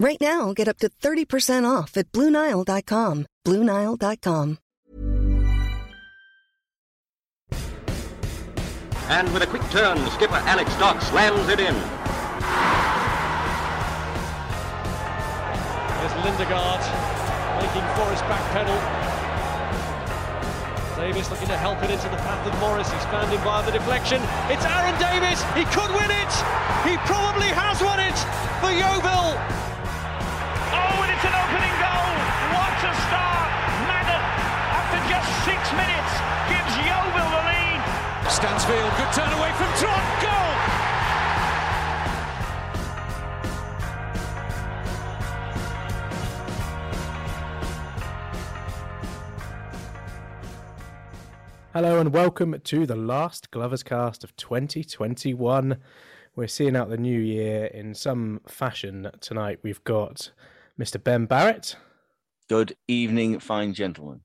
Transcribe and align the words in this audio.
Right 0.00 0.20
now, 0.20 0.52
get 0.52 0.68
up 0.68 0.78
to 0.78 0.88
30% 0.88 1.64
off 1.68 1.96
at 1.96 2.12
BlueNile.com. 2.12 3.26
BlueNile.com. 3.44 4.58
And 9.10 9.32
with 9.32 9.42
a 9.42 9.46
quick 9.46 9.62
turn, 9.70 9.98
skipper 10.10 10.36
Alex 10.44 10.70
Dock 10.76 11.00
slams 11.00 11.48
it 11.48 11.58
in. 11.58 11.74
There's 15.98 16.14
Lindegaard 16.22 16.82
making 17.58 17.86
Forrest 17.96 18.22
back 18.28 18.44
pedal. 18.52 18.78
Davis 20.94 21.30
looking 21.30 21.48
to 21.48 21.56
help 21.56 21.82
it 21.82 21.90
into 21.90 22.08
the 22.10 22.18
path 22.22 22.46
of 22.46 22.52
Morris. 22.60 22.90
He's 22.92 23.04
found 23.04 23.32
him 23.32 23.42
by 23.42 23.62
the 23.62 23.72
deflection. 23.72 24.20
It's 24.50 24.64
Aaron 24.66 24.94
Davis. 25.00 25.42
He 25.54 25.64
could 25.74 25.90
win 25.94 26.10
it. 26.10 26.32
He 26.86 26.98
probably 27.06 27.48
has 27.54 27.80
won 27.82 27.98
it 27.98 28.18
for 28.60 28.70
Yeovil. 28.70 29.58
Oh, 30.70 31.02
and 31.02 31.10
it's 31.12 31.24
an 31.24 31.32
opening 31.32 31.76
goal. 31.80 32.12
What 32.52 32.76
a 32.84 32.92
start. 33.08 33.50
Madden, 33.88 34.22
after 34.76 35.00
just 35.08 35.28
six 35.48 35.60
minutes, 35.72 36.12
gives 36.52 36.74
Yeovil 36.84 37.28
the 37.32 37.42
lead. 37.48 37.80
Stansfield, 38.28 38.92
good 39.00 39.12
turn 39.12 39.32
away 39.32 39.52
from 39.56 39.70
Trot. 39.80 40.04
Goal. 40.20 40.48
Hello 51.72 52.00
and 52.00 52.12
welcome 52.12 52.60
to 52.64 52.86
the 52.86 52.96
last 52.96 53.50
Glovers 53.50 53.82
cast 53.82 54.24
of 54.24 54.34
2021. 54.36 55.78
We're 56.34 56.48
seeing 56.48 56.76
out 56.76 56.88
the 56.88 56.96
new 56.96 57.20
year 57.20 57.66
in 57.66 57.94
some 57.94 58.40
fashion 58.46 59.10
tonight. 59.20 59.60
We've 59.62 59.82
got 59.84 60.30
Mr. 60.80 61.02
Ben 61.02 61.26
Barrett, 61.26 61.76
Good 62.48 62.76
evening, 62.86 63.40
fine 63.40 63.74
gentlemen. 63.74 64.20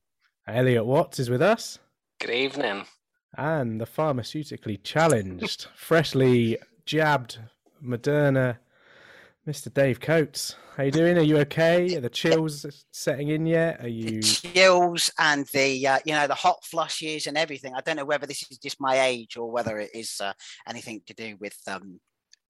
Elliot 0.47 0.86
Watts 0.86 1.19
is 1.19 1.30
with 1.30 1.41
us, 1.41 1.80
Good 2.19 2.30
evening. 2.30 2.86
and 3.38 3.81
the 3.81 3.86
pharmaceutically 3.86 4.81
challenged, 4.84 5.68
freshly 5.75 6.58
jabbed 6.86 7.40
Moderna, 7.84 8.58
Mr. 9.47 9.74
Dave 9.74 10.00
Coates. 10.00 10.56
How 10.78 10.84
you 10.84 10.91
doing? 10.91 11.18
Are 11.18 11.22
you 11.22 11.38
okay? 11.40 11.96
Are 11.96 12.02
the 12.02 12.09
chills 12.09 12.66
setting 12.91 13.30
in 13.30 13.46
yet? 13.46 13.84
Are 13.84 13.88
you? 13.90 14.22
chills 14.22 15.12
and 15.20 15.46
the 15.53 15.85
uh, 15.88 16.00
you 16.06 16.14
know 16.14 16.28
the 16.28 16.34
hot 16.34 16.64
flushes 16.64 17.28
and 17.28 17.38
everything. 17.38 17.74
I 17.75 17.81
don't 17.81 17.97
know 17.97 18.06
whether 18.06 18.25
this 18.25 18.50
is 18.50 18.58
just 18.58 18.80
my 18.80 19.02
age 19.02 19.38
or 19.38 19.52
whether 19.52 19.78
it 19.80 19.91
is 19.94 20.20
uh, 20.22 20.34
anything 20.68 21.02
to 21.08 21.14
do 21.14 21.35
with 21.40 21.56
um, 21.68 22.00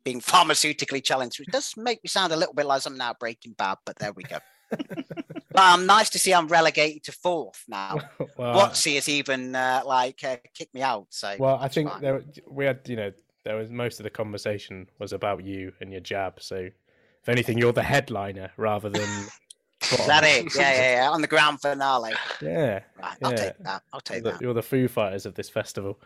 being 0.04 0.22
pharmaceutically 0.22 1.04
challenged, 1.04 1.40
which 1.40 1.50
does 1.50 1.74
make 1.78 2.04
me 2.04 2.08
sound 2.08 2.34
a 2.34 2.36
little 2.36 2.54
bit 2.54 2.66
like 2.66 2.86
I'm 2.86 2.98
now 2.98 3.14
Breaking 3.20 3.54
Bad. 3.54 3.78
But 3.86 3.98
there 3.98 4.12
we 4.14 4.24
go. 4.24 4.38
but 4.72 5.62
um, 5.64 5.86
nice 5.86 6.10
to 6.12 6.20
see 6.20 6.34
I'm 6.34 6.48
relegated 6.48 7.04
to 7.04 7.12
fourth 7.12 7.64
now. 7.68 7.98
Well, 8.38 8.56
Watsy 8.56 8.96
has 8.96 9.08
even 9.08 9.56
uh, 9.56 9.84
like 9.86 10.24
uh, 10.24 10.38
kicked 10.56 10.74
me 10.74 10.82
out. 10.82 11.06
So 11.10 11.36
Well, 11.38 11.58
I 11.62 11.68
think 11.68 11.90
fine. 11.90 12.02
there 12.02 12.24
we 12.48 12.66
had, 12.66 12.80
you 12.88 12.96
know, 12.96 13.12
there 13.44 13.56
was 13.56 13.70
most 13.70 14.00
of 14.00 14.04
the 14.06 14.10
conversation 14.10 14.90
was 15.00 15.14
about 15.14 15.44
you 15.46 15.72
and 15.82 15.92
your 15.92 16.02
jab. 16.02 16.42
So, 16.42 16.56
if 16.56 17.30
anything, 17.30 17.58
you're 17.58 17.74
the 17.74 17.84
headliner 17.84 18.52
rather 18.58 18.90
than. 18.90 19.02
that 20.08 20.24
it? 20.24 20.56
Yeah, 20.56 20.72
yeah, 20.74 20.96
yeah. 21.04 21.10
On 21.12 21.22
the 21.22 21.28
grand 21.28 21.62
finale. 21.62 22.14
Yeah, 22.42 22.80
Right, 23.00 23.18
I'll 23.22 23.32
yeah. 23.32 23.36
take 23.38 23.58
that. 23.60 23.84
I'll 23.92 24.00
take 24.02 24.24
You're 24.24 24.32
that. 24.32 24.40
the, 24.40 24.46
you're 24.46 24.54
the 24.54 24.64
Foo 24.64 24.88
Fighters 24.88 25.26
of 25.26 25.36
this 25.36 25.50
festival. 25.50 26.00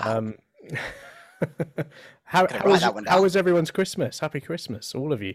Wow. 0.00 0.18
Um, 0.18 0.34
how 2.24 2.46
how 2.50 2.68
was, 2.70 2.80
that 2.80 2.94
one 2.94 3.04
how 3.04 3.22
was 3.22 3.36
everyone's 3.36 3.70
Christmas? 3.70 4.18
Happy 4.20 4.40
Christmas, 4.40 4.94
all 4.94 5.12
of 5.12 5.22
you. 5.22 5.34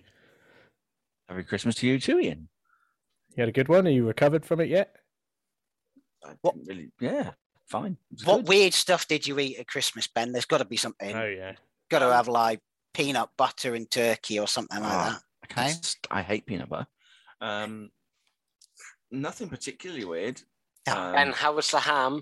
Happy 1.30 1.44
Christmas 1.44 1.76
to 1.76 1.88
you 1.88 2.00
too, 2.00 2.20
Ian. 2.20 2.50
You 3.36 3.42
had 3.42 3.50
a 3.50 3.54
good 3.54 3.70
one. 3.70 3.88
Are 3.88 3.92
you 3.92 4.06
recovered 4.06 4.46
from 4.46 4.60
it 4.62 4.70
yet? 4.70 4.96
What- 6.42 6.56
really, 6.68 6.92
yeah, 7.00 7.32
fine. 7.68 7.98
What 8.26 8.38
good. 8.40 8.48
weird 8.50 8.74
stuff 8.74 9.08
did 9.08 9.26
you 9.26 9.40
eat 9.40 9.58
at 9.60 9.68
Christmas, 9.68 10.08
Ben? 10.08 10.32
There's 10.32 10.46
got 10.46 10.58
to 10.60 10.66
be 10.66 10.78
something. 10.78 11.16
Oh 11.16 11.26
yeah. 11.26 11.54
Got 11.90 12.00
to 12.00 12.14
have 12.14 12.28
like 12.28 12.60
peanut 12.94 13.30
butter 13.38 13.76
and 13.76 13.90
turkey 13.90 14.40
or 14.40 14.48
something 14.48 14.82
like 14.82 14.92
Ah, 14.92 15.22
that. 15.44 15.50
I, 15.50 15.54
can't 15.72 15.98
Okay. 16.10 16.20
I 16.20 16.22
hate 16.22 16.46
peanut 16.46 16.70
butter. 16.70 16.88
Um, 17.40 17.90
nothing 19.12 19.50
particularly 19.50 20.06
weird. 20.06 20.42
Um, 20.88 21.16
and 21.16 21.34
how 21.34 21.54
was 21.54 21.70
the 21.72 21.80
ham? 21.80 22.22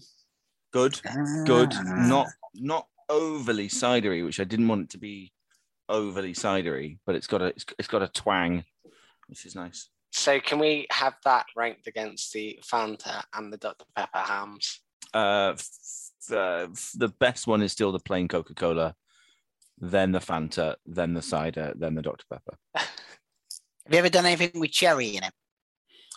good, 0.71 0.99
good. 1.45 1.73
Ah. 1.73 2.07
Not 2.07 2.27
not 2.53 2.87
overly 3.09 3.67
cidery, 3.67 4.23
which 4.23 4.39
I 4.39 4.43
didn't 4.43 4.67
want 4.67 4.83
it 4.83 4.89
to 4.91 4.97
be 4.97 5.31
overly 5.89 6.33
cidery, 6.33 6.99
but 7.05 7.15
it's 7.15 7.27
got 7.27 7.41
a 7.41 7.45
it's, 7.47 7.65
it's 7.77 7.87
got 7.87 8.03
a 8.03 8.07
twang, 8.07 8.63
which 9.27 9.45
is 9.45 9.55
nice. 9.55 9.89
So 10.11 10.39
can 10.39 10.59
we 10.59 10.87
have 10.91 11.15
that 11.25 11.45
ranked 11.55 11.87
against 11.87 12.33
the 12.33 12.59
Fanta 12.65 13.21
and 13.33 13.51
the 13.53 13.57
Dr 13.57 13.85
Pepper 13.95 14.17
hams? 14.19 14.81
Uh, 15.13 15.53
f- 15.53 16.31
uh, 16.35 16.67
the 16.95 17.13
best 17.19 17.47
one 17.47 17.61
is 17.61 17.71
still 17.71 17.91
the 17.91 17.99
plain 17.99 18.27
Coca 18.27 18.53
Cola, 18.55 18.95
then 19.79 20.11
the 20.11 20.19
Fanta, 20.19 20.75
then 20.85 21.13
the 21.13 21.21
cider, 21.21 21.73
then 21.77 21.95
the 21.95 22.01
Dr 22.01 22.25
Pepper. 22.29 22.57
Have 22.75 23.93
you 23.93 23.99
ever 23.99 24.09
done 24.09 24.25
anything 24.25 24.59
with 24.59 24.71
cherry 24.71 25.15
in 25.15 25.23
it? 25.23 25.33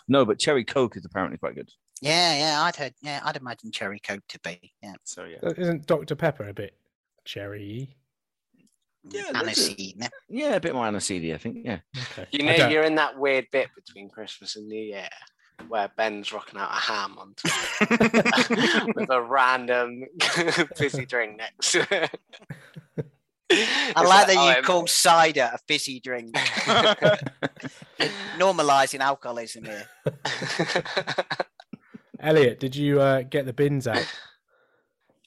No, 0.07 0.25
but 0.25 0.37
cherry 0.39 0.63
Coke 0.63 0.97
is 0.97 1.05
apparently 1.05 1.37
quite 1.37 1.55
good. 1.55 1.69
Yeah, 2.01 2.35
yeah, 2.37 2.61
I'd 2.63 2.75
heard. 2.75 2.93
Yeah, 3.01 3.21
I'd 3.23 3.37
imagine 3.37 3.71
cherry 3.71 3.99
coke 3.99 4.23
to 4.29 4.39
be. 4.41 4.73
Yeah, 4.83 4.95
So 5.05 5.23
yeah, 5.23 5.37
Uh, 5.41 5.53
Isn't 5.57 5.87
Dr 5.87 6.15
Pepper 6.15 6.49
a 6.49 6.53
bit 6.53 6.75
cherry? 7.25 7.95
Yeah, 9.09 9.31
aniseed. 9.33 9.95
yeah. 9.97 10.07
yeah, 10.29 10.55
a 10.55 10.59
bit 10.61 10.73
more 10.73 10.85
aniseed, 10.85 11.33
I 11.33 11.37
think. 11.37 11.57
Yeah, 11.65 11.79
Okay. 11.97 12.27
You 12.31 12.43
know, 12.45 12.69
you're 12.69 12.83
in 12.83 12.95
that 12.95 13.17
weird 13.17 13.47
bit 13.51 13.67
between 13.75 14.09
Christmas 14.09 14.55
and 14.55 14.67
New 14.67 14.79
Year 14.81 15.09
where 15.67 15.89
Ben's 15.95 16.33
rocking 16.33 16.59
out 16.59 16.71
a 16.71 16.79
ham 16.79 17.17
on 17.17 17.35
with 18.95 19.09
a 19.09 19.21
random 19.21 20.03
fizzy 20.75 21.05
drink 21.05 21.37
next 21.37 21.71
to 21.73 21.87
it. 21.91 22.09
I 22.97 23.03
It's 23.49 23.95
like 24.09 24.27
that 24.27 24.35
oh, 24.37 24.49
you 24.49 24.55
it- 24.57 24.63
call 24.63 24.87
cider 24.87 25.51
a 25.53 25.57
fizzy 25.67 25.99
drink. 25.99 26.35
Normalising 28.37 28.99
alcoholism 28.99 29.65
here. 29.65 29.87
Elliot, 32.19 32.59
did 32.59 32.75
you 32.75 33.01
uh, 33.01 33.21
get 33.23 33.45
the 33.45 33.53
bins 33.53 33.87
out? 33.87 34.05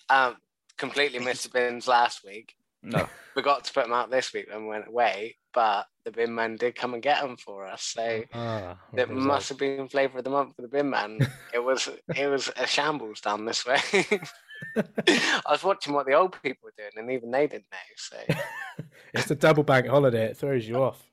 um, 0.08 0.36
completely 0.78 1.18
missed 1.24 1.44
the 1.44 1.50
bins 1.50 1.86
last 1.88 2.24
week. 2.24 2.54
no, 2.82 3.08
Forgot 3.34 3.64
to 3.64 3.72
put 3.72 3.84
them 3.84 3.92
out 3.92 4.10
this 4.10 4.32
week 4.32 4.46
we 4.54 4.64
went 4.66 4.88
away. 4.88 5.36
but 5.52 5.86
the 6.04 6.10
bin 6.12 6.34
man 6.34 6.56
did 6.56 6.74
come 6.74 6.94
and 6.94 7.02
get 7.02 7.20
them 7.20 7.36
for 7.36 7.66
us. 7.66 7.82
So 7.82 8.22
Ah, 8.32 8.76
it 8.96 9.10
must 9.10 9.48
have 9.48 9.58
been 9.58 9.88
flavour 9.88 10.18
of 10.18 10.24
the 10.24 10.30
month 10.30 10.54
for 10.56 10.62
the 10.62 10.68
bin 10.68 10.88
man. 10.90 11.18
it 11.52 11.58
was 11.62 11.88
it 12.14 12.28
was 12.28 12.50
a 12.56 12.66
shambles 12.66 13.20
down 13.20 13.44
this 13.44 13.66
way. 13.66 13.80
I 15.08 15.42
was 15.50 15.62
watching 15.64 15.92
what 15.94 16.06
the 16.06 16.14
old 16.14 16.40
people 16.42 16.64
were 16.64 16.72
doing, 16.76 16.90
and 16.96 17.10
even 17.10 17.30
they 17.30 17.46
didn't 17.46 17.66
know. 17.72 17.78
So 17.96 18.16
It's 19.12 19.28
the 19.28 19.34
double 19.34 19.62
bank 19.62 19.86
holiday. 19.86 20.24
It 20.26 20.36
throws 20.36 20.66
you 20.68 20.76
off. 20.76 21.05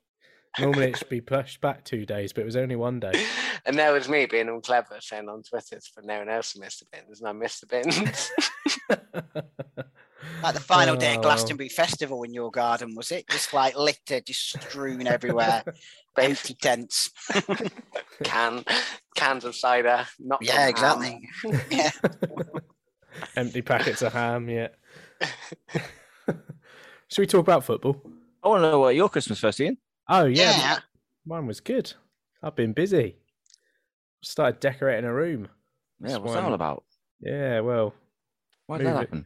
Normally 0.59 0.87
it 0.87 0.97
should 0.97 1.09
be 1.09 1.21
pushed 1.21 1.61
back 1.61 1.83
two 1.83 2.05
days, 2.05 2.31
but 2.33 2.41
it 2.41 2.45
was 2.45 2.55
only 2.55 2.75
one 2.75 2.99
day. 2.99 3.25
and 3.65 3.77
there 3.77 3.91
was 3.93 4.07
me 4.07 4.25
being 4.27 4.49
all 4.49 4.61
clever, 4.61 4.97
saying 4.99 5.27
on 5.29 5.41
Twitter 5.43 5.79
for 5.93 6.01
no 6.03 6.19
one 6.19 6.29
else 6.29 6.53
to 6.53 6.59
miss 6.59 6.77
the 6.79 6.85
bins, 6.91 7.19
and 7.19 7.27
I 7.27 7.31
missed 7.31 7.61
the 7.61 7.67
bins. 7.67 8.31
Like 10.41 10.53
the 10.55 10.59
final 10.61 10.95
day 10.95 11.13
Oh, 11.13 11.17
of. 11.17 11.21
Glastonbury 11.21 11.69
Festival 11.69 12.23
in 12.23 12.33
your 12.33 12.49
garden, 12.51 12.95
was 12.95 13.11
it? 13.11 13.27
Just 13.29 13.53
like 13.53 13.77
litter, 13.77 14.19
just 14.21 14.41
strewn 14.61 15.05
everywhere, 15.07 15.63
empty 16.17 16.53
tents. 16.55 17.11
Can 18.23 18.63
cans 19.15 19.43
of 19.45 19.55
cider, 19.55 20.05
not 20.19 20.39
Yeah, 20.41 20.59
ham. 20.59 20.69
exactly. 20.69 21.29
yeah. 21.69 21.91
Empty 23.35 23.61
packets 23.61 24.01
of 24.01 24.13
ham, 24.13 24.49
yeah. 24.49 24.69
Should 26.27 27.19
we 27.19 27.27
talk 27.27 27.41
about 27.41 27.63
football? 27.65 28.01
I 28.43 28.47
want 28.49 28.63
to 28.63 28.71
know 28.71 28.79
what 28.79 28.95
your 28.95 29.09
Christmas 29.09 29.39
first, 29.39 29.59
Ian. 29.61 29.77
Oh 30.09 30.25
yeah, 30.25 30.51
Yeah. 30.57 30.79
mine 31.25 31.47
was 31.47 31.59
good. 31.59 31.93
I've 32.41 32.55
been 32.55 32.73
busy. 32.73 33.17
Started 34.21 34.59
decorating 34.59 35.05
a 35.05 35.13
room. 35.13 35.47
Yeah, 35.99 36.09
That's 36.09 36.19
what's 36.19 36.33
that 36.33 36.43
all 36.43 36.53
about? 36.53 36.83
Yeah, 37.19 37.61
well, 37.61 37.93
Why 38.67 38.77
did 38.77 38.87
that 38.87 38.93
Move 38.93 39.01
it. 39.01 39.05
happen? 39.05 39.25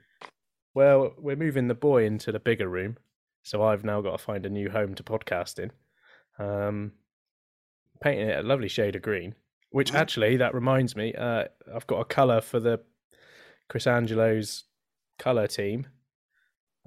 well, 0.75 1.13
we're 1.18 1.35
moving 1.35 1.68
the 1.68 1.74
boy 1.75 2.06
into 2.06 2.31
the 2.31 2.39
bigger 2.39 2.68
room, 2.68 2.97
so 3.44 3.63
I've 3.63 3.83
now 3.83 4.01
got 4.01 4.12
to 4.12 4.24
find 4.24 4.45
a 4.45 4.50
new 4.50 4.69
home 4.69 4.94
to 4.95 5.03
podcast 5.03 5.57
in. 5.59 5.71
Um, 6.44 6.91
painting 8.01 8.30
it 8.30 8.39
a 8.39 8.44
lovely 8.47 8.68
shade 8.68 8.95
of 8.95 9.01
green. 9.01 9.33
Which 9.71 9.91
Mhm. 9.91 9.95
actually, 10.00 10.38
that 10.38 10.53
reminds 10.53 10.95
me, 10.95 11.13
uh, 11.13 11.45
I've 11.73 11.88
got 11.88 12.00
a 12.00 12.06
color 12.06 12.39
for 12.41 12.59
the 12.59 12.83
Chris 13.68 13.85
Angelo's 13.88 14.63
color 15.19 15.47
team. 15.47 15.88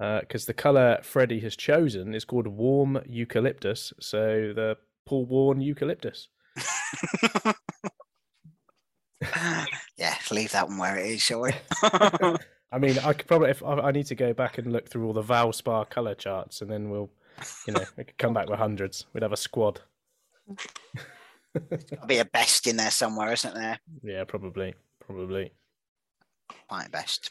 Because 0.01 0.45
the 0.45 0.53
color 0.53 0.99
Freddie 1.03 1.41
has 1.41 1.55
chosen 1.55 2.15
is 2.15 2.25
called 2.25 2.47
warm 2.47 2.99
eucalyptus, 3.05 3.93
so 3.99 4.51
the 4.55 4.75
Paul 5.05 5.27
Warren 5.27 5.61
eucalyptus. 5.61 6.27
yeah, 9.97 10.15
leave 10.31 10.51
that 10.53 10.67
one 10.67 10.79
where 10.79 10.97
it 10.97 11.05
is, 11.05 11.21
shall 11.21 11.41
we? 11.41 11.51
I 11.83 12.79
mean, 12.79 12.97
I 12.99 13.13
could 13.13 13.27
probably 13.27 13.51
if 13.51 13.61
I, 13.61 13.73
I 13.75 13.91
need 13.91 14.07
to 14.07 14.15
go 14.15 14.33
back 14.33 14.57
and 14.57 14.73
look 14.73 14.89
through 14.89 15.05
all 15.05 15.13
the 15.13 15.21
Valspar 15.21 15.87
color 15.89 16.15
charts, 16.15 16.61
and 16.61 16.71
then 16.71 16.89
we'll, 16.89 17.11
you 17.67 17.73
know, 17.73 17.83
we 17.95 18.03
could 18.05 18.17
come 18.17 18.33
back 18.33 18.49
with 18.49 18.57
hundreds. 18.57 19.05
We'd 19.13 19.21
have 19.21 19.33
a 19.33 19.37
squad. 19.37 19.81
There'll 21.53 22.07
be 22.07 22.17
a 22.17 22.25
best 22.25 22.65
in 22.65 22.77
there 22.77 22.89
somewhere, 22.89 23.33
isn't 23.33 23.53
there? 23.53 23.79
Yeah, 24.01 24.23
probably, 24.23 24.73
probably. 25.05 25.51
Quite 26.67 26.91
best. 26.91 27.29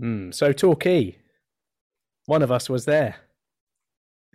Hmm. 0.00 0.30
So 0.30 0.52
Torquay, 0.52 1.18
one 2.26 2.42
of 2.42 2.52
us 2.52 2.68
was 2.68 2.84
there. 2.84 3.16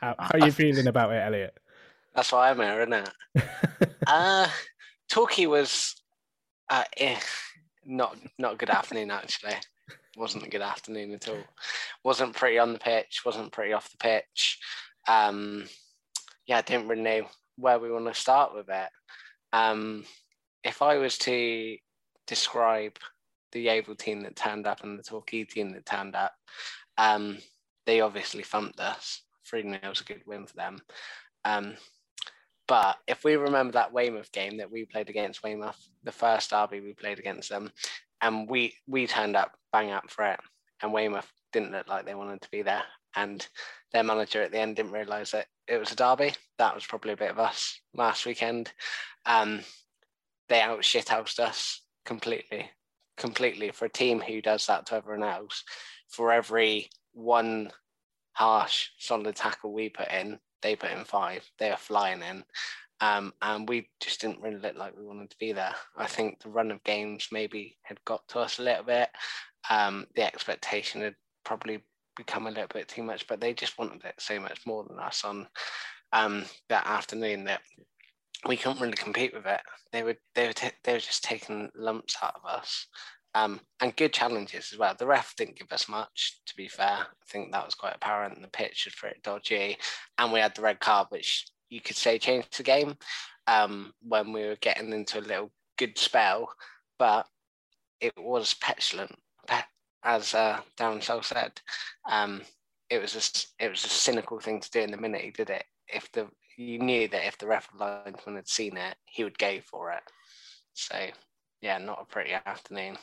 how, 0.00 0.14
how 0.18 0.38
are 0.38 0.46
you 0.46 0.52
feeling 0.52 0.86
about 0.86 1.12
it, 1.12 1.16
Elliot? 1.16 1.58
That's 2.14 2.30
why 2.30 2.50
I'm 2.50 2.58
here, 2.58 2.80
isn't 2.80 2.92
it? 2.92 3.44
Uh, 4.06 4.46
Torquay 5.08 5.46
was 5.46 5.94
uh, 6.68 6.84
eh, 6.98 7.18
not 7.86 8.18
not 8.38 8.58
good 8.58 8.68
afternoon 8.68 9.10
actually. 9.10 9.54
Wasn't 10.16 10.44
a 10.44 10.50
good 10.50 10.60
afternoon 10.60 11.12
at 11.12 11.28
all. 11.28 11.42
Wasn't 12.04 12.36
pretty 12.36 12.58
on 12.58 12.74
the 12.74 12.78
pitch. 12.78 13.22
Wasn't 13.24 13.50
pretty 13.50 13.72
off 13.72 13.90
the 13.90 13.96
pitch. 13.96 14.58
Um, 15.08 15.64
yeah, 16.46 16.58
I 16.58 16.62
didn't 16.62 16.88
really 16.88 17.02
know 17.02 17.26
where 17.56 17.78
we 17.78 17.90
want 17.90 18.06
to 18.06 18.20
start 18.20 18.54
with 18.54 18.68
it. 18.68 18.88
Um, 19.52 20.04
if 20.62 20.82
I 20.82 20.98
was 20.98 21.18
to 21.18 21.76
describe 22.26 22.96
the 23.52 23.62
Yeovil 23.62 23.96
team 23.96 24.22
that 24.22 24.36
turned 24.36 24.66
up 24.66 24.82
and 24.84 24.98
the 24.98 25.02
Torquay 25.02 25.44
team 25.44 25.72
that 25.72 25.86
turned 25.86 26.14
up, 26.14 26.32
um, 26.98 27.38
they 27.86 28.00
obviously 28.00 28.42
thumped 28.42 28.80
us. 28.80 29.22
3 29.46 29.62
0 29.62 29.78
was 29.88 30.00
a 30.00 30.04
good 30.04 30.22
win 30.26 30.46
for 30.46 30.56
them. 30.56 30.80
Um, 31.44 31.74
but 32.66 32.96
if 33.06 33.24
we 33.24 33.36
remember 33.36 33.72
that 33.72 33.92
Weymouth 33.92 34.32
game 34.32 34.56
that 34.56 34.70
we 34.70 34.86
played 34.86 35.10
against 35.10 35.42
Weymouth, 35.42 35.78
the 36.02 36.12
first 36.12 36.50
derby 36.50 36.80
we 36.80 36.94
played 36.94 37.18
against 37.18 37.50
them, 37.50 37.70
and 38.20 38.48
we 38.48 38.74
we 38.86 39.06
turned 39.06 39.36
up 39.36 39.52
bang 39.72 39.90
up 39.90 40.10
for 40.10 40.24
it, 40.24 40.40
and 40.82 40.92
Weymouth 40.92 41.30
didn't 41.52 41.72
look 41.72 41.88
like 41.88 42.06
they 42.06 42.14
wanted 42.14 42.40
to 42.40 42.50
be 42.50 42.62
there, 42.62 42.84
and 43.14 43.46
their 43.92 44.02
manager 44.02 44.42
at 44.42 44.50
the 44.50 44.58
end 44.58 44.76
didn't 44.76 44.92
realise 44.92 45.32
that 45.32 45.46
it 45.68 45.78
was 45.78 45.92
a 45.92 45.96
derby. 45.96 46.32
That 46.58 46.74
was 46.74 46.86
probably 46.86 47.12
a 47.12 47.18
bit 47.18 47.30
of 47.30 47.38
us 47.38 47.78
last 47.94 48.24
weekend. 48.24 48.72
Um, 49.26 49.60
they 50.48 50.60
out 50.60 50.80
shithoused 50.80 51.38
us 51.38 51.82
completely, 52.04 52.70
completely 53.16 53.70
for 53.70 53.86
a 53.86 53.90
team 53.90 54.20
who 54.20 54.40
does 54.40 54.66
that 54.66 54.86
to 54.86 54.96
everyone 54.96 55.28
else. 55.28 55.64
For 56.14 56.32
every 56.32 56.90
one 57.12 57.70
harsh 58.32 58.90
solid 58.98 59.34
tackle 59.34 59.72
we 59.72 59.88
put 59.88 60.10
in, 60.12 60.38
they 60.62 60.76
put 60.76 60.92
in 60.92 61.04
five. 61.04 61.48
They 61.58 61.70
are 61.70 61.76
flying 61.76 62.22
in. 62.22 62.44
Um, 63.00 63.34
and 63.42 63.68
we 63.68 63.88
just 64.00 64.20
didn't 64.20 64.40
really 64.40 64.58
look 64.58 64.76
like 64.76 64.96
we 64.96 65.04
wanted 65.04 65.30
to 65.30 65.38
be 65.38 65.52
there. 65.52 65.74
I 65.96 66.06
think 66.06 66.40
the 66.40 66.50
run 66.50 66.70
of 66.70 66.84
games 66.84 67.28
maybe 67.32 67.76
had 67.82 67.98
got 68.04 68.26
to 68.28 68.38
us 68.38 68.60
a 68.60 68.62
little 68.62 68.84
bit. 68.84 69.08
Um, 69.68 70.06
the 70.14 70.22
expectation 70.22 71.00
had 71.00 71.16
probably 71.44 71.82
become 72.16 72.46
a 72.46 72.50
little 72.50 72.68
bit 72.72 72.86
too 72.86 73.02
much, 73.02 73.26
but 73.26 73.40
they 73.40 73.52
just 73.52 73.76
wanted 73.76 74.04
it 74.04 74.14
so 74.18 74.38
much 74.38 74.60
more 74.66 74.84
than 74.84 75.00
us 75.00 75.24
on 75.24 75.48
um, 76.12 76.44
that 76.68 76.86
afternoon 76.86 77.44
that 77.44 77.60
we 78.46 78.56
couldn't 78.56 78.80
really 78.80 78.94
compete 78.96 79.34
with 79.34 79.46
it. 79.46 79.60
They 79.92 80.04
were 80.04 80.16
they 80.36 80.46
were 80.46 80.52
ta- 80.52 80.70
they 80.84 80.92
were 80.92 81.00
just 81.00 81.24
taking 81.24 81.70
lumps 81.74 82.16
out 82.22 82.36
of 82.36 82.48
us. 82.48 82.86
Um, 83.34 83.60
and 83.80 83.96
good 83.96 84.12
challenges 84.12 84.70
as 84.72 84.78
well. 84.78 84.94
The 84.96 85.06
ref 85.06 85.34
didn't 85.36 85.58
give 85.58 85.72
us 85.72 85.88
much, 85.88 86.40
to 86.46 86.56
be 86.56 86.68
fair. 86.68 86.98
I 87.00 87.26
think 87.26 87.50
that 87.50 87.64
was 87.64 87.74
quite 87.74 87.96
apparent. 87.96 88.40
The 88.40 88.48
pitch 88.48 88.84
was 88.84 88.94
pretty 88.94 89.18
dodgy, 89.22 89.76
and 90.18 90.32
we 90.32 90.38
had 90.38 90.54
the 90.54 90.62
red 90.62 90.78
card, 90.78 91.08
which 91.10 91.46
you 91.68 91.80
could 91.80 91.96
say 91.96 92.18
changed 92.18 92.56
the 92.56 92.62
game 92.62 92.96
um, 93.46 93.92
when 94.06 94.32
we 94.32 94.44
were 94.44 94.56
getting 94.60 94.92
into 94.92 95.18
a 95.18 95.20
little 95.20 95.50
good 95.78 95.98
spell. 95.98 96.54
But 96.98 97.26
it 98.00 98.12
was 98.16 98.54
petulant, 98.54 99.16
as 100.04 100.34
uh, 100.34 100.60
Darren 100.78 101.02
Sarll 101.02 101.22
said. 101.22 101.60
Um, 102.08 102.42
it 102.90 103.00
was 103.00 103.16
a 103.16 103.64
it 103.64 103.70
was 103.70 103.84
a 103.84 103.88
cynical 103.88 104.38
thing 104.38 104.60
to 104.60 104.70
do 104.70 104.80
in 104.80 104.90
the 104.90 104.96
minute 104.96 105.22
he 105.22 105.30
did 105.30 105.50
it. 105.50 105.64
If 105.88 106.10
the 106.12 106.28
you 106.56 106.78
knew 106.78 107.08
that 107.08 107.26
if 107.26 107.38
the 107.38 107.46
ref 107.46 107.68
linesman 107.78 108.36
had 108.36 108.48
seen 108.48 108.76
it, 108.76 108.94
he 109.06 109.24
would 109.24 109.38
go 109.38 109.58
for 109.60 109.90
it. 109.90 110.02
So 110.74 110.96
yeah, 111.60 111.78
not 111.78 112.02
a 112.02 112.04
pretty 112.04 112.32
afternoon. 112.32 112.96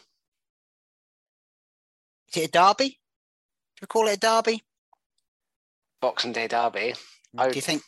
Is 2.34 2.44
it 2.44 2.48
a 2.48 2.52
derby? 2.52 2.90
Do 2.90 3.82
we 3.82 3.88
call 3.88 4.08
it 4.08 4.18
a 4.18 4.20
derby? 4.20 4.64
Boxing 6.02 6.32
Day 6.32 6.48
derby. 6.48 6.94
I 7.38 7.44
Do 7.44 7.48
would- 7.50 7.56
you 7.56 7.62
think? 7.62 7.84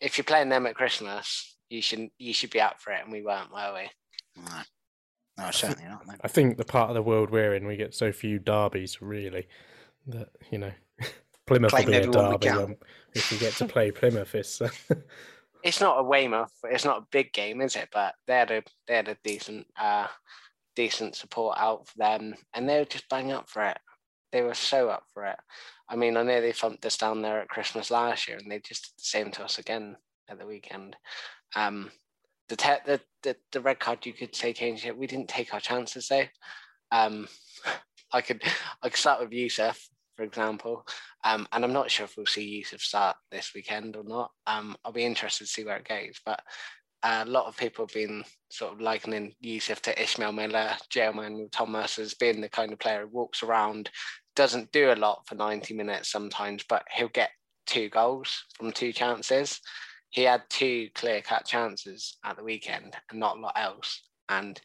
if 0.00 0.18
you're 0.18 0.24
playing 0.24 0.48
them 0.48 0.66
at 0.66 0.74
Christmas, 0.74 1.56
you 1.70 1.80
should 1.80 2.10
you 2.18 2.34
should 2.34 2.50
be 2.50 2.60
up 2.60 2.80
for 2.80 2.92
it, 2.92 3.02
and 3.02 3.12
we 3.12 3.22
weren't, 3.22 3.50
were 3.52 3.72
we? 3.74 4.42
No, 4.42 4.60
no 5.38 5.50
certainly 5.50 5.88
not. 5.88 6.06
No. 6.06 6.14
I 6.22 6.28
think 6.28 6.56
the 6.58 6.64
part 6.64 6.90
of 6.90 6.94
the 6.94 7.02
world 7.02 7.30
we're 7.30 7.54
in, 7.54 7.66
we 7.66 7.76
get 7.76 7.94
so 7.94 8.12
few 8.12 8.38
derbies, 8.38 9.00
really, 9.00 9.46
that 10.08 10.28
you 10.50 10.58
know, 10.58 10.72
Plymouth 11.46 11.70
Claim 11.70 11.84
will 11.86 11.92
be 11.92 11.96
a 11.96 12.00
everyone 12.02 12.30
we 12.32 12.38
derby 12.38 12.46
can. 12.66 12.76
if 13.14 13.30
we 13.32 13.38
get 13.38 13.52
to 13.54 13.66
play 13.66 13.90
Plymouth. 13.90 14.34
It's 14.34 14.60
uh, 14.60 14.68
It's 15.62 15.80
not 15.80 15.98
a 15.98 16.02
Weymouth, 16.02 16.52
it's 16.64 16.84
not 16.84 16.98
a 16.98 17.06
big 17.10 17.32
game, 17.32 17.62
is 17.62 17.74
it? 17.76 17.88
But 17.90 18.14
they 18.26 18.34
had 18.34 18.50
a 18.50 18.62
they 18.86 18.96
had 18.96 19.08
a 19.08 19.16
decent 19.24 19.66
uh 19.80 20.08
decent 20.74 21.16
support 21.16 21.58
out 21.58 21.88
for 21.88 21.98
them, 21.98 22.34
and 22.54 22.68
they 22.68 22.78
were 22.78 22.84
just 22.84 23.08
bang 23.08 23.32
up 23.32 23.48
for 23.48 23.64
it. 23.64 23.78
They 24.32 24.42
were 24.42 24.54
so 24.54 24.88
up 24.88 25.04
for 25.12 25.24
it. 25.24 25.36
I 25.88 25.96
mean, 25.96 26.16
I 26.16 26.22
know 26.22 26.40
they 26.40 26.52
thumped 26.52 26.84
us 26.86 26.96
down 26.96 27.22
there 27.22 27.40
at 27.40 27.48
Christmas 27.48 27.90
last 27.90 28.26
year, 28.26 28.38
and 28.38 28.50
they 28.50 28.58
just 28.60 28.84
did 28.84 28.92
the 28.98 29.04
same 29.04 29.30
to 29.32 29.44
us 29.44 29.58
again 29.58 29.96
at 30.28 30.38
the 30.38 30.46
weekend. 30.46 30.96
Um, 31.54 31.90
the, 32.48 32.56
te- 32.56 32.84
the 32.84 33.00
the 33.22 33.36
the 33.52 33.60
red 33.60 33.80
card 33.80 34.04
you 34.04 34.12
could 34.12 34.34
say 34.34 34.52
changed 34.52 34.84
it. 34.84 34.96
We 34.96 35.06
didn't 35.06 35.28
take 35.28 35.54
our 35.54 35.60
chances 35.60 36.08
though. 36.08 36.26
Um, 36.90 37.28
I 38.12 38.20
could 38.20 38.42
I 38.82 38.88
could 38.88 38.98
start 38.98 39.20
with 39.20 39.32
Yussuf, 39.32 39.88
for 40.16 40.22
example, 40.22 40.86
um, 41.24 41.48
and 41.52 41.64
I'm 41.64 41.72
not 41.72 41.90
sure 41.90 42.04
if 42.04 42.16
we'll 42.16 42.26
see 42.26 42.44
Yussuf 42.44 42.80
start 42.80 43.16
this 43.30 43.52
weekend 43.54 43.96
or 43.96 44.04
not. 44.04 44.30
Um, 44.46 44.76
I'll 44.84 44.92
be 44.92 45.04
interested 45.04 45.44
to 45.44 45.50
see 45.50 45.64
where 45.64 45.78
it 45.78 45.88
goes, 45.88 46.20
but 46.24 46.40
a 47.04 47.24
lot 47.26 47.46
of 47.46 47.56
people 47.56 47.84
have 47.84 47.94
been 47.94 48.24
sort 48.48 48.72
of 48.72 48.80
likening 48.80 49.34
Yussuf 49.40 49.82
to 49.82 50.02
Ishmael 50.02 50.32
Miller, 50.32 50.70
Manuel 50.96 51.48
Thomas 51.52 51.98
as 51.98 52.14
being 52.14 52.40
the 52.40 52.48
kind 52.48 52.72
of 52.72 52.78
player 52.78 53.02
who 53.02 53.08
walks 53.08 53.42
around, 53.42 53.90
doesn't 54.34 54.72
do 54.72 54.90
a 54.90 54.96
lot 54.96 55.22
for 55.26 55.34
90 55.34 55.74
minutes 55.74 56.10
sometimes, 56.10 56.64
but 56.68 56.84
he'll 56.90 57.08
get 57.08 57.30
two 57.66 57.90
goals 57.90 58.44
from 58.56 58.72
two 58.72 58.92
chances. 58.92 59.60
He 60.10 60.22
had 60.22 60.42
two 60.48 60.88
clear 60.94 61.20
cut 61.20 61.44
chances 61.44 62.16
at 62.24 62.36
the 62.36 62.44
weekend 62.44 62.96
and 63.10 63.20
not 63.20 63.36
a 63.36 63.40
lot 63.40 63.54
else. 63.56 64.02
And 64.28 64.58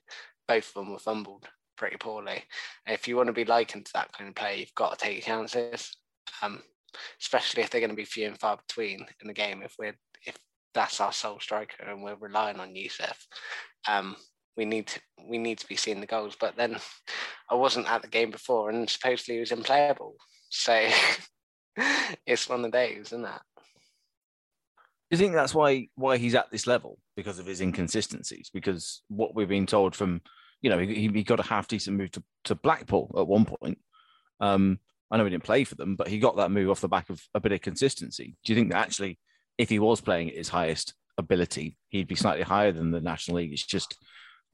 both 0.48 0.70
of 0.70 0.74
them 0.76 0.92
were 0.92 1.00
fumbled 1.00 1.46
pretty 1.78 1.98
poorly. 1.98 2.44
If 2.88 3.08
you 3.08 3.18
want 3.18 3.28
to 3.28 3.34
be 3.34 3.46
likened 3.46 3.86
to 3.88 3.94
that 3.96 4.14
kind 4.14 4.30
of 4.30 4.36
player, 4.36 4.56
you've 4.56 4.76
got 4.76 4.98
to 4.98 5.06
take 5.06 5.26
chances. 5.26 5.96
Um, 6.42 6.62
especially 7.22 7.64
if 7.64 7.70
they're 7.70 7.82
going 7.82 7.90
to 7.90 7.96
be 7.96 8.06
few 8.06 8.28
and 8.28 8.40
far 8.40 8.58
between 8.58 9.06
in 9.22 9.28
the 9.28 9.34
game. 9.34 9.62
If 9.64 9.76
we're 9.78 9.98
that's 10.74 11.02
our 11.02 11.12
sole 11.12 11.40
striker 11.40 11.84
and 11.84 12.04
we're 12.04 12.16
relying 12.16 12.60
on 12.60 12.76
Yussuf, 12.76 13.28
um, 13.88 14.16
we 14.58 14.66
need 14.66 14.88
to 14.88 15.00
we 15.28 15.38
need 15.38 15.58
to 15.60 15.68
be 15.68 15.76
seeing 15.76 16.02
the 16.02 16.06
goals. 16.06 16.36
But 16.40 16.56
then 16.56 16.78
I 17.50 17.56
wasn't 17.56 17.90
at 17.90 18.02
the 18.02 18.08
game 18.08 18.32
before, 18.32 18.70
and 18.70 18.90
supposedly 18.90 19.36
he 19.36 19.40
was 19.40 19.52
unplayable. 19.52 20.16
So 20.50 20.90
it's 22.26 22.50
one 22.50 22.66
of 22.66 22.72
those, 22.72 23.08
isn't 23.08 23.26
it? 23.26 23.42
Do 25.10 25.16
you 25.16 25.18
think 25.18 25.34
that's 25.34 25.56
why 25.56 25.88
why 25.96 26.18
he's 26.18 26.36
at 26.36 26.52
this 26.52 26.68
level 26.68 27.00
because 27.16 27.40
of 27.40 27.46
his 27.46 27.62
inconsistencies? 27.62 28.50
Because 28.54 29.02
what 29.08 29.34
we've 29.34 29.48
been 29.48 29.66
told 29.66 29.96
from, 29.96 30.22
you 30.62 30.70
know, 30.70 30.78
he, 30.78 31.08
he 31.08 31.24
got 31.24 31.40
a 31.40 31.44
half 31.44 31.68
decent 31.68 31.98
move 31.98 32.12
to, 32.12 32.24
to 32.46 32.56
Blackpool 32.56 33.16
at 33.18 33.28
one 33.28 33.46
point. 33.46 33.80
Um, 34.40 34.80
I 35.10 35.18
know 35.18 35.24
he 35.24 35.32
didn't 35.32 35.44
play 35.44 35.64
for 35.64 35.76
them, 35.76 35.96
but 35.96 36.08
he 36.08 36.20
got 36.20 36.38
that 36.38 36.52
move 36.52 36.70
off 36.70 36.82
the 36.82 36.88
back 36.88 37.10
of 37.10 37.22
a 37.34 37.40
bit 37.40 37.52
of 37.52 37.62
consistency. 37.62 38.36
Do 38.44 38.54
you 38.54 38.60
think 38.60 38.72
that 38.72 38.86
actually, 38.86 39.18
if 39.60 39.70
he 39.70 39.78
was 39.78 40.02
playing 40.02 40.32
at 40.32 40.38
his 40.38 40.50
highest 40.50 40.96
ability, 41.20 41.78
he'd 41.90 42.08
be 42.08 42.16
slightly 42.16 42.44
higher 42.44 42.72
than 42.72 42.90
the 42.90 43.02
National 43.02 43.38
League? 43.38 43.54
It's 43.54 43.64
just 43.64 43.96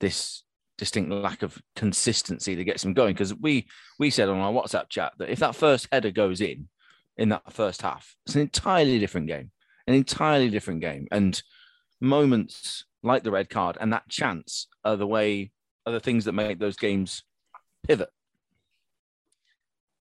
this 0.02 0.44
distinct 0.78 1.10
lack 1.10 1.44
of 1.44 1.58
consistency 1.78 2.56
that 2.56 2.66
gets 2.66 2.84
him 2.84 2.94
going. 2.94 3.14
Because 3.14 3.34
we 3.34 3.68
we 3.98 4.10
said 4.10 4.28
on 4.28 4.40
our 4.40 4.52
WhatsApp 4.52 4.90
chat 4.90 5.14
that 5.20 5.30
if 5.30 5.40
that 5.40 5.56
first 5.56 5.88
header 5.90 6.12
goes 6.12 6.42
in 6.42 6.68
in 7.16 7.30
that 7.30 7.54
first 7.54 7.82
half, 7.82 8.14
it's 8.26 8.36
an 8.36 8.42
entirely 8.42 9.00
different 9.00 9.28
game 9.28 9.52
an 9.88 9.94
entirely 9.94 10.50
different 10.50 10.82
game. 10.82 11.08
And 11.12 11.42
moments 12.02 12.86
like 13.04 13.24
the 13.24 13.32
red 13.32 13.50
card 13.50 13.78
and 13.80 13.94
that 13.94 14.10
chance 14.10 14.68
are 14.84 14.96
the 14.96 15.08
way 15.08 15.52
are 15.86 15.94
the 15.94 16.00
things 16.00 16.26
that 16.26 16.34
make 16.34 16.60
those 16.60 16.78
games 16.78 17.24
pivot. 17.88 18.10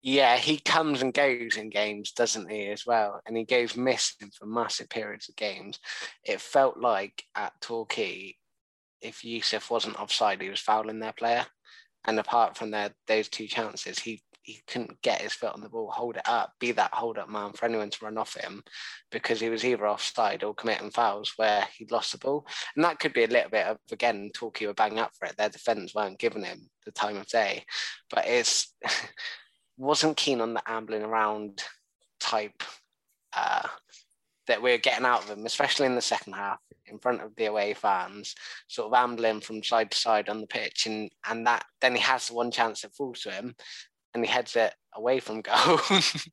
Yeah, 0.06 0.36
he 0.36 0.58
comes 0.60 1.02
and 1.02 1.14
goes 1.14 1.56
in 1.56 1.70
games, 1.70 2.12
doesn't 2.12 2.52
he, 2.52 2.68
as 2.68 2.86
well? 2.86 3.22
And 3.26 3.38
he 3.38 3.46
goes 3.46 3.78
missing 3.78 4.32
for 4.38 4.46
massive 4.46 4.90
periods 4.90 5.30
of 5.30 5.38
games. 5.38 5.80
It 6.26 6.42
felt 6.42 6.78
like 6.78 7.24
at 7.36 7.54
Torquay, 7.62 8.36
if 9.02 9.24
Yussuf 9.24 9.72
wasn't 9.72 10.00
offside, 10.00 10.42
he 10.42 10.50
was 10.50 10.60
fouling 10.60 11.00
their 11.00 11.14
player. 11.14 11.46
And 12.06 12.20
apart 12.20 12.58
from 12.58 12.72
their, 12.72 12.92
those 13.08 13.30
two 13.30 13.48
chances, 13.48 13.98
he 13.98 14.22
he 14.44 14.62
couldn't 14.68 15.02
get 15.02 15.22
his 15.22 15.32
foot 15.32 15.54
on 15.54 15.62
the 15.62 15.70
ball, 15.70 15.90
hold 15.90 16.18
it 16.18 16.28
up, 16.28 16.52
be 16.60 16.74
that 16.74 16.94
hold 16.94 17.18
up 17.18 17.30
man 17.30 17.54
for 17.54 17.66
anyone 17.66 17.90
to 17.90 18.04
run 18.04 18.18
off 18.18 18.36
him 18.36 18.62
because 19.10 19.40
he 19.40 19.50
was 19.50 19.64
either 19.64 19.88
offside 19.88 20.44
or 20.44 20.54
committing 20.54 20.92
fouls 20.92 21.32
where 21.38 21.66
he'd 21.78 21.92
lost 21.92 22.12
the 22.12 22.18
ball. 22.18 22.46
And 22.76 22.84
that 22.84 23.00
could 23.00 23.14
be 23.14 23.24
a 23.24 23.28
little 23.28 23.50
bit 23.50 23.66
of, 23.66 23.78
again, 23.90 24.30
Torquay 24.34 24.68
were 24.68 24.74
bang 24.74 25.00
up 25.00 25.12
for 25.18 25.28
it. 25.28 25.38
Their 25.38 25.48
defenders 25.48 25.94
weren't 25.96 26.20
giving 26.20 26.44
him 26.44 26.70
the 26.86 26.92
time 26.92 27.16
of 27.16 27.28
day. 27.28 27.64
But 28.10 28.28
it's 28.28 28.76
wasn't 29.78 30.18
keen 30.18 30.42
on 30.42 30.54
the 30.54 30.70
ambling 30.70 31.04
around 31.04 31.64
type 32.20 32.64
uh, 33.36 33.68
that 34.48 34.62
we're 34.62 34.78
getting 34.78 35.06
out 35.06 35.24
of 35.24 35.30
him, 35.30 35.46
especially 35.46 35.86
in 35.86 35.96
the 35.96 36.02
second 36.02 36.34
half 36.34 36.60
in 36.88 37.00
front 37.00 37.22
of 37.22 37.36
the 37.36 37.46
away 37.46 37.74
fans, 37.74 38.36
sort 38.68 38.88
of 38.88 38.94
ambling 38.94 39.42
from 39.42 39.64
side 39.64 39.90
to 39.92 39.98
side 39.98 40.30
on 40.30 40.42
the 40.42 40.48
pitch, 40.48 40.86
and 40.86 41.10
and 41.28 41.48
that 41.48 41.66
then 41.82 41.96
he 41.96 42.02
has 42.02 42.30
one 42.30 42.52
chance 42.52 42.82
that 42.82 42.94
falls 42.96 43.22
to 43.22 43.32
him, 43.32 43.56
and 44.14 44.24
he 44.24 44.32
heads 44.32 44.56
it 44.56 44.74
away 44.96 45.20
from 45.20 45.42
goal, 45.42 45.80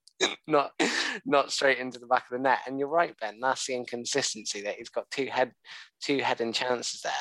not 0.46 0.72
not 1.24 1.52
straight 1.52 1.78
into 1.78 1.98
the 1.98 2.06
back 2.06 2.24
of 2.30 2.36
the 2.36 2.42
net. 2.42 2.58
And 2.66 2.78
you're 2.78 2.88
right, 2.88 3.14
Ben. 3.20 3.38
That's 3.40 3.66
the 3.66 3.74
inconsistency 3.74 4.62
that 4.62 4.76
he's 4.76 4.90
got 4.90 5.10
two 5.10 5.26
head 5.26 5.52
two 6.02 6.18
heading 6.18 6.52
chances 6.52 7.02
there. 7.02 7.12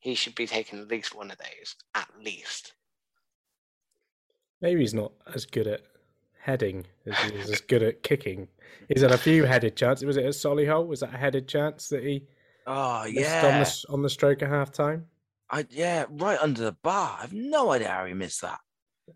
He 0.00 0.14
should 0.14 0.34
be 0.34 0.46
taking 0.46 0.80
at 0.80 0.88
least 0.88 1.14
one 1.14 1.30
of 1.30 1.38
those, 1.38 1.76
at 1.94 2.08
least. 2.20 2.72
Maybe 4.62 4.80
he's 4.80 4.94
not 4.94 5.12
as 5.34 5.44
good 5.44 5.66
at 5.66 5.82
heading 6.40 6.86
as 7.06 7.18
he 7.18 7.36
is 7.36 7.50
as 7.50 7.60
good 7.60 7.82
at 7.82 8.02
kicking. 8.02 8.48
He's 8.88 9.02
had 9.02 9.12
a 9.12 9.18
few 9.18 9.44
headed 9.44 9.76
chances. 9.76 10.04
Was 10.06 10.16
it 10.16 10.24
a 10.24 10.28
Solihull? 10.28 10.86
Was 10.86 11.00
that 11.00 11.14
a 11.14 11.18
headed 11.18 11.46
chance 11.48 11.88
that 11.88 12.02
he? 12.02 12.24
Oh 12.66 13.04
yeah, 13.04 13.44
on 13.44 13.60
the 13.60 13.84
on 13.90 14.02
the 14.02 14.08
stroke 14.10 14.42
at 14.42 14.48
half 14.48 14.70
time. 14.72 15.06
I 15.50 15.66
yeah, 15.70 16.06
right 16.10 16.38
under 16.40 16.62
the 16.62 16.72
bar. 16.72 17.18
I've 17.20 17.32
no 17.32 17.72
idea 17.72 17.88
how 17.88 18.06
he 18.06 18.14
missed 18.14 18.40
that. 18.42 18.60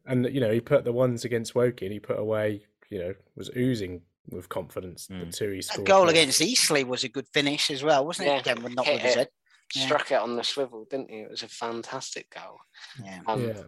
And 0.04 0.26
you 0.34 0.40
know, 0.40 0.50
he 0.50 0.60
put 0.60 0.84
the 0.84 0.92
ones 0.92 1.24
against 1.24 1.54
Woking. 1.54 1.90
He 1.92 2.00
put 2.00 2.18
away. 2.18 2.66
You 2.90 2.98
know, 3.00 3.14
was 3.34 3.50
oozing 3.56 4.02
with 4.30 4.48
confidence. 4.48 5.06
Hmm. 5.06 5.20
The 5.20 5.26
two 5.26 5.50
he 5.52 5.60
That 5.60 5.84
goal 5.84 6.02
there. 6.02 6.10
against 6.10 6.40
Eastleigh 6.40 6.84
was 6.84 7.02
a 7.04 7.08
good 7.08 7.26
finish 7.32 7.70
as 7.70 7.82
well, 7.82 8.04
wasn't 8.06 8.28
Yeah, 8.28 8.36
it? 8.36 8.40
Again, 8.40 8.62
with 8.62 8.74
not 8.74 8.84
hit 8.86 8.94
with 8.94 9.02
his 9.02 9.12
it. 9.14 9.18
head. 9.18 9.28
Yeah. 9.74 9.86
Struck 9.86 10.12
it 10.12 10.20
on 10.20 10.36
the 10.36 10.44
swivel, 10.44 10.86
didn't 10.88 11.10
he? 11.10 11.18
It 11.20 11.30
was 11.30 11.42
a 11.42 11.48
fantastic 11.48 12.30
goal. 12.30 12.58
Yeah. 13.04 13.20
Um, 13.26 13.42
yeah. 13.48 13.62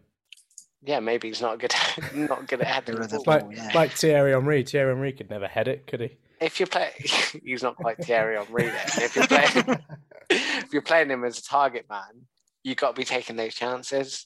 Yeah, 0.82 1.00
maybe 1.00 1.28
he's 1.28 1.40
not 1.40 1.58
good, 1.58 1.74
not 2.14 2.46
good 2.46 2.60
at 2.60 2.66
heading 2.66 2.94
the 2.96 3.00
With 3.02 3.10
the 3.10 3.16
ball. 3.18 3.24
like 3.34 3.42
ball, 3.42 3.52
yeah. 3.54 3.70
like 3.74 3.90
Thierry 3.92 4.32
Henry. 4.32 4.62
Thierry 4.62 4.92
Henry 4.94 5.12
could 5.12 5.30
never 5.30 5.46
head 5.48 5.68
it, 5.68 5.86
could 5.86 6.00
he? 6.00 6.16
if 6.40 6.60
you 6.60 6.66
play, 6.66 6.90
he's 7.44 7.62
not 7.64 7.74
quite 7.76 7.98
Thierry 7.98 8.36
Henry. 8.36 8.66
Then. 8.66 8.86
If 8.98 9.16
you're 9.16 9.26
playing, 9.26 9.78
if 10.30 10.72
you're 10.72 10.82
playing 10.82 11.10
him 11.10 11.24
as 11.24 11.38
a 11.38 11.42
target 11.42 11.86
man, 11.90 12.26
you 12.62 12.74
got 12.74 12.94
to 12.94 13.00
be 13.00 13.04
taking 13.04 13.36
those 13.36 13.54
chances. 13.54 14.24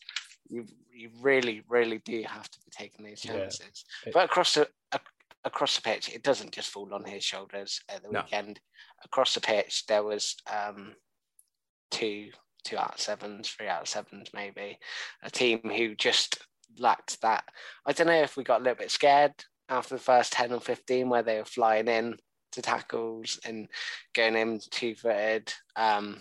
You 0.48 0.66
you 0.94 1.08
really, 1.20 1.62
really 1.68 1.98
do 2.04 2.22
have 2.28 2.48
to 2.50 2.58
be 2.60 2.70
taking 2.70 3.04
those 3.06 3.20
chances. 3.22 3.84
It- 4.06 4.12
But 4.12 4.26
across 4.26 4.54
the 4.54 4.68
across 5.44 5.74
the 5.76 5.82
pitch, 5.82 6.10
it 6.10 6.22
doesn't 6.22 6.52
just 6.52 6.68
fall 6.70 6.92
on 6.94 7.04
his 7.04 7.24
shoulders 7.24 7.80
at 7.88 8.02
the 8.02 8.10
No. 8.10 8.20
weekend. 8.20 8.60
Across 9.04 9.34
the 9.34 9.40
pitch, 9.40 9.86
there 9.86 10.04
was 10.04 10.36
um, 10.52 10.92
two 11.90 12.28
two 12.64 12.76
out 12.76 12.94
of 12.94 13.00
sevens, 13.00 13.50
three 13.50 13.68
out 13.68 13.82
of 13.82 13.88
sevens, 13.88 14.30
maybe. 14.34 14.78
A 15.22 15.30
team 15.30 15.60
who 15.64 15.94
just 15.94 16.38
lacked 16.78 17.20
that. 17.22 17.44
I 17.86 17.92
don't 17.92 18.06
know 18.06 18.22
if 18.22 18.36
we 18.36 18.44
got 18.44 18.60
a 18.60 18.64
little 18.64 18.78
bit 18.78 18.90
scared 18.90 19.32
after 19.68 19.94
the 19.94 20.02
first 20.02 20.32
10 20.32 20.52
or 20.52 20.60
15 20.60 21.08
where 21.08 21.22
they 21.22 21.38
were 21.38 21.44
flying 21.44 21.88
in 21.88 22.16
to 22.52 22.62
tackles 22.62 23.40
and 23.44 23.68
going 24.14 24.36
in 24.36 24.60
two 24.70 24.94
footed. 24.94 25.52
Um, 25.76 26.18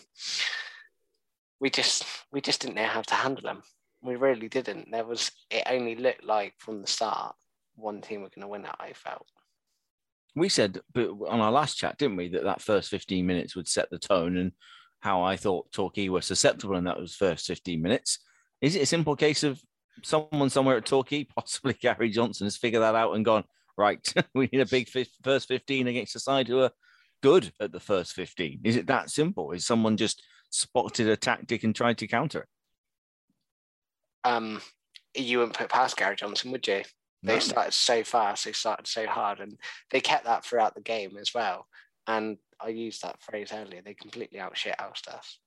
we 1.60 1.70
just 1.70 2.06
we 2.32 2.42
just 2.42 2.62
didn't 2.62 2.76
know 2.76 2.86
how 2.86 3.02
to 3.02 3.14
handle 3.14 3.44
them. 3.44 3.62
We 4.02 4.16
really 4.16 4.50
didn't. 4.50 4.90
There 4.92 5.06
was 5.06 5.32
it 5.50 5.64
only 5.70 5.96
looked 5.96 6.24
like 6.24 6.56
from 6.58 6.82
the 6.82 6.88
start 6.88 7.36
one 7.76 8.02
team 8.02 8.22
were 8.22 8.30
going 8.30 8.42
to 8.42 8.48
win 8.48 8.66
it. 8.66 8.76
I 8.80 8.94
felt. 8.94 9.28
We 10.36 10.50
said 10.50 10.80
but 10.94 11.10
on 11.28 11.42
our 11.42 11.52
last 11.52 11.78
chat, 11.78 11.98
didn't 11.98 12.18
we, 12.18 12.30
that 12.30 12.46
that 12.46 12.62
first 12.62 12.90
15 12.90 13.26
minutes 13.26 13.56
would 13.56 13.68
set 13.68 13.90
the 13.92 14.00
tone 14.00 14.38
and 14.38 14.54
how 15.02 15.24
I 15.24 15.36
thought 15.36 15.72
Torquay 15.72 16.10
were 16.10 16.22
susceptible 16.22 16.78
in 16.78 16.86
that 16.86 17.00
was 17.00 17.16
first 17.16 17.48
15 17.48 17.82
minutes. 17.82 18.20
Is 18.62 18.76
it 18.76 18.84
a 18.84 18.86
simple 18.86 19.16
case 19.16 19.44
of 19.44 19.60
someone 20.04 20.50
somewhere 20.50 20.78
at 20.78 20.86
Torquay, 20.86 21.24
possibly 21.36 21.74
Gary 21.74 22.10
Johnson, 22.10 22.46
has 22.46 22.56
figured 22.56 22.84
that 22.84 22.96
out 22.96 23.16
and 23.16 23.26
gone, 23.26 23.44
right, 23.78 24.02
we 24.36 24.48
need 24.52 24.62
a 24.62 24.66
big 24.66 24.88
first 25.24 25.48
15 25.48 25.88
against 25.88 26.16
a 26.16 26.20
side 26.20 26.48
who 26.48 26.60
are 26.60 26.72
good 27.22 27.52
at 27.60 27.72
the 27.72 27.80
first 27.80 28.14
15? 28.14 28.62
Is 28.64 28.76
it 28.76 28.88
that 28.88 29.10
simple? 29.10 29.52
Is 29.52 29.66
someone 29.66 29.98
just 29.98 30.24
spotted 30.52 31.08
a 31.08 31.18
tactic 31.18 31.64
and 31.64 31.76
tried 31.76 31.98
to 31.98 32.08
counter 32.08 32.42
it? 32.42 32.48
Um, 34.24 34.62
you 35.16 35.40
wouldn't 35.40 35.58
put 35.58 35.70
past 35.70 35.98
Gary 35.98 36.16
Johnson, 36.16 36.52
would 36.52 36.68
you? 36.68 36.84
They 37.24 37.36
No. 37.36 37.40
started 37.40 37.74
so 37.74 38.04
fast, 38.04 38.46
they 38.46 38.52
started 38.52 38.88
so 38.88 39.08
hard, 39.08 39.40
and 39.40 39.60
they 39.90 40.00
kept 40.02 40.26
that 40.26 40.46
throughout 40.46 40.76
the 40.76 40.82
game 40.82 41.18
as 41.18 41.34
well. 41.34 41.68
And 42.12 42.38
I 42.60 42.70
used 42.70 43.02
that 43.04 43.22
phrase 43.22 43.52
earlier. 43.54 43.82
They 43.82 43.94
completely 43.94 44.40
outshit 44.40 44.76
our 44.80 44.94
stuff. 44.96 45.38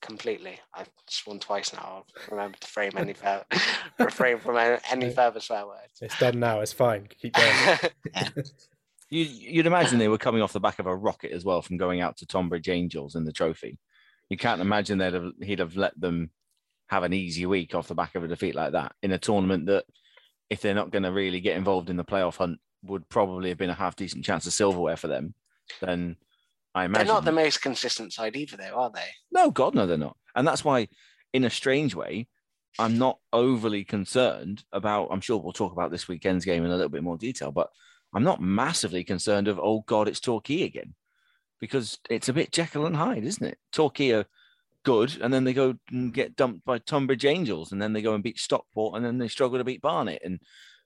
Completely. 0.00 0.58
I've 0.72 0.88
sworn 1.08 1.38
twice 1.38 1.74
now. 1.74 1.80
I'll 1.82 2.06
remember 2.30 2.56
to 2.58 2.66
frame 2.66 2.92
any 2.96 3.12
further, 3.12 3.44
refrain 3.98 4.38
from 4.38 4.56
any, 4.56 4.78
any 4.90 5.10
further 5.10 5.40
swear 5.40 5.66
words. 5.66 6.00
It's 6.00 6.18
done 6.18 6.40
now. 6.40 6.60
It's 6.60 6.72
fine. 6.72 7.08
Keep 7.20 7.34
going. 7.34 7.78
You, 9.10 9.24
you'd 9.26 9.66
imagine 9.66 9.98
they 9.98 10.08
were 10.08 10.18
coming 10.18 10.42
off 10.42 10.54
the 10.54 10.60
back 10.60 10.78
of 10.78 10.86
a 10.86 10.96
rocket 10.96 11.30
as 11.30 11.44
well 11.44 11.62
from 11.62 11.76
going 11.76 12.00
out 12.00 12.16
to 12.16 12.26
Tonbridge 12.26 12.68
Angels 12.68 13.14
in 13.14 13.24
the 13.24 13.32
trophy. 13.32 13.78
You 14.30 14.36
can't 14.36 14.62
imagine 14.62 14.98
that 14.98 15.14
he'd 15.42 15.58
have 15.58 15.76
let 15.76 15.98
them 16.00 16.30
have 16.88 17.04
an 17.04 17.12
easy 17.12 17.46
week 17.46 17.74
off 17.74 17.86
the 17.86 17.94
back 17.94 18.14
of 18.14 18.24
a 18.24 18.28
defeat 18.28 18.54
like 18.54 18.72
that 18.72 18.92
in 19.02 19.12
a 19.12 19.18
tournament 19.18 19.66
that, 19.66 19.84
if 20.50 20.62
they're 20.62 20.74
not 20.74 20.90
going 20.90 21.04
to 21.04 21.12
really 21.12 21.40
get 21.40 21.56
involved 21.56 21.90
in 21.90 21.96
the 21.96 22.04
playoff 22.04 22.38
hunt, 22.38 22.58
would 22.82 23.08
probably 23.08 23.50
have 23.50 23.58
been 23.58 23.70
a 23.70 23.74
half 23.74 23.94
decent 23.94 24.24
chance 24.24 24.46
of 24.46 24.52
silverware 24.52 24.96
for 24.96 25.08
them. 25.08 25.34
Then 25.80 26.16
I 26.74 26.84
imagine 26.84 27.06
They're 27.06 27.14
not 27.14 27.24
the 27.24 27.32
most 27.32 27.62
consistent 27.62 28.12
side 28.12 28.36
either, 28.36 28.56
though, 28.56 28.74
are 28.74 28.90
they? 28.90 29.08
no, 29.30 29.50
God, 29.50 29.74
no, 29.74 29.86
they're 29.86 29.96
not. 29.96 30.16
And 30.34 30.46
that's 30.46 30.64
why, 30.64 30.88
in 31.32 31.44
a 31.44 31.50
strange 31.50 31.94
way, 31.94 32.28
I'm 32.78 32.98
not 32.98 33.18
overly 33.32 33.84
concerned 33.84 34.64
about. 34.72 35.08
I'm 35.10 35.20
sure 35.20 35.38
we'll 35.38 35.52
talk 35.52 35.72
about 35.72 35.90
this 35.90 36.08
weekend's 36.08 36.44
game 36.44 36.64
in 36.64 36.70
a 36.70 36.74
little 36.74 36.88
bit 36.88 37.04
more 37.04 37.16
detail, 37.16 37.52
but 37.52 37.70
I'm 38.12 38.24
not 38.24 38.42
massively 38.42 39.04
concerned 39.04 39.48
of, 39.48 39.60
oh 39.60 39.84
God, 39.86 40.08
it's 40.08 40.20
Torquay 40.20 40.62
again, 40.62 40.94
because 41.60 41.98
it's 42.10 42.28
a 42.28 42.32
bit 42.32 42.52
Jekyll 42.52 42.86
and 42.86 42.96
Hyde, 42.96 43.24
isn't 43.24 43.46
it? 43.46 43.58
Torquay 43.72 44.10
are 44.10 44.26
good, 44.84 45.18
and 45.20 45.32
then 45.32 45.44
they 45.44 45.52
go 45.52 45.76
and 45.90 46.12
get 46.12 46.36
dumped 46.36 46.64
by 46.64 46.78
Tonbridge 46.78 47.24
Angels, 47.24 47.72
and 47.72 47.80
then 47.80 47.92
they 47.92 48.02
go 48.02 48.14
and 48.14 48.22
beat 48.22 48.38
Stockport, 48.38 48.96
and 48.96 49.04
then 49.04 49.18
they 49.18 49.28
struggle 49.28 49.58
to 49.58 49.64
beat 49.64 49.82
Barnet. 49.82 50.22
And 50.24 50.40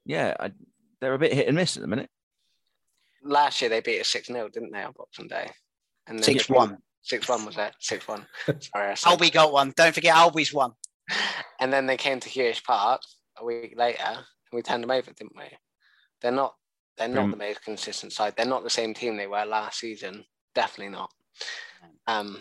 yeah, 0.04 0.35
I, 0.38 0.52
they're 1.00 1.14
a 1.14 1.18
bit 1.18 1.32
hit 1.32 1.49
and 1.49 1.56
miss 1.56 1.76
at 1.76 1.82
the 1.82 1.88
minute. 1.88 2.11
Last 3.23 3.61
year 3.61 3.71
they 3.71 3.81
beat 3.81 4.01
us 4.01 4.09
6 4.09 4.29
0, 4.29 4.49
didn't 4.49 4.73
they, 4.73 4.83
on 4.83 4.93
Boxing 4.97 5.29
Day? 5.29 5.51
And 6.07 6.21
6-1. 6.21 6.79
6 7.03 7.29
1 7.29 7.45
was 7.45 7.57
that? 7.57 7.75
6 7.81 8.07
1. 8.09 8.27
Sorry, 8.47 8.95
Albie 8.95 9.33
got 9.33 9.53
one. 9.53 9.73
Don't 9.77 9.95
forget 9.95 10.15
Albie's 10.15 10.53
one. 10.53 10.73
And 11.61 11.73
then 11.73 11.87
they 11.87 11.97
came 11.97 12.21
to 12.21 12.29
Huish 12.29 12.63
Park 12.63 13.01
a 13.37 13.45
week 13.45 13.75
later 13.77 14.05
and 14.07 14.19
we 14.53 14.63
turned 14.63 14.85
them 14.85 14.93
over, 14.93 15.11
didn't 15.11 15.37
we? 15.37 15.47
They're 16.21 16.31
not 16.31 16.55
They're 16.97 17.09
not 17.09 17.31
the 17.33 17.37
most 17.37 17.65
consistent 17.65 18.13
side. 18.13 18.35
They're 18.37 18.47
not 18.47 18.63
the 18.63 18.71
same 18.71 18.95
team 18.95 19.17
they 19.17 19.27
were 19.27 19.45
last 19.45 19.81
season. 19.81 20.25
Definitely 20.55 20.93
not. 20.93 21.11
Um, 22.07 22.41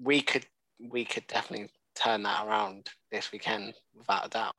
we 0.00 0.22
could 0.22 0.44
we 0.80 1.04
could 1.04 1.26
definitely 1.28 1.68
turn 1.94 2.24
that 2.24 2.44
around 2.44 2.88
this 3.12 3.30
weekend 3.30 3.74
without 3.94 4.26
a 4.26 4.30
doubt. 4.30 4.56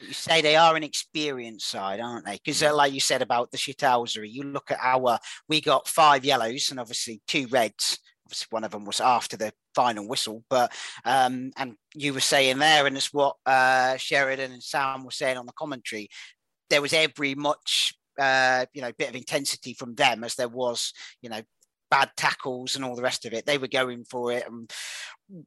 You 0.00 0.12
say 0.12 0.42
they 0.42 0.56
are 0.56 0.76
an 0.76 0.82
experienced 0.82 1.68
side, 1.68 2.00
aren't 2.00 2.26
they? 2.26 2.40
Because, 2.44 2.62
uh, 2.62 2.74
like 2.74 2.92
you 2.92 3.00
said 3.00 3.22
about 3.22 3.50
the 3.50 3.58
shithousery, 3.58 4.30
you 4.30 4.42
look 4.42 4.70
at 4.70 4.78
our, 4.82 5.18
we 5.48 5.60
got 5.60 5.88
five 5.88 6.24
yellows 6.24 6.70
and 6.70 6.80
obviously 6.80 7.22
two 7.26 7.46
reds. 7.48 7.98
Obviously, 8.26 8.46
one 8.50 8.64
of 8.64 8.70
them 8.70 8.84
was 8.84 9.00
after 9.00 9.36
the 9.36 9.52
final 9.74 10.08
whistle, 10.08 10.44
but 10.48 10.72
um, 11.04 11.50
and 11.56 11.74
you 11.94 12.14
were 12.14 12.20
saying 12.20 12.58
there, 12.58 12.86
and 12.86 12.96
it's 12.96 13.12
what 13.12 13.36
uh, 13.44 13.96
Sheridan 13.98 14.50
and 14.50 14.62
Sam 14.62 15.04
were 15.04 15.10
saying 15.10 15.36
on 15.36 15.46
the 15.46 15.52
commentary. 15.52 16.08
There 16.70 16.80
was 16.80 16.94
every 16.94 17.34
much, 17.34 17.94
uh, 18.18 18.64
you 18.72 18.80
know, 18.80 18.92
bit 18.96 19.10
of 19.10 19.14
intensity 19.14 19.74
from 19.74 19.94
them 19.94 20.24
as 20.24 20.36
there 20.36 20.48
was, 20.48 20.92
you 21.20 21.28
know, 21.28 21.42
bad 21.90 22.10
tackles 22.16 22.74
and 22.74 22.84
all 22.84 22.96
the 22.96 23.02
rest 23.02 23.26
of 23.26 23.34
it. 23.34 23.44
They 23.44 23.58
were 23.58 23.68
going 23.68 24.04
for 24.04 24.32
it, 24.32 24.44
and 24.46 24.72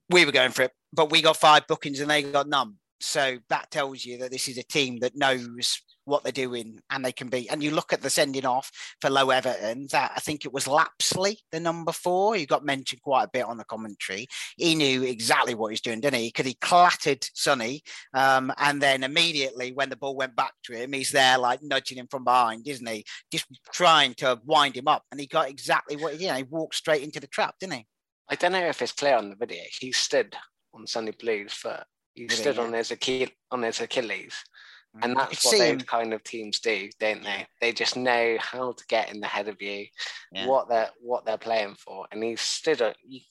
we 0.09 0.23
were 0.23 0.31
going 0.31 0.51
for 0.51 0.61
it, 0.61 0.71
but 0.93 1.11
we 1.11 1.21
got 1.21 1.37
five 1.37 1.67
bookings 1.67 1.99
and 1.99 2.09
they 2.09 2.23
got 2.23 2.47
none. 2.47 2.75
So 2.99 3.37
that 3.49 3.71
tells 3.71 4.05
you 4.05 4.17
that 4.19 4.31
this 4.31 4.47
is 4.47 4.57
a 4.57 4.63
team 4.63 4.99
that 4.99 5.15
knows 5.15 5.81
what 6.05 6.23
they're 6.23 6.31
doing 6.31 6.79
and 6.89 7.03
they 7.03 7.11
can 7.11 7.27
be. 7.27 7.49
And 7.49 7.61
you 7.61 7.71
look 7.71 7.91
at 7.91 8.01
the 8.01 8.09
sending 8.09 8.45
off 8.45 8.71
for 9.01 9.09
Lo-Everton, 9.09 9.87
that 9.91 10.13
I 10.15 10.19
think 10.19 10.45
it 10.45 10.53
was 10.53 10.65
Lapsley, 10.65 11.37
the 11.51 11.59
number 11.59 11.91
four, 11.91 12.35
He 12.35 12.45
got 12.45 12.65
mentioned 12.65 13.01
quite 13.01 13.23
a 13.23 13.29
bit 13.31 13.45
on 13.45 13.57
the 13.57 13.65
commentary. 13.65 14.27
He 14.55 14.73
knew 14.73 15.03
exactly 15.03 15.53
what 15.53 15.71
he's 15.71 15.81
doing, 15.81 15.99
didn't 15.99 16.19
he? 16.19 16.29
Because 16.29 16.45
he 16.45 16.55
clattered 16.55 17.27
Sonny. 17.33 17.83
Um, 18.13 18.53
and 18.57 18.81
then 18.81 19.03
immediately 19.03 19.73
when 19.73 19.89
the 19.89 19.97
ball 19.97 20.15
went 20.15 20.35
back 20.35 20.53
to 20.63 20.73
him, 20.73 20.93
he's 20.93 21.11
there 21.11 21.37
like 21.37 21.61
nudging 21.61 21.97
him 21.97 22.07
from 22.09 22.23
behind, 22.23 22.67
isn't 22.67 22.87
he? 22.87 23.03
Just 23.31 23.45
trying 23.73 24.13
to 24.15 24.39
wind 24.45 24.75
him 24.75 24.87
up. 24.87 25.03
And 25.11 25.19
he 25.19 25.27
got 25.27 25.49
exactly 25.49 25.97
what, 25.97 26.19
you 26.19 26.27
know, 26.27 26.35
he 26.35 26.43
walked 26.43 26.75
straight 26.75 27.03
into 27.03 27.19
the 27.19 27.27
trap, 27.27 27.55
didn't 27.59 27.73
he? 27.73 27.85
I 28.29 28.35
don't 28.35 28.53
know 28.53 28.65
if 28.65 28.81
it's 28.81 28.91
clear 28.91 29.15
on 29.15 29.29
the 29.29 29.35
video. 29.35 29.63
He 29.79 29.91
stood 29.91 30.35
on 30.73 30.87
Sonny 30.87 31.11
Blu's 31.11 31.53
foot. 31.53 31.83
He 32.17 32.23
really, 32.23 32.35
stood 32.35 32.55
yeah. 32.55 32.63
on 32.63 32.73
his 32.73 32.89
Achilles, 32.89 33.29
on 33.51 33.61
his 33.61 33.79
Achilles, 33.79 34.33
mm. 34.95 35.03
and 35.03 35.15
that's 35.15 35.45
what 35.45 35.59
those 35.59 35.83
kind 35.83 36.13
of 36.13 36.23
teams 36.23 36.59
do, 36.59 36.89
don't 36.99 37.23
they? 37.23 37.45
They 37.61 37.71
just 37.71 37.95
know 37.95 38.37
how 38.39 38.71
to 38.71 38.83
get 38.89 39.13
in 39.13 39.19
the 39.19 39.27
head 39.27 39.47
of 39.47 39.61
you, 39.61 39.85
yeah. 40.31 40.47
what 40.47 40.67
they're 40.67 40.89
what 40.99 41.25
they're 41.25 41.37
playing 41.37 41.75
for, 41.75 42.07
and 42.11 42.23
he 42.23 42.35
stood. 42.35 42.81
On, 42.81 42.93
he, 43.07 43.27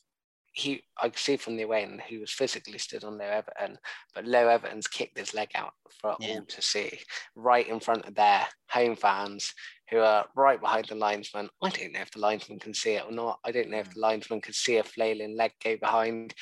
he, 0.52 0.84
I 1.02 1.08
could 1.08 1.18
see 1.18 1.36
from 1.36 1.56
the 1.56 1.64
away 1.64 1.82
end 1.82 2.00
he 2.00 2.16
was 2.16 2.32
physically 2.32 2.78
stood 2.78 3.02
on 3.02 3.18
Lo-Everton, 3.18 3.76
but 4.14 4.24
Lo-Everton's 4.24 4.86
kicked 4.86 5.18
his 5.18 5.34
leg 5.34 5.50
out 5.56 5.72
for 6.00 6.14
yeah. 6.20 6.36
all 6.36 6.44
to 6.46 6.62
see, 6.62 6.98
right 7.34 7.66
in 7.66 7.80
front 7.80 8.06
of 8.06 8.14
their 8.14 8.46
home 8.70 8.94
fans 8.94 9.52
who 9.90 9.98
are 9.98 10.26
right 10.36 10.60
behind 10.60 10.86
the 10.86 10.94
linesman. 10.94 11.48
I 11.60 11.70
don't 11.70 11.92
know 11.92 12.00
if 12.00 12.12
the 12.12 12.20
linesman 12.20 12.60
can 12.60 12.72
see 12.72 12.92
it 12.92 13.04
or 13.04 13.12
not. 13.12 13.40
I 13.44 13.50
don't 13.50 13.68
know 13.68 13.78
if 13.78 13.90
mm. 13.90 13.94
the 13.94 14.00
linesman 14.00 14.40
could 14.40 14.54
see 14.54 14.76
a 14.76 14.84
flailing 14.84 15.36
leg 15.36 15.52
go 15.62 15.76
behind. 15.76 16.32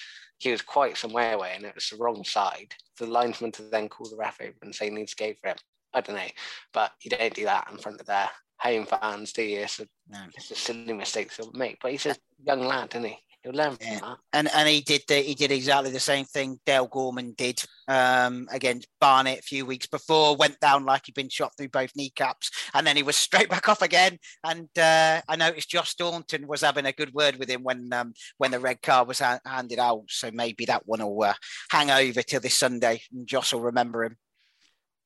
He 0.45 0.51
was 0.51 0.61
quite 0.61 0.99
some 0.99 1.13
way 1.13 1.33
away 1.33 1.55
and 1.57 1.65
it 1.65 1.75
was 1.75 1.89
the 1.89 1.97
wrong 1.97 2.23
side. 2.23 2.75
The 2.99 3.07
linesman 3.07 3.51
to 3.53 3.63
then 3.63 3.89
call 3.89 4.11
the 4.11 4.17
ref 4.17 4.43
over 4.43 4.53
and 4.61 4.75
say 4.75 4.87
he 4.87 4.91
needs 4.91 5.15
to 5.15 5.25
go 5.25 5.33
for 5.41 5.49
it. 5.49 5.63
I 5.95 6.03
don't 6.03 6.17
know. 6.17 6.29
But 6.75 6.93
you 7.01 7.11
don't 7.11 7.33
do 7.33 7.45
that 7.45 7.69
in 7.73 7.79
front 7.79 7.99
of 7.99 8.07
their 8.07 8.29
home 8.59 8.85
fans, 8.85 9.33
do 9.33 9.43
you? 9.43 9.61
It's 9.61 9.81
a, 9.81 9.87
no. 10.11 10.19
it's 10.37 10.51
a 10.51 10.55
silly 10.55 10.93
mistake 10.93 11.33
to 11.37 11.51
make. 11.55 11.79
But 11.81 11.93
he's 11.93 12.05
a 12.05 12.17
young 12.45 12.61
lad, 12.61 12.91
isn't 12.91 13.05
he? 13.05 13.19
He'll 13.45 13.53
learn 13.53 13.77
from 13.77 13.87
yeah. 13.87 14.01
that. 14.01 14.17
And 14.33 14.49
and 14.55 14.67
he 14.67 14.81
did 14.81 15.03
the, 15.07 15.17
he 15.17 15.35
did 15.35 15.53
exactly 15.53 15.91
the 15.91 16.01
same 16.01 16.25
thing 16.25 16.59
Dale 16.65 16.87
Gorman 16.87 17.35
did 17.37 17.63
um, 17.89 18.49
against 18.51 18.89
Barnet 18.99 19.41
a 19.41 19.43
few 19.43 19.67
weeks 19.67 19.87
before. 19.87 20.35
Went 20.35 20.59
down 20.61 20.87
like 20.87 21.03
he'd 21.05 21.15
been 21.15 21.29
shot 21.29 21.53
through 21.55 21.69
both 21.69 21.95
kneecaps, 21.95 22.51
and 22.73 22.87
then 22.87 22.97
he 22.97 23.03
was 23.03 23.17
straight 23.25 23.51
back 23.51 23.69
off 23.69 23.83
again. 23.83 24.19
And 24.43 24.71
uh, 24.79 25.21
I 25.29 25.37
noticed 25.37 25.69
Josh 25.69 25.91
Staunton 25.91 26.47
was 26.47 26.63
having 26.63 26.87
a 26.87 26.93
good 26.93 27.13
word 27.13 27.37
with 27.37 27.51
him 27.51 27.63
when 27.63 27.93
um, 27.93 28.15
when 28.39 28.51
the 28.51 28.61
red 28.61 28.81
card 28.81 29.09
was 29.09 29.19
ha- 29.19 29.41
handed 29.45 29.79
out. 29.79 30.05
So 30.09 30.31
maybe 30.33 30.65
that 30.65 30.87
one 30.87 31.05
will 31.05 31.25
uh, 31.25 31.35
hang 31.71 31.91
over 31.91 32.23
till 32.23 32.41
this 32.41 32.57
Sunday, 32.57 33.03
and 33.13 33.27
Josh 33.27 33.53
will 33.53 33.61
remember 33.61 34.05
him. 34.05 34.17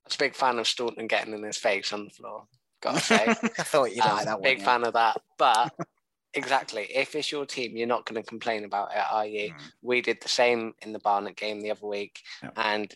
I 0.05 0.09
was 0.09 0.15
a 0.15 0.19
big 0.19 0.37
fan 0.37 0.61
of 0.61 0.69
Staunton 0.69 1.09
getting 1.09 1.35
in 1.35 1.43
his 1.43 1.59
face 1.59 1.93
on 1.93 2.05
the 2.05 2.11
floor. 2.11 2.45
Gotta 2.81 3.01
say, 3.05 3.27
I 3.27 3.35
thought 3.35 3.91
you'd 3.91 4.05
um, 4.05 4.17
like 4.17 4.27
that 4.27 4.35
one. 4.35 4.43
Big 4.43 4.59
yeah. 4.61 4.65
fan 4.65 4.85
of 4.85 4.93
that, 4.93 5.21
but 5.37 5.75
Exactly. 6.39 6.89
If 6.95 7.15
it's 7.15 7.33
your 7.33 7.47
team, 7.47 7.77
you're 7.77 7.87
not 7.87 8.07
going 8.07 8.23
to 8.23 8.29
complain 8.29 8.65
about 8.65 8.93
it, 8.93 9.03
are 9.11 9.27
you? 9.27 9.51
Mm. 9.51 9.61
We 9.83 10.01
did 10.01 10.19
the 10.21 10.29
same 10.29 10.75
in 10.83 10.93
the 10.93 10.99
Barnet 11.01 11.37
game 11.37 11.61
the 11.61 11.71
other 11.71 11.87
week, 11.87 12.21
and 12.57 12.95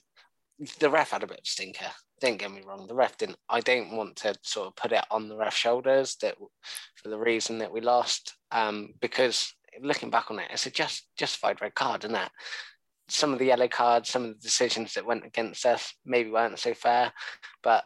the 0.78 0.90
ref 0.90 1.10
had 1.10 1.22
a 1.22 1.26
bit 1.26 1.38
of 1.38 1.44
a 1.44 1.46
stinker. 1.46 1.90
Don't 2.20 2.38
get 2.38 2.52
me 2.52 2.62
wrong, 2.64 2.86
the 2.86 2.94
ref 2.94 3.18
didn't. 3.18 3.38
I 3.48 3.60
don't 3.60 3.96
want 3.96 4.16
to 4.16 4.34
sort 4.42 4.68
of 4.68 4.76
put 4.76 4.92
it 4.92 5.04
on 5.10 5.28
the 5.28 5.36
ref's 5.36 5.56
shoulders 5.56 6.16
that 6.22 6.36
for 6.94 7.08
the 7.08 7.18
reason 7.18 7.58
that 7.58 7.72
we 7.72 7.80
lost, 7.80 8.36
um, 8.52 8.94
because 9.00 9.54
looking 9.80 10.10
back 10.10 10.30
on 10.30 10.38
it, 10.38 10.48
it's 10.50 10.66
a 10.66 10.70
just 10.70 11.08
justified 11.16 11.60
red 11.60 11.74
card, 11.74 12.04
isn't 12.04 12.14
it? 12.14 12.30
Some 13.08 13.32
of 13.32 13.40
the 13.40 13.46
yellow 13.46 13.68
cards, 13.68 14.08
some 14.08 14.24
of 14.24 14.28
the 14.28 14.40
decisions 14.40 14.94
that 14.94 15.04
went 15.04 15.26
against 15.26 15.66
us 15.66 15.92
maybe 16.04 16.30
weren't 16.30 16.58
so 16.58 16.74
fair, 16.74 17.12
but 17.62 17.84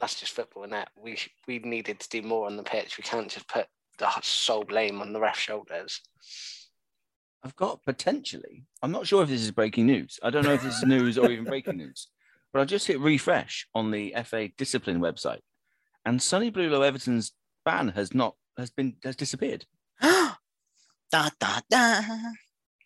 that's 0.00 0.18
just 0.18 0.32
football, 0.32 0.64
and 0.64 0.72
that 0.72 0.88
we 1.00 1.16
we 1.46 1.58
needed 1.60 2.00
to 2.00 2.08
do 2.08 2.26
more 2.26 2.46
on 2.46 2.56
the 2.56 2.62
pitch. 2.62 2.98
We 2.98 3.02
can't 3.02 3.30
just 3.30 3.48
put 3.48 3.66
the 3.98 4.10
sole 4.22 4.64
blame 4.64 5.00
on 5.00 5.12
the 5.12 5.20
ref 5.20 5.38
shoulders. 5.38 6.00
I've 7.42 7.56
got 7.56 7.82
potentially. 7.84 8.64
I'm 8.82 8.92
not 8.92 9.06
sure 9.06 9.22
if 9.22 9.28
this 9.28 9.42
is 9.42 9.50
breaking 9.50 9.86
news. 9.86 10.18
I 10.22 10.30
don't 10.30 10.44
know 10.44 10.54
if 10.54 10.62
this 10.62 10.78
is 10.78 10.84
news 10.84 11.18
or 11.18 11.30
even 11.30 11.44
breaking 11.44 11.76
news, 11.76 12.08
but 12.52 12.60
I 12.60 12.64
just 12.64 12.86
hit 12.86 13.00
refresh 13.00 13.66
on 13.74 13.90
the 13.90 14.14
FA 14.24 14.48
discipline 14.56 15.00
website, 15.00 15.40
and 16.04 16.22
Sonny 16.22 16.50
Blu 16.50 16.70
Lo-Everton's 16.70 17.32
ban 17.64 17.88
has 17.88 18.14
not 18.14 18.36
has 18.56 18.70
been 18.70 18.96
has 19.04 19.16
disappeared. 19.16 19.66
da 20.00 20.34
da 21.12 21.60
da. 21.68 22.00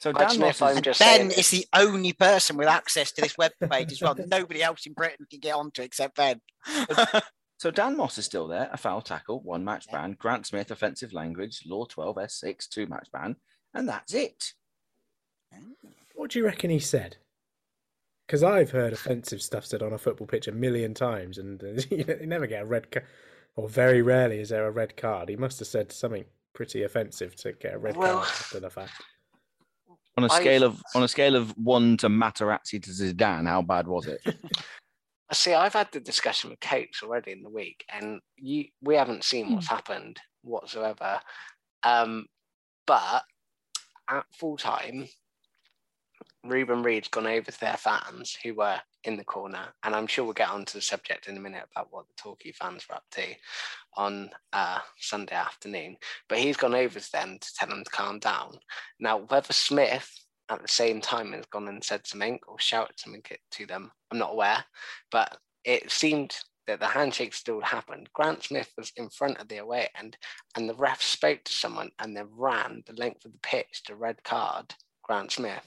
So 0.00 0.12
Dan 0.12 0.38
Moss 0.38 0.62
is, 0.62 0.80
just 0.80 1.00
Ben 1.00 1.30
is 1.32 1.50
the 1.50 1.66
only 1.74 2.12
person 2.12 2.56
with 2.56 2.68
access 2.68 3.10
to 3.12 3.22
this 3.22 3.36
web 3.36 3.50
page 3.68 3.90
as 3.90 4.00
well. 4.00 4.16
Nobody 4.28 4.62
else 4.62 4.86
in 4.86 4.92
Britain 4.92 5.26
can 5.28 5.40
get 5.40 5.56
onto 5.56 5.82
it 5.82 5.86
except 5.86 6.16
Ben. 6.16 6.40
so 7.58 7.72
Dan 7.72 7.96
Moss 7.96 8.18
is 8.18 8.24
still 8.24 8.46
there. 8.46 8.70
A 8.72 8.76
foul 8.76 9.02
tackle, 9.02 9.40
one 9.42 9.64
match 9.64 9.86
yeah. 9.88 10.00
ban. 10.00 10.16
Grant 10.18 10.46
Smith, 10.46 10.70
offensive 10.70 11.12
language, 11.12 11.62
law 11.66 11.84
12, 11.84 12.16
S6, 12.16 12.68
two 12.68 12.86
match 12.86 13.08
ban. 13.12 13.34
And 13.74 13.88
that's 13.88 14.14
it. 14.14 14.52
What 16.14 16.30
do 16.30 16.38
you 16.38 16.44
reckon 16.44 16.70
he 16.70 16.78
said? 16.78 17.16
Because 18.26 18.44
I've 18.44 18.70
heard 18.70 18.92
offensive 18.92 19.42
stuff 19.42 19.64
said 19.64 19.82
on 19.82 19.92
a 19.92 19.98
football 19.98 20.26
pitch 20.26 20.46
a 20.46 20.52
million 20.52 20.94
times, 20.94 21.38
and 21.38 21.62
uh, 21.62 21.80
you, 21.90 22.04
never 22.26 22.46
get 22.46 22.62
a 22.62 22.66
red 22.66 22.90
card, 22.90 23.06
or 23.56 23.68
very 23.68 24.02
rarely 24.02 24.38
is 24.38 24.50
there 24.50 24.66
a 24.66 24.70
red 24.70 24.96
card. 24.96 25.28
He 25.28 25.36
must 25.36 25.58
have 25.58 25.68
said 25.68 25.90
something 25.90 26.24
pretty 26.54 26.84
offensive 26.84 27.34
to 27.36 27.52
get 27.54 27.74
a 27.74 27.78
red 27.78 27.96
well, 27.96 28.18
card 28.18 28.28
after 28.28 28.60
the 28.60 28.70
fact. 28.70 29.02
On 30.16 30.24
a 30.24 30.28
scale 30.28 30.64
I've, 30.64 30.70
of 30.70 30.82
on 30.94 31.02
a 31.02 31.08
scale 31.08 31.34
of 31.34 31.56
one 31.56 31.96
to 31.98 32.08
Materazzi 32.08 32.82
to 32.82 32.90
Zidane, 32.90 33.46
how 33.46 33.62
bad 33.62 33.88
was 33.88 34.06
it? 34.06 34.20
I 35.30 35.34
see. 35.34 35.52
I've 35.52 35.74
had 35.74 35.88
the 35.92 36.00
discussion 36.00 36.50
with 36.50 36.60
Coates 36.60 37.02
already 37.02 37.32
in 37.32 37.42
the 37.42 37.50
week, 37.50 37.84
and 37.92 38.20
you 38.36 38.66
we 38.80 38.94
haven't 38.94 39.24
seen 39.24 39.52
what's 39.52 39.68
hmm. 39.68 39.74
happened 39.74 40.20
whatsoever. 40.42 41.20
Um, 41.82 42.26
but 42.86 43.24
at 44.08 44.24
full 44.32 44.56
time, 44.56 45.06
Reuben 46.44 46.82
Reid's 46.82 47.08
gone 47.08 47.26
over 47.26 47.50
to 47.50 47.60
their 47.60 47.76
fans 47.76 48.36
who 48.42 48.54
were 48.54 48.80
in 49.04 49.16
the 49.16 49.24
corner, 49.24 49.74
and 49.82 49.94
I'm 49.94 50.06
sure 50.06 50.24
we'll 50.24 50.34
get 50.34 50.50
onto 50.50 50.78
the 50.78 50.82
subject 50.82 51.28
in 51.28 51.36
a 51.36 51.40
minute 51.40 51.64
about 51.70 51.88
what 51.90 52.06
the 52.08 52.14
Torquay 52.16 52.52
fans 52.52 52.88
were 52.88 52.96
up 52.96 53.04
to 53.12 53.24
on 53.96 54.30
uh, 54.52 54.78
Sunday 54.98 55.34
afternoon. 55.34 55.96
But 56.28 56.38
he's 56.38 56.56
gone 56.56 56.74
over 56.74 56.98
to 56.98 57.12
them 57.12 57.38
to 57.38 57.54
tell 57.54 57.68
them 57.68 57.84
to 57.84 57.90
calm 57.90 58.18
down. 58.18 58.58
Now, 58.98 59.18
whether 59.18 59.52
Smith 59.52 60.10
at 60.50 60.62
the 60.62 60.68
same 60.68 61.00
time 61.00 61.32
has 61.32 61.46
gone 61.46 61.68
and 61.68 61.82
said 61.82 62.06
something 62.06 62.38
or 62.46 62.58
shouted 62.58 62.98
something 62.98 63.22
to 63.50 63.66
them, 63.66 63.90
I'm 64.10 64.18
not 64.18 64.32
aware. 64.32 64.64
But 65.10 65.38
it 65.64 65.90
seemed 65.90 66.34
that 66.66 66.80
the 66.80 66.86
handshake 66.86 67.34
still 67.34 67.60
happened. 67.60 68.08
Grant 68.12 68.44
Smith 68.44 68.70
was 68.76 68.92
in 68.96 69.08
front 69.08 69.38
of 69.38 69.48
the 69.48 69.56
away 69.56 69.88
end, 69.98 70.16
and 70.54 70.68
the 70.68 70.74
ref 70.74 71.02
spoke 71.02 71.42
to 71.44 71.52
someone 71.52 71.90
and 71.98 72.16
then 72.16 72.28
ran 72.30 72.82
the 72.86 72.92
length 72.94 73.24
of 73.24 73.32
the 73.32 73.38
pitch 73.38 73.82
to 73.84 73.96
red 73.96 74.22
card 74.22 74.74
Grant 75.02 75.32
Smith. 75.32 75.66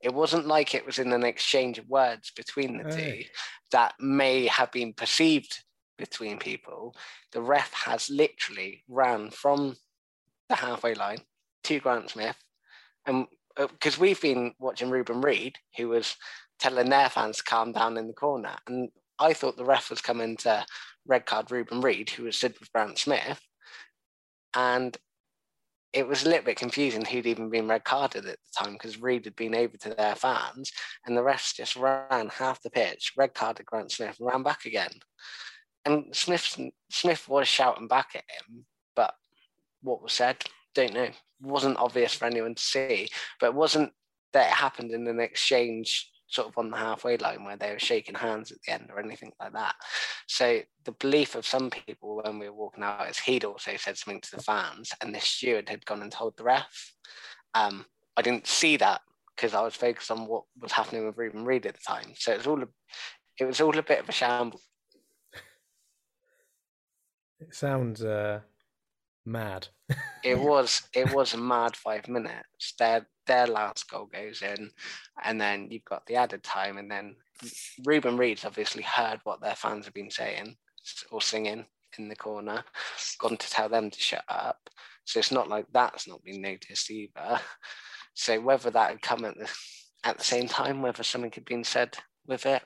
It 0.00 0.12
wasn't 0.12 0.48
like 0.48 0.74
it 0.74 0.84
was 0.84 0.98
in 0.98 1.12
an 1.12 1.22
exchange 1.22 1.78
of 1.78 1.88
words 1.88 2.32
between 2.34 2.76
the 2.76 2.90
two 2.90 3.22
that 3.70 3.94
may 4.00 4.46
have 4.46 4.72
been 4.72 4.92
perceived 4.92 5.62
between 5.96 6.38
people. 6.38 6.96
The 7.30 7.40
ref 7.40 7.72
has 7.72 8.10
literally 8.10 8.82
ran 8.88 9.30
from 9.30 9.76
the 10.48 10.56
halfway 10.56 10.94
line 10.94 11.18
to 11.64 11.78
Grant 11.78 12.10
Smith, 12.10 12.36
and 13.06 13.26
because 13.56 13.98
uh, 13.98 14.00
we've 14.00 14.20
been 14.20 14.54
watching 14.58 14.90
Reuben 14.90 15.20
Reid, 15.20 15.56
who 15.76 15.88
was 15.88 16.16
telling 16.58 16.90
their 16.90 17.08
fans 17.08 17.38
to 17.38 17.44
calm 17.44 17.72
down 17.72 17.96
in 17.96 18.06
the 18.06 18.12
corner, 18.12 18.56
and 18.66 18.90
I 19.18 19.32
thought 19.32 19.56
the 19.56 19.64
ref 19.64 19.90
was 19.90 20.00
coming 20.00 20.36
to 20.38 20.64
red 21.06 21.26
card 21.26 21.50
Reuben 21.50 21.80
Reid, 21.80 22.10
who 22.10 22.24
was 22.24 22.36
stood 22.36 22.58
with 22.58 22.72
Grant 22.72 22.98
Smith, 22.98 23.40
and 24.54 24.96
it 25.92 26.06
was 26.06 26.24
a 26.24 26.28
little 26.28 26.44
bit 26.44 26.56
confusing 26.56 27.04
who'd 27.04 27.26
even 27.26 27.50
been 27.50 27.68
red 27.68 27.84
carded 27.84 28.24
at 28.26 28.38
the 28.38 28.64
time 28.64 28.72
because 28.72 29.00
Reid 29.00 29.26
had 29.26 29.36
been 29.36 29.54
over 29.54 29.76
to 29.76 29.90
their 29.90 30.14
fans 30.14 30.72
and 31.06 31.16
the 31.16 31.20
refs 31.20 31.54
just 31.54 31.76
ran 31.76 32.28
half 32.28 32.62
the 32.62 32.70
pitch, 32.70 33.12
red 33.16 33.34
carded 33.34 33.66
Grant 33.66 33.92
Smith, 33.92 34.16
and 34.18 34.28
ran 34.28 34.42
back 34.42 34.64
again. 34.64 34.92
and 35.84 36.14
Smith 36.14 36.58
Smith 36.90 37.28
was 37.28 37.46
shouting 37.48 37.88
back 37.88 38.10
at 38.14 38.24
him, 38.24 38.64
but 38.96 39.14
what 39.82 40.02
was 40.02 40.12
said, 40.12 40.36
don't 40.74 40.94
know. 40.94 41.10
Wasn't 41.42 41.76
obvious 41.76 42.14
for 42.14 42.24
anyone 42.24 42.54
to 42.54 42.62
see, 42.62 43.08
but 43.40 43.46
it 43.46 43.54
wasn't 43.54 43.92
that 44.32 44.48
it 44.48 44.54
happened 44.54 44.92
in 44.92 45.06
an 45.06 45.20
exchange 45.20 46.10
sort 46.28 46.48
of 46.48 46.56
on 46.56 46.70
the 46.70 46.76
halfway 46.76 47.18
line 47.18 47.44
where 47.44 47.58
they 47.58 47.70
were 47.70 47.78
shaking 47.78 48.14
hands 48.14 48.50
at 48.50 48.58
the 48.62 48.72
end 48.72 48.88
or 48.90 48.98
anything 48.98 49.32
like 49.38 49.52
that. 49.52 49.74
So 50.26 50.60
the 50.84 50.92
belief 50.92 51.34
of 51.34 51.46
some 51.46 51.68
people 51.68 52.22
when 52.22 52.38
we 52.38 52.48
were 52.48 52.54
walking 52.54 52.82
out 52.82 53.10
is 53.10 53.18
he'd 53.18 53.44
also 53.44 53.76
said 53.76 53.98
something 53.98 54.20
to 54.22 54.36
the 54.36 54.42
fans, 54.42 54.92
and 55.00 55.14
the 55.14 55.20
steward 55.20 55.68
had 55.68 55.84
gone 55.84 56.00
and 56.00 56.10
told 56.10 56.36
the 56.36 56.44
ref. 56.44 56.94
Um, 57.54 57.84
I 58.16 58.22
didn't 58.22 58.46
see 58.46 58.78
that 58.78 59.02
because 59.36 59.54
I 59.54 59.60
was 59.62 59.74
focused 59.74 60.10
on 60.10 60.26
what 60.26 60.44
was 60.58 60.72
happening 60.72 61.06
with 61.06 61.18
Reuben 61.18 61.44
Reid 61.44 61.66
at 61.66 61.74
the 61.74 61.80
time. 61.86 62.12
So 62.16 62.32
it 62.32 62.38
was 62.38 62.46
all 62.46 62.62
a, 62.62 62.68
it 63.38 63.44
was 63.44 63.60
all 63.60 63.76
a 63.76 63.82
bit 63.82 64.00
of 64.00 64.08
a 64.08 64.12
shambles. 64.12 64.62
It 67.40 67.54
sounds 67.54 68.04
uh, 68.04 68.40
mad. 69.24 69.68
it 70.24 70.38
was 70.38 70.82
it 70.94 71.12
was 71.12 71.34
a 71.34 71.38
mad 71.38 71.76
five 71.76 72.08
minutes. 72.08 72.74
Their 72.78 73.06
their 73.26 73.46
last 73.46 73.88
goal 73.90 74.06
goes 74.06 74.42
in, 74.42 74.70
and 75.22 75.40
then 75.40 75.68
you've 75.70 75.84
got 75.84 76.06
the 76.06 76.16
added 76.16 76.42
time, 76.42 76.78
and 76.78 76.90
then 76.90 77.16
Reuben 77.84 78.16
Reid's 78.16 78.44
obviously 78.44 78.82
heard 78.82 79.20
what 79.24 79.40
their 79.40 79.54
fans 79.54 79.84
have 79.84 79.94
been 79.94 80.10
saying 80.10 80.56
or 81.10 81.20
singing 81.20 81.66
in 81.98 82.08
the 82.08 82.16
corner, 82.16 82.64
gone 83.18 83.36
to 83.36 83.50
tell 83.50 83.68
them 83.68 83.90
to 83.90 84.00
shut 84.00 84.24
up. 84.28 84.68
So 85.04 85.18
it's 85.18 85.32
not 85.32 85.48
like 85.48 85.66
that's 85.72 86.08
not 86.08 86.24
been 86.24 86.40
noticed 86.40 86.90
either. 86.90 87.40
So 88.14 88.40
whether 88.40 88.70
that 88.70 88.90
had 88.90 89.02
come 89.02 89.24
at 89.24 89.36
the 89.38 89.50
at 90.04 90.18
the 90.18 90.24
same 90.24 90.48
time, 90.48 90.82
whether 90.82 91.02
something 91.02 91.32
had 91.32 91.44
been 91.44 91.64
said 91.64 91.96
with 92.26 92.46
it, 92.46 92.62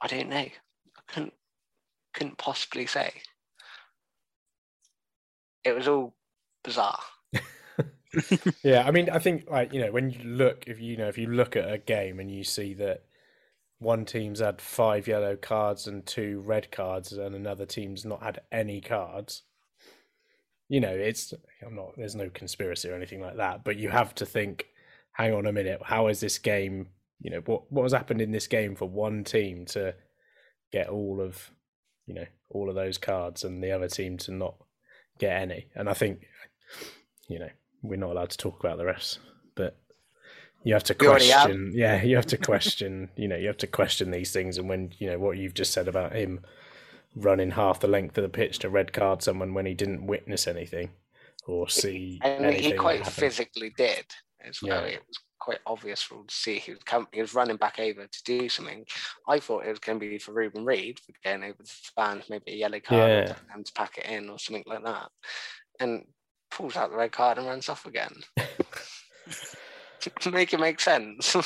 I 0.00 0.06
don't 0.06 0.28
know. 0.28 0.36
I 0.36 1.00
couldn't 1.08 1.34
couldn't 2.12 2.38
possibly 2.38 2.86
say. 2.86 3.12
It 5.64 5.74
was 5.74 5.88
all 5.88 6.14
bizarre. 6.62 7.00
yeah, 8.62 8.84
I 8.86 8.90
mean, 8.90 9.10
I 9.10 9.18
think 9.18 9.50
like 9.50 9.72
you 9.72 9.80
know 9.80 9.92
when 9.92 10.10
you 10.10 10.22
look 10.24 10.64
if 10.66 10.80
you 10.80 10.96
know 10.96 11.08
if 11.08 11.18
you 11.18 11.26
look 11.26 11.56
at 11.56 11.72
a 11.72 11.78
game 11.78 12.20
and 12.20 12.30
you 12.30 12.44
see 12.44 12.74
that 12.74 13.04
one 13.78 14.04
team's 14.04 14.40
had 14.40 14.60
five 14.60 15.06
yellow 15.06 15.36
cards 15.36 15.86
and 15.86 16.06
two 16.06 16.40
red 16.40 16.70
cards, 16.70 17.12
and 17.12 17.34
another 17.34 17.66
team's 17.66 18.04
not 18.04 18.22
had 18.22 18.40
any 18.52 18.80
cards. 18.80 19.42
You 20.68 20.80
know, 20.80 20.92
it's 20.92 21.34
I'm 21.64 21.76
not. 21.76 21.96
There's 21.96 22.14
no 22.14 22.30
conspiracy 22.30 22.88
or 22.88 22.94
anything 22.94 23.20
like 23.20 23.36
that, 23.36 23.64
but 23.64 23.76
you 23.76 23.90
have 23.90 24.14
to 24.16 24.26
think. 24.26 24.66
Hang 25.12 25.32
on 25.32 25.46
a 25.46 25.52
minute. 25.52 25.80
How 25.84 26.08
is 26.08 26.18
this 26.18 26.38
game? 26.38 26.88
You 27.20 27.30
know 27.30 27.42
what 27.46 27.70
what 27.70 27.82
has 27.82 27.92
happened 27.92 28.20
in 28.20 28.32
this 28.32 28.46
game 28.48 28.74
for 28.74 28.88
one 28.88 29.24
team 29.24 29.64
to 29.66 29.94
get 30.72 30.88
all 30.88 31.20
of 31.20 31.50
you 32.06 32.14
know 32.14 32.26
all 32.50 32.68
of 32.68 32.74
those 32.74 32.98
cards 32.98 33.44
and 33.44 33.62
the 33.62 33.70
other 33.70 33.88
team 33.88 34.18
to 34.18 34.32
not 34.32 34.56
get 35.18 35.42
any? 35.42 35.66
And 35.74 35.88
I 35.88 35.94
think 35.94 36.26
you 37.28 37.38
know 37.38 37.50
we're 37.82 37.96
not 37.96 38.12
allowed 38.12 38.30
to 38.30 38.38
talk 38.38 38.60
about 38.60 38.78
the 38.78 38.84
refs, 38.84 39.18
but 39.54 39.76
you 40.64 40.72
have 40.72 40.84
to 40.84 40.94
question. 40.94 41.72
Yeah, 41.74 42.02
you 42.02 42.16
have 42.16 42.26
to 42.26 42.38
question. 42.38 43.10
you 43.16 43.28
know, 43.28 43.36
you 43.36 43.46
have 43.46 43.58
to 43.58 43.66
question 43.66 44.10
these 44.10 44.32
things. 44.32 44.58
And 44.58 44.68
when 44.68 44.92
you 44.98 45.08
know 45.10 45.18
what 45.18 45.36
you've 45.36 45.54
just 45.54 45.72
said 45.72 45.88
about 45.88 46.14
him 46.14 46.40
running 47.14 47.52
half 47.52 47.78
the 47.78 47.86
length 47.86 48.18
of 48.18 48.22
the 48.22 48.28
pitch 48.28 48.58
to 48.58 48.68
red 48.68 48.92
card 48.92 49.22
someone 49.22 49.54
when 49.54 49.66
he 49.66 49.74
didn't 49.74 50.06
witness 50.06 50.48
anything 50.48 50.90
or 51.46 51.68
see, 51.68 52.18
and 52.22 52.54
he 52.54 52.72
quite 52.72 53.06
physically 53.06 53.72
did 53.76 54.06
as 54.42 54.60
well. 54.62 54.82
Yeah. 54.82 54.94
It 54.94 55.02
was 55.06 55.18
quite 55.38 55.60
obvious 55.66 56.02
for 56.02 56.16
all 56.16 56.24
to 56.24 56.34
see. 56.34 56.58
He 56.58 56.72
was 56.72 56.82
coming, 56.84 57.08
he 57.12 57.20
was 57.20 57.34
running 57.34 57.56
back 57.56 57.78
over 57.78 58.06
to 58.06 58.22
do 58.24 58.48
something. 58.48 58.84
I 59.28 59.38
thought 59.38 59.66
it 59.66 59.70
was 59.70 59.78
going 59.78 60.00
to 60.00 60.08
be 60.08 60.18
for 60.18 60.32
Reuben 60.32 60.64
Reid 60.64 60.98
for 61.00 61.12
getting 61.22 61.44
over 61.44 61.62
the 61.62 61.70
fans, 61.94 62.24
maybe 62.30 62.52
a 62.52 62.56
yellow 62.56 62.80
card, 62.80 63.28
yeah. 63.28 63.34
and 63.54 63.64
to 63.64 63.72
pack 63.72 63.98
it 63.98 64.06
in 64.06 64.30
or 64.30 64.38
something 64.38 64.64
like 64.66 64.84
that. 64.84 65.08
And 65.80 66.04
pulls 66.50 66.76
out 66.76 66.90
the 66.90 66.96
red 66.96 67.12
card 67.12 67.38
and 67.38 67.46
runs 67.46 67.68
off 67.68 67.86
again. 67.86 68.14
to 70.20 70.30
make 70.30 70.54
it 70.54 70.60
make 70.60 70.80
sense. 70.80 71.36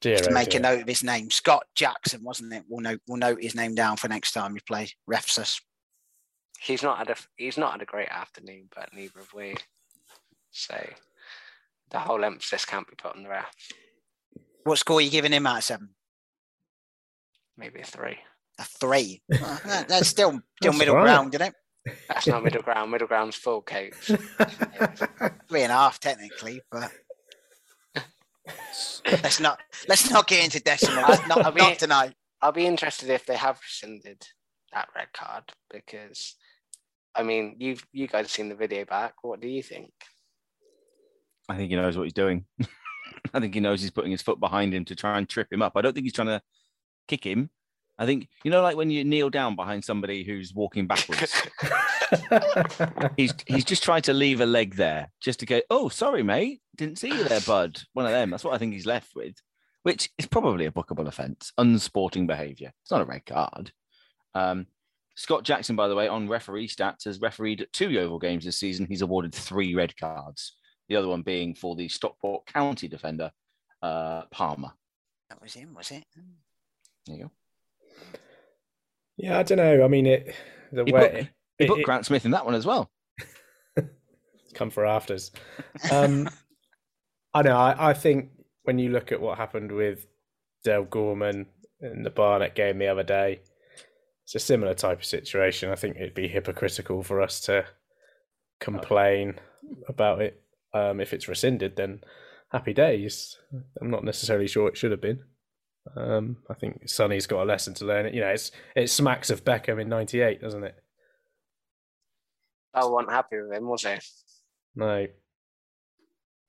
Dear, 0.00 0.18
to 0.18 0.30
oh 0.30 0.34
make 0.34 0.50
dear. 0.50 0.60
a 0.60 0.62
note 0.62 0.82
of 0.82 0.88
his 0.88 1.02
name, 1.02 1.30
Scott 1.30 1.64
Jackson, 1.74 2.22
wasn't 2.22 2.52
it? 2.52 2.64
We'll 2.68 2.82
note 2.82 3.00
we'll 3.08 3.16
note 3.16 3.42
his 3.42 3.54
name 3.54 3.74
down 3.74 3.96
for 3.96 4.06
next 4.06 4.32
time 4.32 4.52
we 4.52 4.60
play 4.60 4.90
refs 5.10 5.38
us. 5.38 5.58
He's 6.60 6.82
not 6.82 6.98
had 6.98 7.08
a 7.08 7.16
he's 7.38 7.56
not 7.56 7.72
had 7.72 7.80
a 7.80 7.86
great 7.86 8.10
afternoon, 8.10 8.68
but 8.74 8.90
neither 8.92 9.20
have 9.20 9.32
we. 9.32 9.54
So 10.50 10.78
the 11.94 12.00
whole 12.00 12.24
emphasis 12.24 12.64
can't 12.64 12.88
be 12.88 12.96
put 12.96 13.14
on 13.14 13.22
the 13.22 13.28
ref. 13.28 13.54
What 14.64 14.78
score 14.78 14.98
are 14.98 15.00
you 15.00 15.10
giving 15.10 15.32
him 15.32 15.46
out 15.46 15.58
of 15.58 15.64
seven? 15.64 15.90
Maybe 17.56 17.80
a 17.80 17.84
three. 17.84 18.18
A 18.58 18.64
three. 18.64 19.22
well, 19.28 19.60
that, 19.64 19.88
that's 19.88 20.08
still 20.08 20.30
still 20.30 20.42
that's 20.72 20.78
middle 20.78 20.96
right. 20.96 21.04
ground, 21.04 21.34
isn't 21.34 21.46
it? 21.46 21.54
That's 22.08 22.26
not 22.26 22.42
middle 22.42 22.62
ground. 22.62 22.90
Middle 22.90 23.06
ground's 23.06 23.36
full 23.36 23.62
coach. 23.62 23.94
Three 25.48 25.62
and 25.62 25.70
a 25.70 25.74
half 25.74 26.00
technically, 26.00 26.62
but 26.72 26.90
let's 29.04 29.38
not 29.38 29.60
let's 29.86 30.10
not 30.10 30.26
get 30.26 30.44
into 30.44 30.60
decimals. 30.60 31.20
Not, 31.28 31.44
I'll 31.44 31.52
be, 31.52 31.60
not 31.60 31.78
tonight. 31.78 32.14
I'll 32.40 32.52
be 32.52 32.66
interested 32.66 33.10
if 33.10 33.26
they 33.26 33.36
have 33.36 33.60
rescinded 33.60 34.22
that 34.72 34.88
red 34.96 35.08
card 35.12 35.44
because 35.70 36.36
I 37.14 37.22
mean 37.22 37.56
you've 37.58 37.86
you 37.92 38.08
guys 38.08 38.30
seen 38.30 38.48
the 38.48 38.54
video 38.54 38.86
back. 38.86 39.16
What 39.22 39.42
do 39.42 39.48
you 39.48 39.62
think? 39.62 39.92
I 41.48 41.56
think 41.56 41.70
he 41.70 41.76
knows 41.76 41.96
what 41.96 42.04
he's 42.04 42.12
doing. 42.12 42.44
I 43.34 43.40
think 43.40 43.54
he 43.54 43.60
knows 43.60 43.80
he's 43.80 43.90
putting 43.90 44.10
his 44.10 44.22
foot 44.22 44.40
behind 44.40 44.74
him 44.74 44.84
to 44.86 44.94
try 44.94 45.18
and 45.18 45.28
trip 45.28 45.52
him 45.52 45.62
up. 45.62 45.72
I 45.76 45.82
don't 45.82 45.92
think 45.92 46.04
he's 46.04 46.12
trying 46.12 46.28
to 46.28 46.42
kick 47.08 47.24
him. 47.24 47.50
I 47.96 48.06
think 48.06 48.28
you 48.42 48.50
know, 48.50 48.62
like 48.62 48.76
when 48.76 48.90
you 48.90 49.04
kneel 49.04 49.30
down 49.30 49.54
behind 49.54 49.84
somebody 49.84 50.24
who's 50.24 50.52
walking 50.52 50.86
backwards. 50.86 51.32
he's 53.16 53.32
he's 53.46 53.64
just 53.64 53.84
trying 53.84 54.02
to 54.02 54.12
leave 54.12 54.40
a 54.40 54.46
leg 54.46 54.74
there, 54.74 55.10
just 55.20 55.40
to 55.40 55.46
go. 55.46 55.60
Oh, 55.70 55.88
sorry, 55.88 56.22
mate, 56.22 56.60
didn't 56.76 56.98
see 56.98 57.08
you 57.08 57.24
there, 57.24 57.40
bud. 57.46 57.80
One 57.92 58.06
of 58.06 58.12
them. 58.12 58.30
That's 58.30 58.44
what 58.44 58.54
I 58.54 58.58
think 58.58 58.72
he's 58.72 58.86
left 58.86 59.14
with, 59.14 59.36
which 59.84 60.10
is 60.18 60.26
probably 60.26 60.66
a 60.66 60.72
bookable 60.72 61.06
offence, 61.06 61.52
unsporting 61.56 62.26
behaviour. 62.26 62.72
It's 62.82 62.90
not 62.90 63.02
a 63.02 63.06
red 63.06 63.24
card. 63.26 63.70
Um, 64.34 64.66
Scott 65.14 65.44
Jackson, 65.44 65.76
by 65.76 65.86
the 65.86 65.94
way, 65.94 66.08
on 66.08 66.28
referee 66.28 66.68
stats, 66.68 67.04
has 67.04 67.20
refereed 67.20 67.68
two 67.72 67.90
Yeovil 67.90 68.18
games 68.18 68.44
this 68.44 68.58
season. 68.58 68.86
He's 68.86 69.02
awarded 69.02 69.32
three 69.32 69.74
red 69.76 69.96
cards. 69.96 70.56
The 70.88 70.96
other 70.96 71.08
one 71.08 71.22
being 71.22 71.54
for 71.54 71.76
the 71.76 71.88
Stockport 71.88 72.46
County 72.46 72.88
defender, 72.88 73.32
uh, 73.82 74.22
Palmer. 74.30 74.72
That 75.30 75.40
was 75.40 75.54
him, 75.54 75.74
was 75.74 75.90
it? 75.90 76.04
There 77.06 77.16
you 77.16 77.22
go. 77.24 77.30
Yeah, 79.16 79.38
I 79.38 79.42
don't 79.42 79.58
know. 79.58 79.84
I 79.84 79.88
mean, 79.88 80.06
it 80.06 80.34
the 80.72 80.84
he 80.84 80.92
way 80.92 81.00
put, 81.00 81.28
he 81.58 81.66
put 81.66 81.80
it, 81.80 81.84
Grant 81.84 82.06
Smith 82.06 82.24
in 82.24 82.32
that 82.32 82.44
one 82.44 82.54
as 82.54 82.66
well. 82.66 82.90
come 84.54 84.70
for 84.70 84.84
afters. 84.84 85.30
Um, 85.90 86.28
I 87.32 87.42
know. 87.42 87.56
I, 87.56 87.90
I 87.90 87.94
think 87.94 88.30
when 88.64 88.78
you 88.78 88.90
look 88.90 89.12
at 89.12 89.20
what 89.20 89.38
happened 89.38 89.72
with 89.72 90.06
Dale 90.64 90.84
Gorman 90.84 91.46
in 91.80 92.02
the 92.02 92.10
Barnet 92.10 92.54
game 92.54 92.78
the 92.78 92.88
other 92.88 93.02
day, 93.02 93.40
it's 94.24 94.34
a 94.34 94.40
similar 94.40 94.74
type 94.74 94.98
of 95.00 95.04
situation. 95.04 95.70
I 95.70 95.74
think 95.74 95.96
it'd 95.96 96.14
be 96.14 96.28
hypocritical 96.28 97.02
for 97.02 97.20
us 97.20 97.40
to 97.42 97.66
complain 98.58 99.38
about 99.88 100.22
it. 100.22 100.42
Um, 100.74 101.00
if 101.00 101.12
it's 101.12 101.28
rescinded, 101.28 101.76
then 101.76 102.00
happy 102.50 102.72
days. 102.74 103.38
I'm 103.80 103.90
not 103.90 104.04
necessarily 104.04 104.48
sure 104.48 104.68
it 104.68 104.76
should 104.76 104.90
have 104.90 105.00
been. 105.00 105.20
Um, 105.96 106.38
I 106.50 106.54
think 106.54 106.88
Sonny's 106.88 107.26
got 107.26 107.42
a 107.42 107.44
lesson 107.44 107.74
to 107.74 107.84
learn. 107.84 108.12
You 108.12 108.20
know, 108.22 108.28
it's 108.28 108.50
it 108.74 108.90
smacks 108.90 109.30
of 109.30 109.44
Beckham 109.44 109.80
in 109.80 109.88
'98, 109.88 110.40
doesn't 110.40 110.64
it? 110.64 110.74
I 112.74 112.84
wasn't 112.86 113.12
happy 113.12 113.40
with 113.40 113.52
him, 113.56 113.68
was 113.68 113.82
he? 113.82 113.94
No. 114.74 115.06
Are 115.06 115.08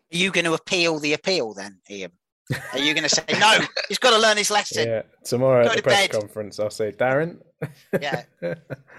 you 0.10 0.32
going 0.32 0.46
to 0.46 0.54
appeal 0.54 1.00
the 1.00 1.14
appeal 1.14 1.54
then, 1.54 1.80
Ian? 1.90 2.12
Are 2.74 2.80
you 2.80 2.94
going 2.94 3.04
to 3.04 3.10
say 3.10 3.24
no? 3.40 3.60
He's 3.90 3.98
got 4.00 4.12
to 4.12 4.20
learn 4.20 4.38
his 4.38 4.50
lesson. 4.50 4.88
Yeah, 4.88 5.02
tomorrow 5.24 5.66
Go 5.66 5.72
at 5.72 5.78
the 5.78 5.84
press 5.84 6.08
bed. 6.08 6.20
conference, 6.20 6.60
I'll 6.60 6.70
say, 6.70 6.92
Darren. 6.92 7.42
yeah, 8.02 8.24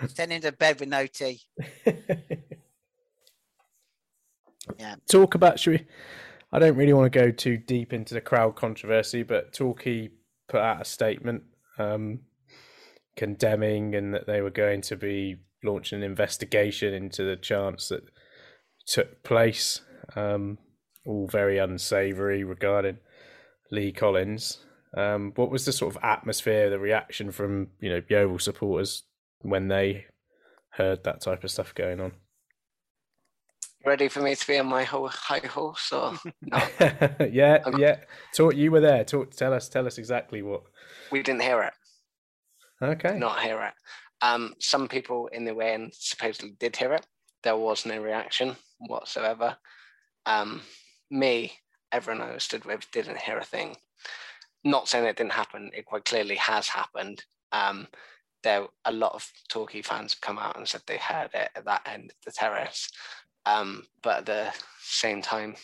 send 0.09 0.33
him 0.33 0.43
to 0.43 0.53
bed 0.53 0.79
with 0.81 0.89
no 0.89 1.07
tea. 1.07 1.41
yeah. 4.79 4.97
Talk 5.09 5.35
about 5.35 5.59
should 5.61 5.81
we? 5.81 5.87
I 6.53 6.59
don't 6.59 6.77
really 6.77 6.93
want 6.93 7.13
to 7.13 7.19
go 7.19 7.31
too 7.31 7.57
deep 7.57 7.93
into 7.93 8.15
the 8.15 8.21
crowd 8.21 8.57
controversy, 8.57 9.23
but 9.23 9.53
Torquay 9.53 10.11
put 10.49 10.61
out 10.61 10.81
a 10.81 10.85
statement 10.85 11.43
um, 11.79 12.21
condemning 13.17 13.95
and 13.95 14.15
that 14.15 14.27
they 14.27 14.41
were 14.41 14.51
going 14.51 14.81
to 14.83 14.97
be 14.97 15.37
launching 15.65 15.99
an 15.99 16.05
investigation 16.05 16.95
into 16.95 17.25
the 17.25 17.37
chants 17.37 17.89
that 17.89 18.05
took 18.87 19.23
place, 19.25 19.81
um, 20.15 20.59
all 21.05 21.27
very 21.27 21.59
unsavoury 21.59 22.45
regarding 22.45 22.99
Lee 23.71 23.93
Collins. 23.93 24.59
Um, 24.97 25.33
what 25.35 25.51
was 25.51 25.65
the 25.65 25.73
sort 25.73 25.95
of 25.95 26.03
atmosphere, 26.03 26.71
the 26.71 26.79
reaction 26.79 27.31
from 27.33 27.69
you 27.81 27.91
know 27.91 28.03
Yeovil 28.09 28.39
supporters 28.39 29.03
when 29.41 29.69
they 29.69 30.07
heard 30.71 31.05
that 31.05 31.21
type 31.21 31.45
of 31.45 31.51
stuff 31.51 31.75
going 31.75 32.01
on? 32.01 32.13
Ready 33.87 34.09
for 34.09 34.21
me 34.21 34.35
to 34.35 34.47
be 34.47 34.59
on 34.59 34.67
my 34.67 34.83
high 34.85 35.47
horse 35.47 35.93
or 35.93 36.15
no? 36.43 36.59
yeah, 37.31 37.63
yeah. 37.79 37.97
Talk. 38.35 38.57
You 38.57 38.73
were 38.73 38.81
there. 38.81 39.05
Talk. 39.05 39.31
Tell 39.31 39.55
us. 39.55 39.69
Tell 39.69 39.87
us 39.87 39.97
exactly 39.97 40.43
what. 40.43 40.63
We 41.11 41.23
didn't 41.23 41.43
hear 41.43 41.63
it. 41.63 41.73
Okay. 42.83 43.19
Not 43.19 43.41
hear 43.41 43.63
it. 43.63 43.73
Um, 44.21 44.55
some 44.59 44.89
people 44.89 45.29
in 45.29 45.45
the 45.45 45.55
way 45.55 45.75
and 45.75 45.93
supposedly 45.95 46.57
did 46.59 46.77
hear 46.77 46.93
it. 46.93 47.07
There 47.43 47.57
was 47.57 47.87
no 47.87 48.01
reaction 48.03 48.57
whatsoever. 48.79 49.57
Um, 50.27 50.63
me, 51.11 51.53
everyone 51.93 52.27
I 52.27 52.35
was 52.35 52.45
stood 52.45 52.65
with, 52.65 52.91
didn't 52.93 53.19
hear 53.19 53.39
a 53.39 53.45
thing. 53.45 53.77
Not 54.65 54.89
saying 54.89 55.05
it 55.05 55.17
didn't 55.17 55.33
happen, 55.33 55.71
it 55.75 55.87
quite 55.87 56.05
clearly 56.05 56.35
has 56.37 56.67
happened. 56.69 57.25
Um, 57.53 57.87
there 58.43 58.67
a 58.85 58.93
lot 58.93 59.15
of 59.15 59.31
Torquay 59.49 59.83
fans 59.83 60.15
have 60.15 60.21
come 60.21 60.39
out 60.39 60.57
and 60.57 60.69
said 60.69 60.83
they 60.87 60.99
heard 60.99 61.31
it 61.35 61.51
at 61.55 61.65
that 61.65 61.83
end 61.87 62.11
of 62.11 62.17
the 62.25 62.33
terrace. 62.33 62.91
Um, 63.47 63.85
but 64.03 64.19
at 64.19 64.27
the 64.27 64.53
same 64.83 65.23
time, 65.23 65.57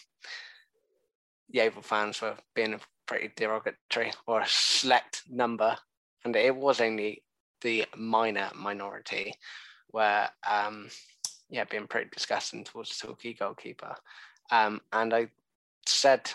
Yeovil 1.51 1.83
fans 1.83 2.23
were 2.23 2.37
being 2.55 2.81
pretty 3.07 3.31
derogatory 3.37 4.13
or 4.27 4.41
a 4.41 4.47
select 4.47 5.25
number, 5.29 5.77
and 6.25 6.35
it 6.37 6.55
was 6.55 6.81
only 6.81 7.23
the 7.61 7.85
minor 7.97 8.51
minority 8.55 9.35
where 9.89 10.31
um, 10.49 10.89
yeah, 11.51 11.65
being 11.65 11.87
pretty 11.87 12.09
disgusting 12.11 12.65
towards 12.65 12.99
the 12.99 13.07
Torquay 13.07 13.35
goalkeeper. 13.35 13.95
Um, 14.51 14.81
and 14.93 15.13
I 15.13 15.29
said 15.87 16.31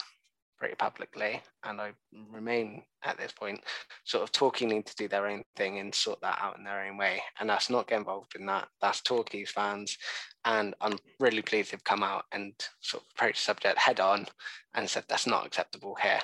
pretty 0.58 0.76
publicly, 0.76 1.42
and 1.64 1.80
I 1.80 1.92
remain 2.32 2.84
at 3.04 3.18
this 3.18 3.32
point, 3.32 3.62
sort 4.06 4.24
of 4.24 4.32
Torquay 4.32 4.66
need 4.66 4.86
to 4.86 4.96
do 4.96 5.08
their 5.08 5.28
own 5.28 5.44
thing 5.56 5.80
and 5.80 5.94
sort 5.94 6.20
that 6.22 6.40
out 6.42 6.58
in 6.58 6.64
their 6.64 6.86
own 6.86 6.98
way. 6.98 7.22
And 7.40 7.50
that's 7.50 7.70
not 7.70 7.88
get 7.88 8.00
involved 8.00 8.36
in 8.36 8.46
that. 8.48 8.68
That's 8.82 9.02
Torquay's 9.02 9.52
fans. 9.52 9.98
And 10.46 10.74
I'm 10.82 10.98
really 11.20 11.42
pleased 11.42 11.72
they've 11.72 11.84
come 11.84 12.04
out 12.04 12.26
and 12.32 12.54
sort 12.82 13.04
of 13.04 13.10
approached 13.16 13.40
the 13.40 13.46
subject 13.46 13.78
head 13.78 14.00
on 14.00 14.28
and 14.74 14.90
said 14.90 15.06
that's 15.08 15.28
not 15.28 15.46
acceptable 15.46 15.96
here. 16.02 16.20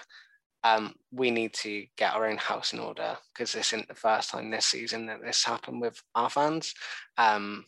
Um, 0.66 0.94
we 1.12 1.30
need 1.30 1.54
to 1.56 1.86
get 1.98 2.14
our 2.14 2.28
own 2.28 2.38
house 2.38 2.72
in 2.72 2.80
order 2.80 3.18
because 3.34 3.52
this 3.52 3.74
isn't 3.74 3.88
the 3.90 3.96
first 3.96 4.30
time 4.30 4.50
this 4.50 4.66
season 4.66 5.06
that 5.08 5.22
this 5.22 5.44
happened 5.44 5.82
with 5.82 6.02
our 6.16 6.30
fans. 6.30 6.74
Um, 7.18 7.66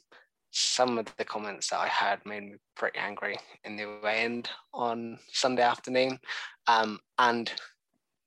some 0.57 0.97
of 0.97 1.05
the 1.17 1.25
comments 1.25 1.69
that 1.69 1.79
I 1.79 1.87
had 1.89 2.25
made 2.25 2.43
me 2.43 2.55
pretty 2.77 2.97
angry 2.97 3.37
in 3.65 3.75
the 3.75 3.99
way 4.01 4.19
end 4.19 4.49
on 4.73 5.19
Sunday 5.33 5.63
afternoon. 5.63 6.17
Um, 6.67 6.99
and 7.19 7.51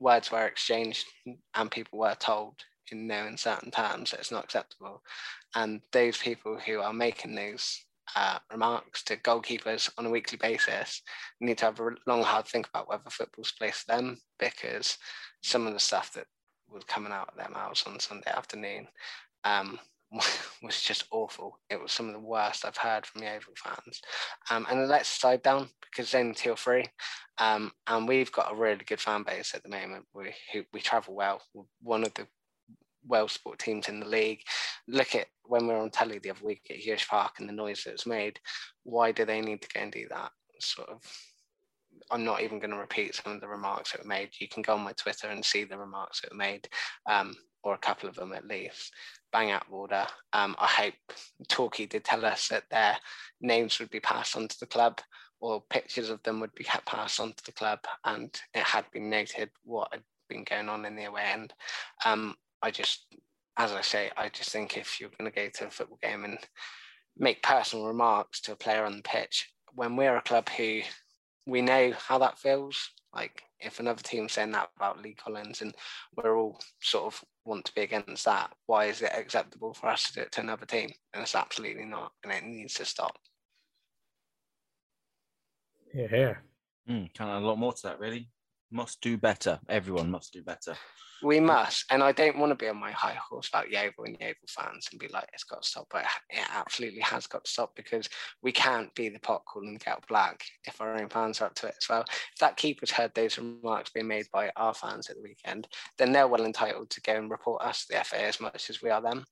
words 0.00 0.30
were 0.30 0.46
exchanged 0.46 1.06
and 1.54 1.70
people 1.70 1.98
were 1.98 2.14
told 2.18 2.54
in 2.90 3.06
no 3.06 3.26
uncertain 3.26 3.70
terms 3.70 4.10
that 4.10 4.20
it's 4.20 4.32
not 4.32 4.44
acceptable. 4.44 5.02
And 5.54 5.80
those 5.92 6.18
people 6.18 6.58
who 6.58 6.80
are 6.80 6.92
making 6.92 7.34
those 7.34 7.84
uh, 8.16 8.38
remarks 8.50 9.02
to 9.04 9.16
goalkeepers 9.16 9.90
on 9.98 10.06
a 10.06 10.10
weekly 10.10 10.38
basis 10.38 11.02
need 11.40 11.58
to 11.58 11.66
have 11.66 11.80
a 11.80 11.90
long, 12.06 12.22
hard 12.22 12.46
think 12.46 12.68
about 12.68 12.88
whether 12.88 13.10
football's 13.10 13.52
placed 13.52 13.86
them 13.86 14.18
because 14.38 14.96
some 15.42 15.66
of 15.66 15.74
the 15.74 15.80
stuff 15.80 16.12
that 16.14 16.26
was 16.70 16.84
coming 16.84 17.12
out 17.12 17.28
of 17.28 17.36
their 17.36 17.50
mouths 17.50 17.84
on 17.86 18.00
Sunday 18.00 18.30
afternoon 18.30 18.86
um, 19.44 19.78
was 20.62 20.80
just 20.80 21.04
awful. 21.10 21.58
It 21.70 21.80
was 21.80 21.92
some 21.92 22.08
of 22.08 22.14
the 22.14 22.20
worst 22.20 22.64
I've 22.64 22.76
heard 22.76 23.06
from 23.06 23.22
Yeovil 23.22 23.54
fans. 23.62 24.00
Um, 24.50 24.66
and 24.70 24.88
lets 24.88 25.08
side 25.08 25.42
down 25.42 25.68
because 25.90 26.10
then 26.10 26.34
tier 26.34 26.56
three. 26.56 26.86
Um, 27.38 27.72
and 27.86 28.08
we've 28.08 28.32
got 28.32 28.52
a 28.52 28.56
really 28.56 28.84
good 28.84 29.00
fan 29.00 29.22
base 29.22 29.54
at 29.54 29.62
the 29.62 29.68
moment. 29.68 30.06
We 30.14 30.32
we 30.72 30.80
travel 30.80 31.14
well. 31.14 31.42
We're 31.54 31.64
one 31.82 32.04
of 32.04 32.14
the 32.14 32.26
well 33.06 33.28
sport 33.28 33.58
teams 33.58 33.88
in 33.88 34.00
the 34.00 34.08
league. 34.08 34.40
Look 34.86 35.14
at 35.14 35.26
when 35.44 35.66
we 35.66 35.74
were 35.74 35.80
on 35.80 35.90
telly 35.90 36.18
the 36.18 36.30
other 36.30 36.44
week 36.44 36.62
at 36.70 36.76
Huish 36.76 37.06
Park 37.06 37.34
and 37.38 37.48
the 37.48 37.52
noise 37.52 37.84
that 37.84 37.92
was 37.92 38.06
made. 38.06 38.40
Why 38.84 39.12
do 39.12 39.24
they 39.24 39.40
need 39.40 39.62
to 39.62 39.68
go 39.74 39.80
and 39.80 39.92
do 39.92 40.06
that? 40.10 40.30
Sort 40.60 40.88
of 40.88 41.02
I'm 42.10 42.24
not 42.24 42.42
even 42.42 42.58
going 42.58 42.70
to 42.70 42.76
repeat 42.76 43.14
some 43.14 43.34
of 43.34 43.40
the 43.40 43.48
remarks 43.48 43.92
that 43.92 44.02
were 44.02 44.08
made. 44.08 44.30
You 44.38 44.48
can 44.48 44.62
go 44.62 44.74
on 44.74 44.80
my 44.80 44.92
Twitter 44.92 45.28
and 45.28 45.44
see 45.44 45.64
the 45.64 45.78
remarks 45.78 46.20
that 46.20 46.30
were 46.30 46.36
made, 46.36 46.68
um, 47.08 47.34
or 47.68 47.74
a 47.74 47.78
couple 47.78 48.08
of 48.08 48.14
them 48.14 48.32
at 48.32 48.46
least 48.46 48.92
bang 49.30 49.50
out 49.50 49.66
of 49.66 49.72
order. 49.72 50.06
Um, 50.32 50.56
I 50.58 50.66
hope 50.66 50.94
Torquay 51.48 51.86
did 51.86 52.02
tell 52.02 52.24
us 52.24 52.48
that 52.48 52.64
their 52.70 52.96
names 53.42 53.78
would 53.78 53.90
be 53.90 54.00
passed 54.00 54.36
on 54.36 54.48
to 54.48 54.60
the 54.60 54.66
club 54.66 55.00
or 55.40 55.62
pictures 55.68 56.08
of 56.08 56.22
them 56.22 56.40
would 56.40 56.54
be 56.54 56.64
passed 56.86 57.20
on 57.20 57.28
to 57.34 57.44
the 57.44 57.52
club 57.52 57.78
and 58.04 58.34
it 58.54 58.62
had 58.62 58.86
been 58.90 59.10
noted 59.10 59.50
what 59.64 59.88
had 59.92 60.02
been 60.30 60.44
going 60.44 60.68
on 60.70 60.86
in 60.86 60.96
the 60.96 61.04
away 61.04 61.24
end. 61.30 61.52
Um, 62.06 62.36
I 62.62 62.70
just, 62.70 63.06
as 63.58 63.72
I 63.72 63.82
say, 63.82 64.10
I 64.16 64.30
just 64.30 64.50
think 64.50 64.76
if 64.76 64.98
you're 64.98 65.10
going 65.18 65.30
to 65.30 65.34
go 65.34 65.48
to 65.48 65.66
a 65.66 65.70
football 65.70 65.98
game 66.02 66.24
and 66.24 66.38
make 67.18 67.42
personal 67.42 67.86
remarks 67.86 68.40
to 68.42 68.52
a 68.52 68.56
player 68.56 68.84
on 68.84 68.96
the 68.96 69.02
pitch, 69.02 69.52
when 69.74 69.94
we're 69.94 70.16
a 70.16 70.22
club 70.22 70.48
who 70.48 70.80
we 71.46 71.60
know 71.60 71.92
how 71.98 72.18
that 72.18 72.38
feels, 72.38 72.90
like 73.14 73.42
if 73.60 73.80
another 73.80 74.02
team's 74.02 74.32
saying 74.32 74.52
that 74.52 74.70
about 74.76 75.02
Lee 75.02 75.14
Collins 75.14 75.62
and 75.62 75.74
we're 76.16 76.38
all 76.38 76.60
sort 76.80 77.06
of 77.06 77.24
want 77.44 77.64
to 77.66 77.74
be 77.74 77.82
against 77.82 78.24
that, 78.24 78.52
why 78.66 78.86
is 78.86 79.02
it 79.02 79.12
acceptable 79.16 79.74
for 79.74 79.88
us 79.88 80.04
to 80.04 80.12
do 80.14 80.20
it 80.20 80.32
to 80.32 80.40
another 80.40 80.66
team? 80.66 80.90
And 81.14 81.22
it's 81.22 81.34
absolutely 81.34 81.84
not, 81.84 82.12
and 82.22 82.32
it 82.32 82.44
needs 82.44 82.74
to 82.74 82.84
stop. 82.84 83.16
Yeah. 85.94 86.06
Yeah. 86.10 86.34
Mm, 86.88 87.12
kind 87.14 87.30
of 87.30 87.42
a 87.42 87.46
lot 87.46 87.58
more 87.58 87.72
to 87.72 87.82
that, 87.84 88.00
really. 88.00 88.28
Must 88.70 89.00
do 89.00 89.16
better. 89.16 89.60
Everyone 89.68 90.10
must 90.10 90.32
do 90.32 90.42
better. 90.42 90.76
We 91.22 91.40
must, 91.40 91.84
and 91.90 92.00
I 92.00 92.12
don't 92.12 92.38
want 92.38 92.50
to 92.50 92.54
be 92.54 92.68
on 92.68 92.76
my 92.76 92.92
high 92.92 93.18
horse 93.28 93.48
about 93.48 93.70
Yeovil 93.70 94.04
and 94.04 94.16
Yeovil 94.20 94.36
fans 94.48 94.88
and 94.92 95.00
be 95.00 95.08
like, 95.08 95.28
it's 95.32 95.42
got 95.42 95.62
to 95.62 95.68
stop, 95.68 95.88
but 95.90 96.04
it 96.30 96.46
absolutely 96.54 97.00
has 97.00 97.26
got 97.26 97.44
to 97.44 97.50
stop 97.50 97.74
because 97.74 98.08
we 98.40 98.52
can't 98.52 98.94
be 98.94 99.08
the 99.08 99.18
pot 99.18 99.42
calling 99.44 99.72
the 99.72 99.80
kettle 99.80 100.02
black 100.08 100.44
if 100.64 100.80
our 100.80 100.96
own 100.96 101.08
fans 101.08 101.40
are 101.40 101.46
up 101.46 101.54
to 101.56 101.66
it 101.66 101.74
as 101.76 101.88
well. 101.88 102.04
If 102.08 102.38
that 102.40 102.56
keeper's 102.56 102.92
heard 102.92 103.12
those 103.14 103.36
remarks 103.36 103.90
being 103.90 104.06
made 104.06 104.26
by 104.32 104.52
our 104.54 104.74
fans 104.74 105.10
at 105.10 105.16
the 105.16 105.22
weekend, 105.22 105.66
then 105.96 106.12
they're 106.12 106.28
well 106.28 106.44
entitled 106.44 106.90
to 106.90 107.00
go 107.00 107.16
and 107.16 107.30
report 107.30 107.62
us 107.62 107.86
to 107.86 107.96
the 107.96 108.04
FA 108.04 108.22
as 108.22 108.40
much 108.40 108.70
as 108.70 108.80
we 108.80 108.90
are 108.90 109.02
them. 109.02 109.24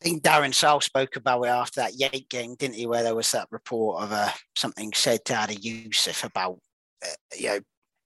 I 0.00 0.04
think 0.04 0.22
Darren 0.22 0.54
Sarll 0.54 0.80
spoke 0.80 1.16
about 1.16 1.42
it 1.42 1.48
after 1.48 1.80
that 1.80 1.98
Yate 1.98 2.28
game, 2.28 2.54
didn't 2.54 2.76
he? 2.76 2.86
Where 2.86 3.02
there 3.02 3.16
was 3.16 3.32
that 3.32 3.48
report 3.50 4.04
of 4.04 4.12
uh, 4.12 4.30
something 4.54 4.92
said 4.94 5.24
to 5.24 5.34
Adi 5.34 5.56
Yussuf 5.56 6.22
about, 6.22 6.60
Uh, 7.02 7.08
you 7.36 7.48
know, 7.48 7.60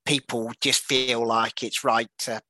people 0.05 0.53
just 0.61 0.83
feel 0.83 1.25
like 1.27 1.63
it's 1.63 1.85
right 1.85 2.09
to 2.19 2.41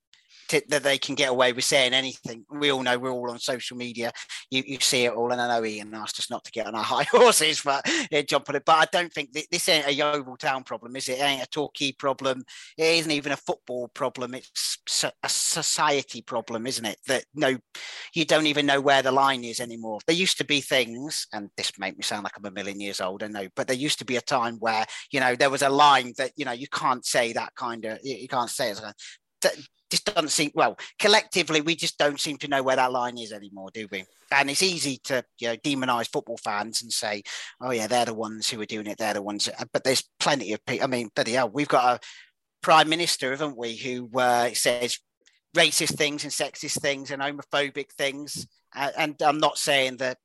that 0.69 0.83
they 0.83 0.99
can 0.99 1.15
get 1.15 1.31
away 1.31 1.53
with 1.53 1.65
saying 1.65 1.93
anything. 1.93 2.45
We 2.51 2.71
all 2.71 2.83
know 2.83 2.99
we're 2.99 3.11
all 3.11 3.31
on 3.31 3.39
social 3.39 3.77
media. 3.77 4.13
You, 4.51 4.63
you 4.67 4.79
see 4.81 5.05
it 5.05 5.13
all, 5.13 5.33
and 5.33 5.41
I 5.41 5.49
know 5.49 5.65
Ian 5.65 5.95
asked 5.95 6.19
us 6.19 6.31
not 6.31 6.45
to 6.45 6.51
get 6.51 6.67
on 6.67 6.75
our 6.75 6.83
high 6.85 7.05
horses, 7.05 7.63
but 7.63 7.87
yeah, 8.11 8.23
jump 8.23 8.49
on 8.49 8.57
it. 8.57 8.65
But 8.65 8.77
I 8.77 8.85
don't 8.93 9.13
think 9.13 9.33
this 9.51 9.69
ain't 9.69 9.87
a 9.87 9.95
Yeovil 9.95 10.37
Town 10.37 10.65
problem, 10.65 10.97
is 10.97 11.09
it? 11.09 11.19
It 11.19 11.23
ain't 11.23 11.43
a 11.43 11.47
Torquay 11.47 11.93
problem. 11.93 12.45
It 12.77 12.99
isn't 12.99 13.11
even 13.11 13.33
a 13.33 13.37
football 13.37 13.89
problem. 13.89 14.35
It's 14.35 14.79
a 15.03 15.29
society 15.29 16.23
problem, 16.23 16.67
isn't 16.67 16.85
it? 16.85 16.99
That 17.07 17.25
no, 17.35 17.57
you 18.15 18.25
don't 18.25 18.47
even 18.47 18.67
know 18.67 18.81
where 18.81 19.03
the 19.03 19.13
line 19.13 19.45
is 19.45 19.61
anymore. 19.61 20.01
There 20.07 20.17
used 20.17 20.39
to 20.39 20.45
be 20.45 20.61
things, 20.61 21.27
and 21.33 21.51
this 21.57 21.73
make 21.79 21.97
me 21.97 22.03
sound 22.03 22.25
like 22.25 22.37
I'm 22.37 22.45
a 22.45 22.51
million 22.51 22.81
years 22.81 23.01
old. 23.01 23.23
I 23.23 23.29
know, 23.29 23.49
but 23.57 23.67
there 23.67 23.77
used 23.77 23.99
to 24.01 24.05
be 24.05 24.17
a 24.17 24.21
time 24.21 24.57
where 24.57 24.85
you 25.11 25.21
know 25.21 25.35
there 25.35 25.51
was 25.51 25.63
a 25.63 25.69
line 25.69 26.13
that 26.19 26.33
you 26.37 26.45
know 26.45 26.53
you 26.53 26.69
can't 26.69 27.05
say 27.05 27.33
that 27.33 27.55
kind 27.55 27.85
of 27.85 27.99
you 28.03 28.29
can't 28.29 28.51
say 28.51 28.71
it 28.71 28.81
just 29.93 30.07
doesn't 30.07 30.31
seem 30.31 30.51
well 30.55 30.77
collectively 30.99 31.61
we 31.61 31.77
just 31.77 31.99
don't 31.99 32.19
seem 32.19 32.39
to 32.39 32.49
know 32.49 32.63
where 32.63 32.77
that 32.77 32.91
line 32.91 33.19
is 33.19 33.31
anymore 33.31 33.69
do 33.75 33.87
we 33.93 34.05
and 34.33 34.51
it's 34.51 34.63
easy 34.63 34.99
to 35.05 35.23
you 35.39 35.49
know 35.49 35.57
demonize 35.57 36.11
football 36.11 36.39
fans 36.39 36.81
and 36.83 36.91
say 36.91 37.23
oh 37.61 37.71
yeah 37.71 37.87
they're 37.87 38.07
the 38.07 38.15
ones 38.15 38.49
who 38.49 38.61
are 38.61 38.67
doing 38.67 38.87
it 38.87 38.97
they're 38.97 39.15
the 39.15 39.23
ones 39.23 39.51
but 39.73 39.85
there's 39.85 40.03
plenty 40.19 40.55
of 40.55 40.65
people 40.65 40.85
i 40.85 40.87
mean 40.87 41.11
bloody 41.15 41.33
hell 41.33 41.51
we've 41.51 41.69
got 41.69 41.97
a 41.97 42.01
prime 42.63 42.89
minister 42.89 43.31
haven't 43.31 43.57
we 43.57 43.77
who 43.77 44.09
uh, 44.19 44.49
says 44.55 44.99
racist 45.55 45.97
things 45.97 46.25
and 46.25 46.33
sexist 46.33 46.81
things 46.81 47.11
and 47.11 47.21
homophobic 47.21 47.93
things 47.99 48.47
and 48.75 49.21
i'm 49.23 49.39
not 49.39 49.59
saying 49.59 49.99
that 49.99 50.17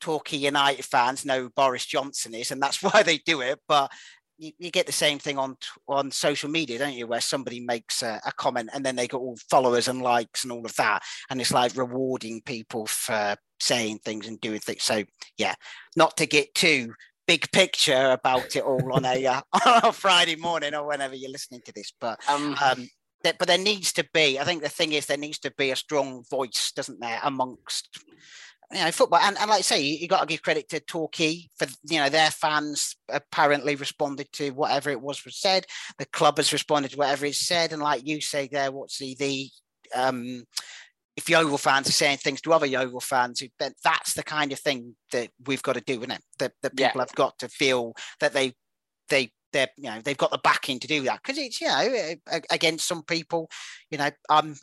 Torquay 0.00 0.36
United 0.36 0.84
fans 0.84 1.24
know 1.24 1.48
Boris 1.56 1.86
Johnson 1.86 2.34
is, 2.34 2.50
and 2.50 2.60
that's 2.60 2.82
why 2.82 3.02
they 3.02 3.18
do 3.18 3.40
it. 3.40 3.58
But 3.66 3.90
you, 4.38 4.52
you, 4.58 4.70
get 4.70 4.86
the 4.86 4.92
same 4.92 5.18
thing 5.18 5.38
on 5.38 5.56
on 5.88 6.10
social 6.10 6.50
media, 6.50 6.78
don't 6.78 6.94
you? 6.94 7.06
Where 7.06 7.20
somebody 7.20 7.60
makes 7.60 8.02
a, 8.02 8.20
a, 8.26 8.32
comment 8.32 8.70
and 8.72 8.84
then 8.84 8.96
they 8.96 9.06
get 9.06 9.16
all 9.16 9.36
followers 9.50 9.88
and 9.88 10.02
likes 10.02 10.44
and 10.44 10.52
all 10.52 10.64
of 10.64 10.74
that, 10.76 11.02
and 11.30 11.40
it's 11.40 11.52
like 11.52 11.76
rewarding 11.76 12.42
people 12.42 12.86
for 12.86 13.36
saying 13.60 13.98
things 14.04 14.26
and 14.26 14.40
doing 14.40 14.60
things. 14.60 14.82
So 14.82 15.04
yeah, 15.38 15.54
not 15.96 16.16
to 16.18 16.26
get 16.26 16.54
too 16.54 16.94
big 17.26 17.50
picture 17.52 18.10
about 18.10 18.56
it 18.56 18.62
all 18.62 18.92
on 18.92 19.04
a, 19.04 19.26
uh, 19.26 19.40
on 19.66 19.80
a 19.84 19.92
Friday 19.92 20.36
morning 20.36 20.74
or 20.74 20.86
whenever 20.86 21.14
you're 21.14 21.30
listening 21.30 21.62
to 21.66 21.72
this, 21.72 21.92
but 22.00 22.18
um, 22.28 22.56
um 22.62 22.88
but 23.22 23.48
there 23.48 23.58
needs 23.58 23.92
to 23.94 24.06
be. 24.12 24.38
I 24.38 24.44
think 24.44 24.62
the 24.62 24.68
thing 24.68 24.92
is 24.92 25.06
there 25.06 25.16
needs 25.16 25.38
to 25.40 25.52
be 25.56 25.70
a 25.70 25.76
strong 25.76 26.24
voice, 26.30 26.72
doesn't 26.76 27.00
there, 27.00 27.20
amongst 27.22 27.88
you 28.74 28.84
know, 28.84 28.90
football. 28.90 29.20
And, 29.20 29.38
and 29.38 29.48
like 29.48 29.58
I 29.58 29.62
say, 29.62 29.82
you, 29.82 29.96
you 29.96 30.08
got 30.08 30.20
to 30.20 30.26
give 30.26 30.42
credit 30.42 30.68
to 30.70 30.80
Torquay 30.80 31.48
for, 31.56 31.66
you 31.84 31.98
know, 31.98 32.08
their 32.08 32.30
fans 32.30 32.96
apparently 33.08 33.76
responded 33.76 34.32
to 34.32 34.50
whatever 34.50 34.90
it 34.90 35.00
was 35.00 35.24
was 35.24 35.40
said. 35.40 35.66
The 35.98 36.06
club 36.06 36.38
has 36.38 36.52
responded 36.52 36.90
to 36.92 36.98
whatever 36.98 37.26
it 37.26 37.34
said. 37.34 37.72
And 37.72 37.82
like 37.82 38.06
you 38.06 38.20
say 38.20 38.48
there, 38.50 38.72
what's 38.72 38.98
the, 38.98 39.14
the, 39.18 39.48
um, 39.94 40.44
if 41.16 41.28
Yeovil 41.28 41.58
fans 41.58 41.88
are 41.88 41.92
saying 41.92 42.18
things 42.18 42.40
to 42.40 42.52
other 42.52 42.66
Yeovil 42.66 43.00
fans, 43.00 43.42
that's 43.58 44.14
the 44.14 44.24
kind 44.24 44.50
of 44.50 44.58
thing 44.58 44.96
that 45.12 45.30
we've 45.46 45.62
got 45.62 45.74
to 45.74 45.80
do, 45.80 45.98
isn't 45.98 46.10
it? 46.10 46.22
That, 46.40 46.52
that 46.62 46.76
people 46.76 46.92
yeah. 46.96 47.02
have 47.02 47.14
got 47.14 47.38
to 47.38 47.48
feel 47.48 47.94
that 48.18 48.32
they, 48.32 48.54
they, 49.08 49.30
they're, 49.52 49.68
you 49.76 49.90
know, 49.90 50.00
they've 50.02 50.16
got 50.16 50.32
the 50.32 50.38
backing 50.38 50.80
to 50.80 50.88
do 50.88 51.02
that 51.02 51.20
because 51.22 51.38
it's, 51.38 51.60
you 51.60 51.68
know, 51.68 52.14
against 52.50 52.88
some 52.88 53.04
people, 53.04 53.48
you 53.90 53.98
know, 53.98 54.10
I'm 54.28 54.56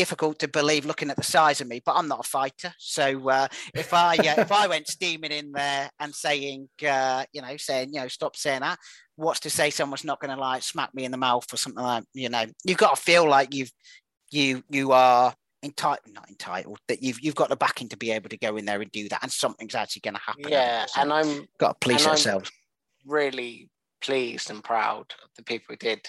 difficult 0.00 0.38
to 0.38 0.48
believe 0.48 0.86
looking 0.86 1.10
at 1.10 1.16
the 1.18 1.22
size 1.22 1.60
of 1.60 1.68
me, 1.68 1.82
but 1.84 1.94
I'm 1.94 2.08
not 2.08 2.24
a 2.24 2.28
fighter. 2.28 2.72
So 2.78 3.28
uh, 3.28 3.48
if 3.74 3.92
I 3.92 4.16
uh, 4.16 4.40
if 4.40 4.50
I 4.50 4.66
went 4.66 4.88
steaming 4.88 5.30
in 5.30 5.52
there 5.52 5.90
and 6.00 6.14
saying, 6.14 6.70
uh, 6.88 7.26
you 7.34 7.42
know, 7.42 7.54
saying, 7.58 7.90
you 7.92 8.00
know, 8.00 8.08
stop 8.08 8.34
saying 8.34 8.60
that, 8.60 8.78
what's 9.16 9.40
to 9.40 9.50
say 9.50 9.68
someone's 9.68 10.02
not 10.02 10.18
going 10.18 10.34
to 10.34 10.40
like 10.40 10.62
smack 10.62 10.94
me 10.94 11.04
in 11.04 11.10
the 11.10 11.18
mouth 11.18 11.44
or 11.52 11.58
something 11.58 11.84
like, 11.84 12.04
you 12.14 12.30
know, 12.30 12.46
you've 12.64 12.78
got 12.78 12.96
to 12.96 13.02
feel 13.02 13.28
like 13.28 13.54
you've 13.54 13.70
you 14.30 14.62
you 14.70 14.92
are 14.92 15.34
entitled, 15.62 16.14
not 16.14 16.30
entitled, 16.30 16.78
that 16.88 17.02
you've 17.02 17.20
you've 17.20 17.34
got 17.34 17.50
the 17.50 17.56
backing 17.56 17.90
to 17.90 17.98
be 17.98 18.10
able 18.10 18.30
to 18.30 18.38
go 18.38 18.56
in 18.56 18.64
there 18.64 18.80
and 18.80 18.90
do 18.90 19.06
that, 19.10 19.22
and 19.22 19.30
something's 19.30 19.74
actually 19.74 20.00
going 20.00 20.14
to 20.14 20.22
happen. 20.24 20.48
Yeah, 20.48 20.86
So 20.86 21.02
and 21.02 21.12
I'm 21.12 21.46
got 21.58 21.78
to 21.78 21.86
police 21.86 22.06
ourselves. 22.06 22.50
really 23.04 23.68
pleased 24.00 24.50
and 24.50 24.64
proud 24.64 25.12
of 25.22 25.28
the 25.36 25.42
people 25.42 25.66
who 25.74 25.76
did 25.76 26.00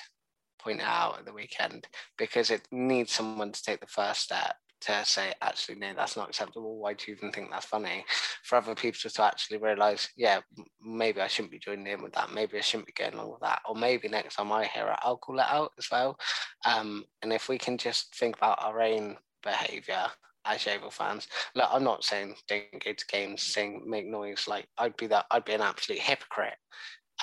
point 0.63 0.81
out 0.81 1.19
at 1.19 1.25
the 1.25 1.33
weekend 1.33 1.87
because 2.17 2.51
it 2.51 2.67
needs 2.71 3.11
someone 3.11 3.51
to 3.51 3.63
take 3.63 3.79
the 3.79 3.87
first 3.87 4.21
step 4.21 4.55
to 4.81 5.05
say, 5.05 5.33
actually, 5.41 5.75
no, 5.75 5.93
that's 5.95 6.17
not 6.17 6.29
acceptable. 6.29 6.77
Why 6.77 6.93
do 6.93 7.05
you 7.07 7.15
even 7.15 7.31
think 7.31 7.51
that's 7.51 7.65
funny? 7.65 8.03
For 8.43 8.57
other 8.57 8.75
people 8.75 9.09
to 9.09 9.23
actually 9.23 9.57
realize, 9.57 10.09
yeah, 10.17 10.39
maybe 10.83 11.21
I 11.21 11.27
shouldn't 11.27 11.51
be 11.51 11.59
joining 11.59 11.87
in 11.87 12.01
with 12.01 12.13
that. 12.13 12.33
Maybe 12.33 12.57
I 12.57 12.61
shouldn't 12.61 12.87
be 12.87 12.93
going 12.93 13.13
along 13.13 13.31
with 13.31 13.41
that. 13.41 13.61
Or 13.69 13.75
maybe 13.75 14.07
next 14.07 14.35
time 14.35 14.51
I 14.51 14.65
hear 14.65 14.87
it, 14.87 14.99
I'll 15.03 15.17
call 15.17 15.39
it 15.39 15.45
out 15.47 15.71
as 15.77 15.87
well. 15.91 16.17
Um, 16.65 17.05
and 17.21 17.31
if 17.31 17.47
we 17.47 17.57
can 17.57 17.77
just 17.77 18.15
think 18.15 18.37
about 18.37 18.63
our 18.63 18.81
own 18.81 19.17
behavior 19.43 20.07
as 20.45 20.65
Yeovil 20.65 20.89
fans, 20.89 21.27
look, 21.55 21.69
I'm 21.71 21.83
not 21.83 22.03
saying 22.03 22.35
don't 22.47 22.83
go 22.83 22.93
to 22.93 23.05
games, 23.07 23.43
sing, 23.43 23.83
make 23.85 24.07
noise. 24.07 24.45
Like 24.47 24.67
I'd 24.79 24.97
be 24.97 25.07
that, 25.07 25.25
I'd 25.29 25.45
be 25.45 25.53
an 25.53 25.61
absolute 25.61 26.01
hypocrite 26.01 26.57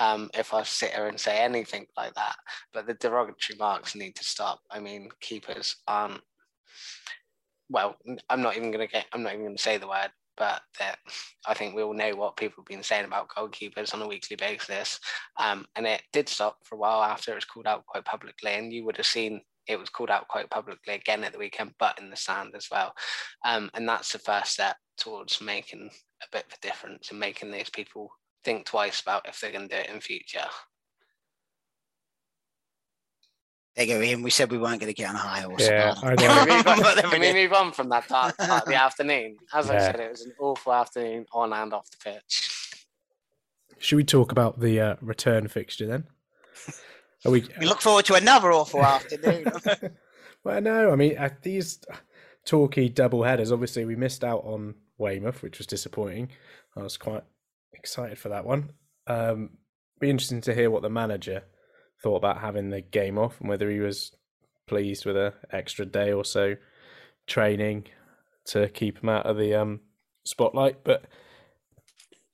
um, 0.00 0.30
if 0.34 0.54
I 0.54 0.62
sit 0.62 0.92
here 0.92 1.06
and 1.06 1.18
say 1.18 1.38
anything 1.38 1.86
like 1.96 2.14
that. 2.14 2.36
But 2.72 2.86
the 2.86 2.94
derogatory 2.94 3.58
marks 3.58 3.94
need 3.94 4.14
to 4.16 4.24
stop. 4.24 4.60
I 4.70 4.80
mean, 4.80 5.08
keepers 5.20 5.76
aren't. 5.86 6.20
Well, 7.70 7.96
I'm 8.30 8.42
not 8.42 8.56
even 8.56 8.72
to 8.72 8.86
get. 8.86 9.06
I'm 9.12 9.22
not 9.22 9.34
even 9.34 9.56
to 9.56 9.62
say 9.62 9.76
the 9.78 9.88
word. 9.88 10.10
But 10.36 10.62
that 10.78 10.98
I 11.48 11.54
think 11.54 11.74
we 11.74 11.82
all 11.82 11.92
know 11.92 12.14
what 12.14 12.36
people 12.36 12.62
have 12.62 12.68
been 12.68 12.84
saying 12.84 13.04
about 13.04 13.28
goalkeepers 13.28 13.92
on 13.92 14.02
a 14.02 14.06
weekly 14.06 14.36
basis, 14.36 15.00
um, 15.36 15.66
and 15.74 15.84
it 15.84 16.02
did 16.12 16.28
stop 16.28 16.58
for 16.62 16.76
a 16.76 16.78
while 16.78 17.02
after 17.02 17.32
it 17.32 17.34
was 17.34 17.44
called 17.44 17.66
out 17.66 17.84
quite 17.86 18.04
publicly. 18.04 18.52
And 18.52 18.72
you 18.72 18.84
would 18.84 18.96
have 18.98 19.06
seen 19.06 19.40
it 19.66 19.78
was 19.78 19.90
called 19.90 20.10
out 20.10 20.28
quite 20.28 20.48
publicly 20.48 20.94
again 20.94 21.24
at 21.24 21.32
the 21.32 21.38
weekend, 21.38 21.74
but 21.78 21.98
in 22.00 22.08
the 22.08 22.16
sand 22.16 22.54
as 22.56 22.68
well. 22.70 22.94
Um, 23.44 23.70
and 23.74 23.88
that's 23.88 24.12
the 24.12 24.18
first 24.18 24.52
step 24.52 24.76
towards 24.96 25.40
making 25.40 25.90
a 26.22 26.26
bit 26.32 26.46
of 26.46 26.52
a 26.52 26.66
difference 26.66 27.10
and 27.10 27.20
making 27.20 27.50
these 27.50 27.70
people 27.70 28.10
think 28.44 28.66
twice 28.66 29.00
about 29.00 29.28
if 29.28 29.40
they're 29.40 29.52
going 29.52 29.68
to 29.68 29.74
do 29.74 29.80
it 29.80 29.90
in 29.90 30.00
future. 30.00 30.44
There 33.76 33.86
you 33.86 33.94
go, 33.94 34.02
Ian. 34.02 34.22
We 34.22 34.30
said 34.30 34.50
we 34.50 34.58
weren't 34.58 34.80
going 34.80 34.92
to 34.92 34.96
get 34.96 35.08
on 35.08 35.14
a 35.14 35.18
high 35.18 35.40
horse. 35.40 35.62
Yeah, 35.62 35.94
I 36.02 36.16
Can 36.16 36.46
we, 36.48 36.56
move 36.56 36.66
on, 36.66 36.96
can 36.96 37.10
we 37.20 37.32
we 37.32 37.32
move 37.32 37.52
on 37.52 37.72
from 37.72 37.88
that 37.90 38.08
dark 38.08 38.36
part 38.36 38.62
of 38.62 38.68
the 38.68 38.74
afternoon? 38.82 39.36
As 39.54 39.70
I 39.70 39.78
said, 39.78 40.00
it 40.00 40.10
was 40.10 40.22
an 40.22 40.32
awful 40.40 40.72
afternoon 40.72 41.26
on 41.32 41.52
and 41.52 41.72
off 41.72 41.88
the 41.90 41.98
pitch. 41.98 42.86
Should 43.78 43.96
we 43.96 44.04
talk 44.04 44.32
about 44.32 44.58
the 44.58 44.80
uh, 44.80 44.96
return 45.00 45.46
fixture 45.46 45.86
then? 45.86 46.04
Are 47.24 47.30
we? 47.30 47.46
We 47.60 47.66
look 47.66 47.80
forward 47.80 48.04
to 48.06 48.14
another 48.14 48.52
awful 48.52 48.84
afternoon. 48.84 49.46
Well, 50.44 50.60
no. 50.60 50.92
I 50.92 50.96
mean, 50.96 51.16
at 51.16 51.42
these 51.42 51.80
Torquay 52.44 52.88
double 52.88 53.22
headers, 53.22 53.52
obviously 53.52 53.84
we 53.84 53.96
missed 53.96 54.24
out 54.24 54.42
on 54.44 54.74
Weymouth, 54.96 55.42
which 55.42 55.58
was 55.58 55.66
disappointing. 55.66 56.30
I 56.76 56.82
was 56.82 56.96
quite 56.96 57.24
excited 57.72 58.18
for 58.18 58.28
that 58.30 58.44
one. 58.44 58.70
Um, 59.06 59.50
be 60.00 60.10
interesting 60.10 60.40
to 60.42 60.54
hear 60.54 60.70
what 60.70 60.82
the 60.82 60.90
manager 60.90 61.44
thought 62.02 62.16
about 62.16 62.40
having 62.40 62.70
the 62.70 62.80
game 62.80 63.18
off 63.18 63.40
and 63.40 63.48
whether 63.48 63.70
he 63.70 63.80
was 63.80 64.12
pleased 64.66 65.04
with 65.04 65.16
a 65.16 65.34
extra 65.50 65.84
day 65.84 66.12
or 66.12 66.24
so 66.24 66.56
training 67.26 67.86
to 68.44 68.68
keep 68.68 69.02
him 69.02 69.08
out 69.08 69.26
of 69.26 69.36
the 69.36 69.54
um, 69.54 69.80
spotlight. 70.24 70.84
But 70.84 71.04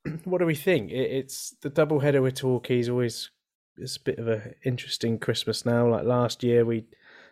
what 0.24 0.38
do 0.38 0.46
we 0.46 0.54
think? 0.54 0.90
It, 0.90 1.10
it's 1.10 1.54
the 1.62 1.70
double 1.70 2.00
header 2.00 2.22
with 2.22 2.34
Torquay 2.34 2.80
is 2.80 2.88
always 2.88 3.30
it's 3.76 3.96
a 3.96 4.00
bit 4.02 4.18
of 4.18 4.28
a 4.28 4.52
interesting 4.64 5.18
Christmas 5.18 5.66
now. 5.66 5.88
Like 5.88 6.04
last 6.04 6.44
year, 6.44 6.64
we 6.64 6.84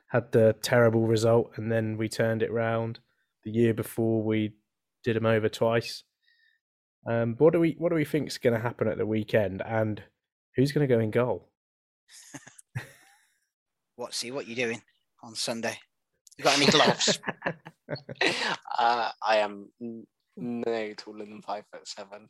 had 0.08 0.32
the 0.32 0.54
terrible 0.62 1.06
result 1.06 1.52
and 1.56 1.70
then 1.70 1.96
we 1.96 2.08
turned 2.08 2.42
it 2.42 2.52
round. 2.52 2.98
The 3.44 3.50
year 3.50 3.74
before, 3.74 4.22
we 4.22 4.52
did 5.04 5.16
them 5.16 5.26
over 5.26 5.48
twice. 5.48 6.04
Um, 7.06 7.34
but 7.34 7.44
what 7.44 7.52
do 7.52 7.60
we 7.60 7.74
what 7.78 7.88
do 7.88 7.96
we 7.96 8.04
think 8.04 8.28
is 8.28 8.38
going 8.38 8.54
to 8.54 8.60
happen 8.60 8.88
at 8.88 8.98
the 8.98 9.06
weekend, 9.06 9.62
and 9.62 10.02
who's 10.54 10.72
going 10.72 10.86
to 10.86 10.94
go 10.94 11.00
in 11.00 11.10
goal? 11.10 11.48
what? 13.96 14.14
See 14.14 14.30
what 14.30 14.46
you 14.46 14.54
doing 14.54 14.82
on 15.22 15.34
Sunday? 15.34 15.78
You 16.38 16.44
got 16.44 16.56
any 16.56 16.66
gloves? 16.66 17.18
uh, 18.78 19.10
I 19.26 19.38
am 19.38 19.68
no 20.36 20.92
taller 20.96 21.24
than 21.24 21.42
five 21.42 21.64
foot 21.72 21.86
seven. 21.86 22.28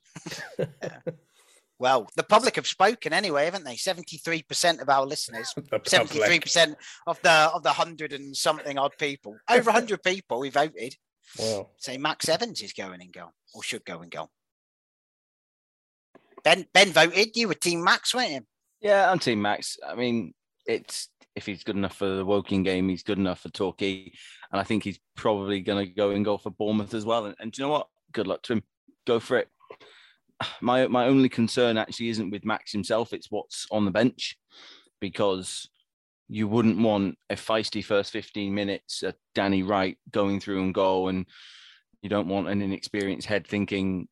well, 1.79 2.09
the 2.17 2.23
public 2.23 2.57
have 2.57 2.67
spoken 2.67 3.13
anyway, 3.13 3.45
haven't 3.45 3.65
they? 3.65 3.77
Seventy-three 3.77 4.43
percent 4.43 4.81
of 4.81 4.89
our 4.89 5.05
listeners, 5.05 5.55
seventy-three 5.85 6.41
percent 6.41 6.77
of 7.07 7.21
the 7.23 7.31
of 7.31 7.63
the 7.63 7.73
hundred 7.73 8.15
and 8.15 8.35
something 8.35 8.79
odd 8.79 8.93
people, 8.99 9.37
over 9.51 9.71
hundred 9.71 10.03
people, 10.03 10.41
we 10.41 10.49
voted. 10.49 10.97
Wow. 11.39 11.69
Say 11.77 11.99
Max 11.99 12.29
Evans 12.29 12.61
is 12.63 12.73
going 12.73 13.01
in 13.01 13.11
goal 13.11 13.31
or 13.55 13.63
should 13.63 13.85
go 13.85 14.03
in 14.03 14.09
goal. 14.09 14.31
Ben 16.45 16.67
Ben 16.73 16.93
voted. 16.93 17.37
You 17.37 17.49
were 17.49 17.55
Team 17.55 17.83
Max, 17.83 18.15
weren't 18.15 18.31
you? 18.31 18.41
Yeah, 18.81 19.11
I'm 19.11 19.19
Team 19.19 19.41
Max. 19.41 19.79
I 19.87 19.95
mean, 19.95 20.35
it's 20.67 21.09
if 21.35 21.47
he's 21.47 21.65
good 21.65 21.77
enough 21.77 21.97
for 21.97 22.09
the 22.09 22.25
Woking 22.25 22.63
game, 22.63 22.89
he's 22.89 23.03
good 23.03 23.19
enough 23.19 23.41
for 23.41 23.49
Torquay, 23.49 24.13
and 24.51 24.61
I 24.61 24.65
think 24.65 24.85
he's 24.85 25.01
probably 25.17 25.61
going 25.61 25.87
to 25.87 25.93
go 25.93 26.11
and 26.11 26.25
go 26.25 26.37
for 26.37 26.51
Bournemouth 26.51 26.95
as 26.95 27.05
well. 27.05 27.27
And, 27.27 27.37
and 27.39 27.53
do 27.53 27.63
you 27.63 27.69
know 27.69 27.73
what? 27.73 27.89
Good 28.13 28.27
luck 28.27 28.43
to 28.43 28.55
him. 28.55 28.63
Go 29.07 29.21
for 29.21 29.39
it. 29.39 29.49
My 30.61 30.87
my 30.89 31.07
only 31.07 31.29
concern 31.29 31.79
actually 31.79 32.09
isn't 32.09 32.31
with 32.31 32.45
Max 32.45 32.73
himself; 32.73 33.13
it's 33.13 33.31
what's 33.31 33.67
on 33.71 33.85
the 33.85 33.91
bench, 33.91 34.37
because 35.01 35.69
you 36.29 36.49
wouldn't 36.49 36.79
want 36.79 37.19
a 37.29 37.35
feisty 37.35 37.85
first 37.85 38.11
15 38.11 38.55
minutes, 38.55 39.05
Danny 39.35 39.63
Wright 39.63 39.99
going 40.11 40.41
through 40.41 40.63
and 40.63 40.73
goal, 40.75 41.09
and 41.09 41.27
you 42.01 42.09
don't 42.09 42.29
want 42.29 42.49
an 42.49 42.63
inexperienced 42.63 43.29
head 43.29 43.47
thinking 43.47 44.09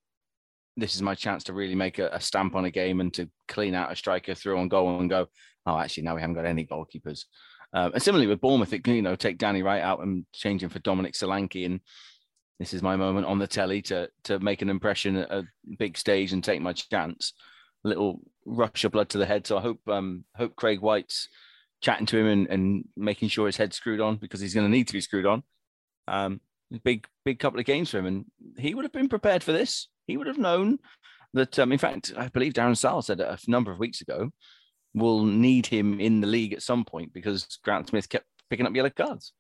this 0.77 0.95
is 0.95 1.03
my 1.03 1.15
chance 1.15 1.45
to 1.45 1.53
really 1.53 1.75
make 1.75 1.99
a, 1.99 2.09
a 2.13 2.21
stamp 2.21 2.55
on 2.55 2.65
a 2.65 2.71
game 2.71 3.01
and 3.01 3.13
to 3.15 3.29
clean 3.49 3.75
out 3.75 3.93
a 3.93 3.97
striker 3.97 4.35
through 4.35 4.59
on 4.59 4.69
goal 4.69 5.01
and 5.01 5.11
go, 5.11 5.29
oh, 5.67 5.79
actually, 5.79 6.05
now 6.05 6.15
we 6.15 6.21
haven't 6.21 6.37
got 6.37 6.47
any 6.47 6.65
goalkeepers. 6.65 7.25
Um, 7.73 7.93
and 7.93 8.03
similarly 8.03 8.27
with 8.27 8.41
Bournemouth, 8.41 8.73
it 8.73 8.83
can, 8.85 8.95
you 8.95 9.03
know, 9.03 9.17
take 9.17 9.39
Danny 9.39 9.63
Wright 9.63 9.83
out 9.83 10.01
and 10.01 10.25
change 10.35 10.63
him 10.63 10.71
for 10.71 10.79
Dominic 10.81 11.15
Solanke. 11.15 11.67
And 11.67 11.81
this 12.59 12.75
is 12.75 12.83
my 12.83 12.97
moment 12.97 13.27
on 13.27 13.39
the 13.39 13.47
telly 13.47 13.83
to 13.83 14.09
to 14.25 14.39
make 14.41 14.63
an 14.63 14.69
impression 14.69 15.17
at 15.17 15.31
a 15.31 15.45
big 15.79 15.97
stage 15.97 16.33
and 16.33 16.43
take 16.43 16.61
my 16.61 16.73
chance. 16.73 17.33
A 17.85 17.89
little 17.89 18.21
rush 18.45 18.85
of 18.85 18.93
blood 18.93 19.09
to 19.11 19.19
the 19.19 19.27
head. 19.27 19.47
So 19.47 19.57
I 19.57 19.61
hope 19.61 19.81
um 19.89 20.25
hope 20.37 20.57
Craig 20.57 20.81
White's 20.81 21.29
chatting 21.81 22.07
to 22.07 22.19
him 22.19 22.27
and, 22.27 22.47
and 22.49 22.85
making 22.97 23.29
sure 23.29 23.47
his 23.47 23.57
head's 23.57 23.77
screwed 23.77 24.01
on 24.01 24.17
because 24.17 24.41
he's 24.41 24.55
going 24.55 24.67
to 24.67 24.71
need 24.71 24.89
to 24.89 24.93
be 24.93 25.01
screwed 25.01 25.27
on. 25.27 25.43
Um, 26.09 26.41
big 26.85 27.07
big 27.25 27.39
couple 27.39 27.59
of 27.59 27.67
games 27.67 27.91
for 27.91 27.99
him, 27.99 28.07
and 28.07 28.25
he 28.59 28.75
would 28.75 28.85
have 28.85 28.93
been 28.93 29.09
prepared 29.09 29.43
for 29.43 29.53
this. 29.53 29.89
He 30.11 30.17
would 30.17 30.27
have 30.27 30.39
known 30.39 30.79
that. 31.35 31.59
Um, 31.59 31.73
in 31.73 31.79
fact, 31.79 32.13
I 32.17 32.29
believe 32.29 32.53
Darren 32.53 32.77
Sarll 32.77 33.03
said 33.03 33.21
a 33.21 33.39
number 33.47 33.71
of 33.71 33.79
weeks 33.79 34.01
ago, 34.01 34.31
we'll 34.95 35.25
need 35.25 35.67
him 35.67 36.01
in 36.01 36.21
the 36.21 36.27
league 36.27 36.53
at 36.53 36.63
some 36.63 36.85
point 36.85 37.13
because 37.13 37.59
Grant 37.65 37.89
Smith 37.89 38.09
kept 38.09 38.27
picking 38.49 38.67
up 38.67 38.75
yellow 38.75 38.91
cards. 38.91 39.33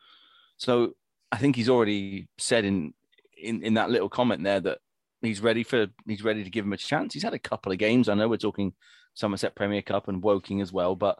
So 0.56 0.92
I 1.32 1.38
think 1.38 1.56
he's 1.56 1.68
already 1.68 2.28
said 2.38 2.64
in 2.64 2.94
in, 3.42 3.62
in 3.62 3.74
that 3.74 3.90
little 3.90 4.08
comment 4.08 4.44
there 4.44 4.60
that 4.60 4.78
he's 5.22 5.40
ready 5.40 5.62
for 5.62 5.86
he's 6.06 6.24
ready 6.24 6.44
to 6.44 6.50
give 6.50 6.64
him 6.64 6.72
a 6.72 6.76
chance. 6.76 7.14
He's 7.14 7.22
had 7.22 7.34
a 7.34 7.38
couple 7.38 7.72
of 7.72 7.78
games. 7.78 8.08
I 8.08 8.14
know 8.14 8.28
we're 8.28 8.36
talking 8.36 8.74
Somerset 9.14 9.54
Premier 9.54 9.82
Cup 9.82 10.08
and 10.08 10.22
Woking 10.22 10.60
as 10.60 10.72
well, 10.72 10.94
but 10.94 11.18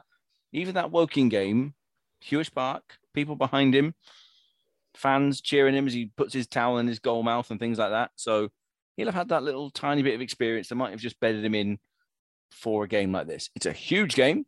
even 0.52 0.74
that 0.74 0.90
Woking 0.90 1.28
game, 1.28 1.74
Huish 2.24 2.52
Park, 2.52 2.82
people 3.14 3.36
behind 3.36 3.74
him, 3.74 3.94
fans 4.94 5.40
cheering 5.40 5.74
him 5.74 5.86
as 5.86 5.92
he 5.92 6.10
puts 6.16 6.34
his 6.34 6.46
towel 6.46 6.78
in 6.78 6.86
his 6.86 6.98
goal 6.98 7.22
mouth 7.22 7.50
and 7.50 7.58
things 7.58 7.78
like 7.78 7.90
that. 7.90 8.10
So 8.16 8.50
he'll 9.00 9.08
have 9.08 9.14
had 9.14 9.28
that 9.30 9.42
little 9.42 9.70
tiny 9.70 10.02
bit 10.02 10.14
of 10.14 10.20
experience 10.20 10.68
that 10.68 10.74
might 10.74 10.90
have 10.90 11.00
just 11.00 11.18
bedded 11.20 11.42
him 11.42 11.54
in 11.54 11.78
for 12.50 12.84
a 12.84 12.88
game 12.88 13.12
like 13.12 13.26
this. 13.26 13.48
It's 13.56 13.64
a 13.64 13.72
huge 13.72 14.14
game. 14.14 14.44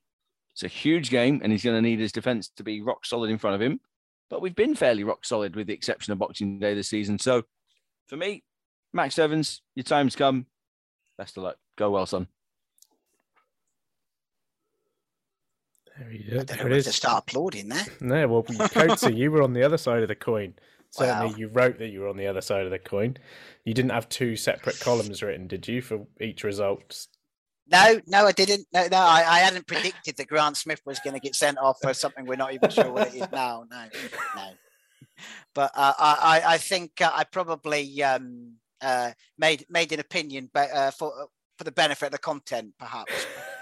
It's 0.52 0.62
a 0.62 0.68
huge 0.68 1.08
game, 1.08 1.40
and 1.42 1.50
he's 1.50 1.64
going 1.64 1.76
to 1.76 1.80
need 1.80 2.00
his 2.00 2.12
defense 2.12 2.50
to 2.56 2.62
be 2.62 2.82
rock 2.82 3.06
solid 3.06 3.30
in 3.30 3.38
front 3.38 3.54
of 3.54 3.62
him. 3.62 3.80
But 4.28 4.42
we've 4.42 4.54
been 4.54 4.74
fairly 4.74 5.04
rock 5.04 5.24
solid 5.24 5.56
with 5.56 5.68
the 5.68 5.72
exception 5.72 6.12
of 6.12 6.18
Boxing 6.18 6.58
Day 6.58 6.74
this 6.74 6.88
season. 6.88 7.18
So 7.18 7.44
for 8.08 8.18
me, 8.18 8.44
Max 8.92 9.18
Evans, 9.18 9.62
your 9.74 9.84
time's 9.84 10.16
come. 10.16 10.44
Best 11.16 11.38
of 11.38 11.44
luck. 11.44 11.56
Go 11.78 11.90
well, 11.90 12.04
son. 12.04 12.26
There, 15.96 16.10
he, 16.10 16.26
I 16.30 16.34
don't 16.34 16.46
there 16.46 16.68
know 16.68 16.76
it 16.76 16.82
to 16.82 16.92
start 16.92 17.24
applauding 17.26 17.70
there. 17.70 17.86
No, 18.02 18.28
well, 18.28 18.42
Coatsy, 18.42 19.16
you 19.16 19.30
were 19.30 19.42
on 19.42 19.54
the 19.54 19.62
other 19.62 19.78
side 19.78 20.02
of 20.02 20.08
the 20.08 20.14
coin. 20.14 20.52
Certainly, 20.92 21.30
Wow. 21.32 21.36
you 21.36 21.48
wrote 21.48 21.78
that 21.78 21.88
you 21.88 22.00
were 22.00 22.08
on 22.08 22.16
the 22.18 22.26
other 22.26 22.42
side 22.42 22.64
of 22.64 22.70
the 22.70 22.78
coin. 22.78 23.16
You 23.64 23.72
didn't 23.74 23.92
have 23.92 24.08
two 24.08 24.36
separate 24.36 24.78
columns 24.78 25.22
written, 25.22 25.46
did 25.48 25.66
you, 25.66 25.80
for 25.80 26.06
each 26.20 26.44
result? 26.44 27.06
No, 27.66 27.98
no, 28.06 28.26
I 28.26 28.32
didn't. 28.32 28.66
No, 28.74 28.86
no, 28.90 28.98
I, 28.98 29.24
I 29.26 29.38
hadn't 29.38 29.66
predicted 29.66 30.16
that 30.16 30.26
Grant 30.28 30.56
Smith 30.58 30.82
was 30.84 30.98
going 31.00 31.14
to 31.14 31.20
get 31.20 31.34
sent 31.34 31.56
off 31.58 31.78
for 31.80 31.94
something 31.94 32.26
we're 32.26 32.36
not 32.36 32.52
even 32.52 32.68
sure 32.70 32.92
what 32.92 33.08
it 33.08 33.14
is 33.14 33.26
now. 33.32 33.64
No, 33.70 33.84
no. 34.36 34.50
but 35.54 35.70
uh, 35.74 35.94
I, 35.98 36.42
I 36.44 36.58
think 36.58 37.00
uh, 37.00 37.10
I 37.14 37.24
probably 37.24 38.02
um, 38.02 38.56
uh, 38.82 39.12
made 39.38 39.64
made 39.70 39.92
an 39.92 40.00
opinion, 40.00 40.50
but 40.52 40.70
uh, 40.72 40.90
for 40.90 41.28
for 41.56 41.64
the 41.64 41.72
benefit 41.72 42.06
of 42.06 42.12
the 42.12 42.18
content, 42.18 42.74
perhaps, 42.78 43.12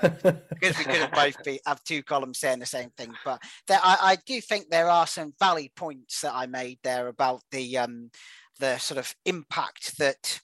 because 0.01 0.78
we 0.78 0.84
could 0.84 0.94
have 0.96 1.12
both 1.12 1.42
be 1.44 1.61
have 1.66 1.82
two 1.84 2.03
columns 2.03 2.38
saying 2.38 2.59
the 2.59 2.66
same 2.66 2.90
thing. 2.96 3.12
But 3.24 3.42
there, 3.66 3.80
I, 3.82 3.98
I 4.03 4.16
do 4.26 4.40
think 4.40 4.68
there 4.68 4.88
are 4.88 5.07
some 5.07 5.34
valid 5.38 5.74
points 5.74 6.20
that 6.22 6.34
I 6.34 6.46
made 6.46 6.78
there 6.82 7.09
about 7.09 7.42
the 7.51 7.78
um, 7.78 8.11
the 8.59 8.78
sort 8.78 8.98
of 8.98 9.14
impact 9.24 9.98
that 9.98 10.40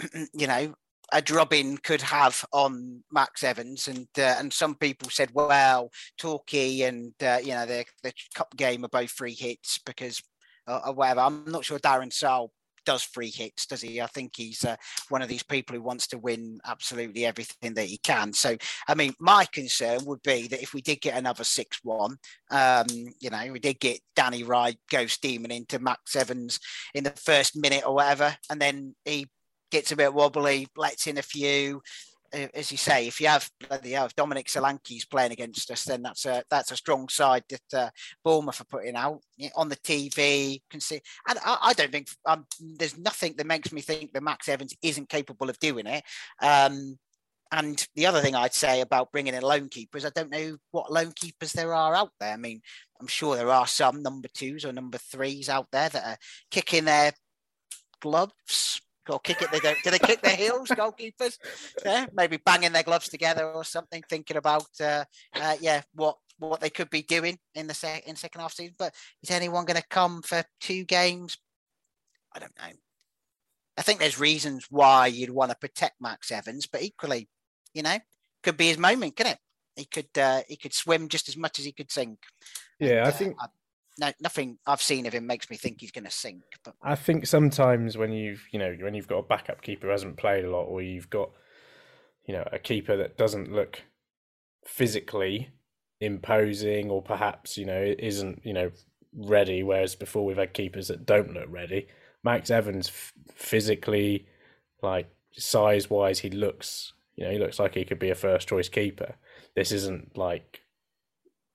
you 0.34 0.46
know 0.46 0.74
a 1.12 1.22
drubbing 1.22 1.78
could 1.78 2.02
have 2.02 2.44
on 2.52 3.02
Max 3.12 3.44
Evans, 3.44 3.88
and 3.88 4.08
uh, 4.18 4.36
and 4.38 4.52
some 4.52 4.74
people 4.74 5.10
said, 5.10 5.30
well, 5.32 5.90
Torquay 6.18 6.82
and 6.82 7.12
uh, 7.22 7.38
you 7.42 7.52
know 7.52 7.66
the 7.66 7.84
the 8.02 8.12
cup 8.34 8.56
game 8.56 8.84
are 8.84 8.88
both 8.88 9.10
free 9.10 9.34
hits 9.34 9.78
because 9.84 10.22
uh, 10.66 10.80
or 10.86 10.94
whatever. 10.94 11.20
I'm 11.20 11.44
not 11.46 11.64
sure 11.64 11.78
Darren 11.78 12.12
Sarll 12.12 12.52
does 12.86 13.02
free 13.02 13.30
hits, 13.30 13.66
does 13.66 13.82
he? 13.82 14.00
I 14.00 14.06
think 14.06 14.32
he's 14.36 14.64
uh, 14.64 14.76
one 15.10 15.20
of 15.20 15.28
these 15.28 15.42
people 15.42 15.76
who 15.76 15.82
wants 15.82 16.06
to 16.08 16.18
win 16.18 16.60
absolutely 16.64 17.26
everything 17.26 17.74
that 17.74 17.86
he 17.86 17.98
can. 17.98 18.32
So, 18.32 18.56
I 18.88 18.94
mean, 18.94 19.12
my 19.20 19.44
concern 19.52 20.04
would 20.06 20.22
be 20.22 20.48
that 20.48 20.62
if 20.62 20.72
we 20.72 20.80
did 20.80 21.02
get 21.02 21.18
another 21.18 21.44
6 21.44 21.80
1, 21.82 22.16
um, 22.50 22.86
you 23.20 23.30
know, 23.30 23.52
we 23.52 23.58
did 23.58 23.78
get 23.80 24.00
Danny 24.14 24.44
Wright 24.44 24.78
go 24.90 25.06
steaming 25.06 25.50
into 25.50 25.78
Max 25.78 26.16
Evans 26.16 26.58
in 26.94 27.04
the 27.04 27.10
first 27.10 27.56
minute 27.56 27.84
or 27.86 27.94
whatever, 27.94 28.34
and 28.48 28.60
then 28.60 28.94
he 29.04 29.26
gets 29.70 29.92
a 29.92 29.96
bit 29.96 30.14
wobbly, 30.14 30.68
lets 30.76 31.06
in 31.06 31.18
a 31.18 31.22
few. 31.22 31.82
As 32.32 32.70
you 32.70 32.78
say, 32.78 33.06
if 33.06 33.20
you 33.20 33.28
have 33.28 33.50
bloody 33.68 33.92
hell, 33.92 34.06
if 34.06 34.16
Dominic 34.16 34.48
Solanke's 34.48 35.04
playing 35.04 35.32
against 35.32 35.70
us, 35.70 35.84
then 35.84 36.02
that's 36.02 36.26
a 36.26 36.42
that's 36.50 36.72
a 36.72 36.76
strong 36.76 37.08
side 37.08 37.44
that 37.48 37.78
uh, 37.78 37.90
Bournemouth 38.24 38.60
are 38.60 38.64
putting 38.64 38.96
out 38.96 39.20
on 39.54 39.68
the 39.68 39.76
TV. 39.76 40.60
Can 40.70 40.80
see, 40.80 41.00
and 41.28 41.38
I, 41.44 41.58
I 41.62 41.72
don't 41.72 41.92
think 41.92 42.08
um, 42.26 42.46
there's 42.60 42.98
nothing 42.98 43.34
that 43.36 43.46
makes 43.46 43.72
me 43.72 43.80
think 43.80 44.12
that 44.12 44.22
Max 44.22 44.48
Evans 44.48 44.74
isn't 44.82 45.08
capable 45.08 45.48
of 45.50 45.58
doing 45.58 45.86
it. 45.86 46.02
Um, 46.42 46.98
and 47.52 47.86
the 47.94 48.06
other 48.06 48.20
thing 48.20 48.34
I'd 48.34 48.54
say 48.54 48.80
about 48.80 49.12
bringing 49.12 49.34
in 49.34 49.42
loan 49.42 49.68
keepers, 49.68 50.04
I 50.04 50.10
don't 50.10 50.30
know 50.30 50.56
what 50.72 50.92
loan 50.92 51.12
keepers 51.14 51.52
there 51.52 51.72
are 51.72 51.94
out 51.94 52.10
there. 52.18 52.32
I 52.32 52.36
mean, 52.36 52.60
I'm 53.00 53.06
sure 53.06 53.36
there 53.36 53.50
are 53.50 53.66
some 53.66 54.02
number 54.02 54.28
twos 54.34 54.64
or 54.64 54.72
number 54.72 54.98
threes 54.98 55.48
out 55.48 55.68
there 55.70 55.88
that 55.88 56.04
are 56.04 56.18
kicking 56.50 56.86
their 56.86 57.12
gloves 58.00 58.80
or 59.08 59.20
kick 59.20 59.42
it. 59.42 59.50
They 59.50 59.60
don't. 59.60 59.78
Do 59.82 59.90
they 59.90 59.98
kick 59.98 60.22
their 60.22 60.36
heels, 60.36 60.68
goalkeepers? 60.68 61.38
Yeah, 61.84 62.06
maybe 62.12 62.38
banging 62.38 62.72
their 62.72 62.82
gloves 62.82 63.08
together 63.08 63.50
or 63.50 63.64
something, 63.64 64.02
thinking 64.08 64.36
about 64.36 64.66
uh, 64.80 65.04
uh, 65.34 65.56
yeah 65.60 65.82
what 65.94 66.16
what 66.38 66.60
they 66.60 66.70
could 66.70 66.90
be 66.90 67.02
doing 67.02 67.38
in 67.54 67.66
the 67.66 67.74
se- 67.74 68.02
in 68.06 68.16
second 68.16 68.40
half 68.40 68.52
season. 68.52 68.74
But 68.78 68.94
is 69.22 69.30
anyone 69.30 69.64
going 69.64 69.80
to 69.80 69.88
come 69.88 70.22
for 70.22 70.44
two 70.60 70.84
games? 70.84 71.38
I 72.34 72.38
don't 72.38 72.56
know. 72.58 72.72
I 73.78 73.82
think 73.82 74.00
there's 74.00 74.18
reasons 74.18 74.66
why 74.70 75.06
you'd 75.06 75.30
want 75.30 75.50
to 75.50 75.56
protect 75.56 76.00
Max 76.00 76.30
Evans, 76.30 76.66
but 76.66 76.82
equally, 76.82 77.28
you 77.74 77.82
know, 77.82 77.98
could 78.42 78.56
be 78.56 78.68
his 78.68 78.78
moment, 78.78 79.16
can 79.16 79.26
it? 79.26 79.38
He 79.74 79.84
could 79.84 80.08
uh, 80.18 80.42
he 80.48 80.56
could 80.56 80.72
swim 80.72 81.08
just 81.08 81.28
as 81.28 81.36
much 81.36 81.58
as 81.58 81.64
he 81.64 81.72
could 81.72 81.90
sink. 81.90 82.18
Yeah, 82.78 82.98
and, 82.98 83.08
I 83.08 83.10
think 83.10 83.36
uh, 83.42 83.48
no, 83.98 84.12
nothing 84.20 84.58
I've 84.66 84.82
seen 84.82 85.06
of 85.06 85.12
him 85.12 85.26
makes 85.26 85.48
me 85.50 85.56
think 85.56 85.80
he's 85.80 85.90
going 85.90 86.04
to 86.04 86.10
sink. 86.10 86.42
But 86.64 86.74
I 86.82 86.94
think 86.94 87.26
sometimes 87.26 87.96
when 87.96 88.12
you've 88.12 88.46
you 88.52 88.58
know 88.58 88.76
when 88.80 88.94
you've 88.94 89.08
got 89.08 89.18
a 89.18 89.22
backup 89.22 89.62
keeper 89.62 89.86
who 89.86 89.92
hasn't 89.92 90.16
played 90.16 90.44
a 90.44 90.50
lot, 90.50 90.64
or 90.64 90.82
you've 90.82 91.10
got 91.10 91.30
you 92.26 92.34
know 92.34 92.46
a 92.52 92.58
keeper 92.58 92.96
that 92.96 93.16
doesn't 93.16 93.52
look 93.52 93.82
physically 94.66 95.50
imposing, 96.00 96.90
or 96.90 97.02
perhaps 97.02 97.56
you 97.56 97.64
know 97.64 97.94
isn't 97.98 98.40
you 98.44 98.52
know 98.52 98.70
ready, 99.14 99.62
whereas 99.62 99.94
before 99.94 100.24
we've 100.24 100.36
had 100.36 100.52
keepers 100.52 100.88
that 100.88 101.06
don't 101.06 101.32
look 101.32 101.46
ready. 101.48 101.88
Max 102.22 102.50
Evans 102.50 102.90
physically, 103.34 104.26
like 104.82 105.08
size 105.32 105.88
wise, 105.88 106.18
he 106.20 106.30
looks 106.30 106.92
you 107.16 107.24
know 107.24 107.30
he 107.30 107.38
looks 107.38 107.58
like 107.58 107.74
he 107.74 107.84
could 107.84 107.98
be 107.98 108.10
a 108.10 108.14
first 108.14 108.48
choice 108.48 108.68
keeper. 108.68 109.16
This 109.54 109.72
isn't 109.72 110.18
like 110.18 110.60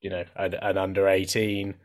you 0.02 0.10
know 0.10 0.24
an, 0.36 0.56
an 0.56 0.78
under 0.78 1.08
eighteen 1.08 1.76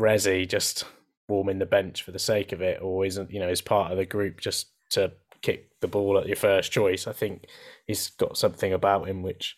Resi 0.00 0.48
just 0.48 0.84
warming 1.28 1.58
the 1.58 1.66
bench 1.66 2.02
for 2.02 2.10
the 2.10 2.18
sake 2.18 2.52
of 2.52 2.62
it, 2.62 2.80
or 2.82 3.04
isn't 3.04 3.30
you 3.30 3.38
know 3.38 3.48
is 3.48 3.60
part 3.60 3.92
of 3.92 3.98
the 3.98 4.06
group 4.06 4.40
just 4.40 4.68
to 4.90 5.12
kick 5.42 5.70
the 5.80 5.88
ball 5.88 6.18
at 6.18 6.26
your 6.26 6.36
first 6.36 6.72
choice. 6.72 7.06
I 7.06 7.12
think 7.12 7.46
he's 7.86 8.08
got 8.08 8.36
something 8.36 8.72
about 8.72 9.08
him 9.08 9.22
which 9.22 9.56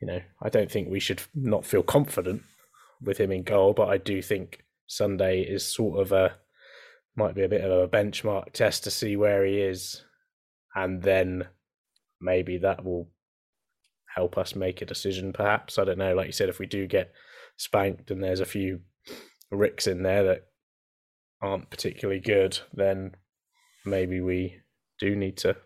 you 0.00 0.06
know 0.06 0.20
I 0.42 0.48
don't 0.48 0.70
think 0.70 0.88
we 0.88 1.00
should 1.00 1.22
not 1.34 1.64
feel 1.64 1.82
confident 1.82 2.42
with 3.00 3.18
him 3.18 3.30
in 3.30 3.42
goal, 3.42 3.74
but 3.74 3.88
I 3.88 3.98
do 3.98 4.22
think 4.22 4.64
Sunday 4.86 5.42
is 5.42 5.64
sort 5.66 6.00
of 6.00 6.10
a 6.10 6.36
might 7.14 7.34
be 7.34 7.42
a 7.42 7.48
bit 7.48 7.62
of 7.62 7.70
a 7.70 7.88
benchmark 7.88 8.52
test 8.52 8.84
to 8.84 8.90
see 8.90 9.16
where 9.16 9.44
he 9.44 9.60
is, 9.60 10.02
and 10.74 11.02
then 11.02 11.48
maybe 12.20 12.58
that 12.58 12.84
will 12.84 13.08
help 14.14 14.38
us 14.38 14.56
make 14.56 14.80
a 14.80 14.86
decision. 14.86 15.32
Perhaps 15.34 15.78
I 15.78 15.84
don't 15.84 15.98
know. 15.98 16.14
Like 16.14 16.26
you 16.26 16.32
said, 16.32 16.48
if 16.48 16.58
we 16.58 16.66
do 16.66 16.86
get 16.86 17.12
spanked 17.58 18.10
and 18.10 18.22
there's 18.22 18.40
a 18.40 18.46
few 18.46 18.80
ricks 19.50 19.86
in 19.86 20.02
there 20.02 20.24
that 20.24 20.46
aren't 21.40 21.70
particularly 21.70 22.20
good, 22.20 22.58
then 22.72 23.14
maybe 23.84 24.20
we 24.20 24.60
do 24.98 25.14
need 25.14 25.36
to 25.38 25.56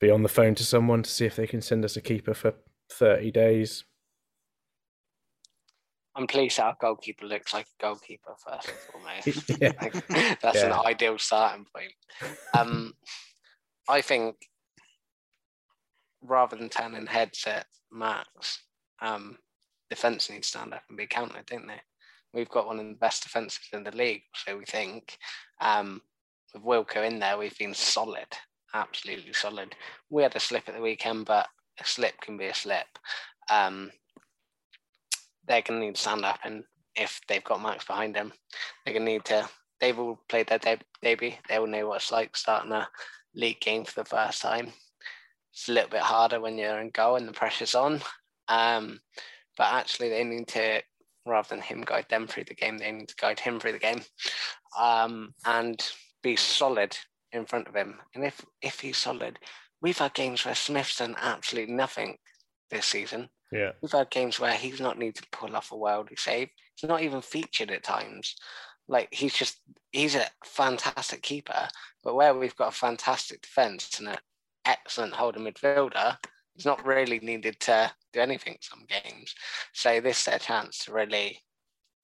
be 0.00 0.10
on 0.10 0.22
the 0.22 0.28
phone 0.28 0.54
to 0.54 0.64
someone 0.64 1.02
to 1.02 1.10
see 1.10 1.26
if 1.26 1.36
they 1.36 1.46
can 1.46 1.60
send 1.60 1.84
us 1.84 1.96
a 1.96 2.00
keeper 2.00 2.34
for 2.34 2.54
30 2.90 3.30
days. 3.30 3.84
I'm 6.14 6.26
pleased 6.26 6.58
our 6.58 6.76
goalkeeper 6.80 7.26
looks 7.26 7.54
like 7.54 7.66
a 7.66 7.82
goalkeeper 7.82 8.34
first 8.44 8.68
and 8.68 8.78
foremost. 9.24 9.60
Yeah. 9.60 9.72
Like, 10.08 10.40
that's 10.40 10.62
an 10.62 10.72
ideal 10.72 11.18
starting 11.18 11.64
point. 11.72 11.92
Um, 12.56 12.94
I 13.88 14.00
think 14.00 14.36
rather 16.22 16.56
than 16.56 16.68
turning 16.68 17.06
heads 17.06 17.44
at 17.46 17.66
Max, 17.92 18.62
um, 19.00 19.38
defence 19.88 20.28
needs 20.28 20.50
to 20.50 20.58
stand 20.58 20.74
up 20.74 20.82
and 20.88 20.98
be 20.98 21.06
counted, 21.06 21.46
don't 21.46 21.68
they? 21.68 21.80
We've 22.34 22.48
got 22.48 22.66
one 22.66 22.78
of 22.78 22.86
the 22.86 22.94
best 22.94 23.22
defences 23.22 23.60
in 23.72 23.84
the 23.84 23.96
league, 23.96 24.22
so 24.34 24.58
we 24.58 24.64
think. 24.64 25.16
Um, 25.60 26.02
with 26.54 26.62
Wilco 26.62 27.06
in 27.06 27.18
there, 27.18 27.38
we've 27.38 27.56
been 27.58 27.74
solid, 27.74 28.26
absolutely 28.74 29.32
solid. 29.32 29.74
We 30.10 30.22
had 30.22 30.36
a 30.36 30.40
slip 30.40 30.68
at 30.68 30.74
the 30.74 30.80
weekend, 30.80 31.26
but 31.26 31.46
a 31.80 31.84
slip 31.84 32.20
can 32.20 32.36
be 32.36 32.46
a 32.46 32.54
slip. 32.54 32.86
Um, 33.50 33.90
they're 35.46 35.62
going 35.62 35.80
to 35.80 35.86
need 35.86 35.94
to 35.94 36.00
stand 36.00 36.24
up, 36.24 36.40
and 36.44 36.64
if 36.94 37.20
they've 37.28 37.44
got 37.44 37.62
Max 37.62 37.84
behind 37.86 38.14
them, 38.14 38.32
they're 38.84 38.94
going 38.94 39.06
to 39.06 39.12
need 39.12 39.24
to. 39.26 39.48
They've 39.80 39.98
all 39.98 40.20
played 40.28 40.48
their 40.48 40.58
deb- 40.58 40.82
debut. 41.02 41.32
They 41.48 41.56
all 41.56 41.66
know 41.66 41.88
what 41.88 42.02
it's 42.02 42.12
like 42.12 42.36
starting 42.36 42.72
a 42.72 42.88
league 43.34 43.60
game 43.60 43.84
for 43.84 44.00
the 44.00 44.08
first 44.08 44.42
time. 44.42 44.72
It's 45.52 45.68
a 45.68 45.72
little 45.72 45.90
bit 45.90 46.00
harder 46.00 46.40
when 46.40 46.58
you're 46.58 46.80
in 46.80 46.90
goal 46.90 47.16
and 47.16 47.28
the 47.28 47.32
pressure's 47.32 47.74
on. 47.74 48.00
Um, 48.48 49.00
but 49.56 49.72
actually, 49.72 50.08
they 50.08 50.24
need 50.24 50.48
to, 50.48 50.82
rather 51.28 51.48
than 51.48 51.60
him 51.60 51.82
guide 51.82 52.06
them 52.08 52.26
through 52.26 52.44
the 52.44 52.54
game, 52.54 52.78
they 52.78 52.90
need 52.90 53.08
to 53.08 53.16
guide 53.16 53.40
him 53.40 53.60
through 53.60 53.72
the 53.72 53.78
game 53.78 54.00
um, 54.78 55.34
and 55.44 55.84
be 56.22 56.36
solid 56.36 56.96
in 57.32 57.44
front 57.44 57.68
of 57.68 57.74
him. 57.74 57.98
And 58.14 58.24
if 58.24 58.44
if 58.62 58.80
he's 58.80 58.96
solid, 58.96 59.38
we've 59.80 59.98
had 59.98 60.14
games 60.14 60.44
where 60.44 60.54
Smith's 60.54 60.96
done 60.96 61.16
absolutely 61.20 61.74
nothing 61.74 62.16
this 62.70 62.86
season. 62.86 63.28
Yeah. 63.52 63.72
We've 63.80 63.92
had 63.92 64.10
games 64.10 64.38
where 64.38 64.54
he's 64.54 64.80
not 64.80 64.98
needed 64.98 65.16
to 65.16 65.28
pull 65.32 65.56
off 65.56 65.72
a 65.72 65.76
worldly 65.76 66.16
save. 66.16 66.48
He's 66.74 66.88
not 66.88 67.02
even 67.02 67.22
featured 67.22 67.70
at 67.70 67.84
times. 67.84 68.34
Like 68.88 69.08
he's 69.12 69.34
just 69.34 69.60
he's 69.92 70.14
a 70.14 70.26
fantastic 70.44 71.22
keeper, 71.22 71.68
but 72.02 72.14
where 72.14 72.34
we've 72.34 72.56
got 72.56 72.68
a 72.68 72.76
fantastic 72.76 73.42
defence 73.42 73.98
and 73.98 74.08
an 74.08 74.16
excellent 74.64 75.14
holding 75.14 75.44
midfielder, 75.44 76.16
he's 76.54 76.64
not 76.64 76.86
really 76.86 77.18
needed 77.20 77.60
to 77.60 77.90
do 78.12 78.20
anything 78.20 78.56
some 78.60 78.86
games. 78.88 79.34
So 79.72 80.00
this 80.00 80.18
is 80.18 80.24
their 80.24 80.38
chance 80.38 80.84
to 80.84 80.92
really, 80.92 81.40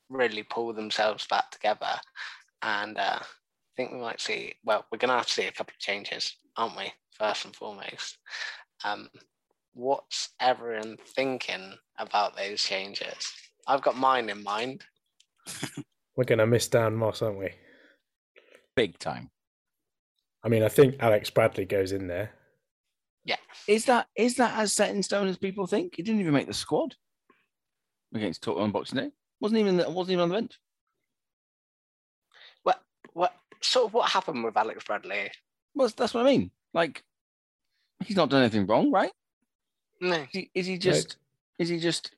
really 0.08 0.42
pull 0.42 0.72
themselves 0.72 1.26
back 1.26 1.50
together. 1.50 1.98
And 2.62 2.98
uh, 2.98 3.18
I 3.20 3.26
think 3.76 3.92
we 3.92 3.98
might 3.98 4.20
see, 4.20 4.54
well, 4.64 4.84
we're 4.90 4.98
going 4.98 5.10
to 5.10 5.16
have 5.16 5.26
to 5.26 5.32
see 5.32 5.46
a 5.46 5.52
couple 5.52 5.72
of 5.74 5.78
changes, 5.78 6.36
aren't 6.56 6.76
we? 6.76 6.92
First 7.18 7.44
and 7.44 7.54
foremost. 7.54 8.18
Um, 8.84 9.08
what's 9.72 10.30
everyone 10.40 10.96
thinking 11.14 11.74
about 11.98 12.36
those 12.36 12.62
changes? 12.62 13.32
I've 13.66 13.82
got 13.82 13.96
mine 13.96 14.28
in 14.28 14.42
mind. 14.42 14.84
We're 16.16 16.24
going 16.24 16.38
to 16.38 16.46
miss 16.46 16.68
Dan 16.68 16.94
Moss, 16.94 17.22
aren't 17.22 17.38
we? 17.38 17.50
Big 18.76 18.98
time. 18.98 19.30
I 20.42 20.48
mean, 20.48 20.62
I 20.62 20.68
think 20.68 20.96
Alex 21.00 21.30
Bradley 21.30 21.64
goes 21.64 21.92
in 21.92 22.06
there. 22.06 22.32
Yeah. 23.66 23.74
Is 23.74 23.84
that 23.86 24.08
is 24.16 24.36
that 24.36 24.58
as 24.58 24.72
set 24.72 24.90
in 24.90 25.02
stone 25.02 25.28
as 25.28 25.36
people 25.36 25.66
think? 25.66 25.96
He 25.96 26.02
didn't 26.02 26.20
even 26.20 26.32
make 26.32 26.46
the 26.46 26.54
squad 26.54 26.94
against 28.14 28.42
Tottenham 28.42 28.64
on 28.64 28.72
Boxing 28.72 28.98
Day. 28.98 29.10
wasn't 29.40 29.60
even 29.60 29.76
wasn't 29.92 30.12
even 30.12 30.22
on 30.22 30.28
the 30.28 30.34
bench. 30.34 30.58
What 32.62 32.82
what 33.12 33.34
sort 33.60 33.86
of 33.86 33.94
what 33.94 34.10
happened 34.10 34.44
with 34.44 34.56
Alex 34.56 34.84
Bradley? 34.84 35.30
Well, 35.74 35.90
that's 35.96 36.14
what 36.14 36.26
I 36.26 36.30
mean. 36.30 36.50
Like, 36.72 37.02
he's 38.04 38.16
not 38.16 38.30
done 38.30 38.40
anything 38.40 38.66
wrong, 38.66 38.90
right? 38.90 39.12
No. 40.00 40.16
Is 40.16 40.28
he, 40.32 40.50
is 40.54 40.66
he 40.66 40.78
just 40.78 41.16
is 41.58 41.68
he 41.68 41.78
just 41.78 42.14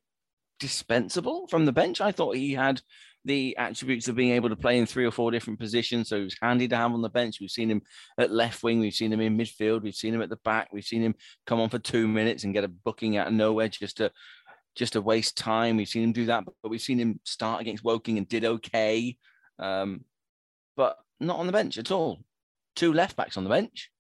dispensable 0.58 1.46
from 1.48 1.64
the 1.64 1.72
bench? 1.72 2.00
I 2.00 2.12
thought 2.12 2.36
he 2.36 2.52
had 2.52 2.80
the 3.26 3.56
attributes 3.58 4.06
of 4.06 4.14
being 4.14 4.30
able 4.30 4.48
to 4.48 4.56
play 4.56 4.78
in 4.78 4.86
three 4.86 5.04
or 5.04 5.10
four 5.10 5.30
different 5.32 5.58
positions. 5.58 6.08
So 6.08 6.18
he 6.18 6.24
was 6.24 6.36
handy 6.40 6.68
to 6.68 6.76
have 6.76 6.92
on 6.92 7.02
the 7.02 7.08
bench. 7.08 7.40
We've 7.40 7.50
seen 7.50 7.70
him 7.70 7.82
at 8.18 8.30
left 8.30 8.62
wing, 8.62 8.78
we've 8.78 8.94
seen 8.94 9.12
him 9.12 9.20
in 9.20 9.36
midfield, 9.36 9.82
we've 9.82 9.94
seen 9.94 10.14
him 10.14 10.22
at 10.22 10.30
the 10.30 10.36
back, 10.36 10.68
we've 10.72 10.84
seen 10.84 11.02
him 11.02 11.14
come 11.46 11.60
on 11.60 11.68
for 11.68 11.80
two 11.80 12.06
minutes 12.06 12.44
and 12.44 12.54
get 12.54 12.64
a 12.64 12.68
booking 12.68 13.16
out 13.16 13.26
of 13.26 13.34
nowhere 13.34 13.68
just 13.68 13.98
to 13.98 14.12
just 14.76 14.92
to 14.92 15.00
waste 15.00 15.36
time. 15.36 15.76
We've 15.76 15.88
seen 15.88 16.04
him 16.04 16.12
do 16.12 16.26
that, 16.26 16.44
but 16.44 16.68
we've 16.68 16.80
seen 16.80 16.98
him 16.98 17.18
start 17.24 17.60
against 17.60 17.82
Woking 17.82 18.18
and 18.18 18.28
did 18.28 18.44
okay. 18.44 19.16
Um, 19.58 20.04
but 20.76 20.98
not 21.18 21.38
on 21.38 21.46
the 21.46 21.52
bench 21.52 21.78
at 21.78 21.90
all. 21.90 22.20
Two 22.76 22.92
left 22.92 23.16
backs 23.16 23.36
on 23.36 23.44
the 23.44 23.50
bench, 23.50 23.90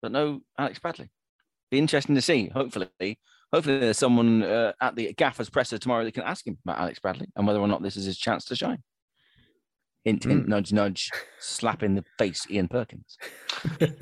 but 0.00 0.12
no 0.12 0.40
Alex 0.56 0.78
Bradley. 0.78 1.10
Be 1.70 1.78
interesting 1.78 2.14
to 2.14 2.22
see. 2.22 2.48
Hopefully, 2.48 3.18
hopefully 3.52 3.78
there's 3.78 3.98
someone 3.98 4.42
uh, 4.42 4.72
at 4.80 4.96
the 4.96 5.14
Gaffers 5.14 5.50
presser 5.50 5.78
tomorrow 5.78 6.04
that 6.04 6.14
can 6.14 6.22
ask 6.24 6.46
him 6.46 6.58
about 6.64 6.78
Alex 6.78 6.98
Bradley 6.98 7.28
and 7.36 7.46
whether 7.46 7.60
or 7.60 7.68
not 7.68 7.82
this 7.82 7.96
is 7.96 8.04
his 8.04 8.18
chance 8.18 8.44
to 8.46 8.56
shine. 8.56 8.82
Hint, 10.04 10.24
hint, 10.24 10.44
Mm. 10.46 10.48
nudge, 10.48 10.72
nudge, 10.72 11.10
slap 11.40 11.82
in 11.82 11.94
the 11.96 12.04
face, 12.18 12.46
Ian 12.50 12.68
Perkins. 12.68 13.18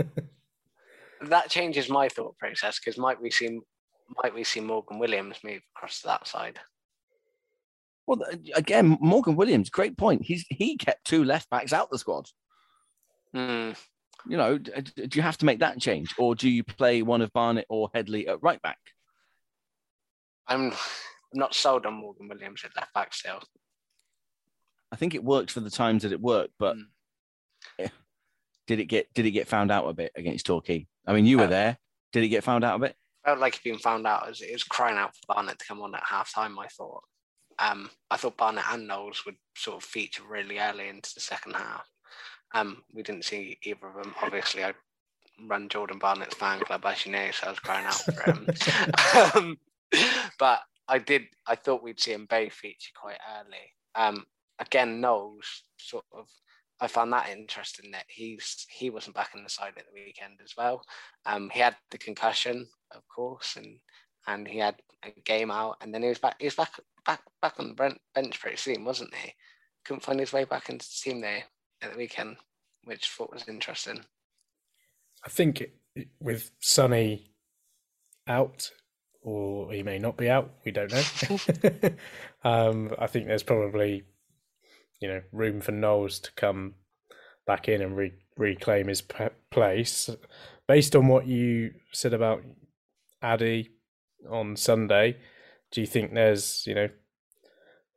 That 1.29 1.49
changes 1.49 1.89
my 1.89 2.09
thought 2.09 2.37
process 2.39 2.79
because 2.79 2.99
might 2.99 3.21
we 3.21 3.31
see 3.31 3.59
might 4.23 4.35
we 4.35 4.45
see 4.45 4.61
Morgan 4.61 4.99
Williams 4.99 5.39
move 5.43 5.63
across 5.75 6.01
to 6.03 6.09
that 6.09 6.27
side? 6.27 6.59
Well, 8.07 8.21
again, 8.55 8.99
Morgan 9.01 9.35
Williams, 9.35 9.71
great 9.71 9.97
point. 9.97 10.23
He's 10.23 10.45
he 10.51 10.77
kept 10.77 11.07
two 11.07 11.25
left 11.25 11.49
backs 11.49 11.73
out 11.73 11.91
the 11.91 11.99
squad. 11.99 12.29
Hmm. 13.33 13.71
You 14.29 14.37
know, 14.37 14.59
do 14.59 14.83
you 15.15 15.23
have 15.23 15.39
to 15.39 15.47
make 15.47 15.61
that 15.61 15.81
change, 15.81 16.15
or 16.19 16.35
do 16.35 16.49
you 16.49 16.63
play 16.63 17.03
one 17.03 17.23
of 17.23 17.33
Barnett 17.33 17.67
or 17.71 17.91
Headley 17.95 18.29
at 18.29 18.43
right 18.43 18.61
back? 18.61 18.79
I'm 20.49 20.73
not 21.33 21.55
sold 21.55 21.87
on 21.87 21.95
Morgan 21.95 22.29
Williams 22.29 22.63
at 22.65 22.77
left 22.77 22.93
back 22.95 23.15
still. 23.15 23.41
I 24.93 24.97
think 24.97 25.15
it 25.15 25.25
worked 25.25 25.51
for 25.51 25.61
the 25.61 25.71
times 25.71 26.03
that 26.03 26.13
it 26.13 26.21
worked, 26.21 26.55
but 26.59 26.77
Mm. 26.77 26.85
eh, 27.81 27.89
did 28.67 28.79
it 28.81 28.85
get 28.87 29.13
did 29.15 29.27
it 29.27 29.33
get 29.33 29.49
found 29.49 29.71
out 29.71 29.89
a 29.89 29.93
bit 29.93 30.13
against 30.15 30.47
Torquay? 30.47 30.87
I 31.07 31.13
mean, 31.13 31.27
you 31.27 31.39
were 31.39 31.45
Uh, 31.45 31.49
there. 31.49 31.79
Did 32.13 32.23
it 32.25 32.29
get 32.29 32.45
found 32.45 32.65
out 32.65 32.77
a 32.77 32.79
bit? 32.79 32.97
Felt 33.25 33.39
like 33.41 33.55
he'd 33.57 33.71
been 33.71 33.79
found 33.79 34.07
out 34.07 34.29
as 34.29 34.41
it 34.41 34.53
was 34.53 34.63
crying 34.65 34.97
out 34.99 35.15
for 35.17 35.35
Barnett 35.35 35.59
to 35.59 35.65
come 35.67 35.81
on 35.83 35.95
at 35.95 36.05
half 36.05 36.33
time, 36.33 36.59
I 36.59 36.69
thought. 36.69 37.03
Um, 37.59 37.91
I 38.11 38.17
thought 38.17 38.37
Barnett 38.37 38.65
and 38.71 38.87
Knowles 38.87 39.25
would 39.25 39.37
sort 39.57 39.79
of 39.79 39.85
feature 39.85 40.23
really 40.29 40.59
early 40.59 40.89
into 40.89 41.13
the 41.15 41.21
second 41.21 41.55
half. 41.55 41.89
Um, 42.53 42.85
we 42.93 43.03
didn't 43.03 43.25
see 43.25 43.59
either 43.63 43.87
of 43.89 43.95
them. 44.05 44.15
Obviously, 44.23 44.65
I 44.65 44.75
run 45.47 45.69
Jordan 45.69 45.99
Barnett's 45.99 46.35
fan 46.35 46.61
club, 46.61 46.85
as 46.85 47.05
you 47.07 47.13
know, 47.13 47.31
so 47.33 47.47
I 47.47 47.51
was 47.51 47.59
crying 47.61 47.87
out 47.87 47.95
for 47.95 48.23
him. 48.31 48.47
um, 49.35 49.59
but 50.39 50.61
I 50.89 50.99
did. 50.99 51.23
I 51.47 51.55
thought 51.55 51.83
we'd 51.83 52.01
see 52.01 52.13
him 52.13 52.27
both 52.29 52.53
feature 52.53 52.93
quite 53.01 53.19
early. 53.39 53.73
Um, 53.95 54.25
again, 54.59 55.01
Knowles 55.01 55.63
sort 55.79 56.05
of. 56.13 56.27
I 56.81 56.89
found 56.89 57.13
that 57.13 57.29
interesting 57.31 57.93
that 57.93 58.05
he's 58.09 58.67
he 58.69 58.91
wasn't 58.91 59.17
back 59.17 59.31
in 59.35 59.43
the 59.45 59.49
side 59.51 59.75
at 59.79 59.85
the 59.87 59.93
weekend 60.05 60.41
as 60.43 60.55
well. 60.57 60.83
Um, 61.25 61.49
he 61.51 61.61
had 61.61 61.77
the 61.91 61.99
concussion, 61.99 62.67
of 62.91 63.03
course, 63.09 63.57
and 63.57 63.79
and 64.27 64.47
he 64.49 64.59
had 64.59 64.77
a 65.05 65.11
game 65.25 65.51
out, 65.51 65.77
and 65.81 65.95
then 65.95 66.03
he 66.03 66.09
was 66.09 66.19
back. 66.19 66.37
He 66.39 66.47
was 66.47 66.55
back 66.55 66.73
back 67.07 67.21
back 67.41 67.55
on 67.59 67.69
the 67.69 67.75
ben- 67.75 67.99
bench 68.15 68.41
pretty 68.41 68.57
soon, 68.57 68.85
wasn't 68.85 69.15
he? 69.15 69.33
Couldn't 69.85 70.03
find 70.03 70.19
his 70.19 70.33
way 70.33 70.45
back 70.45 70.69
into 70.69 70.85
the 70.87 71.11
team 71.11 71.21
there 71.21 71.45
at 71.83 71.93
the 71.93 71.99
weekend, 71.99 72.37
which 72.85 73.05
I 73.05 73.11
thought 73.17 73.33
was 73.33 73.49
interesting. 73.49 74.01
I 75.25 75.29
think 75.29 75.61
it- 75.61 75.79
with 76.21 76.51
Sonny 76.61 77.31
out, 78.27 78.71
or 79.25 79.73
he 79.73 79.83
may 79.83 79.99
not 79.99 80.17
be 80.17 80.29
out, 80.31 80.53
we 80.65 80.71
don't 80.71 80.93
know. 80.93 81.91
um, 82.45 82.95
I 82.99 83.07
think 83.07 83.27
there's 83.27 83.43
probably, 83.43 84.05
you 85.01 85.09
know, 85.09 85.23
room 85.33 85.61
for 85.61 85.73
Knowles 85.73 86.21
to 86.21 86.33
come 86.33 86.75
back 87.47 87.69
in 87.69 87.81
and 87.81 87.97
re- 87.97 88.13
reclaim 88.37 88.89
his 88.89 89.01
p- 89.01 89.29
place. 89.51 90.11
Based 90.69 90.95
on 90.95 91.09
what 91.09 91.27
you 91.27 91.73
said 91.91 92.13
about 92.13 92.43
Addy 93.23 93.71
on 94.31 94.57
Sunday, 94.57 95.17
do 95.71 95.81
you 95.81 95.87
think 95.87 96.13
there's, 96.13 96.67
you 96.67 96.75
know, 96.75 96.89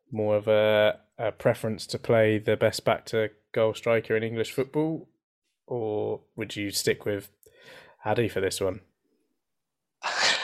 more 0.09 0.37
of 0.37 0.47
a, 0.47 0.99
a 1.17 1.33
preference 1.33 1.85
to 1.87 1.99
play 1.99 2.37
the 2.39 2.55
best 2.55 2.85
back 2.85 3.05
to 3.07 3.29
goal 3.51 3.73
striker 3.73 4.15
in 4.15 4.23
English 4.23 4.53
football, 4.53 5.09
or 5.65 6.21
would 6.37 6.55
you 6.55 6.71
stick 6.71 7.05
with 7.05 7.29
Addy 8.05 8.29
for 8.29 8.39
this 8.39 8.61
one? 8.61 8.79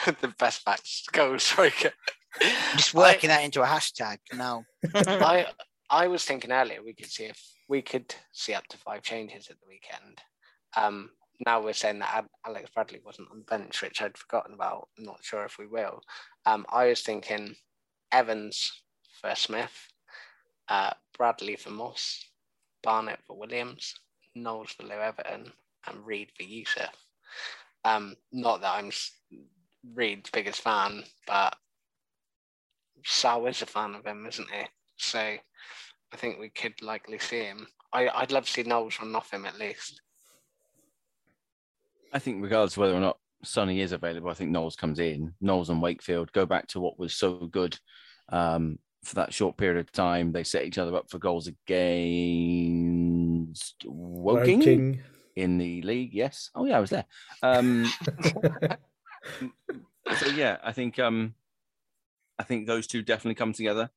the 0.20 0.34
best 0.38 0.64
back 0.64 0.80
goal 1.12 1.38
striker. 1.38 1.92
Just 2.76 2.94
working 2.94 3.28
that 3.28 3.44
into 3.44 3.62
a 3.62 3.66
hashtag 3.66 4.18
now. 4.34 4.64
I 4.94 5.46
I 5.90 6.08
was 6.08 6.24
thinking 6.24 6.50
earlier 6.52 6.82
we 6.82 6.94
could 6.94 7.10
see 7.10 7.24
if 7.24 7.40
we 7.68 7.82
could 7.82 8.14
see 8.32 8.54
up 8.54 8.66
to 8.68 8.76
five 8.78 9.02
changes 9.02 9.48
at 9.50 9.56
the 9.60 9.66
weekend. 9.68 10.18
Um, 10.76 11.10
now 11.46 11.62
we're 11.62 11.72
saying 11.72 12.00
that 12.00 12.24
Alex 12.46 12.70
Bradley 12.74 13.00
wasn't 13.04 13.30
on 13.30 13.38
the 13.38 13.44
bench, 13.44 13.82
which 13.82 14.02
I'd 14.02 14.16
forgotten 14.18 14.54
about. 14.54 14.88
I'm 14.98 15.04
not 15.04 15.22
sure 15.22 15.44
if 15.44 15.58
we 15.58 15.66
will. 15.66 16.00
Um, 16.46 16.66
I 16.70 16.86
was 16.86 17.02
thinking 17.02 17.54
Evans 18.12 18.82
for 19.20 19.34
Smith, 19.34 19.88
uh, 20.68 20.92
Bradley 21.16 21.56
for 21.56 21.70
Moss, 21.70 22.24
Barnett 22.82 23.20
for 23.26 23.36
Williams, 23.38 23.94
Knowles 24.34 24.72
for 24.72 24.84
Lo-Everton, 24.84 25.52
and 25.86 26.06
Reid 26.06 26.30
for 26.36 26.42
Yussuf. 26.44 26.94
Um, 27.84 28.16
not 28.32 28.60
that 28.62 28.74
I'm 28.76 28.88
s- 28.88 29.12
Reid's 29.92 30.30
biggest 30.30 30.62
fan, 30.62 31.04
but 31.26 31.54
Sarll 33.04 33.46
is 33.46 33.62
a 33.62 33.66
fan 33.66 33.94
of 33.94 34.06
him, 34.06 34.26
isn't 34.26 34.50
he? 34.50 34.64
So 34.96 35.18
I 35.18 36.16
think 36.16 36.38
we 36.38 36.48
could 36.48 36.80
likely 36.82 37.18
see 37.18 37.42
him. 37.44 37.66
I, 37.92 38.08
I'd 38.08 38.32
love 38.32 38.46
to 38.46 38.52
see 38.52 38.62
Knowles 38.62 38.98
run 39.00 39.14
off 39.14 39.32
him 39.32 39.44
at 39.46 39.58
least. 39.58 40.00
I 42.12 42.18
think 42.18 42.42
regardless 42.42 42.74
of 42.74 42.78
whether 42.78 42.94
or 42.94 43.00
not 43.00 43.18
Sonny 43.42 43.80
is 43.80 43.92
available, 43.92 44.30
I 44.30 44.34
think 44.34 44.50
Knowles 44.50 44.76
comes 44.76 44.98
in. 45.00 45.34
Knowles 45.40 45.70
and 45.70 45.82
Wakefield 45.82 46.32
go 46.32 46.46
back 46.46 46.68
to 46.68 46.80
what 46.80 46.98
was 46.98 47.14
so 47.14 47.46
good 47.46 47.78
um, 48.30 48.78
for 49.04 49.16
that 49.16 49.34
short 49.34 49.56
period 49.56 49.80
of 49.80 49.92
time. 49.92 50.32
They 50.32 50.44
set 50.44 50.64
each 50.64 50.78
other 50.78 50.94
up 50.96 51.10
for 51.10 51.18
goals 51.18 51.48
against 51.48 52.64
Woking, 53.84 54.58
Woking. 54.60 55.00
in 55.36 55.58
the 55.58 55.82
league. 55.82 56.14
Yes. 56.14 56.50
Oh 56.54 56.64
yeah, 56.64 56.78
I 56.78 56.80
was 56.80 56.90
there. 56.90 57.04
Um, 57.42 57.92
so 60.16 60.26
yeah, 60.28 60.58
I 60.62 60.72
think 60.72 60.98
um, 60.98 61.34
I 62.38 62.42
think 62.42 62.66
those 62.66 62.86
two 62.86 63.02
definitely 63.02 63.36
come 63.36 63.52
together. 63.52 63.90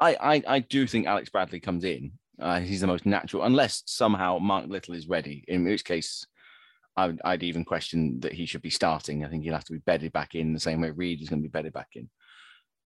I 0.00 0.16
I, 0.20 0.42
I 0.46 0.58
do 0.60 0.86
think 0.86 1.06
Alex 1.06 1.30
Bradley 1.30 1.60
comes 1.60 1.84
in. 1.84 2.12
Uh, 2.40 2.60
he's 2.60 2.82
the 2.82 2.86
most 2.86 3.06
natural, 3.06 3.44
unless 3.44 3.82
somehow 3.86 4.38
Mark 4.38 4.66
Little 4.68 4.94
is 4.94 5.08
ready, 5.08 5.44
in 5.48 5.64
which 5.64 5.84
case 5.84 6.26
I 6.96 7.06
would, 7.06 7.20
I'd 7.24 7.42
even 7.42 7.64
question 7.64 8.20
that 8.20 8.32
he 8.32 8.46
should 8.46 8.62
be 8.62 8.70
starting. 8.70 9.24
I 9.24 9.28
think 9.28 9.42
he'll 9.42 9.54
have 9.54 9.64
to 9.64 9.72
be 9.72 9.78
bedded 9.78 10.12
back 10.12 10.34
in 10.34 10.52
the 10.52 10.60
same 10.60 10.80
way 10.80 10.90
Reid 10.90 11.22
is 11.22 11.28
going 11.28 11.40
to 11.40 11.48
be 11.48 11.52
bedded 11.52 11.72
back 11.72 11.90
in. 11.94 12.10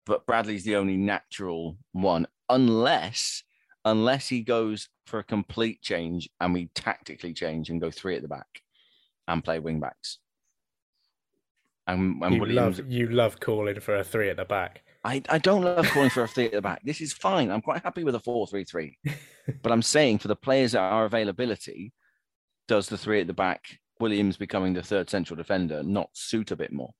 But 0.04 0.26
Bradley's 0.26 0.64
the 0.64 0.76
only 0.76 0.96
natural 0.96 1.78
one, 1.92 2.26
unless 2.48 3.42
unless 3.84 4.28
he 4.28 4.42
goes 4.42 4.88
for 5.06 5.18
a 5.18 5.24
complete 5.24 5.80
change 5.80 6.28
and 6.40 6.52
we 6.52 6.68
tactically 6.74 7.32
change 7.32 7.70
and 7.70 7.80
go 7.80 7.90
three 7.90 8.16
at 8.16 8.22
the 8.22 8.28
back 8.28 8.62
and 9.26 9.44
play 9.44 9.58
wing 9.58 9.80
backs. 9.80 10.18
And, 11.88 12.22
and 12.22 12.34
You 12.34 12.40
Williams, 12.40 12.78
love 12.78 12.90
you 12.90 13.08
love 13.08 13.40
calling 13.40 13.80
for 13.80 13.96
a 13.96 14.04
three 14.04 14.28
at 14.28 14.36
the 14.36 14.44
back. 14.44 14.82
I, 15.04 15.22
I 15.28 15.38
don't 15.38 15.62
love 15.62 15.86
calling 15.86 16.10
for 16.10 16.22
a 16.22 16.28
three 16.28 16.44
at 16.44 16.52
the 16.52 16.60
back. 16.60 16.82
This 16.84 17.00
is 17.00 17.14
fine. 17.14 17.50
I'm 17.50 17.62
quite 17.62 17.82
happy 17.82 18.04
with 18.04 18.14
a 18.14 18.20
four-three-three. 18.20 18.98
but 19.62 19.72
I'm 19.72 19.80
saying 19.80 20.18
for 20.18 20.28
the 20.28 20.36
players 20.36 20.72
that 20.72 20.80
are 20.80 21.06
availability, 21.06 21.94
does 22.66 22.88
the 22.88 22.98
three 22.98 23.22
at 23.22 23.26
the 23.26 23.32
back, 23.32 23.78
Williams 24.00 24.36
becoming 24.36 24.74
the 24.74 24.82
third 24.82 25.08
central 25.08 25.36
defender, 25.36 25.82
not 25.82 26.10
suit 26.12 26.50
a 26.50 26.56
bit 26.56 26.72
more? 26.72 26.92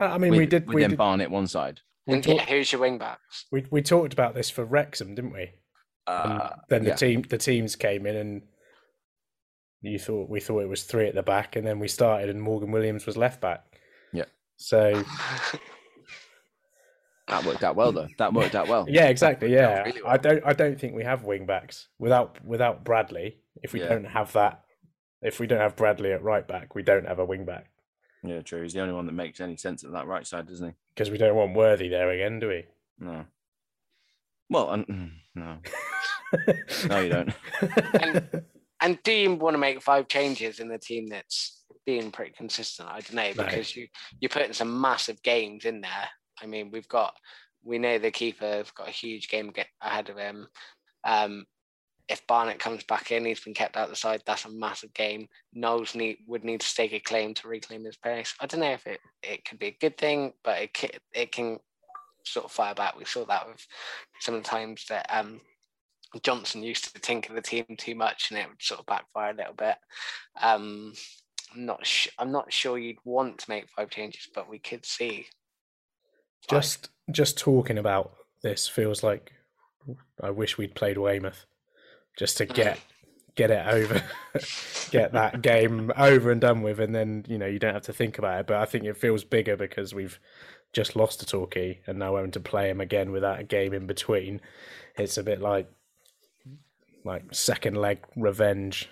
Uh, 0.00 0.06
I 0.06 0.18
mean, 0.18 0.32
with, 0.32 0.40
we 0.40 0.46
did 0.46 0.66
with 0.66 0.74
we 0.74 0.80
then 0.80 0.90
did, 0.90 0.98
Barnett 0.98 1.30
one 1.30 1.46
side. 1.46 1.80
we, 2.06 2.14
And 2.14 2.26
yeah, 2.26 2.38
talk, 2.38 2.48
who's 2.48 2.72
your 2.72 2.80
wing 2.80 2.98
backs? 2.98 3.46
we 3.52 3.64
we 3.70 3.80
talked 3.80 4.12
about 4.12 4.34
this 4.34 4.50
for 4.50 4.64
Wrexham, 4.64 5.14
didn't 5.14 5.32
we? 5.32 5.50
Uh, 6.08 6.50
then 6.68 6.82
the 6.82 6.90
yeah. 6.90 6.96
team 6.96 7.22
the 7.22 7.38
teams 7.38 7.76
came 7.76 8.06
in 8.06 8.16
and 8.16 8.42
you 9.82 10.00
thought 10.00 10.28
we 10.28 10.40
thought 10.40 10.62
it 10.62 10.68
was 10.68 10.82
three 10.82 11.06
at 11.06 11.14
the 11.14 11.22
back, 11.22 11.54
and 11.54 11.64
then 11.64 11.78
we 11.78 11.86
started 11.86 12.28
and 12.28 12.42
Morgan 12.42 12.72
Williams 12.72 13.06
was 13.06 13.16
left 13.16 13.40
back. 13.40 13.71
Yeah. 14.58 15.02
So 15.02 15.04
That 17.28 17.44
worked 17.46 17.62
out 17.64 17.76
well 17.76 17.92
though. 17.92 18.08
That 18.18 18.32
worked 18.34 18.54
out 18.54 18.68
well. 18.68 18.84
yeah, 18.88 19.06
exactly. 19.06 19.52
Yeah, 19.52 19.78
out 19.80 19.86
really 19.86 20.00
I 20.06 20.16
don't 20.16 20.42
I 20.44 20.52
don't 20.52 20.78
think 20.78 20.94
we 20.94 21.04
have 21.04 21.24
wing 21.24 21.46
backs 21.46 21.88
without 21.98 22.44
without 22.44 22.84
Bradley. 22.84 23.38
If 23.62 23.72
we 23.72 23.80
Yeah. 23.80 23.88
don't 23.88 24.04
have 24.04 24.32
that, 24.32 24.64
if 25.22 25.38
we 25.40 25.46
don't 25.46 25.60
have 25.60 25.76
Bradley 25.76 26.12
at 26.12 26.22
right 26.22 26.46
back, 26.46 26.74
we 26.74 26.82
don't 26.82 27.06
have 27.06 27.18
a 27.20 27.24
wing 27.24 27.44
back 27.44 27.70
Yeah, 28.24 28.40
true. 28.42 28.62
He's 28.62 28.72
the 28.74 28.80
only 28.80 28.92
one 28.94 29.06
that 29.06 29.12
makes 29.12 29.40
any 29.40 29.56
sense 29.56 29.84
at 29.84 29.92
that 29.92 30.06
right 30.06 30.26
side, 30.26 30.46
doesn't 30.48 30.68
he? 30.68 30.74
because 30.94 31.10
we 31.10 31.16
don't 31.18 31.36
want 31.36 31.54
Worthy 31.54 31.88
there 31.88 32.10
again, 32.10 32.38
do 32.38 32.48
we? 32.48 32.64
No. 32.98 33.24
Well, 34.50 34.68
um, 34.70 35.12
no, 35.34 35.56
no, 36.88 37.00
you 37.00 37.08
don't. 37.08 37.32
And, 37.94 38.42
and 38.82 39.02
do 39.04 39.12
you 39.12 39.34
want 39.36 39.54
to 39.54 39.58
make 39.58 39.80
five 39.80 40.08
changes 40.08 40.60
in 40.60 40.68
the 40.68 40.76
team 40.76 41.06
that's 41.08 41.61
being 41.86 42.10
pretty 42.10 42.32
consistent? 42.32 42.88
I 42.88 43.00
don't 43.00 43.14
know 43.14 43.32
No. 43.36 43.44
because 43.44 43.76
you 43.76 43.88
you're 44.20 44.28
putting 44.28 44.52
some 44.52 44.80
massive 44.80 45.22
games 45.22 45.64
in 45.64 45.80
there. 45.80 46.08
I 46.42 46.46
mean, 46.46 46.70
we've 46.70 46.88
got 46.88 47.14
we 47.64 47.78
know 47.78 47.98
the 47.98 48.10
keeper's 48.10 48.70
got 48.72 48.88
a 48.88 48.92
huge 48.92 49.28
game 49.28 49.52
ahead 49.80 50.08
of 50.10 50.16
him. 50.16 50.48
Um, 51.04 51.46
if 52.08 52.26
Barnett 52.26 52.58
comes 52.58 52.82
back 52.84 53.12
in, 53.12 53.24
he's 53.24 53.40
been 53.40 53.54
kept 53.54 53.76
out 53.76 53.88
the 53.88 53.96
side. 53.96 54.22
That's 54.26 54.44
a 54.44 54.50
massive 54.50 54.92
game. 54.92 55.28
Knowles 55.54 55.94
need 55.94 56.18
would 56.26 56.44
need 56.44 56.60
to 56.60 56.66
stake 56.66 56.92
a 56.92 57.00
claim 57.00 57.32
to 57.34 57.48
reclaim 57.48 57.84
his 57.84 57.96
place. 57.96 58.34
I 58.40 58.46
don't 58.46 58.60
know 58.60 58.72
if 58.72 58.86
it, 58.86 59.00
it 59.22 59.44
could 59.44 59.58
be 59.58 59.68
a 59.68 59.76
good 59.80 59.96
thing, 59.96 60.32
but 60.42 60.60
it 60.60 60.74
can, 60.74 60.90
it 61.12 61.32
can 61.32 61.58
sort 62.24 62.44
of 62.44 62.52
fire 62.52 62.74
back. 62.74 62.98
We 62.98 63.04
saw 63.04 63.24
that 63.26 63.48
with 63.48 63.64
some 64.20 64.34
of 64.34 64.42
the 64.42 64.48
times 64.48 64.84
that 64.88 65.06
um, 65.10 65.40
Johnson 66.22 66.62
used 66.62 66.92
to 66.92 67.00
tinker 67.00 67.32
the 67.32 67.40
team 67.40 67.64
too 67.78 67.94
much, 67.94 68.30
and 68.30 68.38
it 68.38 68.48
would 68.48 68.60
sort 68.60 68.80
of 68.80 68.86
backfire 68.86 69.30
a 69.30 69.36
little 69.36 69.54
bit. 69.54 69.76
Um, 70.40 70.92
I'm 71.54 71.66
not 71.66 71.86
sh- 71.86 72.08
I'm 72.18 72.32
not 72.32 72.52
sure 72.52 72.78
you'd 72.78 72.98
want 73.04 73.38
to 73.38 73.50
make 73.50 73.68
five 73.68 73.90
changes, 73.90 74.28
but 74.34 74.48
we 74.48 74.58
could 74.58 74.84
see. 74.84 75.26
Just 76.48 76.90
just 77.10 77.38
talking 77.38 77.78
about 77.78 78.14
this 78.42 78.68
feels 78.68 79.02
like 79.02 79.32
I 80.22 80.30
wish 80.30 80.58
we'd 80.58 80.74
played 80.74 80.98
Weymouth 80.98 81.46
just 82.18 82.36
to 82.38 82.46
get 82.46 82.78
get 83.34 83.50
it 83.50 83.66
over, 83.66 84.02
get 84.90 85.12
that 85.12 85.42
game 85.42 85.92
over 85.96 86.30
and 86.30 86.40
done 86.40 86.62
with, 86.62 86.80
and 86.80 86.94
then 86.94 87.24
you 87.28 87.38
know 87.38 87.46
you 87.46 87.58
don't 87.58 87.74
have 87.74 87.84
to 87.84 87.92
think 87.92 88.18
about 88.18 88.40
it. 88.40 88.46
But 88.46 88.56
I 88.56 88.64
think 88.64 88.84
it 88.84 88.96
feels 88.96 89.24
bigger 89.24 89.56
because 89.56 89.94
we've 89.94 90.18
just 90.72 90.96
lost 90.96 91.20
to 91.20 91.26
Torquay 91.26 91.80
and 91.86 91.98
now 91.98 92.16
having 92.16 92.30
to 92.32 92.40
play 92.40 92.70
him 92.70 92.80
again 92.80 93.12
without 93.12 93.40
a 93.40 93.44
game 93.44 93.72
in 93.74 93.86
between. 93.86 94.40
It's 94.96 95.18
a 95.18 95.22
bit 95.22 95.40
like 95.40 95.68
like 97.04 97.34
second 97.34 97.76
leg 97.76 97.98
revenge. 98.16 98.88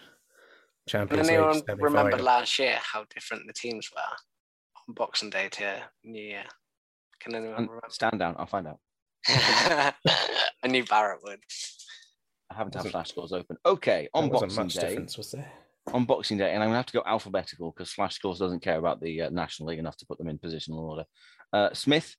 Champions 0.90 1.28
Can 1.28 1.36
anyone 1.36 1.54
League 1.54 1.64
remember 1.68 2.10
semi-final. 2.10 2.24
last 2.26 2.58
year 2.58 2.78
how 2.82 3.04
different 3.14 3.44
the 3.46 3.52
teams 3.52 3.88
were 3.94 4.00
on 4.88 4.94
Boxing 4.94 5.30
Day 5.30 5.48
to 5.52 5.82
New 6.04 6.22
Year? 6.22 6.42
Can 7.20 7.34
anyone 7.34 7.54
And 7.56 7.68
remember? 7.68 7.86
stand 7.90 8.18
down. 8.18 8.34
I'll 8.38 8.46
find 8.46 8.66
out. 8.66 8.78
I 9.28 10.66
knew 10.66 10.84
Barrett 10.84 11.20
would. 11.22 11.38
I 12.50 12.54
haven't 12.56 12.74
had 12.74 12.86
flash 12.90 13.10
scores 13.10 13.32
open. 13.32 13.56
Okay, 13.64 14.08
on 14.14 14.24
There 14.24 14.40
Boxing 14.40 14.64
much 14.64 14.74
Day. 14.74 14.88
difference, 14.88 15.16
was 15.16 15.30
there? 15.30 15.50
On 15.92 16.04
Boxing 16.04 16.38
Day, 16.38 16.52
and 16.52 16.62
I'm 16.62 16.68
gonna 16.70 16.78
have 16.78 16.86
to 16.86 16.92
go 16.92 17.02
alphabetical 17.06 17.72
because 17.72 17.90
Flash 17.92 18.14
Scores 18.16 18.38
doesn't 18.38 18.60
care 18.60 18.78
about 18.78 19.00
the 19.00 19.22
uh, 19.22 19.30
National 19.30 19.68
League 19.70 19.78
enough 19.78 19.96
to 19.98 20.06
put 20.06 20.18
them 20.18 20.28
in 20.28 20.38
positional 20.38 20.78
order. 20.80 21.04
Uh, 21.52 21.70
Smith, 21.72 22.16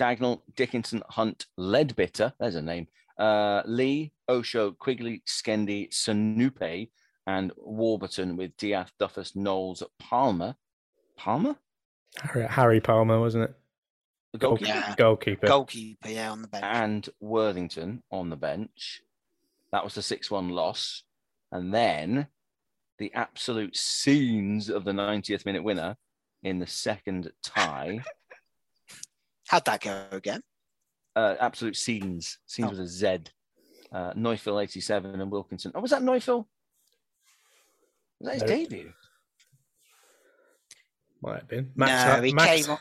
Dagnall, 0.00 0.40
Dickinson, 0.56 1.02
Hunt, 1.10 1.46
Leadbitter. 1.58 2.32
There's 2.40 2.54
a 2.54 2.62
name. 2.62 2.86
Uh, 3.18 3.62
Lee, 3.66 4.12
Osho, 4.28 4.72
Quigley, 4.72 5.22
Skendi, 5.28 5.90
Sanupe, 5.90 6.88
and 7.26 7.52
Warburton 7.56 8.36
with 8.36 8.56
Diath, 8.56 8.92
Duffus, 9.00 9.34
Knowles, 9.36 9.82
Palmer. 9.98 10.56
Palmer? 11.16 11.56
Harry, 12.20 12.46
Harry 12.46 12.80
Palmer, 12.80 13.20
wasn't 13.20 13.44
it? 13.44 13.54
The 14.32 14.38
goalkeeper. 14.38 14.68
Yeah. 14.68 14.94
Goalkeeper. 14.96 15.46
Goalkeeper, 15.46 16.08
yeah, 16.08 16.30
on 16.32 16.42
the 16.42 16.48
bench. 16.48 16.64
and 16.66 17.08
Worthington 17.20 18.02
on 18.10 18.30
the 18.30 18.36
bench. 18.36 19.02
That 19.72 19.84
was 19.84 19.94
the 19.94 20.02
6 20.02 20.30
1 20.30 20.48
loss. 20.48 21.02
And 21.52 21.72
then 21.72 22.28
the 22.98 23.12
absolute 23.14 23.76
scenes 23.76 24.68
of 24.70 24.84
the 24.84 24.92
90th 24.92 25.44
minute 25.46 25.62
winner 25.64 25.96
in 26.42 26.58
the 26.58 26.66
second 26.66 27.30
tie. 27.42 28.00
How'd 29.48 29.64
that 29.66 29.80
go 29.82 30.06
again? 30.12 30.42
uh, 31.14 31.34
absolute 31.40 31.76
scenes. 31.76 32.38
Scenes 32.46 32.68
Oh. 32.68 32.70
with 32.70 32.80
a 32.80 32.86
Z. 32.86 33.18
Uh, 33.92 34.12
Neufeld 34.16 34.62
87 34.62 35.20
and 35.20 35.30
Wilkinson. 35.30 35.72
Oh, 35.74 35.80
was 35.82 35.90
that 35.90 36.02
Neufeld? 36.02 36.46
Was 38.22 38.28
that 38.28 38.32
his 38.34 38.42
No. 38.42 38.46
debut? 38.48 38.92
Might 41.22 41.38
have 41.40 41.48
been. 41.48 41.72
No, 41.76 41.86
Hunt, 41.86 42.24
he 42.24 42.32
Max 42.32 42.62
came 42.66 42.70
on- 42.72 42.78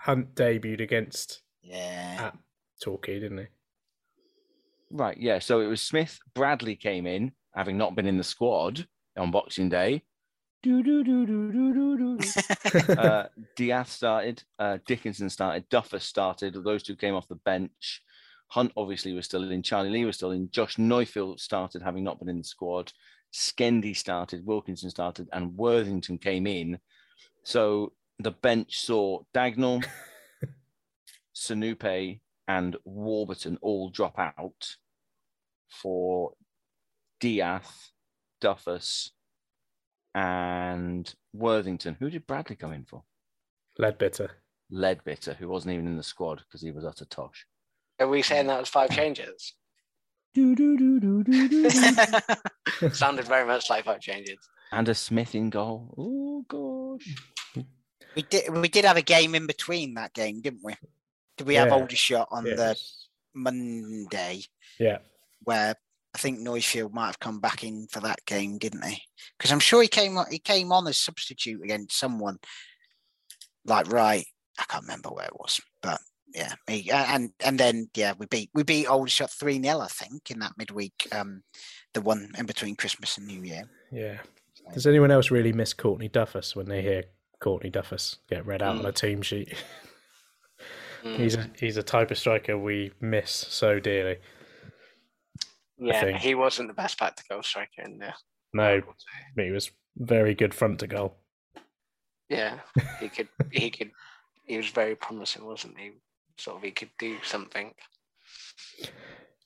Hunt 0.00 0.34
debuted 0.34 0.80
against 0.80 1.42
Yeah. 1.62 2.16
at 2.32 2.38
Torquay, 2.82 3.20
didn't 3.20 3.38
he? 3.38 3.46
Right, 4.90 5.16
yeah. 5.18 5.38
So 5.38 5.60
it 5.60 5.66
was 5.66 5.80
Smith. 5.82 6.18
Bradley 6.34 6.76
came 6.76 7.06
in, 7.06 7.32
having 7.54 7.76
not 7.78 7.94
been 7.94 8.06
in 8.06 8.18
the 8.18 8.24
squad 8.24 8.86
on 9.16 9.30
Boxing 9.30 9.68
Day. 9.68 10.02
Do, 10.62 10.82
do, 10.82 11.04
do, 11.04 11.26
do, 11.26 11.52
do, 11.52 11.96
do, 11.96 12.18
do. 12.18 12.92
uh, 12.98 13.28
Diath 13.56 13.90
started, 13.90 14.42
uh, 14.58 14.78
Dickinson 14.86 15.28
started, 15.28 15.68
Duffus 15.68 16.02
started. 16.02 16.54
Those 16.64 16.82
two 16.82 16.96
came 16.96 17.14
off 17.14 17.28
the 17.28 17.34
bench. 17.36 18.02
Hunt 18.48 18.72
obviously 18.76 19.12
was 19.12 19.24
still 19.26 19.50
in. 19.50 19.62
Charlie 19.62 19.90
Lee 19.90 20.04
was 20.04 20.16
still 20.16 20.30
in. 20.30 20.50
Josh 20.50 20.78
Neufeld 20.78 21.40
started, 21.40 21.82
having 21.82 22.02
not 22.04 22.18
been 22.18 22.28
in 22.28 22.38
the 22.38 22.44
squad. 22.44 22.92
Skendi 23.34 23.96
started, 23.96 24.46
Wilkinson 24.46 24.90
started, 24.90 25.28
and 25.32 25.56
Worthington 25.56 26.18
came 26.18 26.46
in. 26.46 26.78
So 27.42 27.92
the 28.20 28.30
bench 28.30 28.80
saw 28.80 29.22
Dagnall, 29.34 29.84
Sanupe, 31.34 32.20
and 32.46 32.76
Warburton 32.84 33.58
all 33.60 33.90
drop 33.90 34.18
out 34.20 34.76
for 35.68 36.34
Diath, 37.20 37.90
Duffus, 38.40 39.10
and 40.14 41.12
Worthington. 41.32 41.96
Who 41.98 42.10
did 42.10 42.28
Bradley 42.28 42.54
come 42.54 42.72
in 42.72 42.84
for? 42.84 43.02
Leadbitter. 43.80 44.30
Leadbitter, 44.72 45.34
who 45.36 45.48
wasn't 45.48 45.74
even 45.74 45.88
in 45.88 45.96
the 45.96 46.04
squad 46.04 46.44
because 46.46 46.62
he 46.62 46.70
was 46.70 46.84
utter 46.84 47.04
tosh. 47.06 47.46
Are 47.98 48.06
we 48.08 48.22
saying 48.22 48.46
that 48.46 48.60
was 48.60 48.68
five 48.68 48.90
changes? 48.90 49.54
Do, 50.34 50.54
do, 50.56 50.76
do, 50.76 51.00
do, 51.00 51.22
do, 51.24 51.48
do, 51.48 51.70
do. 52.80 52.90
Sounded 52.92 53.26
very 53.26 53.46
much 53.46 53.70
like 53.70 53.84
five 53.84 54.00
changes. 54.00 54.38
and 54.72 54.88
a 54.88 54.94
Smith 54.94 55.34
in 55.34 55.50
goal. 55.50 55.94
Oh 55.96 56.44
gosh. 56.48 57.64
We 58.16 58.22
did 58.22 58.50
we 58.52 58.68
did 58.68 58.84
have 58.84 58.96
a 58.96 59.02
game 59.02 59.34
in 59.34 59.46
between 59.46 59.94
that 59.94 60.12
game, 60.12 60.40
didn't 60.40 60.62
we? 60.64 60.74
Did 61.36 61.46
we 61.46 61.54
have 61.54 61.68
Yeah. 61.68 61.74
Aldershot 61.74 62.28
on 62.30 62.46
Yeah. 62.46 62.54
the 62.56 62.80
Monday 63.34 64.42
Yeah. 64.78 64.98
where 65.44 65.74
I 66.14 66.18
think 66.18 66.38
Neufeld 66.40 66.94
might 66.94 67.06
have 67.06 67.18
come 67.20 67.40
back 67.40 67.64
in 67.64 67.86
for 67.90 68.00
that 68.00 68.24
game, 68.24 68.58
didn't 68.58 68.84
he? 68.84 69.02
Because 69.36 69.50
I'm 69.52 69.60
sure 69.60 69.82
he 69.82 69.88
came 69.88 70.16
on 70.18 70.26
he 70.30 70.38
came 70.38 70.72
on 70.72 70.86
as 70.88 70.96
substitute 70.96 71.62
against 71.62 71.98
someone 71.98 72.38
like 73.64 73.90
right. 73.92 74.26
I 74.58 74.64
can't 74.68 74.82
remember 74.84 75.10
where 75.10 75.26
it 75.26 75.36
was, 75.38 75.60
but 75.82 76.00
yeah, 76.32 76.54
he, 76.66 76.90
and 76.90 77.30
and 77.44 77.58
then 77.58 77.88
yeah, 77.94 78.14
we 78.18 78.26
beat 78.26 78.50
we 78.54 78.62
beat 78.62 78.86
Aldershot 78.86 79.30
three 79.30 79.60
0 79.62 79.80
I 79.80 79.86
think 79.88 80.30
in 80.30 80.38
that 80.40 80.52
midweek, 80.56 81.08
um, 81.12 81.42
the 81.92 82.00
one 82.00 82.30
in 82.38 82.46
between 82.46 82.76
Christmas 82.76 83.18
and 83.18 83.26
New 83.26 83.42
Year. 83.42 83.68
Yeah. 83.92 84.18
Does 84.72 84.86
anyone 84.86 85.10
else 85.10 85.30
really 85.30 85.52
miss 85.52 85.74
Courtney 85.74 86.08
Duffus 86.08 86.56
when 86.56 86.66
they 86.66 86.82
hear 86.82 87.04
Courtney 87.40 87.70
Duffus 87.70 88.16
get 88.30 88.46
read 88.46 88.62
out 88.62 88.78
on 88.78 88.86
a 88.86 88.92
team 88.92 89.20
sheet? 89.22 89.54
Mm. 91.04 91.16
he's 91.18 91.34
a, 91.36 91.50
he's 91.58 91.76
a 91.76 91.82
type 91.82 92.10
of 92.10 92.18
striker 92.18 92.56
we 92.56 92.92
miss 93.00 93.30
so 93.30 93.78
dearly. 93.78 94.16
yeah, 95.78 96.16
he 96.16 96.34
wasn't 96.34 96.68
the 96.68 96.74
best 96.74 96.98
back 96.98 97.16
to 97.16 97.24
goal 97.28 97.42
striker 97.42 97.82
in 97.84 97.98
there. 97.98 98.14
No, 98.54 98.80
but 99.36 99.44
he 99.44 99.50
was 99.50 99.70
very 99.96 100.34
good 100.34 100.54
front 100.54 100.78
to 100.80 100.86
goal. 100.86 101.16
Yeah, 102.28 102.60
he 103.00 103.08
could. 103.08 103.28
he 103.50 103.70
could. 103.70 103.90
He 104.44 104.56
was 104.56 104.68
very 104.68 104.94
promising, 104.94 105.44
wasn't 105.44 105.78
he? 105.78 105.92
Sort 106.38 106.56
of, 106.56 106.62
he 106.62 106.70
could 106.70 106.90
do 106.98 107.16
something. 107.22 107.72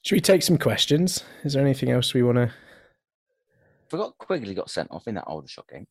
Should 0.03 0.15
we 0.17 0.21
take 0.21 0.43
some 0.43 0.59
questions? 0.59 1.25
Is 1.45 1.53
there 1.53 1.63
anything 1.63 1.91
else 1.91 2.15
we 2.15 2.23
want 2.23 2.37
to? 2.37 2.53
Forgot 3.89 4.19
Quigley 4.19 4.55
got 4.55 4.71
sent 4.71 4.91
off 4.91 5.07
in 5.09 5.15
that 5.17 5.27
Aldershot 5.27 5.69
game. 5.69 5.87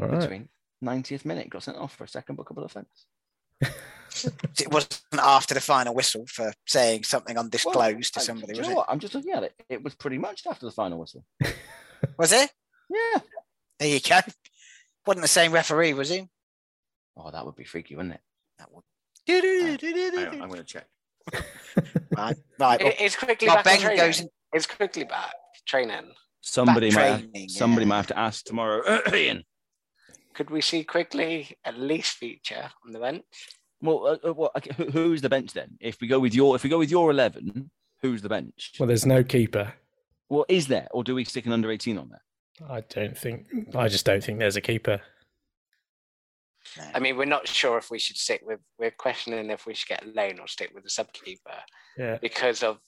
All 0.00 0.08
right. 0.08 0.20
Between 0.20 0.48
90th 0.84 1.24
minute, 1.24 1.48
got 1.50 1.62
sent 1.62 1.78
off 1.78 1.94
for 1.96 2.04
a 2.04 2.08
second 2.08 2.36
bookable 2.38 2.64
offence. 2.64 3.06
It 4.58 4.70
wasn't 4.72 5.00
after 5.14 5.54
the 5.54 5.60
final 5.60 5.94
whistle 5.94 6.24
for 6.26 6.52
saying 6.66 7.04
something 7.04 7.38
undisclosed 7.38 7.78
Well, 7.80 8.02
to 8.14 8.20
somebody, 8.20 8.54
you 8.54 8.58
was 8.58 8.66
know 8.68 8.72
it? 8.72 8.76
what? 8.78 8.86
I'm 8.90 8.98
just 8.98 9.14
looking 9.14 9.32
at 9.32 9.44
it. 9.44 9.54
It 9.68 9.84
was 9.84 9.94
pretty 9.94 10.18
much 10.18 10.42
after 10.50 10.66
the 10.66 10.72
final 10.72 10.98
whistle. 10.98 11.24
Was 12.18 12.32
it? 12.32 12.50
Yeah. 12.90 13.20
There 13.78 13.88
you 13.88 14.00
go. 14.00 14.18
Wasn't 15.06 15.22
the 15.22 15.28
same 15.28 15.52
referee, 15.52 15.94
was 15.94 16.08
he? 16.08 16.28
Oh, 17.16 17.30
that 17.30 17.46
would 17.46 17.54
be 17.54 17.64
freaky, 17.64 17.94
wouldn't 17.94 18.14
it? 18.14 18.20
That 18.60 18.70
would. 18.72 18.84
Hang 19.26 20.26
on, 20.34 20.42
I'm 20.42 20.48
going 20.48 20.60
to 20.60 20.64
check. 20.64 20.86
Right, 22.16 22.36
right. 22.58 22.80
It- 22.80 22.96
it's 23.00 23.16
Quigley 23.16 23.46
well, 23.46 23.56
back 23.56 23.64
Ben 23.64 23.80
training. 23.80 23.98
goes 23.98 24.26
It's 24.52 24.66
Quigley 24.66 25.04
back 25.04 25.32
training. 25.64 26.12
Somebody 26.40 26.90
might, 26.90 27.02
have, 27.02 27.20
training, 27.20 27.48
somebody 27.48 27.84
yeah. 27.84 27.88
might 27.88 27.96
have 27.98 28.06
to 28.08 28.18
ask 28.18 28.44
tomorrow. 28.44 28.82
Ian. 29.14 29.44
Could 30.34 30.50
we 30.50 30.60
see 30.60 30.82
Quigley 30.82 31.56
at 31.64 31.78
least 31.78 32.14
feature 32.16 32.68
on 32.84 32.92
the 32.92 32.98
bench? 32.98 33.22
Well, 33.80 34.06
uh, 34.06 34.28
uh, 34.28 34.32
well 34.34 34.50
okay, 34.56 34.72
who- 34.76 34.90
who's 34.90 35.22
the 35.22 35.28
bench 35.28 35.52
then? 35.52 35.78
If 35.80 36.00
we 36.00 36.08
go 36.08 36.18
with 36.18 36.34
your, 36.34 36.56
if 36.56 36.64
we 36.64 36.68
go 36.68 36.78
with 36.78 36.90
your 36.90 37.10
eleven, 37.12 37.70
who's 38.02 38.22
the 38.22 38.28
bench? 38.28 38.72
Well, 38.78 38.88
there's 38.88 39.06
no 39.06 39.22
keeper. 39.22 39.72
Well, 40.28 40.44
is 40.48 40.66
there, 40.66 40.88
or 40.90 41.04
do 41.04 41.14
we 41.14 41.24
stick 41.24 41.46
an 41.46 41.52
under 41.52 41.70
eighteen 41.70 41.96
on 41.96 42.10
there? 42.10 42.22
I 42.68 42.80
don't 42.80 43.16
think. 43.16 43.46
I 43.74 43.86
just 43.88 44.04
don't 44.04 44.22
think 44.22 44.40
there's 44.40 44.56
a 44.56 44.60
keeper. 44.60 45.00
I 46.94 47.00
mean, 47.00 47.16
we're 47.16 47.24
not 47.24 47.48
sure 47.48 47.78
if 47.78 47.90
we 47.90 47.98
should 47.98 48.16
stick 48.16 48.42
with. 48.44 48.60
We're 48.78 48.90
questioning 48.90 49.50
if 49.50 49.66
we 49.66 49.74
should 49.74 49.88
get 49.88 50.04
a 50.04 50.08
loan 50.10 50.38
or 50.38 50.46
stick 50.46 50.70
with 50.74 50.84
the 50.84 50.90
subkeeper 50.90 51.58
Yeah. 51.98 52.18
because 52.20 52.62
of 52.62 52.78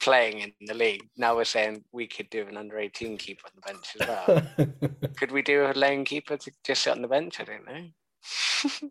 playing 0.00 0.40
in 0.40 0.52
the 0.66 0.74
league. 0.74 1.08
Now 1.16 1.36
we're 1.36 1.44
saying 1.44 1.84
we 1.92 2.06
could 2.06 2.30
do 2.30 2.46
an 2.48 2.56
under 2.56 2.78
eighteen 2.78 3.16
keeper 3.18 3.46
on 3.46 3.52
the 3.54 3.72
bench 3.72 3.96
as 4.00 4.08
well. 4.08 5.10
could 5.16 5.30
we 5.30 5.42
do 5.42 5.66
a 5.66 5.72
lone 5.74 6.04
keeper 6.04 6.36
to 6.36 6.50
just 6.64 6.82
sit 6.82 6.92
on 6.92 7.02
the 7.02 7.08
bench? 7.08 7.38
I 7.40 7.44
don't 7.44 7.66
know. 7.66 8.90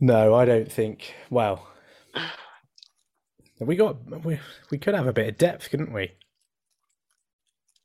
no, 0.00 0.34
I 0.34 0.44
don't 0.44 0.70
think. 0.72 1.14
Well, 1.30 1.68
We 3.60 3.76
got 3.76 4.24
we 4.24 4.40
we 4.70 4.78
could 4.78 4.94
have 4.94 5.06
a 5.06 5.12
bit 5.12 5.28
of 5.28 5.38
depth, 5.38 5.70
couldn't 5.70 5.92
we? 5.92 6.12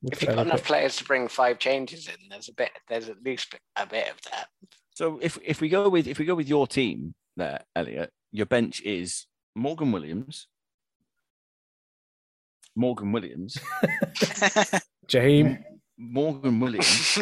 We 0.02 0.10
If 0.12 0.22
you've 0.22 0.36
got 0.36 0.46
enough 0.48 0.64
players 0.64 0.96
to 0.98 1.04
bring 1.04 1.28
five 1.28 1.58
changes 1.60 2.08
in, 2.08 2.16
there's 2.30 2.50
a 2.50 2.54
bit. 2.54 2.70
There's 2.88 3.10
at 3.10 3.22
least 3.24 3.56
a 3.76 3.86
bit 3.86 4.10
of 4.10 4.22
that. 4.32 4.48
So 4.96 5.20
if 5.22 5.38
if 5.44 5.60
we 5.62 5.70
go 5.70 5.90
with 5.90 6.08
if 6.08 6.20
we 6.20 6.26
go 6.26 6.36
with 6.36 6.48
your 6.48 6.68
team 6.68 7.14
there, 7.36 7.62
Elliot, 7.76 8.12
your 8.32 8.46
bench 8.46 8.82
is 8.84 9.26
Morgan 9.56 9.92
Williams, 9.92 10.48
Morgan 12.76 13.12
Williams, 13.12 13.58
Jaheim, 15.08 15.64
Morgan 15.98 16.60
Williams, 16.60 17.18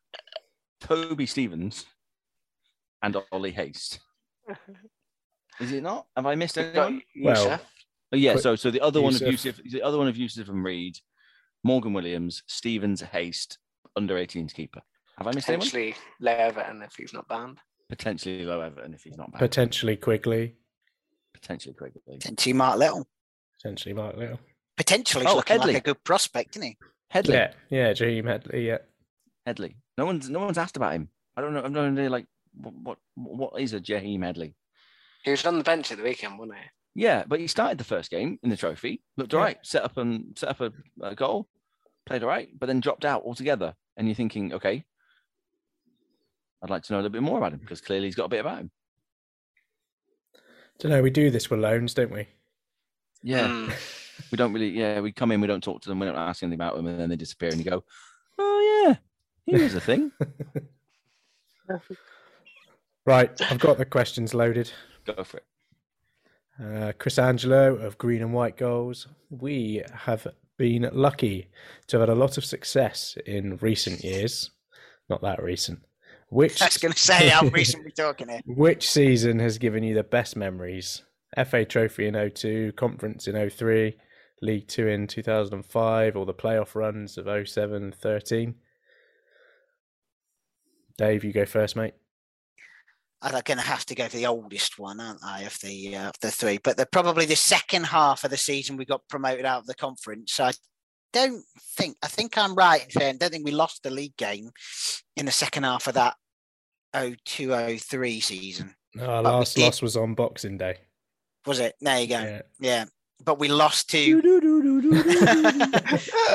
Toby 0.80 1.26
Stevens, 1.26 1.86
and 3.02 3.16
Ollie 3.30 3.52
Haste. 3.52 4.00
Is 5.60 5.70
it 5.72 5.82
not? 5.82 6.06
Have 6.16 6.26
I 6.26 6.34
missed 6.34 6.58
anyone? 6.58 7.02
Well, 7.22 7.34
Yussuf. 7.44 7.60
Oh, 8.12 8.16
yeah. 8.16 8.32
Quick- 8.32 8.42
So 8.42 8.56
so 8.56 8.70
the 8.70 8.80
other 8.80 9.00
one 9.00 9.14
of 9.14 9.20
Yussuf. 9.20 9.58
Yussuf, 9.58 9.70
the 9.72 9.82
other 9.82 9.98
one 9.98 10.08
of 10.08 10.16
Yussuf 10.16 10.48
and 10.48 10.64
Reid, 10.64 10.96
Morgan 11.64 11.92
Williams, 11.92 12.42
Stevens, 12.46 13.00
Haste, 13.00 13.58
under 13.96 14.14
18s 14.16 14.52
keeper. 14.54 14.80
Have 15.18 15.26
I 15.26 15.32
missed 15.32 15.48
anyone? 15.48 15.66
potentially 15.66 15.94
Lo-Everton 16.20 16.82
if 16.82 16.94
he's 16.96 17.12
not 17.12 17.28
banned. 17.28 17.58
Potentially 17.88 18.44
Lo-Everton 18.44 18.94
if 18.94 19.02
he's 19.02 19.16
not 19.16 19.30
banned. 19.32 19.40
potentially 19.40 19.96
Quigley, 19.96 20.56
Potentially 21.34 21.74
Quigley. 21.74 22.00
Potentially 22.18 22.52
Mark 22.52 22.78
Little. 22.78 23.06
potentially 23.60 23.92
Mark 23.94 24.16
Little. 24.16 24.38
Potentially 24.76 25.26
Oh, 25.26 25.36
looking 25.36 25.56
Headley. 25.58 25.74
like 25.74 25.82
a 25.82 25.90
good 25.90 26.02
prospect, 26.04 26.56
isn't 26.56 26.68
he? 26.68 26.76
Headley. 27.10 27.34
Yeah, 27.34 27.52
yeah, 27.68 27.92
Jaheim 27.92 28.26
Headley. 28.26 28.66
Yeah, 28.68 28.78
Headley. 29.44 29.76
No 29.98 30.06
one's 30.06 30.30
no 30.30 30.38
one's 30.40 30.56
asked 30.58 30.76
about 30.76 30.94
him. 30.94 31.08
I 31.36 31.40
don't 31.42 31.52
know. 31.52 31.62
I'm 31.62 31.72
not 31.72 31.82
really 31.92 32.08
like 32.08 32.26
what 32.54 32.72
what 32.82 32.98
what 33.14 33.60
is 33.60 33.74
a 33.74 33.80
Jaheim 33.80 34.22
Headley? 34.24 34.54
He 35.24 35.30
was 35.30 35.44
on 35.44 35.58
the 35.58 35.64
bench 35.64 35.92
at 35.92 35.98
the 35.98 36.04
weekend, 36.04 36.38
wasn't 36.38 36.58
he? 36.58 36.64
Yeah, 36.94 37.24
but 37.26 37.40
he 37.40 37.46
started 37.46 37.78
the 37.78 37.84
first 37.84 38.10
game 38.10 38.38
in 38.42 38.50
the 38.50 38.56
trophy. 38.56 39.02
Looked 39.16 39.32
Yeah. 39.32 39.38
all 39.38 39.44
right. 39.44 39.58
Set 39.62 39.82
up 39.84 39.96
and 39.96 40.36
set 40.38 40.50
up 40.50 40.60
a, 40.60 40.72
a 41.02 41.14
goal. 41.14 41.48
Played 42.04 42.22
all 42.22 42.28
right, 42.28 42.48
but 42.58 42.66
then 42.66 42.80
dropped 42.80 43.04
out 43.04 43.22
altogether. 43.22 43.74
And 43.96 44.06
you're 44.08 44.14
thinking, 44.14 44.52
okay, 44.54 44.84
I'd 46.62 46.70
like 46.70 46.82
to 46.84 46.92
know 46.92 46.98
a 46.98 47.00
little 47.02 47.12
bit 47.12 47.22
more 47.22 47.38
about 47.38 47.52
him 47.52 47.60
because 47.60 47.80
clearly 47.80 48.06
he's 48.08 48.14
got 48.14 48.24
a 48.26 48.28
bit 48.28 48.40
about 48.40 48.58
him. 48.60 48.70
don't 50.78 50.90
know. 50.90 51.02
We 51.02 51.10
do 51.10 51.30
this 51.30 51.48
with 51.50 51.60
loans, 51.60 51.94
don't 51.94 52.10
we? 52.12 52.28
Yeah, 53.22 53.46
Mm. 53.48 53.72
we 54.32 54.36
don't 54.36 54.52
really. 54.52 54.70
Yeah, 54.70 55.00
we 55.00 55.12
come 55.12 55.30
in, 55.32 55.40
we 55.40 55.46
don't 55.46 55.62
talk 55.62 55.80
to 55.82 55.88
them, 55.88 55.98
we 56.00 56.06
don't 56.06 56.16
ask 56.16 56.42
anything 56.42 56.58
about 56.58 56.74
them, 56.76 56.86
and 56.86 56.98
then 56.98 57.08
they 57.08 57.16
disappear, 57.16 57.50
and 57.50 57.58
you 57.58 57.70
go, 57.70 57.84
oh 58.38 58.84
yeah, 58.86 58.96
he 59.46 59.62
was 59.62 59.74
a 59.74 59.80
thing. 59.80 60.10
Right, 63.04 63.30
I've 63.50 63.58
got 63.58 63.78
the 63.78 63.84
questions 63.84 64.32
loaded. 64.34 64.70
Go 65.04 65.24
for 65.24 65.38
it. 65.38 65.44
Uh, 66.60 66.92
Chris 66.98 67.18
Angelo 67.18 67.76
of 67.76 67.98
Green 67.98 68.22
and 68.22 68.32
White 68.32 68.56
Goals. 68.56 69.08
We 69.30 69.82
have 69.92 70.26
been 70.58 70.88
lucky 70.92 71.48
to 71.86 71.98
have 71.98 72.08
had 72.08 72.16
a 72.16 72.18
lot 72.18 72.36
of 72.36 72.44
success 72.44 73.16
in 73.26 73.56
recent 73.56 74.04
years. 74.04 74.50
Not 75.08 75.22
that 75.22 75.42
recent. 75.42 75.80
Which 76.28 76.62
I 76.62 76.66
was 76.66 76.78
going 76.78 76.92
to 76.92 76.98
say, 76.98 77.28
how 77.28 77.46
recent 77.48 77.84
we 77.84 77.90
talking 77.90 78.28
here? 78.28 78.40
Which 78.46 78.90
season 78.90 79.38
has 79.38 79.58
given 79.58 79.82
you 79.82 79.94
the 79.94 80.02
best 80.02 80.36
memories? 80.36 81.02
FA 81.46 81.64
Trophy 81.64 82.06
in 82.06 82.30
02, 82.30 82.72
Conference 82.72 83.26
in 83.26 83.50
03, 83.50 83.96
League 84.42 84.68
Two 84.68 84.86
in 84.86 85.06
2005, 85.06 86.16
or 86.16 86.26
the 86.26 86.34
playoff 86.34 86.74
runs 86.74 87.16
of 87.18 87.26
07 87.48 87.82
and 87.82 87.94
13? 87.94 88.54
Dave, 90.98 91.24
you 91.24 91.32
go 91.32 91.46
first, 91.46 91.76
mate. 91.76 91.94
I'm 93.22 93.32
going 93.44 93.58
to 93.58 93.64
have 93.64 93.86
to 93.86 93.94
go 93.94 94.08
for 94.08 94.16
the 94.16 94.26
oldest 94.26 94.78
one, 94.78 95.00
aren't 95.00 95.24
I, 95.24 95.42
of 95.42 95.56
the 95.60 95.96
uh, 95.96 96.08
of 96.08 96.14
the 96.20 96.30
three? 96.30 96.58
But 96.58 96.76
they're 96.76 96.86
probably 96.86 97.24
the 97.24 97.36
second 97.36 97.84
half 97.84 98.24
of 98.24 98.30
the 98.30 98.36
season 98.36 98.76
we 98.76 98.84
got 98.84 99.08
promoted 99.08 99.44
out 99.44 99.60
of 99.60 99.66
the 99.66 99.74
conference. 99.74 100.32
So 100.32 100.44
I 100.44 100.52
don't 101.12 101.44
think 101.76 101.96
I 102.02 102.08
think 102.08 102.36
I'm 102.36 102.54
right 102.54 102.84
in 102.84 102.90
saying 102.90 103.14
I 103.14 103.18
don't 103.18 103.30
think 103.30 103.44
we 103.44 103.52
lost 103.52 103.82
the 103.82 103.90
league 103.90 104.16
game 104.16 104.50
in 105.16 105.26
the 105.26 105.32
second 105.32 105.62
half 105.62 105.86
of 105.86 105.94
that 105.94 106.16
0203 106.94 108.20
season. 108.20 108.74
Our 109.00 109.22
But 109.22 109.34
last 109.34 109.58
loss 109.58 109.80
was 109.80 109.96
on 109.96 110.14
Boxing 110.14 110.58
Day. 110.58 110.78
Was 111.46 111.60
it? 111.60 111.74
There 111.80 112.00
you 112.00 112.08
go. 112.08 112.20
Yeah. 112.20 112.42
Yeah. 112.60 112.84
But 113.24 113.38
we 113.38 113.48
lost 113.48 113.90
to 113.90 113.98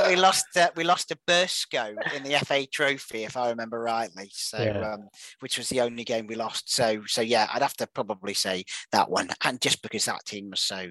we 0.08 0.16
lost 0.16 0.46
uh, 0.56 0.70
we 0.76 0.84
lost 0.84 1.10
to 1.10 1.18
Burscough 1.28 1.96
in 2.16 2.24
the 2.24 2.40
FA 2.46 2.66
Trophy, 2.66 3.24
if 3.24 3.36
I 3.36 3.50
remember 3.50 3.80
rightly. 3.80 4.30
So, 4.32 4.62
Yeah. 4.62 4.94
um, 4.94 5.10
which 5.40 5.58
was 5.58 5.70
the 5.70 5.82
only 5.82 6.04
game 6.04 6.28
we 6.28 6.36
lost. 6.36 6.74
So, 6.74 7.04
so 7.06 7.22
yeah, 7.22 7.48
I'd 7.54 7.62
have 7.62 7.76
to 7.78 7.88
probably 7.88 8.34
say 8.34 8.64
that 8.92 9.10
one, 9.10 9.30
and 9.44 9.60
just 9.62 9.82
because 9.82 10.06
that 10.06 10.26
team 10.26 10.50
was 10.50 10.62
so 10.62 10.90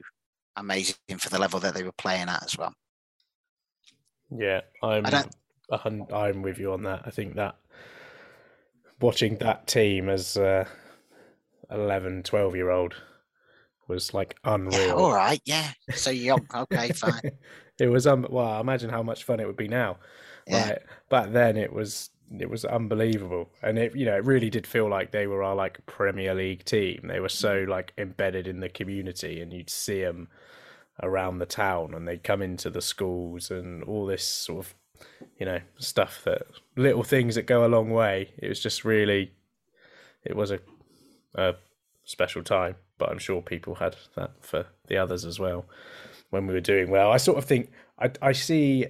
amazing 0.57 0.97
for 1.19 1.29
the 1.29 1.39
level 1.39 1.61
that 1.61 1.75
they 1.75 1.83
were 1.83 1.93
playing 1.93 2.29
at 2.29 2.43
as 2.43 2.57
well. 2.59 2.75
Yeah, 4.31 4.63
I'm 4.83 5.07
I'm 6.13 6.43
with 6.43 6.59
you 6.59 6.73
on 6.73 6.83
that. 6.85 7.03
I 7.05 7.11
think 7.11 7.37
that 7.37 7.57
watching 9.01 9.37
that 9.39 9.67
team 9.67 10.09
as 10.09 10.37
a 10.37 10.67
11, 11.71 12.23
12 12.23 12.57
year 12.57 12.71
old 12.71 12.95
was 13.89 14.15
like 14.15 14.37
unreal. 14.45 14.87
Yeah, 14.87 14.93
all 14.93 15.13
right, 15.13 15.41
yeah. 15.45 15.73
So 15.95 16.11
young, 16.11 16.47
okay, 16.55 16.91
fine. 16.93 17.33
it 17.79 17.89
was 17.89 18.07
um 18.07 18.27
well, 18.31 18.61
imagine 18.61 18.91
how 18.91 19.03
much 19.03 19.25
fun 19.25 19.41
it 19.41 19.47
would 19.47 19.57
be 19.57 19.69
now. 19.69 19.99
Yeah. 20.47 20.67
Like 20.67 20.87
back 21.09 21.33
then 21.33 21.57
it 21.57 21.73
was 21.73 22.11
it 22.39 22.51
was 22.51 22.65
unbelievable. 22.65 23.51
And 23.63 23.79
it 23.79 23.95
you 23.95 24.05
know, 24.07 24.17
it 24.17 24.25
really 24.25 24.51
did 24.51 24.67
feel 24.67 24.89
like 24.89 25.13
they 25.13 25.27
were 25.27 25.43
our 25.43 25.55
like 25.55 25.85
Premier 25.87 26.35
League 26.35 26.65
team. 26.65 27.03
They 27.05 27.21
were 27.21 27.29
so 27.29 27.65
like 27.69 27.93
embedded 27.99 28.49
in 28.49 28.61
the 28.61 28.69
community 28.69 29.41
and 29.41 29.53
you'd 29.53 29.71
see 29.71 30.03
them 30.03 30.29
around 31.03 31.39
the 31.39 31.47
town 31.47 31.95
and 31.95 32.09
they'd 32.09 32.25
come 32.25 32.41
into 32.41 32.71
the 32.71 32.81
schools 32.81 33.51
and 33.51 33.85
all 33.85 34.07
this 34.07 34.25
sort 34.25 34.67
of 34.67 34.75
you 35.39 35.47
know, 35.47 35.61
stuff 35.79 36.23
that 36.25 36.43
little 36.77 37.03
things 37.03 37.35
that 37.35 37.47
go 37.47 37.67
a 37.67 37.69
long 37.69 37.91
way. 37.91 38.31
It 38.39 38.49
was 38.49 38.61
just 38.61 38.85
really 38.85 39.33
it 40.25 40.37
was 40.37 40.51
a 40.51 40.61
a 41.35 41.55
special 42.05 42.43
time, 42.43 42.77
but 42.99 43.11
I'm 43.11 43.19
sure 43.19 43.43
people 43.43 43.77
had 43.77 43.97
that 44.17 44.33
for 44.41 44.67
the 44.89 44.97
others 44.97 45.25
as 45.25 45.39
well 45.39 45.67
when 46.31 46.47
we 46.47 46.55
were 46.55 46.61
doing 46.61 46.91
well. 46.91 47.11
I 47.11 47.17
sort 47.19 47.39
of 47.39 47.45
think 47.45 47.71
I, 47.99 48.11
I 48.21 48.33
see 48.33 48.87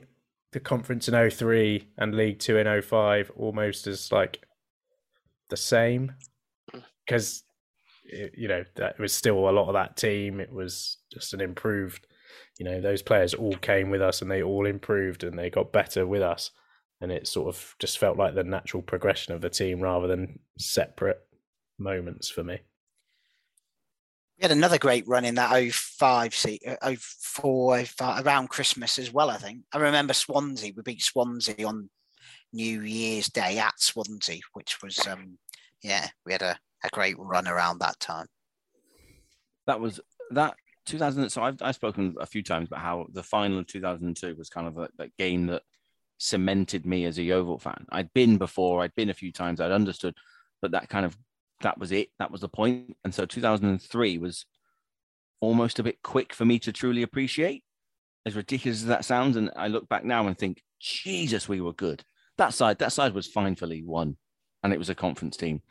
the 0.52 0.60
conference 0.60 1.08
in 1.08 1.30
03 1.30 1.88
and 1.98 2.14
League 2.14 2.38
Two 2.38 2.56
in 2.56 2.82
05 2.82 3.32
almost 3.36 3.86
as 3.86 4.10
like 4.10 4.46
the 5.48 5.56
same 5.56 6.14
hmm. 6.72 6.80
because 7.04 7.44
you 8.04 8.48
know 8.48 8.64
that 8.76 8.92
it 8.92 9.00
was 9.00 9.12
still 9.12 9.48
a 9.48 9.50
lot 9.50 9.68
of 9.68 9.74
that 9.74 9.96
team. 9.96 10.40
It 10.40 10.52
was 10.52 10.98
just 11.12 11.34
an 11.34 11.40
improved. 11.40 12.06
You 12.58 12.64
know, 12.64 12.80
those 12.80 13.02
players 13.02 13.34
all 13.34 13.56
came 13.56 13.90
with 13.90 14.00
us 14.00 14.22
and 14.22 14.30
they 14.30 14.42
all 14.42 14.66
improved 14.66 15.24
and 15.24 15.38
they 15.38 15.50
got 15.50 15.72
better 15.72 16.06
with 16.06 16.22
us. 16.22 16.50
And 17.00 17.12
it 17.12 17.26
sort 17.26 17.48
of 17.48 17.74
just 17.78 17.98
felt 17.98 18.16
like 18.16 18.34
the 18.34 18.44
natural 18.44 18.82
progression 18.82 19.34
of 19.34 19.42
the 19.42 19.50
team 19.50 19.80
rather 19.80 20.06
than 20.06 20.38
separate 20.58 21.20
moments 21.78 22.30
for 22.30 22.42
me. 22.42 22.60
We 24.38 24.42
had 24.42 24.52
another 24.52 24.78
great 24.78 25.06
run 25.06 25.24
in 25.24 25.36
that 25.36 25.72
05 25.72 26.34
se- 26.34 26.76
uh, 26.82 26.94
04, 26.98 27.84
05, 27.84 28.26
around 28.26 28.48
Christmas 28.48 28.98
as 28.98 29.12
well, 29.12 29.30
I 29.30 29.38
think. 29.38 29.62
I 29.72 29.78
remember 29.78 30.12
Swansea. 30.12 30.72
We 30.76 30.82
beat 30.82 31.02
Swansea 31.02 31.66
on 31.66 31.88
New 32.52 32.82
Year's 32.82 33.28
Day 33.28 33.58
at 33.58 33.80
Swansea, 33.80 34.40
which 34.52 34.82
was, 34.82 34.98
um, 35.06 35.38
yeah, 35.82 36.08
we 36.26 36.32
had 36.32 36.42
a, 36.42 36.58
a 36.84 36.88
great 36.92 37.16
run 37.18 37.48
around 37.48 37.78
that 37.78 37.98
time. 37.98 38.26
That 39.66 39.80
was 39.80 40.00
that 40.30 40.54
2000. 40.84 41.30
So 41.30 41.42
I've, 41.42 41.60
I've 41.62 41.74
spoken 41.74 42.14
a 42.20 42.26
few 42.26 42.42
times 42.42 42.68
about 42.68 42.80
how 42.80 43.06
the 43.12 43.22
final 43.22 43.58
of 43.58 43.66
2002 43.66 44.34
was 44.36 44.48
kind 44.48 44.66
of 44.66 44.76
a, 44.78 44.88
that 44.98 45.16
game 45.16 45.46
that 45.46 45.62
cemented 46.18 46.86
me 46.86 47.04
as 47.04 47.18
a 47.18 47.22
Yeovil 47.22 47.58
fan. 47.58 47.86
I'd 47.90 48.12
been 48.12 48.38
before, 48.38 48.82
I'd 48.82 48.94
been 48.94 49.10
a 49.10 49.14
few 49.14 49.32
times, 49.32 49.60
I'd 49.60 49.72
understood, 49.72 50.14
but 50.62 50.70
that 50.70 50.88
kind 50.88 51.04
of 51.04 51.16
that 51.60 51.78
was 51.78 51.92
it. 51.92 52.10
That 52.18 52.30
was 52.30 52.40
the 52.40 52.48
point. 52.48 52.96
And 53.04 53.14
so 53.14 53.26
2003 53.26 54.18
was 54.18 54.46
almost 55.40 55.78
a 55.78 55.82
bit 55.82 56.02
quick 56.02 56.32
for 56.32 56.44
me 56.44 56.58
to 56.60 56.72
truly 56.72 57.02
appreciate. 57.02 57.62
As 58.24 58.34
ridiculous 58.34 58.82
as 58.82 58.88
that 58.88 59.04
sounds, 59.04 59.36
and 59.36 59.50
I 59.56 59.68
look 59.68 59.88
back 59.88 60.04
now 60.04 60.26
and 60.26 60.36
think, 60.36 60.62
Jesus, 60.80 61.48
we 61.48 61.60
were 61.60 61.72
good. 61.72 62.04
That 62.38 62.54
side, 62.54 62.78
that 62.80 62.92
side 62.92 63.14
was 63.14 63.26
fine 63.26 63.54
for 63.54 63.66
League 63.66 63.86
One, 63.86 64.16
and 64.62 64.72
it 64.72 64.78
was 64.78 64.90
a 64.90 64.94
conference 64.94 65.36
team. 65.36 65.62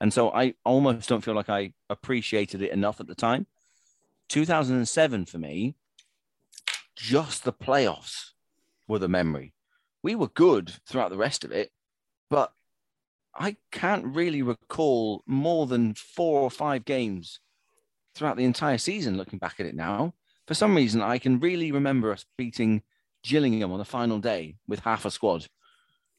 And 0.00 0.12
so 0.12 0.30
I 0.30 0.54
almost 0.64 1.08
don't 1.08 1.24
feel 1.24 1.34
like 1.34 1.48
I 1.48 1.72
appreciated 1.88 2.60
it 2.62 2.72
enough 2.72 3.00
at 3.00 3.06
the 3.06 3.14
time. 3.14 3.46
2007 4.28 5.24
for 5.24 5.38
me, 5.38 5.74
just 6.94 7.44
the 7.44 7.52
playoffs 7.52 8.32
were 8.86 8.98
the 8.98 9.08
memory. 9.08 9.54
We 10.02 10.14
were 10.14 10.28
good 10.28 10.72
throughout 10.86 11.10
the 11.10 11.16
rest 11.16 11.44
of 11.44 11.52
it, 11.52 11.70
but 12.28 12.52
I 13.34 13.56
can't 13.70 14.04
really 14.14 14.42
recall 14.42 15.22
more 15.26 15.66
than 15.66 15.94
four 15.94 16.40
or 16.40 16.50
five 16.50 16.84
games 16.84 17.40
throughout 18.14 18.36
the 18.36 18.44
entire 18.44 18.78
season 18.78 19.16
looking 19.16 19.38
back 19.38 19.56
at 19.58 19.66
it 19.66 19.74
now. 19.74 20.14
For 20.46 20.54
some 20.54 20.74
reason, 20.74 21.00
I 21.00 21.18
can 21.18 21.40
really 21.40 21.72
remember 21.72 22.12
us 22.12 22.24
beating 22.36 22.82
Gillingham 23.22 23.72
on 23.72 23.78
the 23.78 23.84
final 23.84 24.18
day 24.18 24.56
with 24.66 24.80
half 24.80 25.04
a 25.04 25.10
squad. 25.10 25.46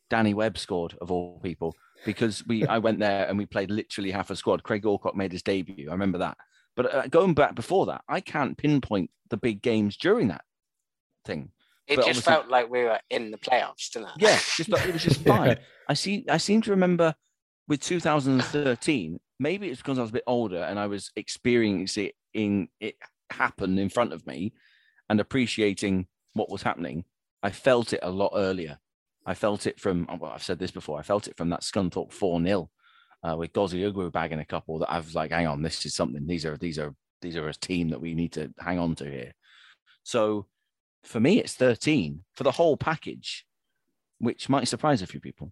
Danny 0.10 0.34
Webb 0.34 0.58
scored, 0.58 0.96
of 1.02 1.12
all 1.12 1.40
people, 1.42 1.76
because 2.06 2.46
we 2.48 2.66
I 2.66 2.78
went 2.78 3.00
there 3.00 3.28
and 3.28 3.38
we 3.38 3.46
played 3.46 3.72
literally 3.72 4.12
half 4.12 4.30
a 4.30 4.36
squad. 4.36 4.64
Craig 4.64 4.86
Alcock 4.86 5.16
made 5.16 5.32
his 5.32 5.44
debut. 5.44 5.90
I 5.90 5.94
remember 5.94 6.20
that. 6.20 6.38
But 6.76 6.94
uh, 6.94 7.08
going 7.08 7.34
back 7.34 7.56
before 7.56 7.86
that, 7.88 8.02
I 8.08 8.20
can't 8.20 8.58
pinpoint 8.58 9.12
the 9.30 9.38
big 9.38 9.62
games 9.62 9.98
during 9.98 10.30
that 10.30 10.44
thing. 11.26 11.52
It 11.88 11.98
But 11.98 12.06
just 12.06 12.24
felt 12.24 12.48
like 12.48 12.70
we 12.70 12.84
were 12.84 13.00
in 13.10 13.32
the 13.32 13.38
playoffs, 13.38 13.92
didn't 13.92 14.10
it? 14.10 14.14
Yeah, 14.20 14.40
just 14.56 14.70
it 14.70 14.94
was 14.94 15.04
just 15.04 15.22
fine. 15.26 15.58
I 15.90 15.94
see. 15.94 16.26
I 16.30 16.38
seem 16.38 16.62
to 16.62 16.72
remember 16.72 17.14
with 17.68 17.82
2013. 17.82 19.20
Maybe 19.40 19.70
it's 19.70 19.82
because 19.82 19.98
I 19.98 20.02
was 20.02 20.12
a 20.12 20.14
bit 20.14 20.24
older 20.26 20.64
and 20.64 20.80
I 20.80 20.88
was 20.88 21.12
experiencing 21.16 22.06
it 22.06 22.16
in 22.34 22.70
it 22.80 22.96
happen 23.30 23.78
in 23.78 23.90
front 23.90 24.14
of 24.14 24.26
me 24.26 24.54
and 25.10 25.20
appreciating 25.20 26.08
what 26.34 26.50
was 26.50 26.62
happening. 26.62 27.04
I 27.42 27.52
felt 27.52 27.92
it 27.92 28.00
a 28.02 28.10
lot 28.10 28.32
earlier. 28.36 28.78
I 29.26 29.34
felt 29.34 29.68
it 29.68 29.80
from. 29.80 30.08
Well, 30.20 30.32
I've 30.32 30.44
said 30.44 30.60
this 30.60 30.72
before. 30.72 31.00
I 31.00 31.04
felt 31.04 31.28
it 31.28 31.36
from 31.36 31.50
that 31.50 31.62
Scunthorpe 31.62 32.14
four 32.14 32.42
0 32.42 32.70
uh, 33.24 33.36
with 33.38 33.54
Gozie 33.54 33.92
Ugwu 33.92 34.12
bagging 34.12 34.40
a 34.40 34.46
couple. 34.46 34.80
That 34.80 34.92
I 34.92 34.98
was 34.98 35.16
like, 35.16 35.32
hang 35.32 35.48
on, 35.48 35.62
this 35.62 35.86
is 35.86 35.96
something. 35.96 36.26
These 36.26 36.46
are 36.46 36.58
these 36.58 36.80
are 36.80 36.94
these 37.22 37.36
are 37.36 37.48
a 37.48 37.54
team 37.54 37.90
that 37.90 38.02
we 38.02 38.14
need 38.14 38.34
to 38.34 38.54
hang 38.60 38.80
on 38.80 38.96
to 38.96 39.06
here. 39.06 39.34
So 40.04 40.48
for 41.04 41.20
me, 41.20 41.40
it's 41.40 41.54
13 41.54 42.24
for 42.34 42.44
the 42.44 42.52
whole 42.52 42.78
package, 42.78 43.46
which 44.20 44.50
might 44.50 44.68
surprise 44.68 45.02
a 45.02 45.08
few 45.08 45.20
people. 45.20 45.52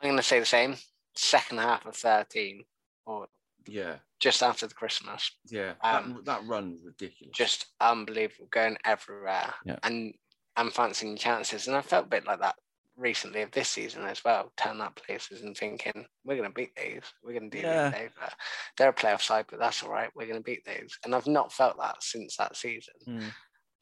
I'm 0.00 0.08
going 0.08 0.16
to 0.16 0.22
say 0.22 0.38
the 0.40 0.46
same. 0.46 0.76
Second 1.16 1.58
half 1.58 1.84
of 1.86 1.96
13, 1.96 2.62
or 3.06 3.26
Yeah, 3.66 3.96
just 4.20 4.42
after 4.42 4.66
the 4.66 4.74
Christmas, 4.74 5.30
yeah. 5.50 5.74
Um, 5.82 6.14
that, 6.14 6.24
that 6.26 6.46
run 6.46 6.72
was 6.72 6.82
ridiculous. 6.84 7.36
just 7.36 7.66
unbelievable, 7.80 8.48
going 8.50 8.76
everywhere, 8.84 9.52
Yeah. 9.64 9.78
and 9.82 10.14
and 10.56 10.72
fancying 10.72 11.16
chances. 11.16 11.66
And 11.68 11.76
I 11.76 11.80
felt 11.80 12.06
a 12.06 12.08
bit 12.08 12.26
like 12.26 12.40
that 12.40 12.56
recently 12.96 13.40
of 13.42 13.50
this 13.52 13.68
season 13.68 14.04
as 14.04 14.22
well. 14.24 14.52
Turning 14.56 14.82
up 14.82 15.00
places 15.06 15.42
and 15.42 15.56
thinking 15.56 16.04
we're 16.24 16.36
going 16.36 16.48
to 16.48 16.54
beat 16.54 16.74
these, 16.76 17.02
we're 17.22 17.32
going 17.38 17.50
to 17.50 17.56
do 17.60 17.66
Yeah. 17.66 17.90
these. 17.90 18.00
Over. 18.00 18.32
They're 18.76 18.88
a 18.90 18.94
playoff 18.94 19.22
side, 19.22 19.46
but 19.50 19.58
that's 19.58 19.82
all 19.82 19.90
right. 19.90 20.10
We're 20.14 20.26
going 20.26 20.38
to 20.40 20.44
beat 20.44 20.64
these, 20.64 20.96
and 21.04 21.14
I've 21.14 21.26
not 21.26 21.52
felt 21.52 21.76
that 21.78 22.02
since 22.02 22.36
that 22.36 22.56
season. 22.56 22.94
Mm. 23.08 23.32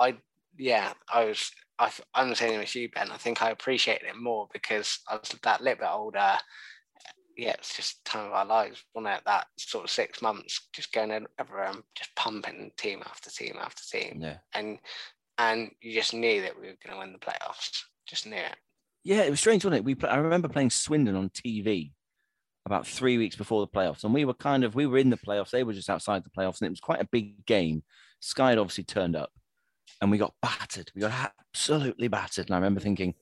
I 0.00 0.16
yeah, 0.56 0.92
I 1.12 1.24
was. 1.24 1.50
I, 1.78 1.92
I'm 2.12 2.30
the 2.30 2.36
same 2.36 2.60
as 2.60 2.74
you, 2.74 2.88
Ben. 2.88 3.10
I 3.10 3.16
think 3.16 3.40
I 3.40 3.50
appreciated 3.50 4.08
it 4.08 4.16
more 4.16 4.48
because 4.52 4.98
I 5.08 5.14
was 5.16 5.34
that 5.42 5.60
little 5.62 5.78
bit 5.78 5.88
older. 5.90 6.36
Yeah, 7.36 7.52
it's 7.52 7.76
just 7.76 8.04
time 8.04 8.26
of 8.26 8.32
our 8.32 8.44
lives, 8.44 8.82
wasn't 8.94 9.14
it? 9.14 9.22
That 9.26 9.46
sort 9.58 9.84
of 9.84 9.90
six 9.90 10.20
months, 10.20 10.68
just 10.72 10.92
going 10.92 11.12
everywhere 11.38 11.66
and 11.66 11.82
just 11.94 12.14
pumping 12.16 12.72
team 12.76 13.02
after 13.06 13.30
team 13.30 13.56
after 13.60 13.82
team, 13.96 14.18
yeah, 14.20 14.38
and 14.54 14.78
and 15.38 15.70
you 15.80 15.94
just 15.94 16.14
knew 16.14 16.42
that 16.42 16.56
we 16.60 16.66
were 16.66 16.76
going 16.84 16.94
to 16.94 16.98
win 16.98 17.12
the 17.12 17.18
playoffs. 17.18 17.82
Just 18.08 18.26
knew 18.26 18.36
it. 18.36 18.56
yeah. 19.04 19.22
It 19.22 19.30
was 19.30 19.38
strange, 19.38 19.64
wasn't 19.64 19.80
it? 19.80 19.84
We 19.84 19.96
I 20.08 20.16
remember 20.16 20.48
playing 20.48 20.70
Swindon 20.70 21.14
on 21.14 21.30
TV 21.30 21.92
about 22.66 22.86
three 22.86 23.18
weeks 23.18 23.36
before 23.36 23.60
the 23.60 23.68
playoffs, 23.68 24.02
and 24.04 24.12
we 24.12 24.24
were 24.24 24.34
kind 24.34 24.64
of 24.64 24.74
we 24.74 24.86
were 24.86 24.98
in 24.98 25.10
the 25.10 25.16
playoffs. 25.16 25.50
They 25.50 25.62
were 25.62 25.72
just 25.72 25.88
outside 25.90 26.24
the 26.24 26.30
playoffs, 26.30 26.60
and 26.60 26.66
it 26.66 26.70
was 26.70 26.80
quite 26.80 27.00
a 27.00 27.08
big 27.10 27.46
game. 27.46 27.84
Sky 28.20 28.50
had 28.50 28.58
obviously 28.58 28.84
turned 28.84 29.14
up, 29.14 29.30
and 30.00 30.10
we 30.10 30.18
got 30.18 30.34
battered. 30.42 30.90
We 30.94 31.00
got 31.00 31.32
absolutely 31.54 32.08
battered. 32.08 32.46
And 32.46 32.54
I 32.54 32.58
remember 32.58 32.80
thinking, 32.80 33.14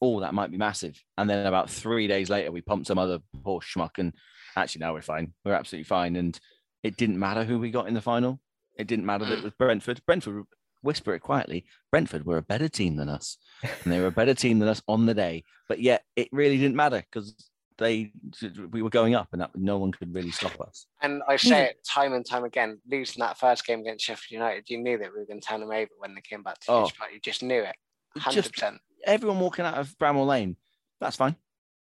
"Oh, 0.00 0.20
that 0.20 0.34
might 0.34 0.50
be 0.50 0.58
massive." 0.58 1.02
And 1.18 1.28
then 1.28 1.46
about 1.46 1.70
three 1.70 2.06
days 2.06 2.30
later, 2.30 2.52
we 2.52 2.60
pumped 2.60 2.86
some 2.86 2.98
other 2.98 3.20
poor 3.42 3.60
schmuck, 3.60 3.98
and 3.98 4.12
actually 4.56 4.80
now 4.80 4.92
we're 4.94 5.02
fine. 5.02 5.32
We're 5.44 5.54
absolutely 5.54 5.84
fine, 5.84 6.16
and 6.16 6.38
it 6.82 6.96
didn't 6.96 7.18
matter 7.18 7.44
who 7.44 7.58
we 7.58 7.70
got 7.70 7.88
in 7.88 7.94
the 7.94 8.00
final. 8.00 8.40
It 8.78 8.86
didn't 8.86 9.06
matter 9.06 9.24
that 9.26 9.38
it 9.38 9.44
was 9.44 9.52
Brentford. 9.58 10.00
Brentford, 10.06 10.44
whisper 10.82 11.14
it 11.14 11.20
quietly. 11.20 11.66
Brentford 11.90 12.24
were 12.24 12.38
a 12.38 12.42
better 12.42 12.68
team 12.68 12.96
than 12.96 13.08
us, 13.08 13.36
and 13.62 13.92
they 13.92 14.00
were 14.00 14.06
a 14.06 14.12
better 14.12 14.34
team 14.34 14.58
than 14.58 14.68
us 14.68 14.82
on 14.88 15.06
the 15.06 15.14
day. 15.14 15.44
But 15.68 15.80
yet, 15.80 16.04
it 16.16 16.28
really 16.32 16.56
didn't 16.56 16.76
matter 16.76 17.04
because 17.10 17.34
they 17.80 18.12
we 18.70 18.82
were 18.82 18.90
going 18.90 19.16
up, 19.16 19.28
and 19.32 19.40
that 19.40 19.50
no 19.56 19.78
one 19.78 19.90
could 19.90 20.14
really 20.14 20.30
stop 20.30 20.60
us. 20.60 20.86
And 21.02 21.22
I 21.26 21.36
say 21.36 21.64
it 21.64 21.84
time 21.84 22.12
and 22.12 22.24
time 22.24 22.44
again. 22.44 22.78
Losing 22.88 23.20
that 23.20 23.38
first 23.38 23.66
game 23.66 23.80
against 23.80 24.04
Sheffield 24.04 24.30
United, 24.30 24.70
you 24.70 24.78
knew 24.78 24.98
that 24.98 25.12
we 25.12 25.18
were 25.18 25.26
going 25.26 25.40
to 25.40 25.46
turn 25.46 25.60
them 25.60 25.72
over 25.72 25.90
when 25.98 26.14
they 26.14 26.20
came 26.20 26.42
back 26.42 26.60
to 26.60 26.70
Oh. 26.70 26.90
But 27.00 27.12
you 27.12 27.20
just 27.20 27.42
knew 27.42 27.62
it, 27.62 27.74
hundred 28.16 28.52
percent. 28.52 28.78
Everyone 29.04 29.40
walking 29.40 29.64
out 29.64 29.78
of 29.78 29.96
Bramall 29.98 30.26
Lane, 30.26 30.56
that's 31.00 31.16
fine. 31.16 31.34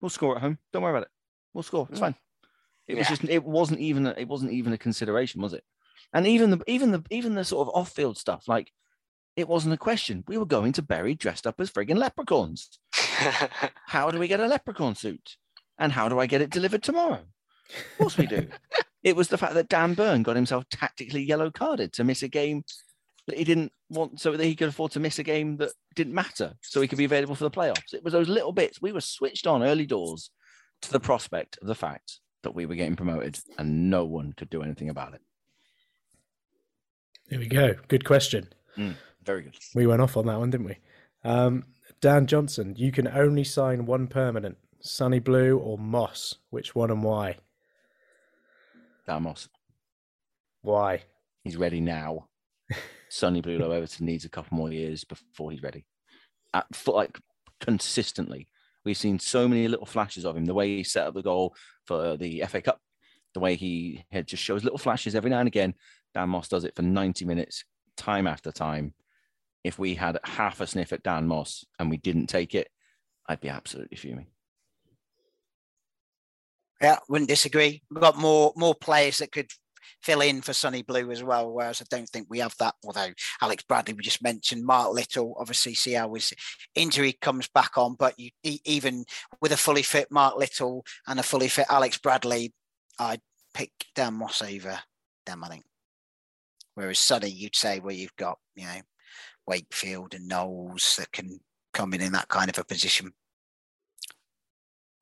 We'll 0.01 0.11
score 0.11 0.37
at 0.37 0.43
home. 0.43 0.59
Don't 0.73 0.83
worry 0.83 0.93
about 0.93 1.05
it. 1.05 1.11
We'll 1.55 1.63
score. 1.63 1.87
It's 1.89 1.99
mm. 1.99 2.03
fine. 2.03 2.15
It 2.87 2.99
was 2.99 3.09
just 3.09 3.25
it 3.25 3.45
wasn't 3.45 3.81
even 3.81 4.07
a, 4.07 4.15
it 4.19 4.29
wasn't 4.29 4.53
even 4.53 4.75
a 4.75 4.79
consideration, 4.79 5.41
was 5.41 5.55
it? 5.55 5.65
And 6.13 6.27
even 6.27 6.51
the 6.51 6.61
even 6.67 6.91
the 6.91 7.03
even 7.11 7.35
the 7.35 7.45
sort 7.45 7.69
of 7.69 7.75
off 7.75 7.93
field 7.93 8.19
stuff, 8.19 8.47
like 8.47 8.73
it 9.37 9.49
wasn't 9.49 9.75
a 9.75 9.79
question. 9.79 10.25
We 10.27 10.39
were 10.39 10.45
going 10.45 10.73
to 10.73 10.83
Bury 10.83 11.15
dressed 11.15 11.47
up 11.47 11.61
as 11.61 11.71
frigging 11.71 11.97
leprechauns. 11.97 12.79
How 13.87 14.11
do 14.11 14.19
we 14.19 14.29
get 14.29 14.41
a 14.41 14.47
leprechaun 14.47 14.97
suit? 14.97 15.37
And 15.79 15.93
how 15.93 16.09
do 16.09 16.19
I 16.19 16.27
get 16.27 16.41
it 16.41 16.51
delivered 16.51 16.83
tomorrow? 16.83 17.21
Of 17.71 17.99
course 17.99 18.17
we 18.17 18.27
do. 18.27 18.47
it 19.03 19.17
was 19.17 19.29
the 19.29 19.39
fact 19.39 19.55
that 19.55 19.69
Dan 19.69 19.95
Burn 19.95 20.23
got 20.23 20.37
himself 20.37 20.69
tactically 20.71 21.23
yellow 21.23 21.51
carded 21.51 21.93
to 21.95 22.05
miss 22.05 22.23
a 22.23 22.29
game 22.29 22.65
that 23.27 23.39
he 23.39 23.45
didn't 23.45 23.73
want, 23.89 24.21
so 24.21 24.37
that 24.37 24.45
he 24.45 24.55
could 24.55 24.69
afford 24.69 24.93
to 24.93 25.01
miss 25.01 25.19
a 25.19 25.23
game 25.23 25.57
that 25.57 25.71
didn't 25.95 26.15
matter, 26.15 26.55
so 26.61 26.81
he 26.81 26.89
could 26.89 26.99
be 26.99 27.07
available 27.07 27.35
for 27.35 27.45
the 27.45 27.51
playoffs. 27.51 27.95
It 27.95 28.05
was 28.05 28.13
those 28.13 28.29
little 28.29 28.53
bits. 28.53 28.83
We 28.83 28.93
were 28.93 29.01
switched 29.01 29.47
on 29.47 29.63
early 29.63 29.87
doors 29.87 30.31
to 30.83 30.93
the 30.93 31.01
prospect 31.01 31.59
of 31.63 31.67
the 31.67 31.75
fact 31.75 32.21
that 32.43 32.55
we 32.55 32.67
were 32.67 32.75
getting 32.75 32.97
promoted, 32.97 33.39
and 33.59 33.91
no 33.91 34.05
one 34.05 34.35
could 34.35 34.51
do 34.51 34.63
anything 34.63 34.91
about 34.91 35.15
it. 35.15 35.23
There 37.31 37.39
we 37.39 37.47
go. 37.47 37.75
Good 37.89 38.05
question. 38.05 38.49
Very 39.25 39.43
good. 39.43 39.57
We 39.75 39.87
went 39.87 40.03
off 40.03 40.17
on 40.17 40.27
that 40.27 40.39
one, 40.39 40.51
didn't 40.51 40.67
we? 40.67 40.79
Um, 41.25 41.65
Dan 42.01 42.27
Johnson, 42.27 42.75
you 42.77 42.93
can 42.93 43.09
only 43.09 43.45
sign 43.45 43.87
one 43.87 44.07
permanent, 44.07 44.59
Sonny 44.85 45.19
Blu 45.19 45.59
or 45.59 45.79
Moss. 45.79 46.37
Which 46.51 46.75
one 46.75 46.91
and 46.91 47.03
why? 47.03 47.39
Dan 49.07 49.23
Moss, 49.23 49.49
Why? 50.63 51.03
he's 51.43 51.57
ready 51.57 51.81
now. 51.81 52.29
Sonny 53.09 53.41
Blu 53.41 53.59
Lo-Everton 53.59 54.07
needs 54.07 54.25
a 54.25 54.31
couple 54.31 54.57
more 54.57 54.71
years 54.71 55.05
before 55.05 55.51
he's 55.51 55.63
ready. 55.63 55.87
At, 56.53 56.67
for, 56.75 56.95
like 56.95 57.19
consistently, 57.61 58.49
we've 58.85 58.97
seen 58.97 59.19
so 59.19 59.49
many 59.49 59.69
little 59.69 59.87
flashes 59.87 60.25
of 60.25 60.37
him. 60.37 60.45
The 60.45 60.55
way 60.55 60.77
he 60.77 60.85
set 60.85 61.07
up 61.07 61.15
the 61.15 61.23
goal 61.23 61.55
for 61.87 62.17
the 62.17 62.45
FA 62.49 62.63
Cup, 62.63 62.81
the 63.33 63.41
way 63.41 63.57
he 63.57 64.05
had 64.11 64.27
just 64.27 64.43
shows 64.43 64.65
little 64.65 64.79
flashes 64.79 65.15
every 65.15 65.31
now 65.31 65.41
and 65.41 65.49
again. 65.49 65.75
Dan 66.15 66.29
Moss 66.29 66.49
does 66.49 66.65
it 66.65 66.77
for 66.77 66.83
90 66.83 67.25
minutes, 67.25 67.65
time 67.97 68.27
after 68.27 68.53
time. 68.53 68.95
If 69.65 69.79
we 69.79 69.95
had 69.95 70.19
half 70.25 70.61
a 70.61 70.67
sniff 70.67 70.93
at 70.93 71.03
Dan 71.03 71.27
Moss 71.27 71.65
and 71.79 71.91
we 71.91 71.97
didn't 71.97 72.27
take 72.27 72.55
it, 72.55 72.69
I'd 73.27 73.41
be 73.41 73.49
absolutely 73.49 73.97
fuming. 73.97 74.27
Yeah, 76.85 76.99
wouldn't 77.09 77.31
disagree. 77.31 77.83
We've 77.91 78.03
got 78.03 78.19
more 78.19 78.53
more 78.57 78.75
players 78.75 79.17
that 79.19 79.33
could 79.33 79.51
fill 80.03 80.21
in 80.21 80.43
for 80.43 80.53
Sonny 80.53 80.83
Blu 80.83 81.11
as 81.11 81.23
well, 81.23 81.51
whereas 81.51 81.81
I 81.81 81.87
don't 81.89 82.07
think 82.11 82.27
we 82.29 82.41
have 82.41 82.55
that. 82.59 82.75
Although 82.85 83.15
Alex 83.41 83.65
Bradley, 83.67 83.95
we 83.95 84.03
just 84.03 84.23
mentioned, 84.23 84.67
Mark 84.67 84.93
Little, 84.93 85.35
obviously 85.41 85.73
see 85.73 85.93
how 85.93 86.13
his 86.13 86.35
injury 86.75 87.17
comes 87.23 87.49
back 87.49 87.79
on, 87.79 87.95
but 87.99 88.13
you 88.19 88.33
even 88.43 89.07
with 89.41 89.53
a 89.53 89.57
fully 89.57 89.81
fit 89.83 90.09
Mark 90.11 90.37
Little 90.37 90.85
and 91.09 91.19
a 91.19 91.23
fully 91.23 91.49
fit 91.49 91.65
Alex 91.71 91.97
Bradley, 91.97 92.53
I'd 92.99 93.23
pick 93.55 93.73
Dan 93.95 94.13
Moss 94.13 94.43
over 94.43 94.79
them, 95.25 95.43
I 95.43 95.49
think. 95.49 95.65
Whereas 96.75 96.99
Sonny, 96.99 97.31
you'd 97.31 97.57
say 97.57 97.81
where 97.81 97.95
you've 97.95 98.17
got, 98.17 98.37
you 98.57 98.67
know, 98.67 98.81
Wakefield 99.47 100.13
and 100.13 100.29
Knowles 100.29 100.97
that 100.97 101.13
can 101.13 101.41
come 101.73 101.95
in 101.95 102.03
in 102.03 102.13
that 102.13 102.29
kind 102.29 102.51
of 102.51 102.59
a 102.59 102.65
position. 102.65 103.15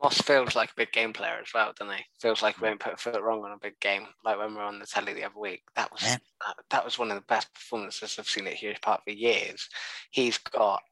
Moss 0.03 0.21
feels 0.21 0.57
like 0.57 0.71
a 0.71 0.77
big 0.77 0.93
game 0.93 1.13
player 1.13 1.39
as 1.41 1.55
well, 1.55 1.73
doesn't 1.79 1.95
he? 1.97 2.03
Feels 2.21 2.43
like 2.43 2.61
we 2.61 2.69
won't 2.69 2.81
put 2.81 2.95
a 2.95 2.97
foot 2.97 3.23
wrong 3.23 3.45
on 3.45 3.53
a 3.53 3.59
big 3.59 3.79
game. 3.81 4.07
Like 4.25 4.39
when 4.39 4.51
we 4.51 4.57
were 4.57 4.63
on 4.63 4.79
the 4.81 4.87
telly 4.87 5.13
the 5.15 5.25
other 5.25 5.39
week, 5.39 5.63
that 5.77 5.93
was 5.93 6.03
Yeah. 6.03 6.17
that, 6.47 6.57
that 6.71 6.85
was 6.85 6.99
one 6.99 7.11
of 7.11 7.17
the 7.17 7.25
best 7.29 7.53
performances 7.55 8.17
I've 8.19 8.29
seen 8.29 8.47
at 8.49 8.57
Huish 8.57 8.83
Park 8.83 9.03
for 9.05 9.13
years. 9.13 9.69
He's 10.11 10.39
got 10.39 10.83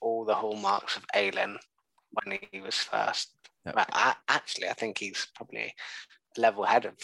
all 0.00 0.24
the 0.24 0.34
hallmarks 0.34 0.96
of 0.96 1.04
Ayling 1.14 1.58
when 2.10 2.38
he 2.50 2.60
was 2.60 2.74
first. 2.74 3.30
Yep. 3.66 3.74
I, 3.92 4.14
actually, 4.28 4.68
I 4.68 4.72
think 4.74 4.98
he's 4.98 5.26
probably 5.34 5.72
level 6.36 6.64
head 6.64 6.86
of 6.86 6.94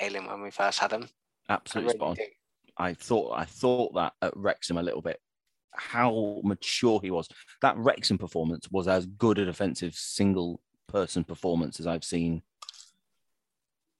Ayling 0.00 0.26
when 0.26 0.40
we 0.42 0.50
first 0.50 0.78
had 0.78 0.92
him. 0.92 1.08
Absolutely 1.48 1.94
spot 1.94 2.16
really 2.18 2.30
on. 2.78 2.86
I 2.86 2.94
thought 2.94 3.32
I 3.36 3.44
thought 3.44 3.94
that 3.94 4.14
at 4.22 4.34
Wrexham 4.36 4.78
a 4.78 4.82
little 4.82 5.02
bit. 5.02 5.20
How 5.74 6.40
mature 6.42 7.00
he 7.02 7.10
was. 7.10 7.28
That 7.60 7.76
Wrexham 7.76 8.16
performance 8.18 8.68
was 8.70 8.88
as 8.88 9.06
good 9.06 9.38
a 9.38 9.44
defensive 9.44 9.94
single 9.94 10.60
person 10.90 11.24
performance 11.24 11.80
as 11.80 11.86
I've 11.86 12.04
seen. 12.04 12.42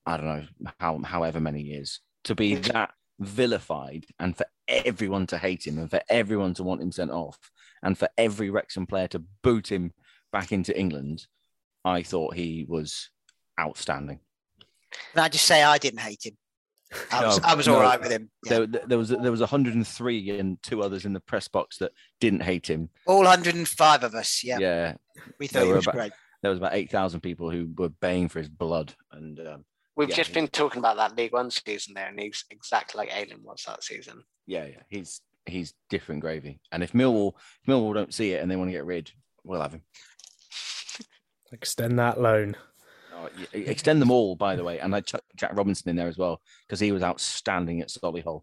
I 0.07 0.16
don't 0.16 0.26
know 0.26 0.70
how 0.78 0.99
however 0.99 1.41
many 1.41 1.62
years 1.62 2.01
to 2.24 2.34
be 2.34 2.55
that 2.57 2.93
vilified 3.18 4.07
and 4.18 4.36
for 4.36 4.47
everyone 4.66 5.26
to 5.28 5.38
hate 5.38 5.66
him 5.66 5.78
and 5.78 5.91
for 5.91 6.01
everyone 6.09 6.55
to 6.55 6.62
want 6.62 6.80
him 6.82 6.93
sent 6.93 7.11
off 7.11 7.38
and 7.82 7.97
for 7.99 8.09
every 8.16 8.51
Wrexham 8.51 8.86
player 8.86 9.09
to 9.09 9.22
boot 9.43 9.70
him 9.70 9.93
back 10.32 10.53
into 10.53 10.76
England. 10.78 11.26
I 11.84 12.03
thought 12.03 12.34
he 12.34 12.66
was 12.68 13.11
outstanding. 13.59 14.20
Can 15.14 15.22
I 15.22 15.28
just 15.28 15.45
say 15.47 15.62
I 15.62 15.78
didn't 15.78 16.01
hate 16.01 16.26
him? 16.26 16.36
I 17.12 17.24
was, 17.24 17.41
No, 17.41 17.49
I 17.49 17.55
was 17.55 17.66
no. 17.68 17.74
all 17.76 17.82
right 17.82 18.01
with 18.01 18.11
him. 18.11 18.30
Yeah. 18.45 18.64
There, 18.66 18.66
there 18.86 18.99
was 18.99 19.11
there 19.11 19.30
was 19.30 19.41
103 19.41 20.30
and 20.38 20.61
two 20.62 20.82
others 20.82 21.05
in 21.05 21.12
the 21.12 21.20
press 21.20 21.47
box 21.47 21.78
that 21.78 21.93
didn't 22.20 22.43
hate 22.43 22.68
him. 22.68 22.91
All 23.07 23.18
105 23.22 24.03
of 24.03 24.14
us. 24.14 24.43
Yeah. 24.43 24.59
yeah 24.59 24.95
We 25.38 25.47
thought 25.47 25.66
he 25.66 25.72
was 25.72 25.84
about- 25.84 25.95
great. 25.95 26.12
There 26.43 26.51
was 26.51 26.59
about 26.59 26.74
8,000 26.74 27.20
people 27.20 27.51
who 27.51 27.68
were 27.76 27.88
baying 27.88 28.28
for 28.28 28.38
his 28.38 28.49
blood. 28.49 28.95
And 29.12 29.38
um, 29.41 29.64
We've 29.97 30.09
Yeah, 30.09 30.16
just 30.16 30.32
been 30.32 30.49
talking 30.49 30.78
about 30.78 30.97
that 30.97 31.16
League 31.16 31.32
One 31.32 31.51
season 31.51 31.95
there, 31.95 32.09
and 32.09 32.18
he's 32.18 32.45
exactly 32.51 32.99
like 32.99 33.11
Aiden 33.11 33.43
was 33.43 33.64
that 33.66 33.84
season. 33.84 34.22
Yeah, 34.47 34.64
yeah. 34.64 34.82
He's 34.88 35.20
he's 35.47 35.74
different 35.91 36.22
gravy. 36.22 36.61
And 36.72 36.82
if 36.82 36.93
Millwall 36.93 37.34
if 37.62 37.68
Millwall 37.68 37.95
don't 37.95 38.14
see 38.14 38.32
it 38.32 38.43
and 38.43 38.51
they 38.51 38.57
want 38.57 38.68
to 38.68 38.72
get 38.72 38.86
rid, 38.86 39.11
we'll 39.45 39.61
have 39.61 39.72
him. 39.72 39.82
Extend 41.53 41.99
that 41.99 42.20
loan. 42.20 42.57
Oh, 43.14 43.28
y- 43.36 43.47
extend 43.53 44.01
them 44.01 44.11
all, 44.11 44.36
by 44.36 44.57
the 44.57 44.64
way. 44.64 44.78
And 44.78 44.95
I 44.95 45.01
chuck 45.01 45.22
Jack 45.36 45.51
Robinson 45.55 45.91
in 45.91 45.97
there 45.97 46.09
as 46.09 46.16
well 46.16 46.41
because 46.66 46.80
he 46.80 46.93
was 46.93 47.03
outstanding 47.03 47.80
at 47.80 47.88
Solihull. 47.88 48.43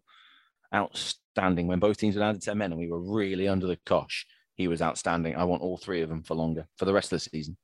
Outstanding 0.72 1.66
when 1.66 1.78
both 1.78 1.96
teams 1.96 2.14
were 2.14 2.20
down 2.20 2.34
to 2.34 2.40
10 2.40 2.58
men 2.58 2.70
and 2.70 2.78
we 2.78 2.90
were 2.90 3.00
really 3.00 3.48
under 3.48 3.66
the 3.66 3.78
cosh. 3.86 4.26
He 4.54 4.68
was 4.68 4.82
outstanding. 4.82 5.34
I 5.34 5.44
want 5.44 5.62
all 5.62 5.78
three 5.78 6.02
of 6.02 6.08
them 6.10 6.22
for 6.22 6.34
longer 6.34 6.68
for 6.76 6.84
the 6.84 6.92
rest 6.92 7.12
of 7.12 7.16
the 7.16 7.30
season. 7.30 7.56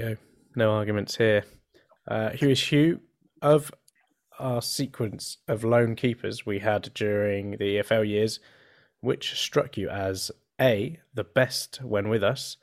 Go. 0.00 0.16
No 0.56 0.70
arguments 0.70 1.16
here. 1.18 1.44
Uh, 2.08 2.30
here 2.30 2.48
is 2.48 2.62
Hugh. 2.72 3.00
Of 3.42 3.70
our 4.38 4.62
sequence 4.62 5.36
of 5.46 5.62
lone 5.62 5.94
keepers 5.94 6.46
we 6.46 6.60
had 6.60 6.90
during 6.94 7.50
the 7.52 7.76
EFL 7.76 8.08
years, 8.08 8.40
which 9.02 9.38
struck 9.38 9.76
you 9.76 9.90
as 9.90 10.30
A, 10.58 10.98
the 11.12 11.24
best 11.24 11.82
when 11.82 12.08
with 12.08 12.24
us, 12.24 12.56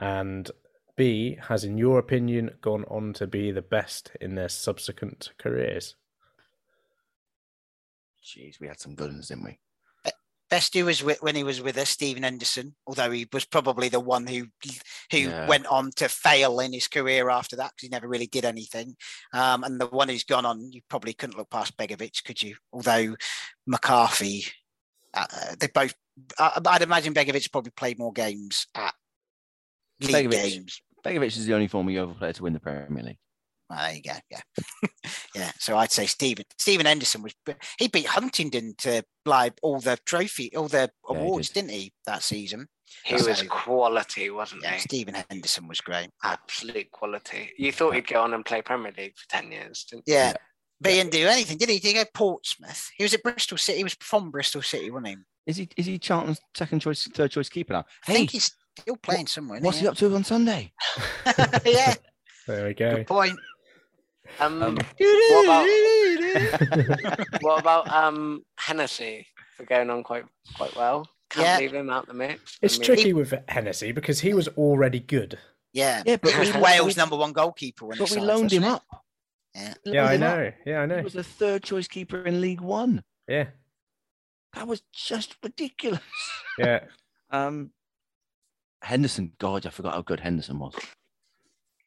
and 0.00 0.50
B, 0.96 1.38
has 1.42 1.62
in 1.62 1.78
your 1.78 2.00
opinion 2.00 2.50
gone 2.60 2.84
on 2.88 3.12
to 3.14 3.28
be 3.28 3.52
the 3.52 3.62
best 3.62 4.10
in 4.20 4.34
their 4.34 4.48
subsequent 4.48 5.30
careers? 5.38 5.94
Jeez, 8.20 8.58
we 8.58 8.66
had 8.66 8.80
some 8.80 8.96
good 8.96 9.12
ones, 9.12 9.28
didn't 9.28 9.44
we? 9.44 9.58
Best 10.54 10.76
was 10.76 11.02
with, 11.02 11.20
when 11.20 11.34
he 11.34 11.42
was 11.42 11.60
with 11.60 11.76
us, 11.78 11.90
Stephen 11.90 12.22
Henderson, 12.22 12.76
although 12.86 13.10
he 13.10 13.26
was 13.32 13.44
probably 13.44 13.88
the 13.88 13.98
one 13.98 14.24
who 14.24 14.46
who 15.10 15.18
Yeah. 15.18 15.48
went 15.48 15.66
on 15.66 15.90
to 15.96 16.08
fail 16.08 16.60
in 16.60 16.72
his 16.72 16.86
career 16.86 17.28
after 17.28 17.56
that 17.56 17.72
because 17.72 17.86
he 17.86 17.88
never 17.88 18.06
really 18.06 18.28
did 18.28 18.44
anything. 18.44 18.94
Um, 19.32 19.64
and 19.64 19.80
the 19.80 19.88
one 19.88 20.08
who's 20.08 20.22
gone 20.22 20.46
on, 20.46 20.70
you 20.70 20.80
probably 20.88 21.12
couldn't 21.12 21.36
look 21.36 21.50
past 21.50 21.76
Begovic, 21.76 22.22
could 22.22 22.40
you? 22.40 22.54
Although 22.72 23.16
McCarthy, 23.66 24.46
uh, 25.12 25.26
they 25.58 25.66
both, 25.66 25.94
I 26.38 26.60
I'd 26.64 26.82
imagine 26.82 27.14
Begovic 27.14 27.50
probably 27.50 27.72
played 27.72 27.98
more 27.98 28.12
games 28.12 28.68
at 28.76 28.94
league 30.00 30.30
Begovic. 30.30 30.30
games. 30.30 30.82
Begovic 31.04 31.36
is 31.36 31.46
the 31.46 31.54
only 31.54 31.66
former 31.66 31.90
Yeovil 31.90 32.14
player 32.14 32.32
to 32.32 32.42
win 32.44 32.52
the 32.52 32.60
Premier 32.60 33.02
League. 33.02 33.18
Well, 33.70 33.78
there 33.80 33.94
you 33.94 34.02
go. 34.02 34.12
Yeah, 34.30 34.40
yeah. 35.34 35.52
So 35.58 35.76
I'd 35.76 35.90
say 35.92 36.06
Stephen 36.06 36.44
Stephen 36.58 36.86
Henderson 36.86 37.22
was 37.22 37.34
he 37.78 37.88
beat 37.88 38.06
Huntington 38.06 38.74
to 38.78 39.02
like 39.24 39.54
all 39.62 39.80
the 39.80 39.98
trophy, 40.04 40.54
all 40.54 40.68
the 40.68 40.90
Yeah, 41.10 41.16
awards, 41.16 41.48
did. 41.48 41.62
did. 41.62 41.66
not 41.66 41.74
he? 41.74 41.92
That 42.06 42.22
season. 42.22 42.68
He 43.04 43.18
So, 43.18 43.26
was 43.28 43.42
quality, 43.48 44.30
wasn't 44.30 44.62
yeah, 44.62 44.74
he? 44.74 44.80
Stephen 44.80 45.14
Henderson 45.28 45.66
was 45.66 45.80
great. 45.80 46.10
Absolute 46.22 46.90
quality. 46.92 47.50
You 47.58 47.72
thought 47.72 47.94
he'd 47.94 48.06
go 48.06 48.22
on 48.22 48.34
and 48.34 48.44
play 48.44 48.62
Premier 48.62 48.92
League 48.96 49.16
for 49.16 49.28
ten 49.28 49.50
years, 49.50 49.84
didn't 49.90 50.04
you? 50.06 50.14
Yeah. 50.14 50.34
But 50.80 50.92
he 50.92 50.98
didn't 50.98 51.12
do 51.12 51.26
anything, 51.26 51.56
did 51.56 51.70
he? 51.70 51.78
Did 51.78 51.88
he 51.88 51.94
go 51.94 52.04
Portsmouth? 52.12 52.90
He 52.96 53.04
was 53.04 53.14
at 53.14 53.22
Bristol 53.22 53.56
City. 53.56 53.78
He 53.78 53.84
was 53.84 53.96
from 54.00 54.30
Bristol 54.30 54.60
City, 54.60 54.90
wasn't 54.90 55.08
he? 55.08 55.16
Is 55.46 55.56
he 55.56 55.68
is 55.76 55.86
he 55.86 55.98
Charlton's 55.98 56.40
second 56.54 56.80
choice, 56.80 57.04
third 57.14 57.30
choice 57.30 57.48
keeper 57.48 57.72
now? 57.72 57.80
I 58.06 58.12
Hey, 58.12 58.14
think 58.18 58.30
he's 58.30 58.52
still 58.78 58.96
playing 58.96 59.26
somewhere. 59.26 59.60
what's 59.60 59.78
he 59.78 59.86
up 59.88 59.96
to 59.96 60.14
on 60.14 60.24
Sunday? 60.24 60.72
yeah, 61.64 61.94
There 62.46 62.66
we 62.66 62.74
go. 62.74 62.96
good 62.96 63.06
point. 63.06 63.38
Um, 64.40 64.62
Um, 64.62 64.78
what 65.00 65.44
about 65.44 65.66
what 67.40 67.60
about 67.60 67.88
um 67.92 68.44
Hennessey 68.58 69.26
for 69.56 69.64
going 69.64 69.90
on 69.90 70.02
quite 70.02 70.24
quite 70.56 70.74
well? 70.76 71.08
Can't 71.30 71.46
Yeah. 71.46 71.58
leave 71.58 71.72
him 71.74 71.90
out 71.90 72.06
the 72.06 72.14
mix. 72.14 72.58
It's 72.62 72.76
I 72.76 72.78
mean, 72.78 72.84
tricky 72.84 73.12
with 73.12 73.34
Hennessey 73.48 73.92
because 73.92 74.20
he 74.20 74.34
was 74.34 74.48
already 74.48 75.00
good. 75.00 75.38
Yeah, 75.72 76.02
Yeah, 76.06 76.16
but 76.22 76.32
he 76.32 76.38
was 76.38 76.54
Wales' 76.54 76.96
number 76.96 77.16
one 77.16 77.32
goalkeeper 77.32 77.86
when 77.86 77.98
But 77.98 78.10
we 78.10 78.20
loaned 78.20 78.52
him 78.52 78.62
up. 78.64 78.84
Yeah. 79.54 79.74
Yeah, 79.84 80.04
I 80.06 80.14
him 80.14 80.22
up. 80.22 80.36
know. 80.38 80.52
Yeah, 80.66 80.80
I 80.80 80.86
know. 80.86 80.96
He 80.98 81.02
was 81.02 81.12
the 81.14 81.24
third 81.24 81.62
choice 81.64 81.88
keeper 81.88 82.24
in 82.24 82.40
League 82.40 82.60
One. 82.60 83.02
Yeah, 83.26 83.46
That 84.54 84.68
was 84.68 84.82
just 84.92 85.36
ridiculous. 85.42 86.00
yeah. 86.58 86.84
Um, 87.30 87.70
Henderson, 88.82 89.32
God, 89.38 89.66
I 89.66 89.70
forgot 89.70 89.94
how 89.94 90.02
good 90.02 90.20
Henderson 90.20 90.58
was. 90.60 90.74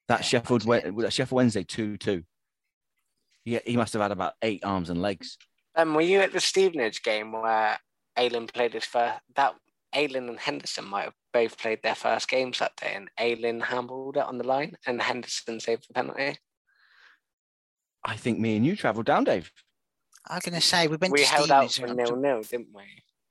That 0.09 0.25
Sheffield, 0.25 0.63
that 0.63 1.13
Sheffield 1.13 1.35
Wednesday 1.37 1.63
two 1.63 1.95
two. 1.97 2.23
Yeah, 3.47 3.59
he 3.65 3.77
must 3.77 3.93
have 3.93 4.01
had 4.01 4.11
about 4.11 4.33
eight 4.41 4.65
arms 4.65 4.89
and 4.89 5.01
legs. 5.01 5.37
Um, 5.73 5.93
were 5.93 6.01
you 6.01 6.19
at 6.19 6.33
the 6.33 6.41
Stevenage 6.41 7.01
game 7.01 7.31
where 7.31 7.77
Ayling 8.17 8.47
played 8.47 8.73
his 8.73 8.83
first? 8.83 9.19
That 9.37 9.55
Ayling 9.95 10.27
and 10.27 10.37
Henderson 10.37 10.85
might 10.85 11.05
have 11.05 11.13
both 11.31 11.57
played 11.57 11.79
their 11.81 11.95
first 11.95 12.27
games 12.27 12.59
that 12.59 12.75
day, 12.75 12.91
and 12.93 13.09
Ayling 13.17 13.61
handled 13.61 14.17
it 14.17 14.23
on 14.23 14.37
the 14.37 14.43
line, 14.45 14.75
and 14.85 15.01
Henderson 15.01 15.61
saved 15.61 15.85
the 15.87 15.93
penalty. 15.93 16.37
I 18.03 18.17
think 18.17 18.37
me 18.37 18.57
and 18.57 18.65
you 18.65 18.75
travelled 18.75 19.05
down, 19.05 19.23
Dave. 19.23 19.49
I'm 20.27 20.41
going 20.43 20.55
to 20.55 20.59
say 20.61 20.89
we 20.89 20.97
went 20.97 21.13
We 21.13 21.19
to 21.23 21.29
held 21.29 21.49
out 21.49 21.71
Stevenage. 21.71 22.09
for 22.09 22.17
nil 22.17 22.21
nil, 22.21 22.41
didn't 22.43 22.67
we? 22.73 22.83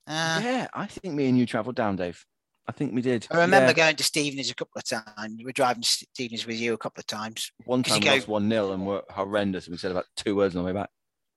Uh, 0.06 0.40
yeah, 0.42 0.68
I 0.72 0.86
think 0.86 1.14
me 1.14 1.28
and 1.28 1.36
you 1.36 1.44
travelled 1.44 1.76
down, 1.76 1.96
Dave. 1.96 2.24
I 2.68 2.72
think 2.72 2.92
we 2.94 3.00
did. 3.02 3.26
I 3.30 3.40
remember 3.42 3.68
Yeah. 3.68 3.72
going 3.74 3.96
to 3.96 4.02
Stevenage 4.04 4.50
a 4.50 4.54
couple 4.54 4.78
of 4.78 4.84
times. 4.84 5.34
We 5.38 5.44
were 5.44 5.52
driving 5.52 5.82
to 5.82 5.88
Stevenage 5.88 6.46
with 6.46 6.58
you 6.58 6.74
a 6.74 6.78
couple 6.78 7.00
of 7.00 7.06
times. 7.06 7.52
One 7.64 7.82
time 7.82 7.96
you 7.96 8.00
we 8.00 8.04
go- 8.06 8.14
lost 8.14 8.28
one 8.28 8.48
0 8.50 8.72
and 8.72 8.86
we're 8.86 9.02
horrendous. 9.10 9.68
We 9.68 9.76
said 9.76 9.92
about 9.92 10.06
two 10.16 10.34
words 10.34 10.56
on 10.56 10.62
the 10.62 10.66
way 10.66 10.72
back. 10.72 10.90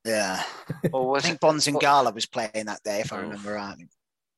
Yeah, 0.06 0.42
Or 0.94 1.18
I 1.18 1.20
think? 1.20 1.40
Bonds 1.40 1.68
and 1.68 1.80
Gala 1.80 2.12
was 2.12 2.26
playing 2.26 2.66
that 2.66 2.82
day, 2.84 3.02
if 3.02 3.12
I 3.14 3.18
remember 3.20 3.54
right. 3.54 3.76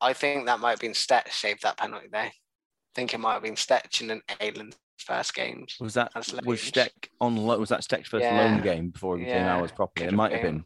I 0.02 0.14
think 0.14 0.48
that 0.48 0.60
might 0.60 0.72
have 0.72 0.80
been 0.80 0.94
Stech 0.94 1.32
saved 1.32 1.62
that 1.64 1.78
penalty 1.78 2.08
there. 2.12 2.24
I 2.24 2.32
think 2.96 3.14
it 3.14 3.20
might 3.20 3.34
have 3.36 3.44
been 3.44 3.56
Stech 3.56 4.02
in 4.02 4.10
an 4.10 4.22
Ayling's 4.42 4.76
first 4.98 5.34
games. 5.36 5.78
Was 5.80 5.94
that 5.94 6.12
That's 6.14 6.34
was 6.34 6.46
loans. 6.46 6.62
Stech 6.72 6.90
on 7.22 7.38
lo- 7.38 7.60
was 7.60 7.70
that 7.70 7.82
Stech's 7.82 8.10
first 8.10 8.24
Yeah. 8.24 8.38
loan 8.38 8.62
game 8.64 8.90
before 8.90 9.18
he 9.18 9.24
became 9.26 9.38
Yeah, 9.46 9.56
ours 9.58 9.72
properly? 9.72 10.06
It 10.06 10.08
could 10.08 10.14
have 10.14 10.18
might 10.18 10.32
have 10.34 10.42
been. 10.42 10.58
been. 10.58 10.66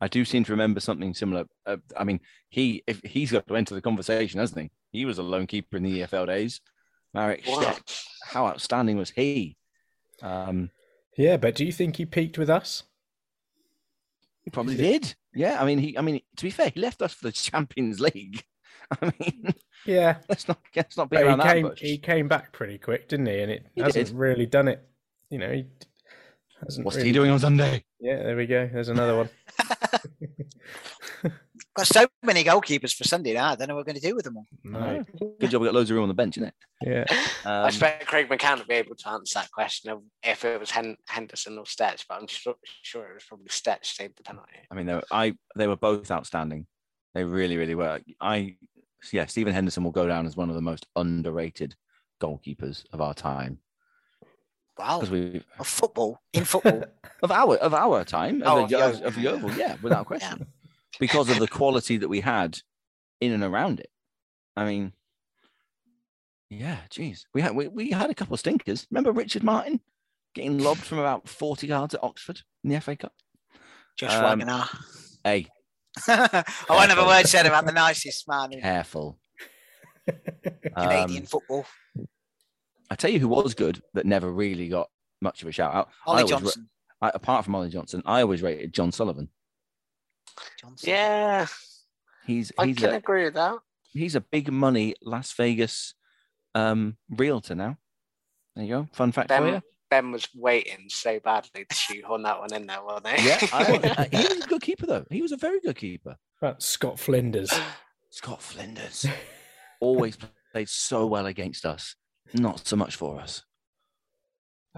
I 0.00 0.06
do 0.08 0.24
seem 0.24 0.44
to 0.44 0.52
remember 0.52 0.78
something 0.80 1.12
similar. 1.12 1.44
Uh, 1.66 1.78
I 1.96 2.04
mean, 2.04 2.20
he 2.48 2.84
if 2.86 3.00
he's 3.02 3.32
got 3.32 3.46
to 3.48 3.56
enter 3.56 3.74
the 3.74 3.82
conversation, 3.82 4.38
hasn't 4.38 4.60
he? 4.60 4.70
He 4.90 5.04
was 5.04 5.18
a 5.18 5.22
lone 5.22 5.46
keeper 5.46 5.76
in 5.76 5.82
the 5.82 6.00
EFL 6.00 6.26
days. 6.26 6.60
Marek 7.14 7.44
Wow. 7.46 7.60
Stech, 7.62 8.04
how 8.24 8.46
outstanding 8.46 8.96
was 8.98 9.10
he? 9.10 9.56
Um, 10.22 10.70
Yeah, 11.16 11.36
but 11.36 11.54
do 11.54 11.64
you 11.64 11.72
think 11.72 11.96
he 11.96 12.06
peaked 12.06 12.38
with 12.38 12.50
us? 12.50 12.84
he 14.44 14.50
probably 14.50 14.76
did. 14.76 15.14
Yeah, 15.34 15.60
I 15.60 15.66
mean, 15.66 15.78
he. 15.78 15.96
I 15.98 16.00
mean, 16.00 16.20
to 16.36 16.42
be 16.44 16.50
fair, 16.50 16.70
he 16.74 16.80
left 16.80 17.02
us 17.02 17.12
for 17.12 17.24
the 17.24 17.32
Champions 17.32 18.00
League. 18.08 18.42
I 19.02 19.12
mean, 19.20 19.54
Yeah, 19.84 20.16
let's 20.28 20.48
not 20.48 20.58
let's 20.74 20.96
not 20.96 21.10
be 21.10 21.16
but 21.16 21.22
he 21.22 21.28
around 21.28 21.38
that 21.40 21.52
came 21.54 21.62
bush. 21.68 21.80
he 21.80 21.98
came 21.98 22.28
back 22.28 22.52
pretty 22.52 22.78
quick, 22.78 23.08
didn't 23.08 23.26
he? 23.26 23.40
And 23.40 23.52
it 23.52 23.66
He 23.74 23.82
hasn't 23.82 24.06
did. 24.08 24.16
really 24.16 24.46
done 24.46 24.68
it. 24.68 24.82
You 25.30 25.38
know, 25.38 25.52
he 25.52 25.66
hasn't. 26.64 26.84
What's 26.86 26.96
really... 26.96 27.08
he 27.08 27.12
doing 27.12 27.30
on 27.30 27.38
Sunday? 27.38 27.84
Yeah, 28.00 28.22
there 28.22 28.36
we 28.36 28.46
go. 28.46 28.68
There's 28.72 28.88
another 28.88 29.16
one. 29.16 29.28
Got 31.78 31.86
so 31.86 32.06
many 32.24 32.42
goalkeepers 32.44 32.92
for 32.94 33.04
Sunday 33.04 33.34
now. 33.34 33.50
I 33.50 33.54
don't 33.54 33.68
know 33.68 33.74
what 33.76 33.86
we're 33.86 33.92
going 33.92 34.00
to 34.02 34.08
do 34.08 34.14
with 34.16 34.24
them 34.24 34.36
all. 34.36 34.46
No. 34.64 35.04
Good 35.40 35.50
job. 35.50 35.62
We've 35.62 35.68
got 35.68 35.74
loads 35.74 35.90
of 35.90 35.94
room 35.94 36.02
on 36.02 36.08
the 36.08 36.14
bench, 36.14 36.36
isn't 36.36 36.48
it? 36.48 36.54
Yeah, 36.82 37.04
I 37.44 37.62
Um, 37.62 37.66
expect 37.68 38.06
Craig 38.06 38.28
McCann 38.28 38.58
to 38.58 38.66
be 38.66 38.74
able 38.74 38.96
to 38.96 39.08
answer 39.10 39.38
that 39.38 39.50
question 39.52 39.90
of 39.90 40.02
if 40.22 40.44
it 40.44 40.58
was 40.58 40.70
Hen- 40.72 40.96
Henderson 41.06 41.56
or 41.56 41.64
Stech, 41.66 42.04
but 42.08 42.20
I'm 42.20 42.26
sure, 42.26 42.54
sure 42.82 43.08
it 43.10 43.14
was 43.14 43.24
probably 43.24 43.46
Stech 43.48 43.84
saved 43.84 44.18
the 44.18 44.24
penalty. 44.24 44.52
I 44.70 44.74
mean, 44.74 44.86
they 44.86 44.94
were, 44.94 45.04
I 45.12 45.34
they 45.56 45.66
were 45.68 45.76
both 45.76 46.10
outstanding. 46.10 46.66
They 47.14 47.22
really, 47.24 47.56
really 47.56 47.74
were. 47.76 48.00
I 48.20 48.56
yeah, 49.12 49.26
Stephen 49.26 49.54
Henderson 49.54 49.84
will 49.84 49.92
go 49.92 50.08
down 50.08 50.26
as 50.26 50.36
one 50.36 50.48
of 50.48 50.56
the 50.56 50.60
most 50.62 50.86
underrated 50.96 51.76
goalkeepers 52.20 52.84
of 52.92 53.00
our 53.00 53.14
time 53.14 53.60
Wow. 54.76 54.98
because 55.00 55.10
we 55.10 55.42
Of 55.60 55.66
football, 55.68 56.20
in 56.32 56.44
football. 56.44 56.84
of 57.22 57.30
our 57.30 57.56
of 57.56 57.72
our 57.74 58.04
time 58.04 58.42
Oh, 58.44 58.64
of, 58.64 58.70
the, 58.70 58.84
of 58.84 58.94
of, 58.96 59.02
of 59.02 59.18
Yeovil. 59.18 59.50
Yeovil, 59.50 59.58
yeah, 59.58 59.76
without 59.82 60.06
question, 60.12 60.46
because 61.00 61.28
of 61.30 61.38
the 61.38 61.48
quality 61.48 61.96
that 61.98 62.08
we 62.08 62.20
had 62.20 62.58
in 63.20 63.32
and 63.32 63.42
around 63.42 63.80
it. 63.80 63.90
I 64.56 64.64
mean, 64.64 64.92
yeah, 66.50 66.78
geez, 66.90 67.26
we 67.34 67.42
had 67.42 67.54
we, 67.54 67.68
we 67.68 67.90
had 67.90 68.10
a 68.10 68.14
couple 68.14 68.34
of 68.34 68.40
stinkers. 68.40 68.86
Remember 68.90 69.12
Richard 69.12 69.42
Martin 69.42 69.80
getting 70.34 70.58
lobbed 70.58 70.80
from 70.82 70.98
about 70.98 71.28
forty 71.28 71.66
yards 71.66 71.94
at 71.94 72.02
Oxford 72.02 72.40
in 72.64 72.70
the 72.70 72.80
FA 72.80 72.96
Cup? 72.96 73.12
Josh 73.96 74.14
Um, 74.14 74.40
Wagenaar. 74.40 74.68
Hey, 75.24 75.46
I 76.08 76.44
won't 76.70 76.90
have 76.90 76.98
a 76.98 77.06
word 77.06 77.26
said 77.26 77.46
about 77.46 77.66
the 77.66 77.72
nicest 77.72 78.26
man 78.28 78.52
in 78.52 78.60
careful. 78.60 79.18
Canadian 80.76 81.22
Um, 81.22 81.26
football. 81.26 81.66
I 82.90 82.94
tell 82.94 83.10
you 83.10 83.18
who 83.18 83.28
was 83.28 83.54
good 83.54 83.82
that 83.92 84.06
never 84.06 84.32
really 84.32 84.68
got 84.68 84.88
much 85.20 85.42
of 85.42 85.48
a 85.48 85.52
shout 85.52 85.74
out. 85.74 85.88
Ollie 86.06 86.22
always 86.22 86.32
ra- 86.32 86.38
Johnson. 86.40 86.70
I, 87.02 87.10
apart 87.12 87.44
from 87.44 87.54
Ollie 87.54 87.68
Johnson, 87.68 88.02
I 88.06 88.22
always 88.22 88.40
rated 88.40 88.72
John 88.72 88.90
Sullivan. 88.90 89.28
Johnson. 90.60 90.88
Yeah, 90.90 91.46
He's 92.26 92.52
I 92.58 92.72
can 92.72 92.92
a 92.92 92.96
agree 92.96 93.24
with 93.24 93.34
that. 93.34 93.56
he's 93.92 94.14
a 94.14 94.20
big 94.20 94.52
money 94.52 94.94
Las 95.02 95.32
Vegas 95.32 95.94
um, 96.54 96.96
realtor 97.10 97.54
now. 97.54 97.78
There 98.54 98.64
you 98.64 98.70
go. 98.74 98.88
Fun 98.92 99.12
fact 99.12 99.30
for 99.32 99.46
you. 99.46 99.52
Ben, 99.52 99.62
ben 99.90 100.12
was 100.12 100.28
waiting 100.34 100.86
so 100.88 101.18
badly 101.20 101.64
to 101.68 101.74
shoehorn 101.74 102.22
that 102.22 102.38
one 102.40 102.52
in 102.52 102.66
there, 102.66 102.82
wasn't 102.82 103.08
he? 103.08 103.28
Yeah, 103.28 103.38
I, 103.52 104.08
I- 104.12 104.16
he 104.16 104.34
was 104.34 104.44
a 104.44 104.48
good 104.48 104.62
keeper 104.62 104.86
though. 104.86 105.04
He 105.10 105.22
was 105.22 105.32
a 105.32 105.36
very 105.36 105.60
good 105.60 105.76
keeper. 105.76 106.16
That's 106.40 106.66
Scott 106.66 106.98
Flinders. 106.98 107.52
Scott 108.10 108.42
Flinders 108.42 109.06
always 109.80 110.18
played 110.52 110.68
so 110.68 111.06
well 111.06 111.26
against 111.26 111.64
us. 111.66 111.94
Not 112.34 112.66
so 112.66 112.76
much 112.76 112.96
for 112.96 113.20
us. 113.20 113.42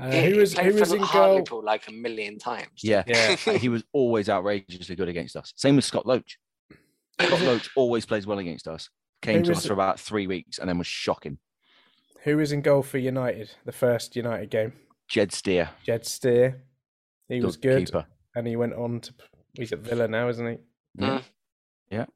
Uh, 0.01 0.11
He- 0.11 0.30
who 0.30 0.36
was 0.40 0.53
he 0.59 0.64
who 0.64 0.74
was 0.74 0.92
in 0.92 0.98
goal? 0.98 1.07
Hartlepool 1.07 1.62
like 1.64 1.86
a 1.88 1.92
million 1.92 2.38
times. 2.38 2.68
Yeah, 2.82 3.03
Yeah. 3.07 3.36
he 3.59 3.68
was 3.68 3.84
always 3.92 4.28
outrageously 4.28 4.96
good 4.96 5.09
against 5.09 5.36
us. 5.36 5.53
Same 5.57 5.76
with 5.76 5.84
Scott 5.84 6.07
Loach. 6.07 6.38
Scott 7.20 7.40
Loach 7.42 7.68
always 7.76 8.07
plays 8.07 8.26
well 8.26 8.38
against 8.38 8.66
us. 8.66 8.88
Came 9.22 9.38
Who 9.38 9.42
to 9.44 9.48
was 9.51 9.59
us 9.59 9.66
for 9.66 9.74
about 9.74 10.01
three 10.01 10.26
weeks 10.26 10.59
and 10.59 10.68
then 10.68 10.78
was 10.78 10.86
shocking. 10.86 11.38
Who 12.24 12.38
was 12.38 12.53
in 12.53 12.62
goal 12.62 12.82
for 12.82 12.98
United? 12.98 13.51
The 13.66 13.72
first 13.72 14.16
United 14.16 14.48
game. 14.51 14.72
Jed 15.09 15.32
Steer, 15.32 15.70
Jed 15.84 16.07
Steer. 16.07 16.62
He 17.28 17.40
was 17.40 17.57
good, 17.57 17.86
keeper. 17.86 18.07
and 18.34 18.46
he 18.46 18.57
went 18.57 18.72
on 18.74 19.01
to. 19.01 19.12
He's 19.55 19.72
at 19.72 19.80
Villa 19.80 20.09
now, 20.09 20.28
isn't 20.28 20.46
he? 20.46 20.57
Yeah. 20.96 21.09
Mm. 21.09 21.22
Yeah. 21.90 22.07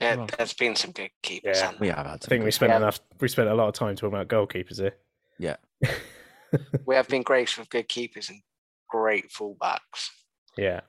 Yeah, 0.00 0.26
there's 0.36 0.52
been 0.54 0.76
some 0.76 0.90
good 0.92 1.10
keepers. 1.22 1.58
Yeah, 1.58 1.72
We 1.78 1.88
have 1.88 1.98
had 1.98 2.06
I 2.06 2.10
some 2.12 2.18
think 2.28 2.44
we 2.44 2.50
spent 2.50 2.70
Yeah. 2.70 2.76
enough. 2.78 3.00
We 3.20 3.28
spent 3.28 3.48
a 3.48 3.54
lot 3.54 3.68
of 3.68 3.74
time 3.74 3.96
talking 3.96 4.18
about 4.18 4.28
goalkeepers 4.28 4.78
here. 4.78 4.94
Yeah. 5.38 5.56
we 6.86 6.94
have 6.94 7.08
been 7.08 7.22
graced 7.22 7.58
with 7.58 7.70
good 7.70 7.88
keepers 7.88 8.28
and 8.28 8.40
great 8.88 9.30
fullbacks. 9.30 10.10
Yeah, 10.56 10.80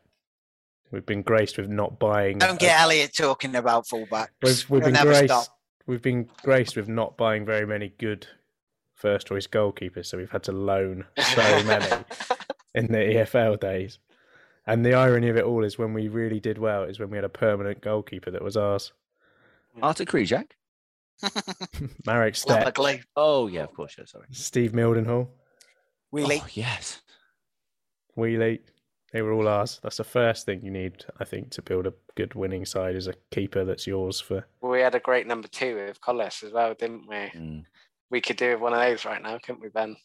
we've 0.92 1.06
been 1.06 1.22
graced 1.22 1.58
with 1.58 1.70
not 1.70 2.00
buying. 2.00 2.38
Don't 2.40 2.60
get 2.60 2.80
Elliot 2.80 3.14
talking 3.16 3.56
about 3.56 3.88
fullbacks. 3.88 4.30
We've, 4.42 4.70
we've 4.70 4.84
been 4.84 4.94
never 4.94 5.12
graced. 5.12 5.26
stop. 5.26 5.48
We've 5.88 6.02
been 6.02 6.30
graced 6.44 6.76
with 6.76 6.88
not 6.90 7.18
buying 7.18 7.46
very 7.46 7.66
many 7.66 7.94
good 7.98 8.28
first 8.94 9.28
choice 9.28 9.48
goalkeepers, 9.48 10.08
so 10.08 10.18
we've 10.18 10.32
had 10.32 10.44
to 10.44 10.52
loan 10.52 11.06
so 11.18 11.64
many 11.66 12.04
in 12.74 12.88
the 12.88 12.98
EFL 12.98 13.60
days. 13.60 14.00
And 14.68 14.84
the 14.84 14.96
irony 14.96 15.30
of 15.30 15.38
it 15.38 15.44
all 15.44 15.64
is 15.64 15.78
when 15.78 15.94
we 15.94 16.08
really 16.08 16.40
did 16.40 16.58
well 16.58 16.84
is 16.84 17.00
when 17.00 17.10
we 17.12 17.18
had 17.18 17.24
a 17.24 17.30
permanent 17.30 17.82
goalkeeper 17.82 18.32
that 18.32 18.44
was 18.44 18.58
ours. 18.58 18.94
Mm. 19.78 19.84
Artur 19.84 20.06
Krysiak? 20.06 20.52
Marek 22.06 22.34
Stech, 22.36 23.04
Oh, 23.16 23.48
yeah, 23.48 23.64
of 23.64 23.74
course. 23.74 23.96
Yeah, 23.98 24.06
sorry. 24.06 24.26
Steve 24.32 24.72
Mildenhall, 24.72 25.30
Wheelie. 26.16 26.42
Oh, 26.42 26.48
yes. 26.54 27.02
Wheelie. 28.18 28.60
They 29.12 29.22
were 29.22 29.34
all 29.34 29.48
ours. 29.48 29.80
That's 29.82 29.98
the 29.98 30.04
first 30.04 30.46
thing 30.46 30.62
you 30.62 30.72
need, 30.72 31.06
I 31.20 31.26
think, 31.26 31.52
to 31.52 31.62
build 31.62 31.88
a 31.88 31.94
good 32.16 32.34
winning 32.34 32.66
side 32.66 32.96
is 32.96 33.08
a 33.08 33.14
keeper 33.32 33.64
that's 33.64 33.88
yours 33.88 34.20
for. 34.20 34.46
we 34.62 34.82
had 34.82 34.96
a 34.96 35.00
great 35.00 35.26
number 35.28 35.48
two 35.48 35.76
with 35.76 36.02
Collis 36.02 36.44
as 36.44 36.52
well, 36.52 36.74
didn't 36.74 37.08
we? 37.08 37.16
Mm. 37.16 37.64
We 38.10 38.20
could 38.20 38.36
do 38.36 38.52
with 38.52 38.60
one 38.60 38.74
of 38.74 38.80
those 38.80 39.06
right 39.06 39.22
now, 39.22 39.38
couldn't 39.38 39.62
we, 39.62 39.70
Ben? 39.70 39.96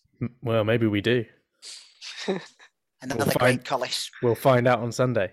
Well, 0.43 0.65
maybe 0.65 0.87
we 0.87 1.01
do. 1.01 1.25
And 3.03 3.13
another 3.13 3.31
We'll 3.31 3.39
great 3.39 3.65
Collis. 3.65 4.11
We'll 4.23 4.35
find 4.35 4.69
out 4.69 4.81
on 4.81 4.93
Sunday. 4.93 5.33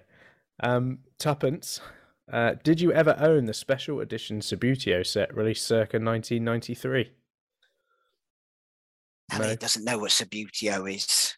Um, 0.61 0.99
Tuppence, 1.19 1.82
uh, 2.32 2.53
did 2.63 2.80
you 2.80 2.93
ever 2.93 3.15
own 3.19 3.45
the 3.45 3.53
special 3.53 3.99
edition 3.99 4.39
Subbuteo 4.39 5.05
set 5.05 5.36
released 5.36 5.67
circa 5.67 5.97
1993? 5.97 7.11
Elliot 9.32 9.59
doesn't 9.59 9.84
know 9.84 9.97
what 9.99 10.11
Subbuteo 10.11 10.93
is. 10.93 11.36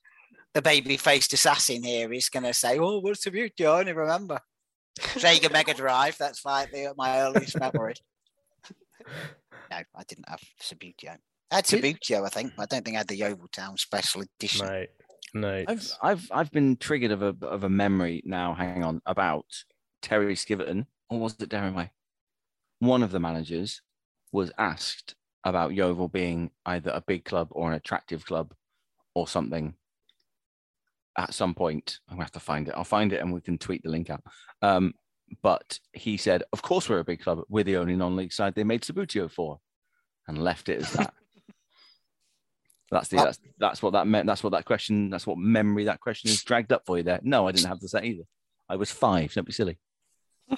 The 0.54 0.62
baby-faced 0.62 1.34
assassin 1.34 1.84
here 1.84 2.12
is 2.14 2.30
going 2.30 2.44
to 2.44 2.54
say, 2.54 2.78
"Oh, 2.80 3.00
what's 3.00 3.26
Subbuteo? 3.26 3.76
I 3.76 3.80
only 3.80 3.94
remember." 3.94 4.40
Sega 5.00 5.52
Mega 5.54 5.74
Drive. 5.74 6.18
That's 6.18 6.44
like 6.46 6.72
the, 6.72 6.94
my 6.98 7.20
earliest 7.22 7.60
memory. 7.60 7.96
No, 9.72 9.78
I 9.96 10.04
didn't 10.08 10.28
have 10.28 10.42
Subbuteo. 10.62 11.18
I 11.52 11.56
had 11.56 11.66
Did- 11.66 11.84
Subbuteo, 11.84 12.26
I 12.26 12.30
think. 12.30 12.54
but 12.58 12.64
I 12.64 12.66
don't 12.76 12.84
think 12.84 12.96
I 12.96 13.00
had 13.00 13.08
the 13.08 13.16
Yeovil 13.18 13.50
Town 13.52 13.78
Special 13.78 14.24
Edition. 14.24 14.66
No, 14.66 14.86
no. 15.36 15.64
I've 15.68 15.92
I've 16.02 16.28
I've 16.32 16.52
been 16.52 16.76
triggered 16.78 17.12
of 17.12 17.22
a 17.22 17.36
of 17.46 17.64
a 17.64 17.70
memory 17.70 18.24
now. 18.26 18.56
Hang 18.56 18.84
on, 18.84 19.00
about 19.06 19.46
Terry 20.02 20.34
Skiverton, 20.36 20.88
or 21.10 21.20
was 21.20 21.34
it 21.40 21.50
Darren 21.50 21.76
Way? 21.76 21.92
One 22.80 23.04
of 23.04 23.12
the 23.12 23.20
managers 23.20 23.82
was 24.32 24.52
asked 24.58 25.14
about 25.44 25.74
Yeovil 25.74 26.08
being 26.10 26.52
either 26.66 26.92
a 26.92 27.02
big 27.02 27.26
club 27.26 27.48
or 27.52 27.70
an 27.70 27.76
attractive 27.76 28.26
club, 28.26 28.54
or 29.14 29.28
something. 29.28 29.74
At 31.18 31.34
some 31.34 31.54
point, 31.56 32.00
I'm 32.08 32.16
gonna 32.16 32.26
have 32.26 32.32
to 32.34 32.40
find 32.40 32.68
it. 32.68 32.74
I'll 32.78 32.84
find 32.84 33.12
it 33.14 33.22
and 33.22 33.34
we 33.34 33.42
can 33.42 33.58
tweet 33.58 33.84
the 33.84 33.90
link 33.90 34.10
out. 34.10 34.24
Um, 34.62 34.94
but 35.42 35.80
he 35.94 36.18
said, 36.18 36.44
"Of 36.54 36.62
course, 36.62 36.88
we're 36.90 37.00
a 37.00 37.04
big 37.04 37.22
club. 37.22 37.44
We're 37.50 37.64
the 37.64 37.78
only 37.78 37.96
non-league 37.96 38.34
side 38.34 38.56
they 38.56 38.64
made 38.64 38.82
Subbuteo 38.84 39.30
for," 39.30 39.60
and 40.28 40.38
left 40.44 40.70
it 40.70 40.82
as 40.82 40.94
that. 40.94 41.14
That's 42.92 43.08
the 43.10 43.18
Oh. 43.20 43.26
that's 43.26 43.40
that's 43.60 43.84
what 43.84 43.94
that 43.94 44.08
meant. 44.08 44.26
That's 44.26 44.44
what 44.44 44.52
that 44.54 44.66
question. 44.66 45.12
That's 45.12 45.28
what 45.28 45.38
memory 45.38 45.84
that 45.86 46.00
question 46.00 46.32
is 46.32 46.44
dragged 46.44 46.74
up 46.74 46.88
for 46.88 46.98
you 46.98 47.04
there. 47.04 47.20
No, 47.22 47.48
I 47.48 47.52
didn't 47.52 47.68
have 47.68 47.80
the 47.80 47.88
set 47.88 48.04
either. 48.04 48.24
I 48.68 48.78
was 48.78 48.90
five. 48.90 49.32
Don't 49.34 49.46
be 49.46 49.52
silly. 49.54 49.78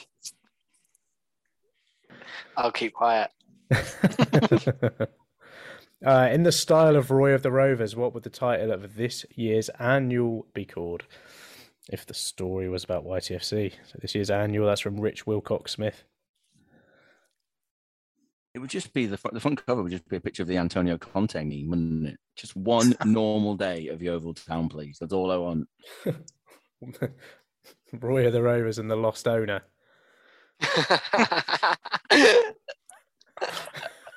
I'll 2.56 2.72
keep 2.72 2.94
quiet. 2.94 3.32
uh, 6.06 6.30
in 6.32 6.44
the 6.44 6.52
style 6.52 6.96
of 6.96 7.12
Roy 7.12 7.34
of 7.34 7.44
the 7.44 7.52
Rovers, 7.52 7.96
what 7.96 8.14
would 8.14 8.24
the 8.24 8.30
title 8.30 8.72
of 8.72 8.96
this 8.96 9.26
year's 9.36 9.70
annual 9.80 10.48
be 10.54 10.66
called? 10.66 11.04
If 11.90 12.06
the 12.06 12.14
story 12.14 12.70
was 12.70 12.84
about 12.84 13.06
YTFC. 13.06 13.74
So 13.88 14.00
this 14.02 14.14
year's 14.14 14.30
annual, 14.30 14.68
that's 14.68 14.82
from 14.82 15.00
Rich 15.00 15.26
Wilcox 15.26 15.72
Smith. 15.72 16.04
It 18.54 18.60
would 18.60 18.70
just 18.70 18.94
be 18.94 19.06
the 19.06 19.18
front, 19.18 19.34
the 19.34 19.40
front 19.40 19.66
cover 19.66 19.82
would 19.82 19.92
just 19.92 20.08
be 20.10 20.18
a 20.18 20.22
picture 20.22 20.44
of 20.44 20.50
the 20.50 20.58
Antonio 20.58 20.98
Conte 20.98 21.42
meme, 21.44 21.70
wouldn't 21.70 22.08
it? 22.08 22.20
Just 22.36 22.56
one 22.56 22.96
normal 23.06 23.56
day 23.56 23.88
of 23.88 24.02
Yeovil 24.02 24.34
Town, 24.34 24.68
please. 24.70 24.98
That's 25.00 25.14
all 25.14 25.32
I 25.32 25.38
want. 25.38 25.70
Roy 27.94 28.28
of 28.28 28.34
the 28.34 28.42
Rovers 28.42 28.78
and 28.78 28.92
the 28.92 28.96
lost 28.96 29.28
owner. 29.28 29.64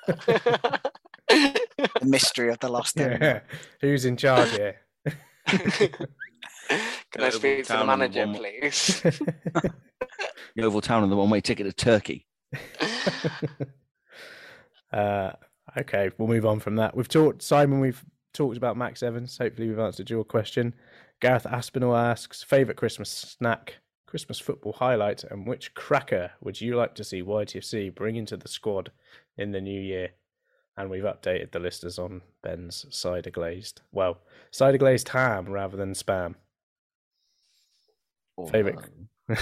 The 1.27 2.05
mystery 2.05 2.49
of 2.49 2.59
the 2.59 2.69
lost 2.69 2.99
owner. 2.99 3.17
Yeah. 3.21 3.39
Who's 3.81 4.05
in 4.05 4.15
charge 4.15 4.49
here? 4.51 4.77
Can 5.47 6.07
I 7.19 7.29
speak 7.29 7.65
to 7.65 7.73
the 7.73 7.77
Town 7.77 7.89
and 7.89 7.89
the 7.89 7.97
manager, 7.97 8.25
one- 8.27 8.35
please? 8.35 9.03
Yeovil 10.55 10.81
Town 10.81 11.03
and 11.03 11.11
the 11.11 11.15
one-way 11.15 11.41
ticket 11.41 11.65
to 11.65 11.73
Turkey. 11.73 12.25
Uh, 14.91 15.31
okay, 15.77 16.09
we'll 16.17 16.27
move 16.27 16.45
on 16.45 16.59
from 16.59 16.75
that. 16.77 16.95
We've 16.95 17.07
talked, 17.07 17.41
Simon. 17.41 17.79
We've 17.81 18.03
talked 18.33 18.57
about 18.57 18.77
Max 18.77 19.03
Evans. 19.03 19.37
Hopefully, 19.37 19.67
we've 19.67 19.79
answered 19.79 20.09
your 20.09 20.23
question. 20.23 20.73
Gareth 21.21 21.45
Aspinall 21.45 21.95
asks 21.95 22.43
favorite 22.43 22.77
Christmas 22.77 23.09
snack, 23.09 23.75
Christmas 24.07 24.39
football 24.39 24.73
highlight, 24.73 25.23
and 25.25 25.45
which 25.47 25.73
cracker 25.73 26.31
would 26.41 26.61
you 26.61 26.75
like 26.75 26.95
to 26.95 27.03
see 27.03 27.21
YTFC 27.21 27.93
bring 27.93 28.15
into 28.15 28.37
the 28.37 28.47
squad 28.47 28.91
in 29.37 29.51
the 29.51 29.61
new 29.61 29.79
year? 29.79 30.09
And 30.77 30.89
we've 30.89 31.03
updated 31.03 31.51
the 31.51 31.59
listers 31.59 31.97
on 31.97 32.21
Ben's 32.43 32.85
cider 32.89 33.29
glazed. 33.29 33.81
Well, 33.91 34.19
cider 34.51 34.77
glazed 34.77 35.09
ham 35.09 35.47
rather 35.47 35.77
than 35.77 35.93
spam. 35.93 36.35
Or, 38.35 38.49
Favorite. 38.49 38.79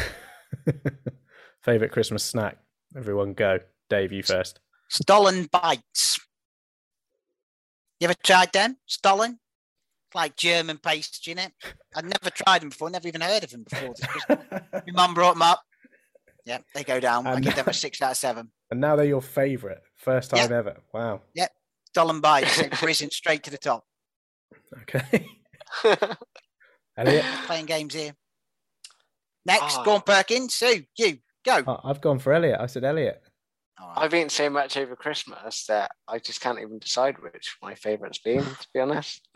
favorite 1.63 1.91
Christmas 1.91 2.23
snack. 2.23 2.57
Everyone 2.95 3.33
go. 3.33 3.59
Dave, 3.89 4.11
you 4.11 4.21
first. 4.21 4.59
Stollen 4.89 5.49
bites. 5.51 6.19
You 7.99 8.05
ever 8.05 8.15
tried 8.23 8.53
them? 8.53 8.77
Stollen? 8.85 9.39
Like 10.13 10.35
German 10.35 10.77
pastry, 10.77 11.31
in 11.31 11.39
it. 11.39 11.53
I'd 11.95 12.03
never 12.03 12.29
tried 12.29 12.61
them 12.61 12.69
before, 12.69 12.91
never 12.91 13.07
even 13.07 13.21
heard 13.21 13.43
of 13.43 13.49
them 13.49 13.65
before. 13.67 13.95
this 13.95 14.05
Christmas. 14.05 14.45
My 14.71 14.81
mum 14.93 15.13
brought 15.15 15.33
them 15.33 15.41
up. 15.41 15.63
Yeah, 16.45 16.59
they 16.75 16.83
go 16.83 16.99
down. 16.99 17.25
I 17.25 17.39
give 17.39 17.55
them 17.55 17.67
a 17.67 17.73
six 17.73 18.01
out 18.01 18.11
of 18.11 18.17
seven. 18.17 18.51
And 18.73 18.81
now 18.81 18.95
they're 18.95 19.05
your 19.05 19.21
favourite. 19.21 19.77
First 19.97 20.31
time 20.31 20.49
Yeah. 20.49 20.57
ever. 20.57 20.77
Wow. 20.91 21.21
Yep. 21.35 21.51
bites, 22.23 22.57
they've 22.59 22.81
risen 22.81 23.11
straight 23.11 23.43
to 23.43 23.51
the 23.51 23.57
top. 23.59 23.85
Okay. 24.81 25.27
Elliot, 26.97 27.23
Playing 27.45 27.67
games 27.67 27.93
here. 27.93 28.15
Next, 29.45 29.77
Ah. 29.77 29.83
go 29.83 29.91
on, 29.91 30.01
Perkins. 30.01 30.55
Sue, 30.55 30.85
you 30.97 31.19
go. 31.45 31.61
Oh, 31.67 31.81
I've 31.83 32.01
gone 32.01 32.17
for 32.17 32.33
Elliot. 32.33 32.57
I 32.59 32.65
said 32.65 32.83
Elliot. 32.83 33.21
All 33.79 33.89
right. 33.89 33.97
I've 33.99 34.13
eaten 34.15 34.29
so 34.29 34.49
much 34.49 34.75
over 34.75 34.95
Christmas 34.95 35.67
that 35.67 35.91
I 36.07 36.17
just 36.17 36.41
can't 36.41 36.59
even 36.59 36.79
decide 36.79 37.21
which 37.21 37.55
my 37.61 37.75
favourite's 37.75 38.17
been, 38.17 38.43
to 38.43 38.67
be 38.73 38.79
honest. 38.79 39.27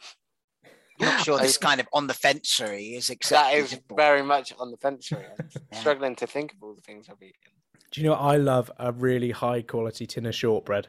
I'm 0.99 1.05
not 1.09 1.23
sure 1.23 1.37
this 1.37 1.57
kind 1.69 1.79
of 1.79 1.87
on 1.93 2.07
the 2.07 2.15
fencery 2.15 2.97
is 2.97 3.05
That 3.07 3.13
acceptable. 3.17 3.63
is 3.65 3.79
very 3.95 4.23
much 4.23 4.51
on 4.57 4.71
the 4.71 4.77
fence. 4.77 5.11
I'm 5.11 5.19
Yeah. 5.71 5.79
struggling 5.79 6.15
to 6.15 6.25
think 6.25 6.53
of 6.53 6.63
all 6.63 6.73
the 6.73 6.81
things 6.81 7.07
I've 7.07 7.21
eaten. 7.21 7.51
Do 7.91 8.01
you 8.01 8.07
know 8.07 8.13
what 8.13 8.21
I 8.21 8.37
love? 8.37 8.71
A 8.79 8.91
really 8.91 9.31
high 9.31 9.61
quality 9.61 10.05
tin 10.05 10.25
of 10.25 10.35
shortbread 10.35 10.87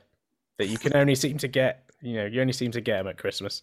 that 0.58 0.68
you 0.68 0.78
can 0.78 0.96
only 0.96 1.14
seem 1.14 1.38
to 1.38 1.48
get. 1.48 1.90
You 2.00 2.14
know, 2.14 2.26
you 2.26 2.40
only 2.40 2.52
seem 2.52 2.70
to 2.72 2.80
get 2.80 2.98
them 2.98 3.08
at 3.08 3.18
Christmas. 3.18 3.62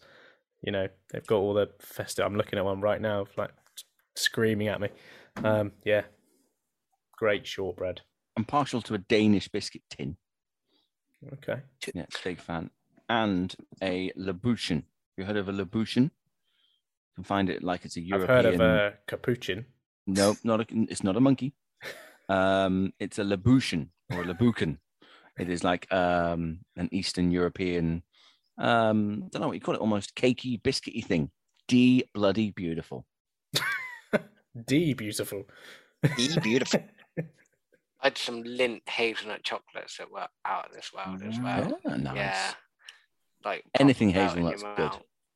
You 0.61 0.71
know, 0.71 0.87
they've 1.11 1.25
got 1.25 1.37
all 1.37 1.53
the 1.53 1.69
festive. 1.79 2.25
I'm 2.25 2.35
looking 2.35 2.57
at 2.59 2.65
one 2.65 2.81
right 2.81 2.99
now, 2.99 3.25
like 3.37 3.51
screaming 4.15 4.67
at 4.67 4.81
me. 4.81 4.89
Um, 5.43 5.73
yeah, 5.83 6.03
great 7.17 7.45
shortbread. 7.45 8.01
I'm 8.37 8.45
partial 8.45 8.81
to 8.83 8.93
a 8.93 8.97
Danish 8.97 9.47
biscuit 9.47 9.83
tin. 9.89 10.17
Okay. 11.33 11.61
Yeah, 11.93 12.05
big 12.23 12.39
fan. 12.39 12.69
And 13.09 13.55
a 13.81 14.11
Labution. 14.17 14.83
You 15.17 15.25
heard 15.25 15.37
of 15.37 15.47
a 15.47 15.53
Labution? 15.53 16.03
You 16.03 16.11
can 17.15 17.23
find 17.23 17.49
it 17.49 17.63
like 17.63 17.85
it's 17.85 17.97
a 17.97 18.01
I've 18.01 18.05
European. 18.07 18.43
heard 18.43 18.45
of 18.53 18.61
uh, 18.61 18.91
capuchin. 19.07 19.65
No, 20.07 20.35
not 20.43 20.61
a, 20.61 20.65
it's 20.89 21.03
not 21.03 21.15
a 21.15 21.21
monkey. 21.21 21.53
Um, 22.29 22.93
it's 22.99 23.19
a 23.19 23.23
Labution 23.23 23.89
or 24.11 24.21
a 24.21 24.25
Labukan. 24.25 24.77
It 25.37 25.49
is 25.49 25.63
like 25.63 25.91
um, 25.93 26.59
an 26.77 26.89
Eastern 26.91 27.31
European 27.31 28.03
Um, 28.57 29.23
I 29.25 29.27
don't 29.29 29.41
know 29.41 29.47
what 29.47 29.55
you 29.55 29.61
call 29.61 29.75
it, 29.75 29.81
almost 29.81 30.15
cakey, 30.15 30.61
biscuity 30.61 31.03
thing. 31.03 31.29
D 31.67 32.05
bloody 32.13 32.51
beautiful. 32.51 33.05
D 34.67 34.93
beautiful. 34.93 35.43
D 36.15 36.37
beautiful. 36.41 36.83
I 38.01 38.07
had 38.07 38.17
some 38.17 38.43
Lindt 38.43 38.87
hazelnut 38.87 39.43
chocolates 39.43 39.97
that 39.97 40.11
were 40.11 40.27
out 40.45 40.67
of 40.67 40.73
this 40.73 40.91
world 40.93 41.23
as 41.23 41.39
well. 41.39 41.79
Ah, 41.85 41.97
nice. 41.97 42.15
Yeah. 42.15 42.51
Like 43.43 43.63
Anything 43.79 44.13
proper 44.13 44.29
hazelnut's 44.29 44.63
good. 44.77 44.91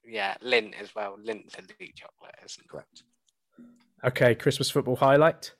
Yeah, 0.05 0.35
Lindt 0.43 0.79
as 0.81 0.93
well. 0.95 1.17
Lindt's 1.17 1.55
elite 1.55 1.95
chocolate, 1.95 2.35
isn't? 2.45 2.69
Correct. 2.69 3.03
Okay, 4.03 4.35
Christmas 4.35 4.69
football 4.69 4.95
highlight. 4.95 5.53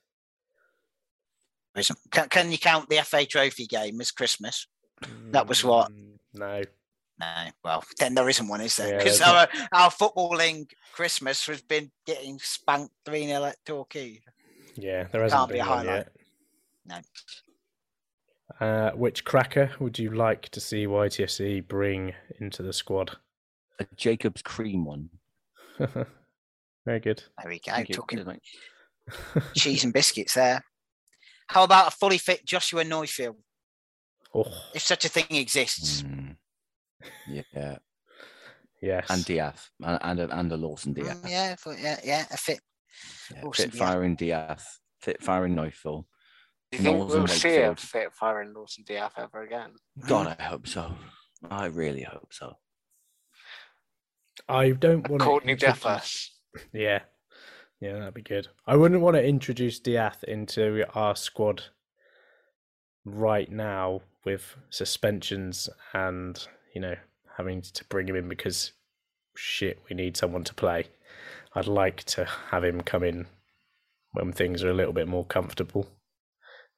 Can, 2.12 2.30
can 2.30 2.52
you 2.52 2.58
count 2.58 2.90
the 2.90 2.98
FA 2.98 3.26
Trophy 3.26 3.66
game 3.68 4.02
as 4.02 4.12
Christmas? 4.12 4.68
That 5.32 5.48
was 5.48 5.64
what? 5.64 5.92
Mm, 5.92 6.18
No. 6.34 6.62
No, 7.20 7.50
well, 7.66 7.84
then 8.00 8.16
there 8.16 8.30
isn't 8.30 8.48
one, 8.48 8.62
is 8.62 8.78
there? 8.78 8.98
Because 8.98 9.20
there's 9.20 9.30
our, 9.30 9.48
our 9.74 9.90
footballing 9.90 10.70
Christmas 10.94 11.46
has 11.48 11.62
been 11.62 11.92
getting 12.06 12.40
spanked 12.40 12.94
3 13.06 13.28
0 13.28 13.44
at 13.44 13.58
Torquay. 13.66 14.22
Yeah, 14.76 15.06
there 15.12 15.24
hasn't 15.24 15.38
Can't 15.38 15.52
be 15.52 15.60
a 15.60 15.66
one 15.66 15.68
highlight. 15.86 16.08
yet. 16.88 17.02
No. 18.60 18.66
Uh, 18.66 18.92
which 18.92 19.26
cracker 19.26 19.72
would 19.82 20.00
you 20.00 20.12
like 20.12 20.48
to 20.50 20.62
see 20.62 20.88
YTFC 20.88 21.68
bring 21.68 22.14
into 22.40 22.64
the 22.64 22.72
squad? 22.74 23.18
A 23.80 23.86
Jacob's 23.98 24.42
cream 24.42 24.86
one. 24.86 25.10
Very 26.86 27.00
good. 27.02 27.24
There 27.42 27.50
we 27.52 27.60
go. 27.60 27.74
Thank. 27.74 27.92
Talking 27.92 28.20
Cheers, 28.20 29.46
cheese 29.56 29.84
and 29.84 29.92
biscuits 29.94 30.36
there. 30.36 30.64
How 31.50 31.64
about 31.64 31.88
a 31.88 31.92
fully 31.92 32.20
fit 32.20 32.46
Joshua 32.46 32.84
Neufeld, 32.84 33.38
Oh, 34.36 34.46
if 34.76 34.84
such 34.84 35.04
a 35.06 35.10
thing 35.10 35.26
exists? 35.32 36.04
Mm. 36.04 36.36
Yeah, 37.28 37.78
yes. 38.82 39.08
and 39.10 39.26
D'Ath, 39.26 39.72
and 39.82 39.98
and 40.02 40.20
a, 40.20 40.38
and 40.40 40.52
a 40.52 40.58
Lawson 40.58 40.94
Mm, 40.94 41.04
D'Ath. 41.04 41.30
yeah, 41.30 41.56
fu- 41.56 41.72
yeah, 41.72 42.00
yeah, 42.04 42.26
a 42.30 42.38
fit. 42.38 42.60
Yeah, 43.34 43.42
Lawson 43.46 43.64
fit 43.66 43.72
D'Ath. 43.72 43.80
firing 43.80 44.16
D'Ath, 44.16 44.80
fit 45.02 45.24
firing 45.24 45.56
Neufeld. 45.56 46.06
Do 46.72 46.78
you 46.78 46.84
think 46.84 46.98
Knowles 47.00 47.12
we'll 47.12 47.22
and 47.22 47.30
see 47.32 47.58
a 47.58 47.76
fit 47.76 48.14
firing 48.14 48.54
Lawson 48.54 48.84
D'Ath 48.86 49.14
ever 49.18 49.42
again? 49.42 49.74
God, 50.08 50.36
I 50.40 50.44
hope 50.44 50.68
so. 50.68 50.94
I 51.50 51.66
really 51.66 52.04
hope 52.04 52.32
so. 52.32 52.54
I 54.48 54.70
don't 54.72 55.10
want 55.10 55.24
Courtney 55.24 55.56
to 55.56 55.60
Jeffers. 55.60 56.36
Yeah, 56.74 57.00
yeah, 57.80 57.94
that'd 57.94 58.14
be 58.14 58.22
good. 58.22 58.48
I 58.68 58.76
wouldn't 58.76 59.02
want 59.02 59.16
to 59.16 59.24
introduce 59.26 59.80
D'Ath 59.80 60.24
into 60.24 60.86
our 60.94 61.16
squad 61.16 61.64
right 63.06 63.52
now 63.52 64.02
with 64.26 64.56
suspensions 64.70 65.70
and 65.94 66.46
you 66.76 66.82
know 66.82 66.96
having 67.38 67.62
to 67.62 67.86
bring 67.86 68.08
him 68.08 68.18
in 68.18 68.28
because 68.28 68.74
shit, 69.40 69.80
we 69.90 69.96
need 69.96 70.18
someone 70.18 70.44
to 70.44 70.54
play. 70.54 70.88
I'd 71.56 71.68
like 71.68 72.04
to 72.06 72.26
have 72.52 72.64
him 72.64 72.82
come 72.82 73.04
in 73.04 73.28
when 74.12 74.32
things 74.32 74.64
are 74.64 74.70
a 74.70 74.74
little 74.74 74.94
bit 74.94 75.08
more 75.08 75.26
comfortable. 75.26 75.88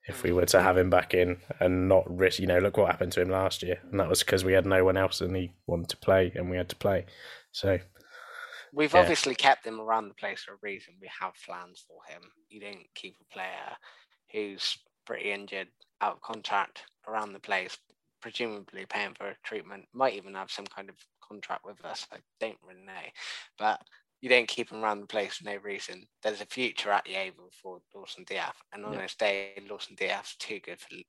If 0.08 0.24
we 0.24 0.32
were 0.32 0.46
to 0.46 0.62
have 0.62 0.78
him 0.78 0.90
back 0.90 1.14
in 1.14 1.38
and 1.60 1.88
not 1.88 2.10
risk, 2.10 2.40
you 2.40 2.48
know, 2.48 2.60
look 2.60 2.78
what 2.78 2.90
happened 2.90 3.12
to 3.14 3.22
him 3.22 3.30
last 3.30 3.62
year, 3.62 3.80
and 3.90 4.00
that 4.00 4.10
was 4.10 4.24
because 4.24 4.44
we 4.44 4.54
had 4.54 4.66
no 4.66 4.84
one 4.84 4.98
else 4.98 5.22
and 5.22 5.36
he 5.36 5.54
wanted 5.68 5.90
to 5.90 5.98
play 5.98 6.32
and 6.36 6.50
we 6.50 6.58
had 6.58 6.70
to 6.70 6.76
play. 6.76 7.06
So 7.52 7.80
We've 8.74 8.94
Yeah. 8.94 9.02
obviously 9.02 9.36
kept 9.36 9.66
him 9.66 9.80
around 9.82 10.08
the 10.08 10.14
place 10.16 10.44
for 10.44 10.54
a 10.54 10.58
reason. 10.62 10.98
We 11.00 11.08
have 11.20 11.34
plans 11.46 11.84
for 11.88 12.04
him. 12.06 12.32
You 12.50 12.62
don't 12.62 12.94
keep 12.96 13.18
a 13.20 13.34
player 13.34 13.78
who's 14.32 14.78
pretty 15.06 15.32
injured, 15.32 15.72
out 16.00 16.16
of 16.16 16.22
contract, 16.22 16.86
around 17.08 17.34
the 17.34 17.40
place, 17.40 17.78
presumably 18.22 18.86
paying 18.86 19.14
for 19.16 19.36
treatment, 19.44 19.88
might 19.94 20.14
even 20.14 20.36
have 20.36 20.52
some 20.52 20.66
kind 20.68 20.90
of 20.90 20.96
contract 21.22 21.66
with 21.66 21.84
us. 21.84 22.08
I 22.12 22.18
don't 22.40 22.58
really 22.64 22.82
know. 22.84 23.12
But 23.58 23.82
you 24.22 24.30
don't 24.30 24.48
keep 24.48 24.70
him 24.70 24.84
around 24.84 25.02
the 25.02 25.08
place 25.08 25.38
for 25.38 25.46
no 25.46 25.56
reason. 25.58 26.08
There's 26.22 26.42
a 26.42 26.46
future 26.46 26.92
at 26.92 27.10
Yeovil 27.10 27.50
for 27.60 27.82
Lawson 27.96 28.24
D'Ath. 28.24 28.62
And 28.72 28.86
on 28.86 28.94
Yeah. 28.94 29.02
his 29.02 29.16
day, 29.16 29.56
Lawson 29.68 29.96
D'Ath's 29.96 30.36
too 30.36 30.60
good 30.60 30.80
for 30.80 30.90
the, 30.90 31.06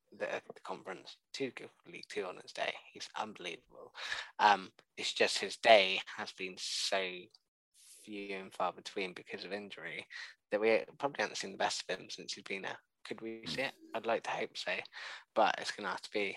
the 0.54 0.60
conference, 0.64 1.18
too 1.34 1.50
good 1.50 1.70
for 1.76 1.90
League 1.90 2.08
Two 2.08 2.24
on 2.24 2.38
his 2.38 2.52
day. 2.52 2.74
He's 2.92 3.10
unbelievable. 3.16 3.94
Um, 4.38 4.72
it's 4.96 5.12
just 5.12 5.38
his 5.38 5.58
day 5.58 6.00
has 6.16 6.32
been 6.32 6.56
so 6.58 6.98
few 8.04 8.36
and 8.36 8.52
far 8.52 8.72
between 8.72 9.12
because 9.14 9.44
of 9.44 9.52
injury 9.52 10.06
that 10.50 10.60
we 10.60 10.80
probably 10.98 11.16
haven't 11.22 11.36
seen 11.36 11.52
the 11.52 11.58
best 11.58 11.84
of 11.88 11.98
him 11.98 12.06
since 12.10 12.32
he's 12.34 12.44
been 12.44 12.64
here. 12.64 12.76
Could 13.06 13.20
we 13.20 13.42
see 13.46 13.62
it? 13.62 13.72
I'd 13.94 14.06
like 14.06 14.22
to 14.24 14.30
hope 14.30 14.56
so, 14.56 14.72
but 15.34 15.54
it's 15.58 15.70
going 15.72 15.84
to 15.84 15.90
have 15.90 16.02
to 16.02 16.10
be 16.12 16.36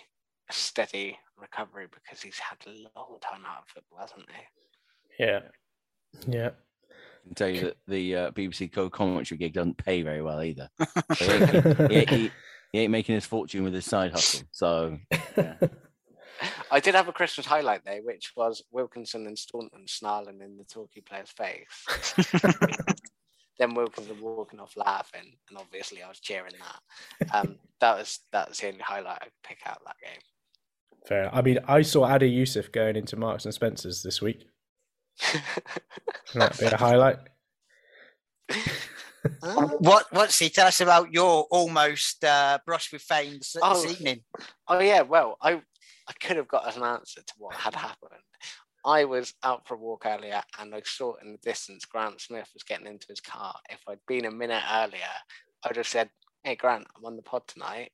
a 0.49 0.53
steady 0.53 1.17
recovery 1.37 1.87
because 1.91 2.21
he's 2.21 2.39
had 2.39 2.57
a 2.67 2.69
long 2.97 3.17
time 3.21 3.43
out 3.47 3.63
of 3.63 3.67
football, 3.67 3.99
hasn't 3.99 4.25
he? 4.29 5.23
yeah, 5.23 5.39
yeah. 6.27 6.49
I 6.89 7.27
can 7.27 7.35
tell 7.35 7.49
you 7.49 7.61
that 7.61 7.77
the 7.87 8.15
uh, 8.15 8.31
BBC 8.31 8.71
co-commentary 8.71 9.37
gig 9.39 9.53
doesn't 9.53 9.77
pay 9.77 10.01
very 10.03 10.21
well 10.21 10.41
either. 10.43 10.69
So 11.15 11.25
he, 11.89 11.95
ain't, 11.95 12.09
he, 12.09 12.15
he- 12.17 12.31
he 12.71 12.79
ain't 12.81 12.91
making 12.91 13.15
his 13.15 13.25
fortune 13.25 13.63
with 13.63 13.73
his 13.73 13.85
side 13.85 14.11
hustle. 14.11 14.41
So 14.51 14.97
I 16.71 16.79
did 16.79 16.95
have 16.95 17.07
a 17.07 17.13
Christmas 17.13 17.45
highlight 17.45 17.85
though, 17.85 18.01
which 18.03 18.31
was 18.35 18.63
Wilkinson 18.71 19.27
and 19.27 19.37
Staunton 19.37 19.87
snarling 19.87 20.41
in 20.41 20.57
the 20.57 20.63
Torquay 20.63 21.01
player's 21.01 21.31
face. 21.31 22.33
then 23.59 23.73
Wilkinson 23.73 24.19
walking 24.21 24.59
off 24.59 24.75
laughing, 24.75 25.37
and 25.49 25.57
obviously 25.57 26.03
I 26.03 26.09
was 26.09 26.19
cheering 26.19 26.53
that. 26.59 27.33
Um, 27.33 27.57
that 27.79 27.97
was 27.97 28.19
that 28.31 28.49
was 28.49 28.59
the 28.59 28.67
only 28.67 28.79
highlight 28.79 29.19
I 29.21 29.25
could 29.25 29.33
pick 29.43 29.59
out 29.65 29.79
that 29.85 29.95
game. 30.03 30.21
Fair. 31.07 31.29
I 31.33 31.41
mean, 31.41 31.59
I 31.67 31.81
saw 31.83 32.03
Adi 32.05 32.29
Yussuf 32.29 32.71
going 32.71 32.95
into 32.95 33.15
Marks 33.15 33.45
and 33.45 33.53
Spencers 33.53 34.01
this 34.01 34.21
week. 34.21 34.45
That'd 36.33 36.59
be 36.59 36.65
a 36.65 36.77
highlight. 36.77 37.17
What? 39.79 40.05
What's 40.11 40.37
he? 40.39 40.49
Tell 40.49 40.67
us 40.67 40.81
about 40.81 41.11
your 41.11 41.47
almost 41.49 42.23
uh, 42.23 42.59
brush 42.65 42.91
with 42.91 43.01
fame 43.01 43.33
this, 43.33 43.55
Oh. 43.61 43.81
this 43.81 43.91
evening. 43.91 44.21
Oh 44.67 44.79
yeah, 44.79 45.01
well, 45.01 45.37
I 45.41 45.61
I 46.07 46.13
could 46.13 46.37
have 46.37 46.47
got 46.47 46.75
an 46.75 46.83
answer 46.83 47.21
to 47.21 47.33
what 47.37 47.55
had 47.55 47.75
happened. 47.87 48.21
I 48.85 49.05
was 49.05 49.33
out 49.43 49.67
for 49.67 49.73
a 49.75 49.79
walk 49.79 50.05
earlier 50.05 50.41
and 50.59 50.75
I 50.75 50.81
saw 50.85 51.15
in 51.15 51.31
the 51.31 51.39
distance 51.39 51.85
Grant 51.85 52.21
Smith 52.21 52.49
was 52.53 52.63
getting 52.63 52.85
into 52.85 53.07
his 53.09 53.19
car. 53.19 53.55
If 53.69 53.79
I'd 53.87 53.97
been 54.07 54.25
a 54.25 54.31
minute 54.31 54.63
earlier, 54.71 55.01
I'd 55.63 55.77
have 55.77 55.87
said, 55.87 56.09
Hey 56.43 56.55
Grant, 56.55 56.85
I'm 56.95 57.05
on 57.05 57.15
the 57.15 57.23
pod 57.23 57.41
tonight. 57.47 57.91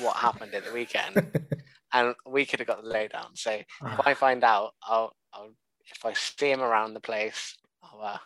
What 0.00 0.16
happened 0.16 0.54
at 0.54 0.64
the 0.64 0.72
weekend? 0.72 1.38
and 1.92 2.14
we 2.26 2.46
could 2.46 2.60
have 2.60 2.66
got 2.66 2.82
the 2.82 2.88
lowdown. 2.88 3.34
So 3.34 3.50
if 3.50 4.06
I 4.06 4.14
find 4.14 4.42
out, 4.42 4.72
I'll, 4.82 5.14
I'll 5.34 5.50
if 5.94 6.04
I 6.04 6.12
see 6.14 6.50
him 6.50 6.62
around 6.62 6.94
the 6.94 7.00
place, 7.00 7.56
I'll 7.82 8.00
uh, 8.00 8.18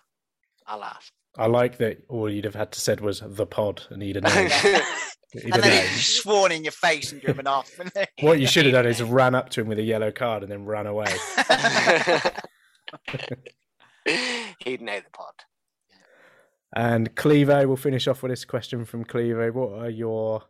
I'll 0.67 0.85
ask. 0.85 1.13
I 1.37 1.47
like 1.47 1.79
that 1.79 2.03
all 2.09 2.31
you'd 2.31 2.45
have 2.45 2.55
had 2.55 2.73
to 2.73 2.81
said 2.81 3.01
was 3.01 3.23
the 3.25 3.47
pod, 3.47 3.83
and 3.91 4.03
he'd 4.03 4.17
have 4.17 4.25
known. 4.25 4.51
He'd 5.37 5.55
And 5.55 5.63
then 5.63 5.71
known. 5.85 5.93
he's 5.93 6.07
sworn 6.23 6.53
in 6.53 6.65
your 6.65 6.73
face 6.73 7.13
and 7.13 7.21
driven 7.21 7.47
off. 7.47 7.71
What 8.21 8.41
you 8.41 8.47
should 8.47 8.65
have 8.67 8.75
done 8.75 8.87
is 8.87 9.03
ran 9.21 9.35
up 9.35 9.51
to 9.51 9.61
him 9.61 9.69
with 9.69 9.79
a 9.79 9.83
yellow 9.83 10.11
card 10.11 10.43
and 10.43 10.51
then 10.51 10.65
ran 10.65 10.87
away. 10.87 11.07
He'd 14.61 14.81
know 14.83 14.99
the 15.01 15.11
pod. 15.13 15.35
And 16.75 17.15
Clevo, 17.15 17.67
we'll 17.67 17.77
finish 17.77 18.07
off 18.07 18.23
with 18.23 18.31
this 18.31 18.45
question 18.45 18.85
from 18.85 19.05
Clevo. 19.05 19.53
What 19.53 19.73
are 19.83 19.91
your? 19.91 20.43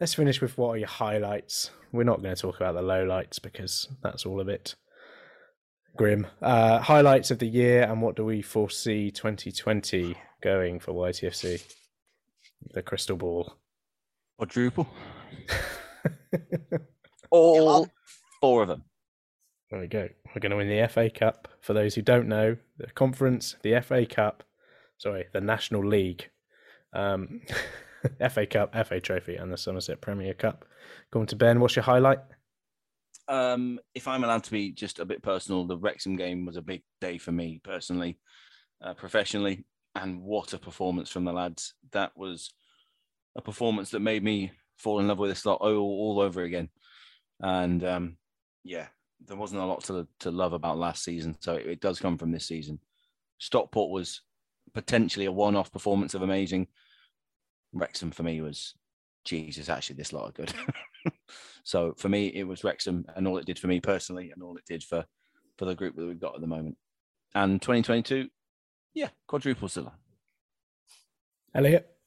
Let's 0.00 0.14
finish 0.14 0.40
with 0.40 0.56
what 0.58 0.70
are 0.70 0.76
your 0.78 0.88
highlights. 0.88 1.70
We're 1.92 2.04
not 2.04 2.22
going 2.22 2.34
to 2.34 2.40
talk 2.40 2.56
about 2.56 2.74
the 2.74 2.82
lowlights 2.82 3.40
because 3.42 3.88
that's 4.02 4.24
all 4.26 4.40
a 4.40 4.44
bit 4.44 4.74
grim. 5.96 6.26
Uh, 6.40 6.78
highlights 6.80 7.30
of 7.30 7.38
the 7.38 7.48
year 7.48 7.82
and 7.82 8.00
what 8.02 8.14
do 8.16 8.24
we 8.24 8.40
foresee 8.42 9.10
2020 9.10 10.14
going 10.42 10.78
for 10.78 10.92
YTFC? 10.92 11.62
The 12.72 12.82
crystal 12.82 13.16
ball. 13.16 13.56
Quadruple. 14.38 14.88
All 17.30 17.88
four 18.40 18.62
of 18.62 18.68
them. 18.68 18.84
There 19.70 19.80
we 19.80 19.86
go. 19.86 20.08
We're 20.34 20.40
going 20.40 20.50
to 20.50 20.56
win 20.56 20.68
the 20.68 20.88
FA 20.88 21.10
Cup. 21.10 21.48
For 21.60 21.74
those 21.74 21.94
who 21.94 22.02
don't 22.02 22.28
know, 22.28 22.56
the 22.78 22.86
conference, 22.86 23.56
the 23.62 23.78
FA 23.82 24.06
Cup, 24.06 24.44
sorry, 24.96 25.26
the 25.32 25.42
National 25.42 25.86
League, 25.86 26.30
um, 26.94 27.42
FA 28.30 28.46
Cup, 28.46 28.74
FA 28.86 29.00
Trophy, 29.00 29.36
and 29.36 29.52
the 29.52 29.58
Somerset 29.58 30.00
Premier 30.00 30.32
Cup. 30.32 30.64
Going 31.10 31.26
to 31.26 31.36
Ben, 31.36 31.60
what's 31.60 31.76
your 31.76 31.82
highlight? 31.82 32.20
Um, 33.26 33.78
if 33.94 34.08
I'm 34.08 34.24
allowed 34.24 34.44
to 34.44 34.50
be 34.50 34.72
just 34.72 35.00
a 35.00 35.04
bit 35.04 35.22
personal, 35.22 35.66
the 35.66 35.76
Wrexham 35.76 36.16
game 36.16 36.46
was 36.46 36.56
a 36.56 36.62
big 36.62 36.82
day 37.02 37.18
for 37.18 37.32
me 37.32 37.60
personally, 37.62 38.18
uh, 38.82 38.94
professionally, 38.94 39.66
and 39.94 40.22
what 40.22 40.54
a 40.54 40.58
performance 40.58 41.10
from 41.10 41.24
the 41.24 41.32
lads! 41.32 41.74
That 41.92 42.12
was 42.16 42.54
a 43.38 43.42
performance 43.42 43.90
that 43.90 44.00
made 44.00 44.22
me 44.22 44.50
fall 44.76 44.98
in 44.98 45.08
love 45.08 45.18
with 45.18 45.30
this 45.30 45.46
lot 45.46 45.60
all, 45.60 45.70
all 45.70 46.20
over 46.20 46.42
again. 46.42 46.68
And 47.40 47.82
um, 47.84 48.16
yeah, 48.64 48.88
there 49.26 49.36
wasn't 49.36 49.62
a 49.62 49.64
lot 49.64 49.84
to 49.84 50.06
to 50.20 50.30
love 50.30 50.52
about 50.52 50.76
last 50.76 51.04
season, 51.04 51.36
so 51.40 51.54
it, 51.54 51.66
it 51.66 51.80
does 51.80 52.00
come 52.00 52.18
from 52.18 52.32
this 52.32 52.48
season. 52.48 52.80
Stockport 53.38 53.90
was 53.90 54.22
potentially 54.74 55.26
a 55.26 55.32
one-off 55.32 55.72
performance 55.72 56.14
of 56.14 56.22
amazing. 56.22 56.66
Wrexham 57.72 58.10
for 58.10 58.24
me 58.24 58.40
was 58.40 58.74
Jesus, 59.24 59.68
actually, 59.68 59.96
this 59.96 60.12
lot 60.12 60.30
are 60.30 60.32
good. 60.32 60.52
so 61.64 61.94
for 61.96 62.08
me, 62.08 62.26
it 62.26 62.44
was 62.44 62.64
Wrexham 62.64 63.04
and 63.14 63.28
all 63.28 63.38
it 63.38 63.46
did 63.46 63.58
for 63.58 63.68
me 63.68 63.80
personally, 63.80 64.32
and 64.32 64.42
all 64.42 64.56
it 64.56 64.64
did 64.66 64.82
for 64.82 65.04
for 65.58 65.64
the 65.64 65.76
group 65.76 65.94
that 65.94 66.06
we've 66.06 66.20
got 66.20 66.34
at 66.34 66.40
the 66.40 66.46
moment. 66.48 66.76
And 67.36 67.62
2022, 67.62 68.28
yeah, 68.94 69.08
quadruple 69.28 69.68
silver. 69.68 69.92
Elliot. 71.54 71.97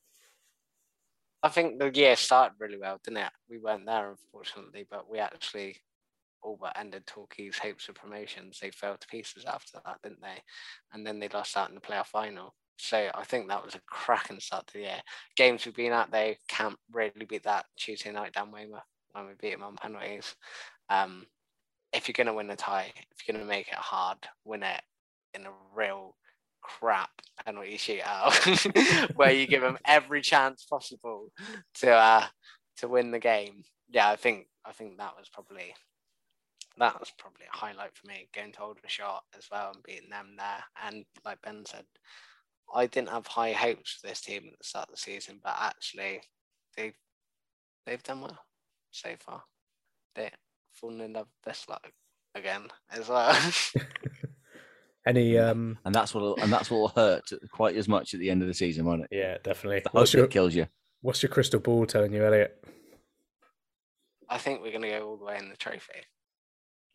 I 1.43 1.49
think 1.49 1.80
the 1.80 1.91
year 1.93 2.15
started 2.15 2.55
really 2.59 2.77
well, 2.77 2.99
didn't 3.03 3.23
it? 3.23 3.31
We 3.49 3.57
weren't 3.57 3.85
there, 3.85 4.11
unfortunately, 4.11 4.85
but 4.89 5.09
we 5.09 5.19
actually 5.19 5.77
all 6.43 6.57
but 6.59 6.77
ended 6.77 7.05
Torquay's 7.05 7.57
hopes 7.57 7.88
of 7.88 7.95
promotions. 7.95 8.59
They 8.59 8.72
fell 8.72 8.97
to 8.97 9.07
pieces 9.07 9.45
after 9.45 9.80
that, 9.85 9.97
didn't 10.03 10.22
they? 10.22 10.41
And 10.93 11.05
then 11.05 11.19
they 11.19 11.30
lost 11.30 11.57
out 11.57 11.69
in 11.69 11.76
the 11.76 11.81
playoff 11.81 12.07
final. 12.07 12.53
So 12.77 13.09
I 13.13 13.23
think 13.23 13.47
that 13.47 13.63
was 13.63 13.76
a 13.76 13.81
cracking 13.88 14.39
start 14.39 14.68
to 14.68 14.73
the 14.73 14.80
year. 14.80 15.01
Games 15.35 15.65
we've 15.65 15.76
been 15.76 15.91
at, 15.91 16.11
they 16.11 16.38
can't 16.47 16.77
really 16.91 17.26
beat 17.27 17.43
that 17.43 17.65
Tuesday 17.77 18.11
night 18.11 18.34
down 18.34 18.51
Weymouth 18.51 18.81
when 19.11 19.27
we 19.27 19.34
beat 19.39 19.51
them 19.51 19.63
on 19.63 19.76
penalties. 19.76 20.35
Um, 20.89 21.26
if 21.93 22.07
you're 22.07 22.13
going 22.13 22.27
to 22.27 22.34
win 22.34 22.49
a 22.49 22.55
tie, 22.55 22.91
if 22.95 23.27
you're 23.27 23.35
going 23.35 23.45
to 23.45 23.49
make 23.49 23.68
it 23.68 23.76
hard, 23.76 24.18
win 24.45 24.63
it 24.63 24.81
in 25.34 25.45
a 25.45 25.51
real 25.76 26.15
crap 26.61 27.09
penalty 27.45 27.77
shootout 27.77 29.15
where 29.15 29.31
you 29.31 29.47
give 29.47 29.61
them 29.61 29.77
every 29.85 30.21
chance 30.21 30.65
possible 30.65 31.31
to 31.75 31.91
uh, 31.91 32.25
to 32.77 32.88
win 32.88 33.11
the 33.11 33.19
game. 33.19 33.63
Yeah, 33.89 34.09
I 34.09 34.15
think 34.15 34.47
I 34.65 34.71
think 34.71 34.97
that 34.97 35.15
was 35.17 35.29
probably 35.29 35.73
that 36.77 36.99
was 36.99 37.11
probably 37.17 37.45
a 37.51 37.57
highlight 37.57 37.95
for 37.95 38.07
me 38.07 38.29
going 38.33 38.51
to 38.53 38.61
Aldershot 38.61 39.23
as 39.38 39.47
well 39.51 39.71
and 39.73 39.83
beating 39.83 40.09
them 40.09 40.35
there. 40.38 40.63
And 40.85 41.05
like 41.25 41.41
Ben 41.41 41.63
said, 41.65 41.85
I 42.73 42.88
didn't 42.88 43.09
have 43.09 43.27
high 43.27 43.51
hopes 43.51 43.93
for 43.93 44.07
this 44.07 44.21
team 44.21 44.43
at 44.51 44.57
the 44.57 44.63
start 44.63 44.89
of 44.89 44.95
the 44.95 45.01
season, 45.01 45.39
but 45.43 45.55
actually 45.59 46.21
they've 46.77 46.95
they've 47.85 48.03
done 48.03 48.21
well 48.21 48.39
so 48.91 49.09
far. 49.19 49.43
They've 50.15 50.31
fallen 50.73 51.01
in 51.01 51.13
love 51.13 51.27
with 51.27 51.53
this 51.53 51.67
luck 51.67 51.91
again 52.35 52.67
as 52.91 53.09
well. 53.09 53.35
Any 55.06 55.38
um 55.38 55.80
and 55.84 55.95
that's 55.95 56.14
what 56.14 56.40
and 56.41 56.53
that's 56.53 56.69
what 56.69 56.78
will 56.78 56.88
hurt 56.90 57.32
quite 57.52 57.76
as 57.76 57.88
much 57.88 58.14
at 58.14 58.19
the 58.19 58.30
end 58.30 58.41
of 58.41 58.48
the 58.48 58.53
season, 58.53 58.86
won't 58.86 59.03
it? 59.03 59.07
Yeah, 59.11 59.38
definitely. 59.44 59.80
The 59.80 59.90
what's 59.91 60.14
your, 60.14 60.28
kills 60.28 60.53
you. 60.53 60.68
What's 61.02 61.23
your 61.23 61.32
crystal 61.32 61.60
ball 61.60 61.86
telling 61.88 62.14
you, 62.14 62.23
Elliot? 62.23 62.64
I 64.30 64.38
think 64.38 64.61
we're 64.61 64.72
going 64.72 64.84
to 64.84 64.90
go 64.90 65.07
all 65.10 65.18
the 65.18 65.26
way 65.26 65.38
in 65.38 65.49
the 65.49 65.57
trophy. 65.57 66.06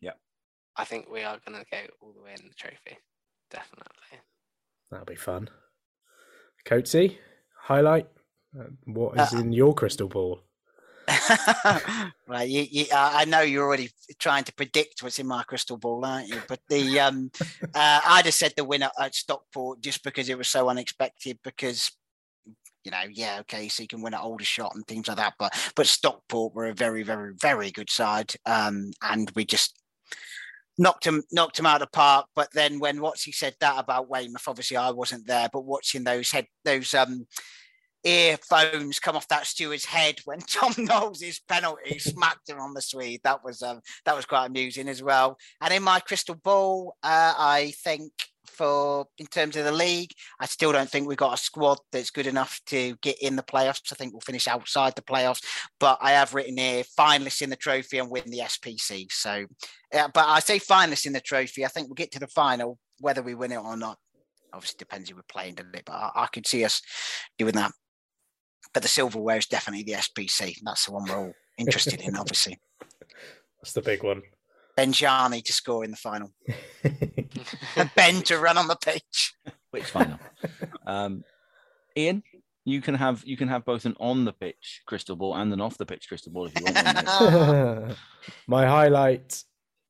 Yeah. 0.01 0.13
I 0.75 0.85
think 0.85 1.07
we 1.09 1.21
are 1.21 1.37
going 1.45 1.59
to 1.59 1.65
go 1.69 1.77
all 2.01 2.13
the 2.13 2.23
way 2.23 2.31
in 2.31 2.47
the 2.47 2.55
trophy. 2.55 2.97
Definitely. 3.51 4.19
That'll 4.89 5.05
be 5.05 5.15
fun. 5.15 5.49
Coatsy, 6.65 7.17
highlight. 7.61 8.07
Uh, 8.57 8.63
what 8.85 9.19
is 9.19 9.33
uh, 9.33 9.37
in 9.37 9.51
your 9.51 9.75
crystal 9.75 10.07
ball? 10.07 10.39
right, 12.27 12.49
you, 12.49 12.65
you, 12.69 12.85
I 12.93 13.25
know 13.25 13.41
you're 13.41 13.63
already 13.63 13.89
trying 14.19 14.43
to 14.43 14.53
predict 14.53 15.01
what's 15.01 15.19
in 15.19 15.27
my 15.27 15.43
crystal 15.43 15.77
ball, 15.77 16.03
aren't 16.03 16.27
you? 16.27 16.41
But 16.47 16.59
the 16.69 16.99
um, 16.99 17.31
uh, 17.73 18.01
I 18.05 18.21
just 18.23 18.39
said 18.39 18.53
the 18.55 18.65
winner 18.65 18.89
at 18.99 19.15
Stockport 19.15 19.81
just 19.81 20.03
because 20.03 20.27
it 20.29 20.37
was 20.37 20.49
so 20.49 20.69
unexpected. 20.69 21.39
Because 21.43 21.91
you 22.83 22.91
know, 22.91 23.03
yeah, 23.11 23.37
okay, 23.41 23.67
so 23.67 23.83
you 23.83 23.87
can 23.87 24.01
win 24.01 24.13
at 24.13 24.21
Aldershot 24.21 24.75
and 24.75 24.85
things 24.87 25.07
like 25.07 25.17
that, 25.17 25.33
but 25.39 25.53
but 25.75 25.87
Stockport 25.87 26.53
were 26.53 26.67
a 26.67 26.73
very, 26.73 27.03
very, 27.03 27.33
very 27.39 27.71
good 27.71 27.89
side, 27.89 28.33
um, 28.45 28.91
and 29.01 29.31
we 29.35 29.45
just 29.45 29.81
knocked 30.77 31.05
him 31.05 31.23
knocked 31.31 31.59
him 31.59 31.65
out 31.65 31.81
of 31.81 31.87
the 31.87 31.91
park. 31.91 32.27
But 32.35 32.49
then 32.53 32.79
when 32.79 32.99
Watsy 32.99 33.33
said 33.33 33.55
that 33.59 33.79
about 33.79 34.09
Weymouth, 34.09 34.47
obviously 34.47 34.77
I 34.77 34.91
wasn't 34.91 35.27
there, 35.27 35.49
but 35.51 35.65
watching 35.65 36.03
those 36.03 36.31
head 36.31 36.47
those 36.63 36.93
um 36.93 37.27
earphones 38.07 38.99
come 38.99 39.15
off 39.15 39.27
that 39.27 39.45
steward's 39.45 39.85
head 39.85 40.15
when 40.25 40.39
Tom 40.47 40.73
Knowles' 40.77 41.41
penalty 41.47 41.99
smacked 41.99 42.49
him 42.49 42.59
on 42.59 42.73
the 42.73 42.81
Swede. 42.81 43.21
That 43.23 43.43
was 43.43 43.61
um, 43.61 43.81
that 44.05 44.15
was 44.15 44.25
quite 44.25 44.45
amusing 44.45 44.87
as 44.87 45.03
well. 45.03 45.37
And 45.61 45.73
in 45.73 45.83
my 45.83 45.99
crystal 45.99 46.35
ball, 46.35 46.95
uh, 47.03 47.33
I 47.37 47.73
think 47.83 48.11
for 48.45 49.05
in 49.17 49.27
terms 49.27 49.57
of 49.57 49.65
the 49.65 49.71
league, 49.71 50.11
I 50.39 50.45
still 50.45 50.71
don't 50.71 50.89
think 50.89 51.07
we've 51.07 51.17
got 51.17 51.33
a 51.33 51.41
squad 51.41 51.79
that's 51.91 52.09
good 52.09 52.27
enough 52.27 52.59
to 52.67 52.95
get 53.01 53.21
in 53.21 53.35
the 53.35 53.43
playoffs. 53.43 53.91
I 53.91 53.95
think 53.95 54.13
we'll 54.13 54.21
finish 54.21 54.47
outside 54.47 54.95
the 54.95 55.01
playoffs. 55.01 55.43
But 55.79 55.99
I 56.01 56.11
have 56.11 56.33
written 56.33 56.57
here 56.57 56.83
finalists 56.97 57.41
in 57.41 57.49
the 57.49 57.55
trophy 57.55 57.99
and 57.99 58.09
win 58.09 58.23
the 58.27 58.39
SPC. 58.39 59.11
So, 59.11 59.45
yeah, 59.93 60.07
but 60.13 60.25
I 60.27 60.39
say 60.39 60.59
finalists 60.59 61.05
in 61.05 61.13
the 61.13 61.21
trophy. 61.21 61.65
I 61.65 61.67
think 61.67 61.87
we'll 61.87 61.95
get 61.95 62.11
to 62.13 62.19
the 62.19 62.27
final, 62.27 62.79
whether 62.99 63.21
we 63.21 63.35
win 63.35 63.51
it 63.51 63.57
or 63.57 63.77
not 63.77 63.97
obviously 64.53 64.77
depends 64.79 65.09
who 65.09 65.15
we're 65.15 65.21
playing, 65.29 65.53
doesn't 65.53 65.75
it? 65.75 65.83
But 65.85 65.93
I, 65.93 66.11
I, 66.15 66.27
could 66.27 66.47
see 66.47 66.63
us 66.63 66.81
doing 67.37 67.53
that 67.55 67.71
but 68.73 68.83
the 68.83 68.89
silverware 68.89 69.37
is 69.37 69.47
definitely 69.47 69.83
the 69.83 69.99
SPC. 69.99 70.57
That's 70.63 70.85
the 70.85 70.91
one 70.91 71.05
we're 71.05 71.17
all 71.17 71.33
interested 71.57 72.01
in, 72.01 72.15
obviously. 72.15 72.59
That's 73.61 73.73
the 73.73 73.81
big 73.81 74.03
one. 74.03 74.21
Benjani 74.77 75.43
to 75.43 75.53
score 75.53 75.83
in 75.83 75.91
the 75.91 75.97
final. 75.97 76.31
and 76.83 77.91
Ben 77.95 78.21
to 78.23 78.37
run 78.37 78.57
on 78.57 78.67
the 78.67 78.75
pitch. 78.75 79.33
Which 79.71 79.85
final? 79.85 80.19
um, 80.85 81.23
Ian, 81.97 82.21
you 82.63 82.81
can 82.81 82.95
have 82.95 83.23
you 83.25 83.37
can 83.37 83.47
have 83.47 83.65
both 83.65 83.85
an 83.85 83.95
on 83.99 84.25
the 84.25 84.33
pitch 84.33 84.83
crystal 84.85 85.15
ball 85.15 85.35
and 85.35 85.51
an 85.51 85.61
off 85.61 85.77
the 85.77 85.85
pitch 85.85 86.07
crystal 86.07 86.31
ball 86.31 86.45
if 86.45 86.59
you 86.59 86.65
want. 86.65 87.97
My 88.47 88.67
highlight 88.67 89.43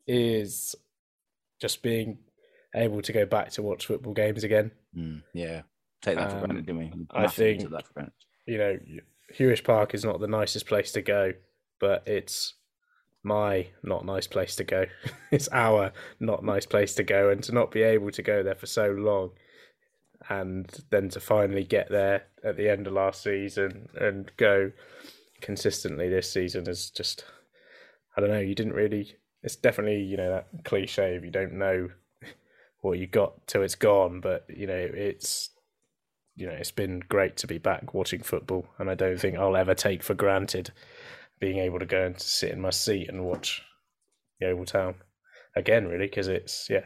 is 0.07 0.73
just 1.59 1.81
being 1.81 2.19
able 2.73 3.01
to 3.01 3.11
go 3.11 3.25
back 3.25 3.51
to 3.51 3.61
watch 3.61 3.87
football 3.87 4.13
games 4.13 4.45
again. 4.45 4.71
Mm, 4.95 5.23
yeah, 5.33 5.63
take 6.01 6.15
that 6.15 6.31
for 6.31 6.37
um, 6.37 6.45
granted, 6.45 6.65
do 6.65 6.77
we? 6.77 6.93
I 7.11 7.27
think 7.27 7.69
that 7.69 7.87
for 7.87 7.93
granted 7.93 8.13
you 8.47 8.57
know, 8.57 8.79
Huish 9.37 9.63
Park 9.63 9.93
is 9.93 10.05
not 10.05 10.19
the 10.19 10.27
nicest 10.27 10.65
place 10.65 10.91
to 10.93 11.01
go, 11.01 11.33
but 11.79 12.03
it's 12.07 12.53
my 13.23 13.67
not 13.83 14.05
nice 14.05 14.25
place 14.25 14.55
to 14.55 14.63
go. 14.63 14.85
it's 15.31 15.49
our 15.51 15.91
not 16.19 16.43
nice 16.43 16.65
place 16.65 16.95
to 16.95 17.03
go, 17.03 17.29
and 17.29 17.43
to 17.43 17.53
not 17.53 17.71
be 17.71 17.83
able 17.83 18.09
to 18.11 18.23
go 18.23 18.41
there 18.41 18.55
for 18.55 18.65
so 18.65 18.89
long, 18.91 19.31
and 20.29 20.83
then 20.89 21.09
to 21.09 21.19
finally 21.19 21.63
get 21.63 21.89
there 21.89 22.23
at 22.43 22.57
the 22.57 22.69
end 22.69 22.87
of 22.87 22.93
last 22.93 23.21
season 23.21 23.89
and 23.99 24.31
go 24.37 24.71
consistently 25.41 26.09
this 26.09 26.31
season 26.31 26.67
is 26.67 26.89
just, 26.89 27.25
I 28.15 28.21
don't 28.21 28.31
know. 28.31 28.39
You 28.39 28.55
didn't 28.55 28.73
really. 28.73 29.17
It's 29.43 29.55
definitely 29.55 30.01
you 30.01 30.17
know 30.17 30.29
that 30.29 30.63
cliche 30.63 31.15
if 31.15 31.23
you 31.23 31.31
don't 31.31 31.53
know 31.53 31.89
what 32.81 32.97
you 32.97 33.07
got 33.07 33.45
till 33.45 33.61
it's 33.61 33.75
gone, 33.75 34.21
but 34.21 34.45
you 34.49 34.67
know 34.67 34.87
it's 34.93 35.49
you 36.37 36.45
know, 36.45 36.53
it's 36.53 36.71
been 36.71 37.01
great 37.09 37.35
to 37.37 37.47
be 37.47 37.57
back 37.57 37.95
watching 37.95 38.21
football, 38.21 38.67
and 38.77 38.89
I 38.89 38.95
don't 38.95 39.19
think 39.19 39.37
I'll 39.37 39.57
ever 39.57 39.73
take 39.73 40.03
for 40.03 40.13
granted 40.13 40.71
being 41.39 41.57
able 41.57 41.79
to 41.79 41.85
go 41.85 42.05
and 42.05 42.19
sit 42.21 42.51
in 42.51 42.61
my 42.61 42.69
seat 42.69 43.09
and 43.09 43.25
watch 43.25 43.63
the 44.39 44.45
Yeovil 44.45 44.65
Town 44.65 44.95
again, 45.55 45.87
really, 45.87 46.05
because 46.05 46.27
it's 46.27 46.69
yeah, 46.69 46.85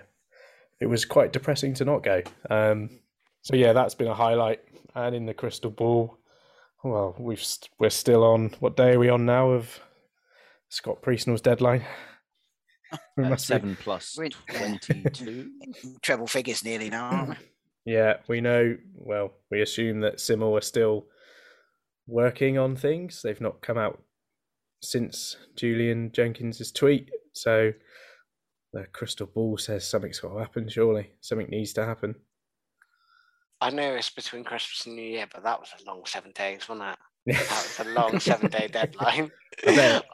it 0.80 0.86
was 0.86 1.04
quite 1.04 1.34
depressing 1.34 1.74
to 1.76 1.86
not 1.86 2.02
go. 2.02 2.24
Um, 2.50 3.02
so 3.42 3.58
yeah, 3.58 3.74
that's 3.74 3.94
been 3.94 4.08
a 4.08 4.16
highlight. 4.16 4.62
And 4.96 5.16
in 5.16 5.26
the 5.26 5.34
crystal 5.34 5.72
ball, 5.72 6.18
well, 6.82 7.14
we've 7.20 7.46
we're 7.78 7.90
still 7.90 8.24
on. 8.24 8.56
What 8.62 8.78
day 8.78 8.94
are 8.94 9.00
we 9.00 9.10
on 9.10 9.26
now 9.26 9.52
of 9.52 9.82
Scott 10.70 11.02
Priestnall's 11.02 11.42
deadline? 11.42 11.84
We 13.16 13.24
must 13.24 13.48
seven 13.48 13.70
be... 13.70 13.76
plus 13.76 14.20
twenty-two. 14.50 15.50
Treble 16.02 16.28
figures 16.28 16.62
nearly 16.66 16.90
now. 16.90 17.38
Yeah, 17.86 18.18
we 18.28 18.42
know. 18.42 18.78
Well, 18.96 19.32
we 19.50 19.62
assume 19.62 20.02
that 20.02 20.20
Simmel 20.20 20.56
are 20.56 20.62
still 20.62 21.06
working 22.08 22.58
on 22.58 22.76
things. 22.76 23.22
They've 23.22 23.42
not 23.42 23.62
come 23.62 23.78
out 23.78 24.04
since 24.82 25.38
Julian 25.56 26.12
Jenkins's 26.12 26.72
tweet, 26.72 27.10
so 27.34 27.74
the 28.74 28.86
crystal 28.94 29.28
ball 29.28 29.58
says 29.58 29.88
something's 29.88 30.20
got 30.20 30.34
to 30.34 30.40
happen. 30.40 30.70
Surely, 30.70 31.12
something 31.22 31.50
needs 31.50 31.74
to 31.74 31.86
happen. 31.86 32.16
I 33.60 33.70
know 33.70 33.94
it's 33.94 34.10
between 34.10 34.44
Christmas 34.44 34.86
and 34.88 34.96
New 34.96 35.04
Year, 35.04 35.28
but 35.32 35.44
that 35.44 35.60
was 35.60 35.70
a 35.80 35.86
long 35.86 36.02
seven 36.06 36.32
days, 36.32 36.68
wasn't 36.68 36.90
it? 36.90 36.98
that 37.38 37.78
was 37.78 37.88
a 37.88 37.90
long 37.92 38.20
seven-day 38.20 38.70
deadline. 38.72 39.32
I 39.68 39.76
bet. 39.76 40.06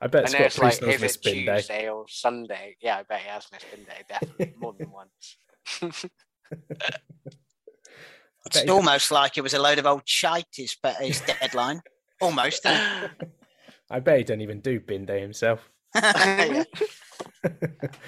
I 0.00 0.06
bet 0.06 0.28
I 0.34 0.38
know 0.38 0.44
it's 0.44 0.58
like 0.58 0.82
if 0.82 1.02
it's 1.02 1.16
Tuesday 1.18 1.62
day. 1.62 1.88
or 1.88 2.06
Sunday. 2.08 2.76
Yeah, 2.80 2.98
I 2.98 3.02
bet 3.02 3.20
he 3.20 3.28
has 3.28 3.46
missed 3.52 3.66
bin 3.70 3.84
day 3.84 4.02
definitely 4.08 4.54
more 4.58 4.74
than 4.78 4.90
once. 5.82 6.06
it's 8.46 8.68
almost 8.68 9.10
like 9.10 9.38
it 9.38 9.40
was 9.40 9.54
a 9.54 9.60
load 9.60 9.78
of 9.78 9.86
old 9.86 10.02
shite 10.04 10.46
his, 10.54 10.76
his 11.00 11.20
deadline. 11.40 11.80
almost. 12.20 12.66
I 12.66 14.00
bet 14.00 14.18
he 14.18 14.24
doesn't 14.24 14.40
even 14.40 14.60
do 14.60 14.80
bin 14.80 15.06
day 15.06 15.20
himself. 15.20 15.70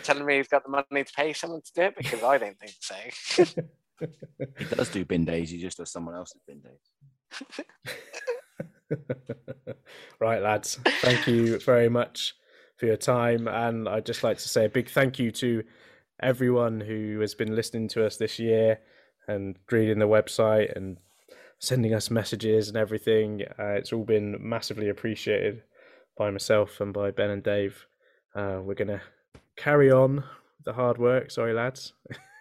Telling 0.02 0.26
me 0.26 0.36
he's 0.36 0.48
got 0.48 0.64
the 0.64 0.70
money 0.70 1.04
to 1.04 1.12
pay 1.14 1.32
someone 1.32 1.62
to 1.62 1.72
do 1.74 1.82
it 1.82 1.96
because 1.96 2.22
I 2.22 2.38
don't 2.38 2.58
think 2.58 2.74
so. 2.80 2.94
he 4.58 4.64
does 4.64 4.88
do 4.90 5.04
bin 5.04 5.24
days. 5.24 5.50
He 5.50 5.58
just 5.58 5.78
does 5.78 5.92
someone 5.92 6.14
else's 6.14 6.40
bin 6.46 6.60
days. 6.60 6.80
right, 10.20 10.42
lads. 10.42 10.78
Thank 11.00 11.26
you 11.26 11.58
very 11.60 11.88
much 11.88 12.34
for 12.76 12.86
your 12.86 12.96
time, 12.96 13.48
and 13.48 13.88
I'd 13.88 14.06
just 14.06 14.22
like 14.22 14.38
to 14.38 14.48
say 14.48 14.64
a 14.66 14.70
big 14.70 14.90
thank 14.90 15.18
you 15.18 15.30
to 15.32 15.62
everyone 16.20 16.80
who 16.80 17.20
has 17.20 17.34
been 17.34 17.54
listening 17.54 17.88
to 17.88 18.04
us 18.04 18.16
this 18.16 18.38
year 18.38 18.80
and 19.28 19.56
reading 19.70 19.98
the 19.98 20.06
website 20.06 20.74
and 20.76 20.96
sending 21.58 21.94
us 21.94 22.10
messages 22.10 22.68
and 22.68 22.76
everything. 22.76 23.42
Uh, 23.58 23.72
it's 23.72 23.92
all 23.92 24.04
been 24.04 24.36
massively 24.40 24.88
appreciated 24.88 25.62
by 26.16 26.30
myself 26.30 26.80
and 26.80 26.92
by 26.92 27.10
Ben 27.10 27.30
and 27.30 27.42
Dave. 27.42 27.86
Uh, 28.34 28.60
we're 28.62 28.74
going 28.74 28.88
to 28.88 29.00
carry 29.56 29.90
on 29.90 30.24
the 30.64 30.72
hard 30.72 30.98
work. 30.98 31.30
Sorry, 31.30 31.52
lads. 31.52 31.92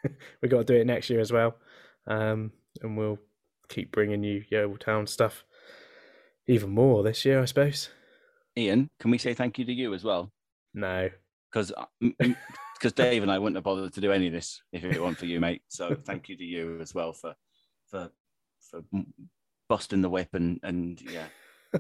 we 0.42 0.50
got 0.50 0.60
to 0.68 0.74
do 0.74 0.80
it 0.80 0.86
next 0.86 1.10
year 1.10 1.20
as 1.20 1.32
well, 1.32 1.56
um, 2.08 2.52
and 2.82 2.98
we'll 2.98 3.20
keep 3.70 3.92
bringing 3.92 4.24
you 4.24 4.44
Yeovil 4.50 4.78
Town 4.78 5.08
stuff 5.08 5.44
even 6.48 6.70
more 6.70 7.04
this 7.04 7.26
year, 7.26 7.42
I 7.42 7.46
suppose. 7.46 7.90
Ian, 8.58 8.90
can 9.00 9.12
we 9.12 9.18
say 9.18 9.34
thank 9.34 9.58
you 9.58 9.66
to 9.66 9.74
you 9.74 9.94
as 9.94 10.04
well? 10.04 10.32
No, 10.74 11.10
because 11.52 11.74
because 12.78 12.94
Dave 12.94 13.24
and 13.24 13.32
I 13.32 13.40
wouldn't 13.40 13.56
have 13.56 13.64
bothered 13.64 13.94
to 13.94 14.02
do 14.02 14.12
any 14.12 14.28
of 14.28 14.34
this 14.34 14.62
if 14.72 14.84
it 14.84 15.02
weren't 15.02 15.18
for 15.18 15.26
you, 15.26 15.40
mate. 15.40 15.64
So 15.68 15.96
thank 16.06 16.30
you 16.30 16.38
to 16.38 16.44
you 16.44 16.80
as 16.82 16.94
well 16.94 17.14
for 17.14 17.36
for 17.90 18.10
for 18.70 18.82
busting 19.70 20.02
the 20.02 20.10
whip 20.10 20.34
and 20.34 20.60
and 20.64 21.02
yeah, 21.02 21.28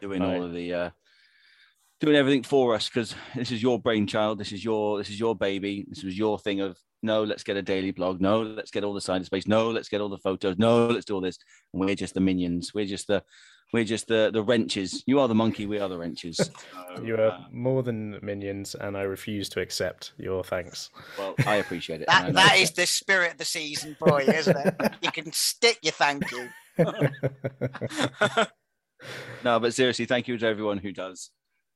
doing 0.00 0.22
right. 0.22 0.36
all 0.36 0.44
of 0.44 0.52
the 0.52 0.74
uh, 0.74 0.90
doing 2.00 2.16
everything 2.16 2.42
for 2.42 2.74
us 2.74 2.88
because 2.88 3.14
this 3.34 3.50
is 3.50 3.62
your 3.62 3.80
brainchild. 3.80 4.38
This 4.38 4.52
is 4.52 4.64
your 4.64 4.98
this 4.98 5.10
is 5.10 5.18
your 5.18 5.36
baby. 5.36 5.86
This 5.88 6.02
was 6.02 6.16
your 6.16 6.38
thing 6.38 6.60
of 6.60 6.78
no, 7.02 7.24
let's 7.24 7.42
get 7.42 7.56
a 7.56 7.62
daily 7.62 7.92
blog. 7.92 8.20
No, 8.20 8.42
let's 8.42 8.70
get 8.70 8.84
all 8.84 8.92
the 8.92 9.00
side 9.00 9.24
space. 9.24 9.46
No, 9.46 9.70
let's 9.70 9.88
get 9.88 10.00
all 10.00 10.10
the 10.10 10.18
photos. 10.18 10.58
No, 10.58 10.86
let's 10.86 11.06
do 11.06 11.14
all 11.14 11.20
this. 11.20 11.38
And 11.72 11.80
we're 11.80 11.94
just 11.94 12.14
the 12.14 12.20
minions. 12.20 12.74
We're 12.74 12.86
just 12.86 13.06
the 13.06 13.22
we're 13.72 13.84
just 13.84 14.08
the 14.08 14.30
the 14.32 14.42
wrenches. 14.42 15.02
You 15.06 15.20
are 15.20 15.28
the 15.28 15.34
monkey. 15.34 15.66
We 15.66 15.78
are 15.78 15.88
the 15.88 15.98
wrenches. 15.98 16.50
So, 16.96 17.04
you 17.04 17.14
are 17.14 17.30
uh, 17.30 17.38
more 17.52 17.84
than 17.84 18.18
minions, 18.20 18.74
and 18.74 18.96
I 18.96 19.02
refuse 19.02 19.48
to 19.50 19.60
accept 19.60 20.12
your 20.18 20.42
thanks. 20.42 20.90
Well, 21.16 21.36
I 21.46 21.56
appreciate 21.56 22.00
it. 22.00 22.08
that, 22.08 22.32
that 22.32 22.56
is 22.56 22.72
the 22.72 22.84
spirit 22.84 23.30
of 23.30 23.38
the 23.38 23.44
season 23.44 23.94
for 23.96 24.20
you, 24.20 24.32
isn't 24.32 24.56
it? 24.56 24.74
you 25.00 25.12
can 25.12 25.30
stick 25.30 25.78
your 25.82 25.92
thank 25.92 26.24
you. 26.32 26.48
no, 29.44 29.60
but 29.60 29.72
seriously, 29.72 30.04
thank 30.04 30.26
you 30.26 30.36
to 30.36 30.46
everyone 30.48 30.78
who 30.78 30.90
does 30.90 31.30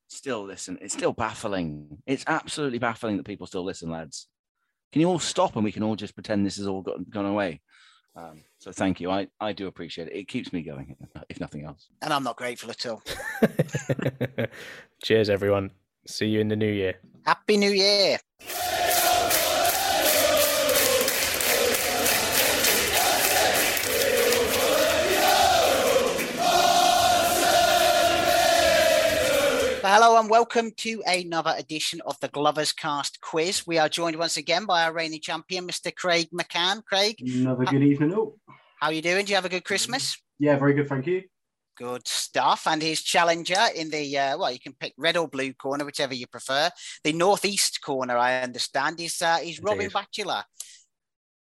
still 0.08 0.44
listen. 0.44 0.78
It's 0.80 0.94
still 0.94 1.12
baffling. 1.12 1.98
It's 2.06 2.24
absolutely 2.26 2.78
baffling 2.78 3.16
that 3.18 3.26
people 3.26 3.46
still 3.46 3.64
listen, 3.64 3.90
lads. 3.90 4.28
Can 4.92 5.00
you 5.00 5.08
all 5.08 5.18
stop 5.18 5.56
and 5.56 5.64
we 5.64 5.72
can 5.72 5.82
all 5.82 5.96
just 5.96 6.14
pretend 6.14 6.46
this 6.46 6.56
has 6.56 6.66
all 6.66 6.82
got, 6.82 7.08
gone 7.10 7.26
away? 7.26 7.60
Um, 8.16 8.42
so 8.64 8.72
thank 8.72 8.98
you. 8.98 9.10
I, 9.10 9.28
I 9.42 9.52
do 9.52 9.66
appreciate 9.66 10.08
it. 10.08 10.16
It 10.16 10.26
keeps 10.26 10.50
me 10.50 10.62
going, 10.62 10.96
if 11.28 11.38
nothing 11.38 11.66
else. 11.66 11.88
And 12.00 12.14
I'm 12.14 12.24
not 12.24 12.36
grateful 12.36 12.70
at 12.70 12.86
all. 12.86 13.02
Cheers, 15.02 15.28
everyone. 15.28 15.70
See 16.06 16.28
you 16.28 16.40
in 16.40 16.48
the 16.48 16.56
new 16.56 16.72
year. 16.72 16.94
Happy 17.26 17.58
New 17.58 17.70
Year. 17.70 18.18
Hello 29.96 30.18
and 30.18 30.28
welcome 30.28 30.72
to 30.76 31.00
another 31.06 31.54
edition 31.56 32.00
of 32.04 32.18
the 32.18 32.26
Glovers 32.26 32.72
Cast 32.72 33.20
quiz. 33.20 33.64
We 33.64 33.78
are 33.78 33.88
joined 33.88 34.16
once 34.16 34.36
again 34.36 34.64
by 34.64 34.82
our 34.82 34.92
reigning 34.92 35.20
champion, 35.20 35.68
Mr. 35.68 35.94
Craig 35.94 36.26
McCann. 36.34 36.84
Craig, 36.84 37.14
another 37.20 37.64
good 37.64 37.84
evening. 37.84 38.12
Oh. 38.12 38.34
How 38.80 38.88
are 38.88 38.92
you 38.92 39.00
doing? 39.00 39.24
Do 39.24 39.30
you 39.30 39.36
have 39.36 39.44
a 39.44 39.48
good 39.48 39.62
Christmas? 39.64 40.20
Yeah, 40.40 40.56
very 40.56 40.74
good, 40.74 40.88
thank 40.88 41.06
you. 41.06 41.22
Good 41.78 42.08
stuff. 42.08 42.66
And 42.66 42.82
his 42.82 43.02
challenger 43.02 43.68
in 43.72 43.88
the 43.88 44.18
uh, 44.18 44.36
well, 44.36 44.50
you 44.50 44.58
can 44.58 44.72
pick 44.72 44.94
red 44.98 45.16
or 45.16 45.28
blue 45.28 45.52
corner, 45.52 45.84
whichever 45.84 46.12
you 46.12 46.26
prefer. 46.26 46.70
The 47.04 47.12
northeast 47.12 47.80
corner, 47.80 48.16
I 48.16 48.40
understand, 48.40 48.98
is 48.98 49.22
uh, 49.22 49.38
is 49.44 49.60
Robin 49.60 49.90
Batchelor. 49.90 50.42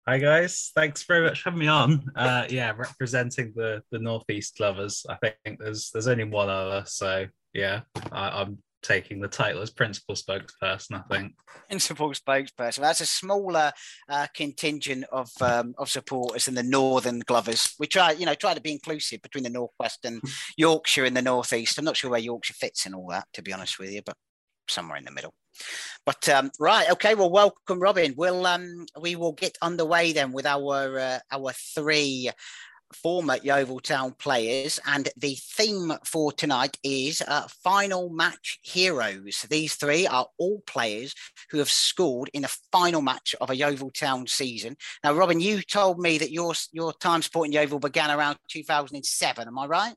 Hi 0.05 0.17
guys, 0.17 0.71
thanks 0.75 1.03
very 1.03 1.25
much 1.25 1.41
for 1.41 1.51
having 1.51 1.59
me 1.61 1.67
on. 1.67 2.03
Uh, 2.17 2.47
yeah, 2.49 2.73
representing 2.75 3.53
the 3.55 3.81
the 3.91 3.99
northeast 3.99 4.59
lovers. 4.59 5.05
I 5.07 5.15
think 5.15 5.59
there's 5.59 5.89
there's 5.91 6.09
only 6.09 6.25
one 6.25 6.49
other, 6.49 6.83
so 6.85 7.27
yeah, 7.53 7.81
I, 8.11 8.41
am 8.41 8.59
taking 8.81 9.19
the 9.19 9.27
title 9.27 9.61
as 9.61 9.69
principal 9.69 10.15
spokesperson. 10.15 10.93
I 10.93 11.01
think 11.09 11.33
principal 11.69 12.11
spokesperson. 12.11 12.79
That's 12.79 13.01
a 13.01 13.05
smaller 13.05 13.71
uh, 14.09 14.27
contingent 14.33 15.05
of 15.11 15.29
um, 15.41 15.73
of 15.77 15.89
supporters 15.89 16.45
than 16.45 16.55
the 16.55 16.63
Northern 16.63 17.19
Glovers. 17.19 17.75
We 17.79 17.87
try, 17.87 18.11
you 18.11 18.25
know, 18.25 18.35
try 18.35 18.53
to 18.53 18.61
be 18.61 18.71
inclusive 18.71 19.21
between 19.21 19.43
the 19.43 19.49
Northwest 19.49 20.05
and 20.05 20.21
Yorkshire 20.57 21.05
and 21.05 21.15
the 21.15 21.21
Northeast. 21.21 21.77
I'm 21.77 21.85
not 21.85 21.97
sure 21.97 22.11
where 22.11 22.19
Yorkshire 22.19 22.53
fits 22.53 22.85
in 22.85 22.93
all 22.93 23.07
that, 23.09 23.27
to 23.33 23.41
be 23.41 23.53
honest 23.53 23.79
with 23.79 23.91
you, 23.91 24.01
but 24.05 24.15
somewhere 24.67 24.97
in 24.97 25.05
the 25.05 25.11
middle. 25.11 25.33
But 26.05 26.27
um, 26.29 26.51
right, 26.59 26.89
okay. 26.91 27.13
Well, 27.13 27.29
welcome, 27.29 27.79
Robin. 27.79 28.13
We'll 28.17 28.45
um, 28.45 28.85
we 28.99 29.15
will 29.15 29.33
get 29.33 29.57
underway 29.61 30.13
then 30.13 30.31
with 30.31 30.45
our 30.45 30.97
uh, 30.97 31.19
our 31.31 31.51
three 31.51 32.31
former 32.95 33.37
Yeovil 33.41 33.79
Town 33.79 34.15
players, 34.17 34.79
and 34.85 35.09
the 35.17 35.35
theme 35.39 35.93
for 36.05 36.31
tonight 36.31 36.77
is 36.83 37.21
uh, 37.27 37.47
final 37.63 38.09
match 38.09 38.59
heroes. 38.63 39.45
These 39.49 39.75
three 39.75 40.07
are 40.07 40.27
all 40.37 40.61
players 40.67 41.13
who 41.49 41.59
have 41.59 41.69
scored 41.69 42.29
in 42.33 42.43
the 42.43 42.57
final 42.71 43.01
match 43.01 43.35
of 43.41 43.49
a 43.49 43.55
Yeovil 43.55 43.91
Town 43.91 44.27
season. 44.27 44.77
Now, 45.03 45.13
Robin, 45.13 45.39
you 45.39 45.61
told 45.61 45.99
me 45.99 46.17
that 46.17 46.31
your 46.31 46.53
your 46.71 46.93
time 46.93 47.21
supporting 47.21 47.53
Yeovil 47.53 47.79
began 47.79 48.11
around 48.11 48.37
2007. 48.49 49.47
Am 49.47 49.57
I 49.57 49.65
right? 49.65 49.95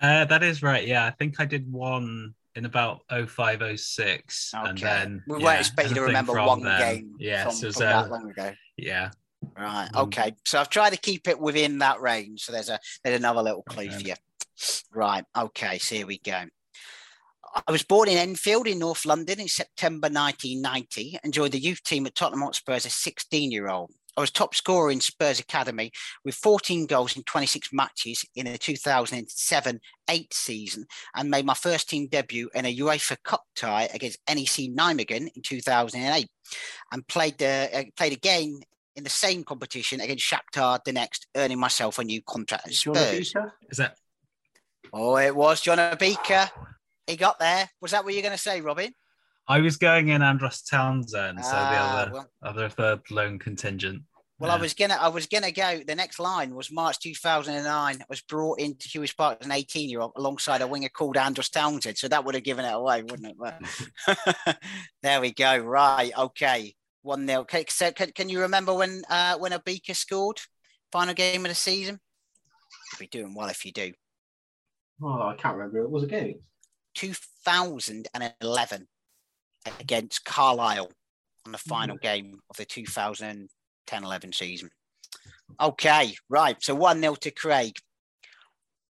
Uh, 0.00 0.24
that 0.24 0.42
is 0.42 0.62
right. 0.62 0.86
Yeah, 0.86 1.06
I 1.06 1.10
think 1.10 1.40
I 1.40 1.44
did 1.44 1.70
one 1.70 2.34
in 2.56 2.64
about 2.64 3.00
0506 3.10 4.52
okay. 4.54 4.68
and 4.68 4.78
then 4.78 5.22
we 5.26 5.38
yeah, 5.38 5.44
won't 5.44 5.60
expect 5.60 5.88
you 5.88 5.94
to 5.96 6.02
remember 6.02 6.34
one 6.34 6.62
then, 6.62 6.80
game 6.80 7.14
yeah 7.18 7.44
from, 7.44 7.52
so 7.52 7.70
that 7.70 8.10
long 8.10 8.30
ago 8.30 8.52
yeah 8.76 9.10
Right. 9.56 9.88
Mm. 9.92 10.02
Okay. 10.04 10.34
So 10.44 10.58
I've 10.58 10.70
tried 10.70 10.90
to 10.90 10.98
keep 10.98 11.28
it 11.28 11.38
within 11.38 11.78
that 11.78 12.00
range. 12.00 12.42
So 12.42 12.52
there's 12.52 12.68
a 12.68 12.78
there's 13.02 13.18
another 13.18 13.42
little 13.42 13.62
clue 13.62 13.86
okay. 13.86 13.94
for 13.94 14.00
you. 14.00 14.14
Right. 14.92 15.24
Okay. 15.36 15.78
So 15.78 15.96
here 15.96 16.06
we 16.06 16.18
go. 16.18 16.44
I 17.68 17.72
was 17.72 17.84
born 17.84 18.08
in 18.08 18.18
Enfield 18.18 18.66
in 18.66 18.80
North 18.80 19.06
London 19.06 19.40
in 19.40 19.46
September 19.46 20.08
1990 20.08 21.18
and 21.22 21.32
joined 21.32 21.52
the 21.52 21.60
youth 21.60 21.84
team 21.84 22.04
at 22.04 22.14
Tottenham 22.14 22.42
Hotspur 22.42 22.72
as 22.72 22.86
a 22.86 22.90
16 22.90 23.52
year 23.52 23.68
old. 23.68 23.92
I 24.16 24.20
was 24.20 24.30
top 24.30 24.54
scorer 24.54 24.90
in 24.90 25.00
Spurs 25.00 25.40
Academy 25.40 25.90
with 26.24 26.34
14 26.36 26.86
goals 26.86 27.16
in 27.16 27.24
26 27.24 27.70
matches 27.72 28.24
in 28.36 28.46
the 28.46 28.58
2007 28.58 29.80
8 30.08 30.34
season 30.34 30.86
and 31.16 31.30
made 31.30 31.46
my 31.46 31.54
first 31.54 31.88
team 31.88 32.08
debut 32.08 32.48
in 32.54 32.64
a 32.64 32.76
UEFA 32.76 33.16
Cup 33.24 33.42
tie 33.56 33.88
against 33.92 34.18
NEC 34.28 34.70
Nijmegen 34.70 35.28
in 35.34 35.42
2008 35.42 36.28
and 36.92 37.08
played, 37.08 37.42
uh, 37.42 37.66
played 37.96 38.12
again 38.12 38.60
in 38.96 39.04
the 39.04 39.10
same 39.10 39.44
competition 39.44 40.00
against 40.00 40.30
Shakhtar 40.30 40.82
the 40.84 40.92
next, 40.92 41.26
earning 41.36 41.58
myself 41.58 41.98
a 41.98 42.04
new 42.04 42.22
contract 42.22 42.68
at 42.68 42.74
Spurs. 42.74 43.34
Is 43.70 43.78
that? 43.78 43.96
Oh, 44.92 45.16
it 45.16 45.34
was 45.34 45.60
John 45.60 45.78
Obika. 45.78 46.50
He 47.06 47.16
got 47.16 47.38
there. 47.38 47.68
Was 47.80 47.90
that 47.90 48.04
what 48.04 48.14
you're 48.14 48.22
going 48.22 48.32
to 48.32 48.38
say, 48.38 48.60
Robin? 48.60 48.92
I 49.46 49.60
was 49.60 49.76
going 49.76 50.08
in 50.08 50.22
Andros 50.22 50.62
Townsend, 50.62 51.44
so 51.44 51.50
the 51.50 51.56
ah, 51.56 51.96
other 51.98 52.12
well, 52.12 52.30
other 52.42 52.68
third 52.70 53.00
loan 53.10 53.38
contingent. 53.38 54.02
Well, 54.38 54.50
yeah. 54.50 54.56
I 54.56 54.60
was 54.60 54.72
gonna 54.72 54.94
I 54.98 55.08
was 55.08 55.26
gonna 55.26 55.52
go. 55.52 55.82
The 55.86 55.94
next 55.94 56.18
line 56.18 56.54
was 56.54 56.72
March 56.72 56.98
2009. 57.00 57.66
I 57.68 58.04
was 58.08 58.22
brought 58.22 58.58
into 58.58 58.88
Huish 58.88 59.14
Park 59.14 59.38
as 59.42 59.46
an 59.46 59.52
18 59.52 59.90
year 59.90 60.00
old 60.00 60.12
alongside 60.16 60.62
a 60.62 60.66
winger 60.66 60.88
called 60.88 61.18
Andros 61.18 61.50
Townsend. 61.50 61.98
So 61.98 62.08
that 62.08 62.24
would 62.24 62.34
have 62.34 62.44
given 62.44 62.64
it 62.64 62.72
away, 62.72 63.02
wouldn't 63.02 63.28
it? 63.28 63.36
But 63.38 64.58
there 65.02 65.20
we 65.20 65.32
go. 65.32 65.58
Right. 65.58 66.16
Okay 66.16 66.74
one 67.04 67.26
0 67.26 67.42
okay, 67.42 67.64
So 67.68 67.92
can, 67.92 68.10
can 68.12 68.28
you 68.28 68.40
remember 68.40 68.74
when 68.74 69.02
uh, 69.08 69.36
when 69.36 69.52
Obika 69.52 69.94
scored 69.94 70.40
final 70.90 71.14
game 71.14 71.44
of 71.44 71.50
the 71.50 71.54
season? 71.54 72.00
You'll 72.92 72.98
be 72.98 73.06
doing 73.06 73.34
well 73.34 73.48
if 73.48 73.64
you 73.64 73.72
do. 73.72 73.92
Oh, 75.02 75.22
I 75.22 75.34
can't 75.36 75.56
remember. 75.56 75.78
It 75.80 75.90
was 75.90 76.02
a 76.02 76.08
game. 76.08 76.40
2011 76.94 78.86
against 79.80 80.24
Carlisle 80.24 80.90
on 81.46 81.52
the 81.52 81.58
final 81.58 81.96
game 81.96 82.38
of 82.48 82.56
the 82.56 82.64
2010-11 82.64 83.48
season. 84.34 84.70
Okay, 85.60 86.14
right. 86.28 86.62
So 86.62 86.76
1-0 86.76 87.18
to 87.18 87.30
Craig. 87.30 87.76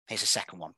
Here's 0.08 0.22
the 0.22 0.28
second 0.28 0.60
one. 0.60 0.74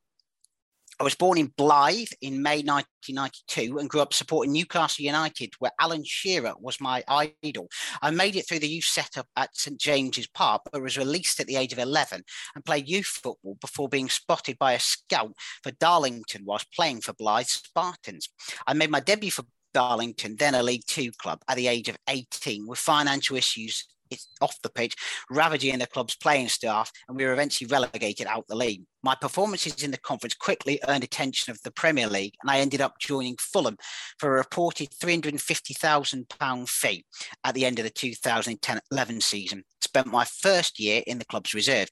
I 1.03 1.11
was 1.11 1.15
born 1.15 1.37
in 1.37 1.49
Blyth 1.49 2.13
in 2.21 2.41
May 2.41 2.61
1992 2.61 3.77
and 3.77 3.89
grew 3.89 3.99
up 3.99 4.13
supporting 4.13 4.53
Newcastle 4.53 5.03
United, 5.03 5.51
where 5.59 5.73
Alan 5.77 6.05
Shearer 6.05 6.53
was 6.61 6.79
my 6.79 7.03
idol. 7.09 7.67
I 8.01 8.09
made 8.11 8.37
it 8.37 8.47
through 8.47 8.59
the 8.59 8.69
youth 8.69 8.85
setup 8.85 9.27
at 9.35 9.53
St 9.53 9.77
James's 9.77 10.27
Park, 10.27 10.61
but 10.71 10.81
was 10.81 10.97
released 10.97 11.41
at 11.41 11.47
the 11.47 11.57
age 11.57 11.73
of 11.73 11.79
11 11.79 12.23
and 12.55 12.63
played 12.63 12.87
youth 12.87 13.19
football 13.21 13.57
before 13.59 13.89
being 13.89 14.07
spotted 14.07 14.57
by 14.57 14.71
a 14.71 14.79
scout 14.79 15.33
for 15.61 15.71
Darlington 15.71 16.43
whilst 16.45 16.71
playing 16.71 17.01
for 17.01 17.11
Blyth 17.11 17.49
Spartans. 17.49 18.29
I 18.65 18.73
made 18.73 18.89
my 18.89 19.01
debut 19.01 19.31
for 19.31 19.43
Darlington, 19.73 20.37
then 20.37 20.55
a 20.55 20.63
League 20.63 20.85
Two 20.87 21.11
club, 21.11 21.41
at 21.49 21.57
the 21.57 21.67
age 21.67 21.89
of 21.89 21.97
18 22.07 22.65
with 22.65 22.79
financial 22.79 23.35
issues 23.35 23.92
off 24.41 24.61
the 24.61 24.69
pitch, 24.69 24.95
ravaging 25.29 25.79
the 25.79 25.87
club's 25.87 26.15
playing 26.15 26.49
staff, 26.49 26.91
and 27.07 27.17
we 27.17 27.25
were 27.25 27.33
eventually 27.33 27.67
relegated 27.67 28.27
out 28.27 28.47
the 28.47 28.55
league. 28.55 28.83
My 29.03 29.15
performances 29.15 29.83
in 29.83 29.91
the 29.91 29.97
conference 29.97 30.33
quickly 30.33 30.79
earned 30.87 31.03
attention 31.03 31.51
of 31.51 31.61
the 31.63 31.71
Premier 31.71 32.07
League, 32.07 32.35
and 32.41 32.49
I 32.49 32.59
ended 32.59 32.79
up 32.79 32.99
joining 32.99 33.35
Fulham 33.37 33.77
for 34.17 34.29
a 34.29 34.37
reported 34.37 34.91
£350,000 34.91 36.69
fee 36.69 37.05
at 37.43 37.53
the 37.53 37.65
end 37.65 37.79
of 37.79 37.83
the 37.83 37.91
2010 37.91 38.79
11 38.91 39.21
season. 39.21 39.63
Spent 39.81 40.07
my 40.07 40.23
first 40.23 40.79
year 40.79 41.03
in 41.05 41.19
the 41.19 41.25
club's 41.25 41.53
reserve. 41.53 41.89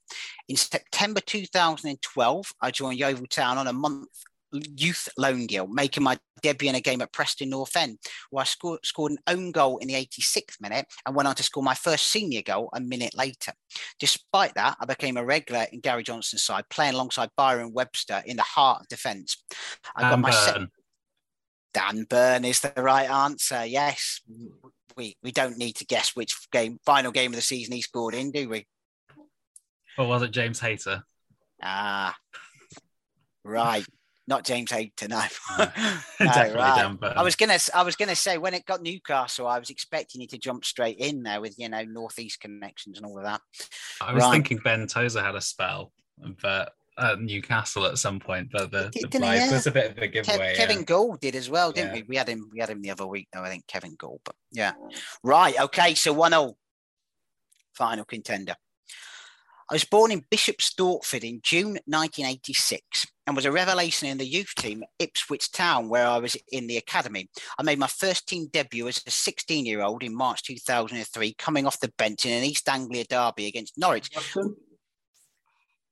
In 0.47 0.55
September 0.55 1.19
2012, 1.19 2.45
I 2.61 2.71
joined 2.71 2.99
Yeovil 2.99 3.27
Town 3.27 3.57
on 3.57 3.67
a 3.67 3.73
month 3.73 4.07
youth 4.53 5.07
loan 5.17 5.47
deal, 5.47 5.67
making 5.67 6.03
my 6.03 6.17
debut 6.41 6.69
in 6.69 6.75
a 6.75 6.81
game 6.81 7.01
at 7.01 7.13
Preston 7.13 7.49
North 7.49 7.75
End, 7.75 7.97
where 8.29 8.41
I 8.41 8.45
scored, 8.45 8.79
scored 8.83 9.13
an 9.13 9.19
own 9.27 9.51
goal 9.51 9.77
in 9.77 9.87
the 9.87 9.93
86th 9.93 10.59
minute 10.61 10.85
and 11.05 11.15
went 11.15 11.27
on 11.27 11.35
to 11.35 11.43
score 11.43 11.63
my 11.63 11.73
first 11.73 12.07
senior 12.07 12.41
goal 12.41 12.69
a 12.73 12.79
minute 12.79 13.15
later. 13.15 13.53
Despite 13.99 14.55
that, 14.55 14.77
I 14.79 14.85
became 14.85 15.17
a 15.17 15.25
regular 15.25 15.65
in 15.71 15.79
Gary 15.79 16.03
Johnson's 16.03 16.43
side, 16.43 16.65
playing 16.69 16.95
alongside 16.95 17.29
Byron 17.37 17.73
Webster 17.73 18.21
in 18.25 18.37
the 18.37 18.43
heart 18.43 18.81
of 18.81 18.87
defence. 18.87 19.43
I 19.95 20.01
got 20.01 20.19
my 20.19 20.31
se- 20.31 20.53
Burn. 20.53 20.71
Dan 21.73 22.03
Burn 22.09 22.45
is 22.45 22.59
the 22.59 22.73
right 22.75 23.09
answer. 23.09 23.65
Yes. 23.65 24.21
We 24.97 25.15
we 25.23 25.31
don't 25.31 25.57
need 25.57 25.77
to 25.77 25.85
guess 25.85 26.17
which 26.17 26.35
game 26.51 26.79
final 26.85 27.13
game 27.13 27.31
of 27.31 27.37
the 27.37 27.41
season 27.41 27.73
he 27.73 27.81
scored 27.81 28.13
in, 28.13 28.31
do 28.31 28.49
we? 28.49 28.67
Or 29.97 30.07
was 30.07 30.21
it 30.21 30.31
James 30.31 30.59
Hayter? 30.59 31.03
Ah, 31.63 32.15
right. 33.45 33.85
Not 34.31 34.45
James 34.45 34.71
Hayter, 34.71 35.09
no. 35.09 35.21
No, 35.59 35.65
right. 36.21 36.97
I 37.01 37.21
was 37.21 37.35
gonna, 37.35 37.59
I 37.75 37.83
was 37.83 37.97
gonna 37.97 38.15
say 38.15 38.37
when 38.37 38.53
it 38.53 38.65
got 38.65 38.81
Newcastle, 38.81 39.45
I 39.45 39.59
was 39.59 39.69
expecting 39.69 40.21
you 40.21 40.27
to 40.27 40.37
jump 40.37 40.63
straight 40.63 40.99
in 40.99 41.21
there 41.23 41.41
with 41.41 41.59
you 41.59 41.67
know 41.67 41.83
northeast 41.83 42.39
connections 42.39 42.95
and 42.95 43.05
all 43.05 43.17
of 43.17 43.25
that. 43.25 43.41
I 43.99 44.13
was 44.13 44.23
Right. 44.23 44.31
thinking 44.31 44.59
Ben 44.63 44.87
Tozer 44.87 45.21
had 45.21 45.35
a 45.35 45.41
spell, 45.41 45.91
but 46.41 46.71
at 46.97 47.19
Newcastle 47.19 47.85
at 47.85 47.97
some 47.97 48.21
point, 48.21 48.47
but 48.53 48.71
the, 48.71 48.83
the 48.83 48.89
Didn't 49.01 49.13
he? 49.15 49.19
prize 49.19 49.39
Yeah. 49.41 49.51
was 49.51 49.67
a 49.67 49.71
bit 49.71 49.91
of 49.91 49.97
a 49.97 50.07
giveaway. 50.07 50.55
Kevin 50.55 50.77
yeah. 50.77 50.83
Gould 50.85 51.19
did 51.19 51.35
as 51.35 51.49
well, 51.49 51.73
didn't 51.73 51.89
Yeah. 51.93 52.01
we? 52.03 52.07
We 52.07 52.15
had 52.15 52.29
him, 52.29 52.49
we 52.53 52.59
had 52.59 52.69
him 52.69 52.81
the 52.81 52.91
other 52.91 53.07
week, 53.07 53.27
though. 53.33 53.43
I 53.43 53.49
think 53.49 53.67
Kevin 53.67 53.95
Gould, 53.95 54.21
but 54.23 54.35
yeah, 54.53 54.71
right. 55.23 55.59
Okay, 55.59 55.93
so 55.93 56.13
one 56.13 56.31
0 56.31 56.55
final 57.73 58.05
contender. 58.05 58.55
I 59.69 59.73
was 59.73 59.83
born 59.83 60.11
in 60.11 60.23
Bishop 60.29 60.57
Stortford 60.59 61.25
in 61.25 61.41
June 61.43 61.79
1986 61.85 63.07
and 63.27 63.35
was 63.35 63.45
a 63.45 63.51
revelation 63.51 64.07
in 64.07 64.17
the 64.17 64.25
youth 64.25 64.53
team 64.55 64.83
at 64.83 64.89
Ipswich 64.99 65.51
Town, 65.51 65.89
where 65.89 66.07
I 66.07 66.17
was 66.17 66.35
in 66.51 66.67
the 66.67 66.77
academy. 66.77 67.29
I 67.57 67.63
made 67.63 67.79
my 67.79 67.87
first 67.87 68.27
team 68.27 68.47
debut 68.51 68.87
as 68.87 69.01
a 69.05 69.11
16 69.11 69.65
year 69.65 69.81
old 69.81 70.03
in 70.03 70.15
March 70.15 70.43
2003, 70.43 71.35
coming 71.37 71.67
off 71.67 71.79
the 71.79 71.93
bench 71.97 72.25
in 72.25 72.33
an 72.33 72.43
East 72.43 72.67
Anglia 72.67 73.05
derby 73.05 73.47
against 73.47 73.77
Norwich. 73.77 74.09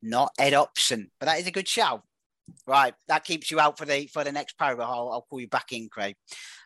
Not 0.01 0.31
Ed 0.39 0.53
Upson, 0.53 1.11
but 1.19 1.27
that 1.27 1.39
is 1.39 1.47
a 1.47 1.51
good 1.51 1.67
shout. 1.67 2.01
Right, 2.65 2.95
that 3.07 3.25
keeps 3.25 3.51
you 3.51 3.59
out 3.59 3.77
for 3.77 3.85
the 3.85 4.07
for 4.07 4.23
the 4.23 4.31
next 4.31 4.57
paragraph. 4.57 4.89
I'll, 4.89 5.09
I'll 5.09 5.27
call 5.29 5.39
you 5.39 5.47
back 5.47 5.71
in, 5.71 5.87
Craig. 5.87 6.15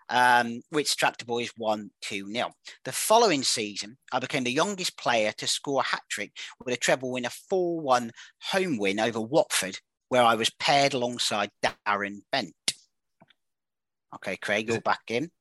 Um, 0.10 0.62
which 0.70 0.96
Tractor 0.96 1.26
Boys 1.26 1.52
won 1.58 1.90
2 2.02 2.32
0. 2.32 2.52
The 2.86 2.92
following 2.92 3.44
season, 3.44 3.98
I 4.12 4.20
became 4.20 4.44
the 4.44 4.52
youngest 4.52 4.98
player 4.98 5.34
to 5.38 5.48
score 5.48 5.82
a 5.82 5.86
hat 5.86 6.04
trick 6.10 6.32
with 6.64 6.74
a 6.74 6.78
treble 6.78 7.16
in 7.16 7.26
a 7.26 7.30
4 7.30 7.82
1 7.82 8.12
home 8.52 8.78
win 8.78 9.00
over 9.00 9.20
Watford, 9.20 9.80
where 10.14 10.22
I 10.22 10.36
was 10.36 10.52
paired 10.52 10.94
alongside 10.94 11.50
Darren 11.66 12.20
Bent. 12.32 12.54
Okay, 14.14 14.38
Craig, 14.38 14.68
you're 14.70 14.80
back 14.80 15.02
in. 15.08 15.32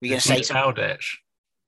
We're 0.00 0.08
going 0.12 0.20
to 0.22 0.26
say 0.26 0.34
Dean 0.36 0.44
something. 0.44 0.62
Bowditch. 0.64 1.18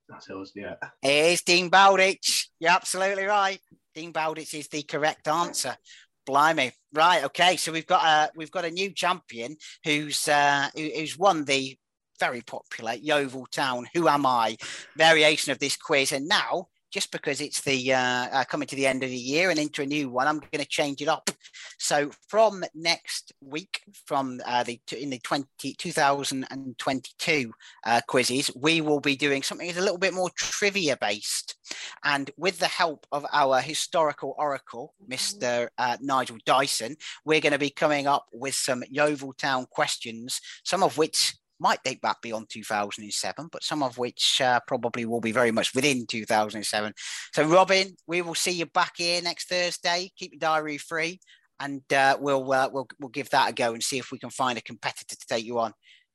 That's 0.08 0.30
us, 0.30 0.52
yeah. 0.54 0.76
It 1.02 1.32
is 1.32 1.42
Dean 1.42 1.68
Bowditch. 1.68 2.48
You're 2.60 2.70
absolutely 2.70 3.24
right. 3.24 3.60
Dean 3.94 4.10
Bowditch 4.10 4.54
is 4.54 4.68
the 4.68 4.82
correct 4.84 5.28
answer. 5.28 5.76
Blimey. 6.24 6.72
Right. 6.94 7.24
Okay. 7.24 7.56
So 7.58 7.72
we've 7.72 7.86
got 7.86 8.06
a 8.06 8.32
we've 8.34 8.50
got 8.50 8.64
a 8.64 8.70
new 8.70 8.90
champion 8.92 9.56
who's 9.84 10.28
uh, 10.28 10.68
who- 10.74 10.92
who's 10.96 11.18
won 11.18 11.44
the 11.44 11.76
very 12.18 12.40
popular 12.40 12.94
Yeovil 12.94 13.48
Town 13.52 13.86
Who 13.92 14.08
Am 14.08 14.24
I 14.24 14.56
variation 14.96 15.52
of 15.52 15.58
this 15.58 15.76
quiz, 15.76 16.12
and 16.12 16.26
now. 16.26 16.68
Just 16.90 17.12
because 17.12 17.40
it's 17.40 17.60
the 17.60 17.92
uh, 17.92 17.98
uh, 17.98 18.44
coming 18.44 18.66
to 18.68 18.76
the 18.76 18.86
end 18.86 19.02
of 19.02 19.10
the 19.10 19.16
year 19.16 19.50
and 19.50 19.58
into 19.58 19.82
a 19.82 19.86
new 19.86 20.10
one, 20.10 20.26
I'm 20.26 20.40
going 20.40 20.62
to 20.62 20.66
change 20.66 21.00
it 21.00 21.08
up. 21.08 21.30
So 21.78 22.10
from 22.28 22.64
next 22.74 23.32
week, 23.40 23.82
from 24.06 24.40
uh, 24.44 24.64
the 24.64 24.80
in 24.98 25.10
the 25.10 25.18
20, 25.20 25.74
2022 25.74 27.52
uh, 27.84 28.00
quizzes, 28.06 28.50
we 28.56 28.80
will 28.80 29.00
be 29.00 29.16
doing 29.16 29.42
something 29.42 29.66
that's 29.66 29.78
a 29.78 29.82
little 29.82 29.98
bit 29.98 30.14
more 30.14 30.30
trivia 30.36 30.96
based. 31.00 31.56
And 32.04 32.30
with 32.36 32.58
the 32.58 32.66
help 32.66 33.06
of 33.12 33.24
our 33.32 33.60
historical 33.60 34.34
oracle, 34.38 34.94
Mr. 35.08 35.68
Uh, 35.78 35.96
Nigel 36.00 36.38
Dyson, 36.44 36.96
we're 37.24 37.40
going 37.40 37.52
to 37.52 37.58
be 37.58 37.70
coming 37.70 38.06
up 38.06 38.26
with 38.32 38.54
some 38.54 38.82
Yeovil 38.90 39.34
Town 39.34 39.66
questions, 39.70 40.40
some 40.64 40.82
of 40.82 40.98
which 40.98 41.34
might 41.60 41.82
date 41.82 42.00
back 42.00 42.20
beyond 42.22 42.48
2007, 42.48 43.48
but 43.52 43.62
some 43.62 43.82
of 43.82 43.98
which 43.98 44.40
uh, 44.42 44.60
probably 44.66 45.04
will 45.04 45.20
be 45.20 45.32
very 45.32 45.50
much 45.50 45.74
within 45.74 46.06
2007. 46.06 46.92
So, 47.34 47.44
Robin, 47.44 47.96
we 48.06 48.22
will 48.22 48.34
see 48.34 48.52
you 48.52 48.66
back 48.66 48.92
here 48.96 49.20
next 49.22 49.48
Thursday. 49.48 50.10
Keep 50.16 50.32
your 50.32 50.38
diary 50.40 50.78
free, 50.78 51.20
and 51.58 51.82
uh, 51.92 52.16
we'll, 52.20 52.50
uh, 52.52 52.68
we'll 52.72 52.88
we'll 52.98 53.10
give 53.10 53.30
that 53.30 53.50
a 53.50 53.52
go 53.52 53.72
and 53.72 53.82
see 53.82 53.98
if 53.98 54.10
we 54.10 54.18
can 54.18 54.30
find 54.30 54.58
a 54.58 54.62
competitor 54.62 55.16
to 55.16 55.26
take 55.28 55.44
you 55.44 55.58
on. 55.58 55.72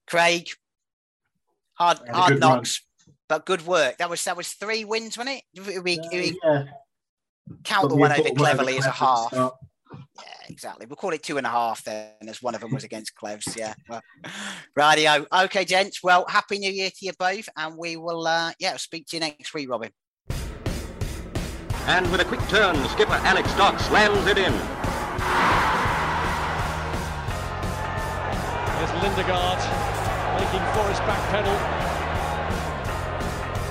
Craig, 0.08 0.48
hard 1.74 2.00
hard 2.10 2.34
good 2.34 2.42
run. 2.42 2.56
knocks, 2.56 2.82
but 3.30 3.46
good 3.46 3.66
work. 3.66 3.98
That 3.98 4.10
was 4.10 4.24
that 4.26 4.38
was 4.38 4.50
three 4.50 4.86
wins, 4.86 5.18
wasn't 5.18 5.38
it? 5.38 5.66
We, 5.66 5.80
we, 5.80 6.00
we 6.12 6.40
yeah. 6.44 6.64
count 7.64 7.90
the 7.90 7.96
one 7.96 8.12
over 8.12 8.24
bottle 8.24 8.36
one 8.36 8.52
over 8.52 8.56
cleverly 8.56 8.78
as 8.78 8.86
a 8.86 8.92
Cleves 8.92 8.98
at 8.98 9.00
the 9.00 9.06
half. 9.06 9.28
start. 9.28 9.54
Yeah, 10.18 10.48
exactly. 10.50 10.86
We'll 10.86 10.96
call 10.96 11.12
it 11.14 11.24
two 11.24 11.38
and 11.38 11.46
a 11.46 11.50
half 11.50 11.84
then, 11.84 12.12
as 12.28 12.42
one 12.42 12.56
of 12.56 12.62
them 12.62 12.74
was 12.74 12.84
against 12.84 13.16
Cleves. 13.16 13.56
Yeah. 13.56 13.74
Well, 13.90 14.02
rightio. 14.78 15.26
Okay, 15.46 15.66
gents. 15.66 16.02
Well, 16.04 16.26
happy 16.28 16.58
New 16.60 16.72
Year 16.72 16.90
to 16.90 17.06
you 17.06 17.12
both, 17.18 17.50
and 17.58 17.76
we 17.78 17.98
will. 17.98 18.26
uh 18.26 18.52
Yeah, 18.60 18.78
speak 18.78 19.08
to 19.08 19.18
you 19.18 19.20
next 19.20 19.54
week, 19.54 19.70
Robin. 19.70 19.92
And 21.88 22.12
with 22.12 22.22
a 22.22 22.26
quick 22.26 22.42
turn, 22.48 22.76
skipper 22.90 23.14
Alex 23.14 23.54
Dock 23.56 23.80
slams 23.80 24.26
it 24.28 24.38
in. 24.38 24.54
There's 28.76 28.92
Lindegaard 29.04 29.60
making 30.40 30.64
Forrest 30.74 31.02
backpedal. 31.04 31.85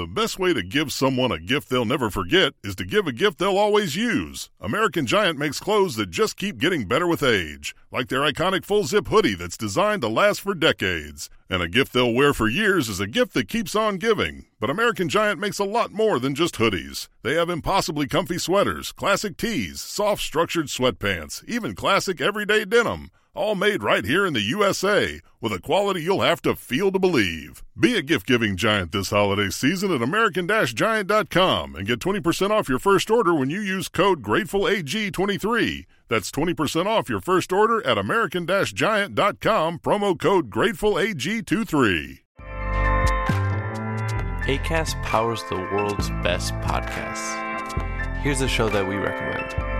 The 0.00 0.06
best 0.06 0.38
way 0.38 0.54
to 0.54 0.62
give 0.62 0.94
someone 0.94 1.30
a 1.30 1.38
gift 1.38 1.68
they'll 1.68 1.84
never 1.84 2.08
forget 2.08 2.54
is 2.64 2.74
to 2.76 2.86
give 2.86 3.06
a 3.06 3.12
gift 3.12 3.36
they'll 3.36 3.58
always 3.58 3.96
use. 3.96 4.48
American 4.58 5.04
Giant 5.04 5.38
makes 5.38 5.60
clothes 5.60 5.96
that 5.96 6.08
just 6.08 6.38
keep 6.38 6.56
getting 6.56 6.86
better 6.88 7.06
with 7.06 7.22
age, 7.22 7.76
like 7.92 8.08
their 8.08 8.22
iconic 8.22 8.64
full 8.64 8.84
zip 8.84 9.08
hoodie 9.08 9.34
that's 9.34 9.58
designed 9.58 10.00
to 10.00 10.08
last 10.08 10.40
for 10.40 10.54
decades. 10.54 11.28
And 11.50 11.60
a 11.60 11.68
gift 11.68 11.92
they'll 11.92 12.14
wear 12.14 12.32
for 12.32 12.48
years 12.48 12.88
is 12.88 12.98
a 12.98 13.06
gift 13.06 13.34
that 13.34 13.50
keeps 13.50 13.76
on 13.76 13.98
giving. 13.98 14.46
But 14.58 14.70
American 14.70 15.10
Giant 15.10 15.38
makes 15.38 15.58
a 15.58 15.64
lot 15.64 15.92
more 15.92 16.18
than 16.18 16.34
just 16.34 16.54
hoodies. 16.54 17.08
They 17.22 17.34
have 17.34 17.50
impossibly 17.50 18.08
comfy 18.08 18.38
sweaters, 18.38 18.92
classic 18.92 19.36
tees, 19.36 19.82
soft 19.82 20.22
structured 20.22 20.68
sweatpants, 20.68 21.44
even 21.46 21.74
classic 21.74 22.22
everyday 22.22 22.64
denim. 22.64 23.10
All 23.32 23.54
made 23.54 23.84
right 23.84 24.04
here 24.04 24.26
in 24.26 24.32
the 24.32 24.40
USA 24.40 25.20
with 25.40 25.52
a 25.52 25.60
quality 25.60 26.02
you'll 26.02 26.20
have 26.20 26.42
to 26.42 26.56
feel 26.56 26.90
to 26.90 26.98
believe. 26.98 27.62
Be 27.78 27.96
a 27.96 28.02
gift 28.02 28.26
giving 28.26 28.56
giant 28.56 28.90
this 28.90 29.10
holiday 29.10 29.50
season 29.50 29.92
at 29.92 30.02
American 30.02 30.48
Giant.com 30.48 31.76
and 31.76 31.86
get 31.86 32.00
20% 32.00 32.50
off 32.50 32.68
your 32.68 32.80
first 32.80 33.08
order 33.08 33.32
when 33.32 33.48
you 33.48 33.60
use 33.60 33.88
code 33.88 34.20
GratefulAG23. 34.20 35.86
That's 36.08 36.32
20% 36.32 36.86
off 36.86 37.08
your 37.08 37.20
first 37.20 37.52
order 37.52 37.86
at 37.86 37.98
American 37.98 38.46
Giant.com, 38.46 39.78
promo 39.78 40.18
code 40.18 40.50
GratefulAG23. 40.50 42.18
ACAST 44.46 45.00
powers 45.04 45.44
the 45.48 45.54
world's 45.54 46.10
best 46.24 46.52
podcasts. 46.54 47.36
Here's 48.22 48.40
a 48.40 48.48
show 48.48 48.68
that 48.70 48.88
we 48.88 48.96
recommend. 48.96 49.79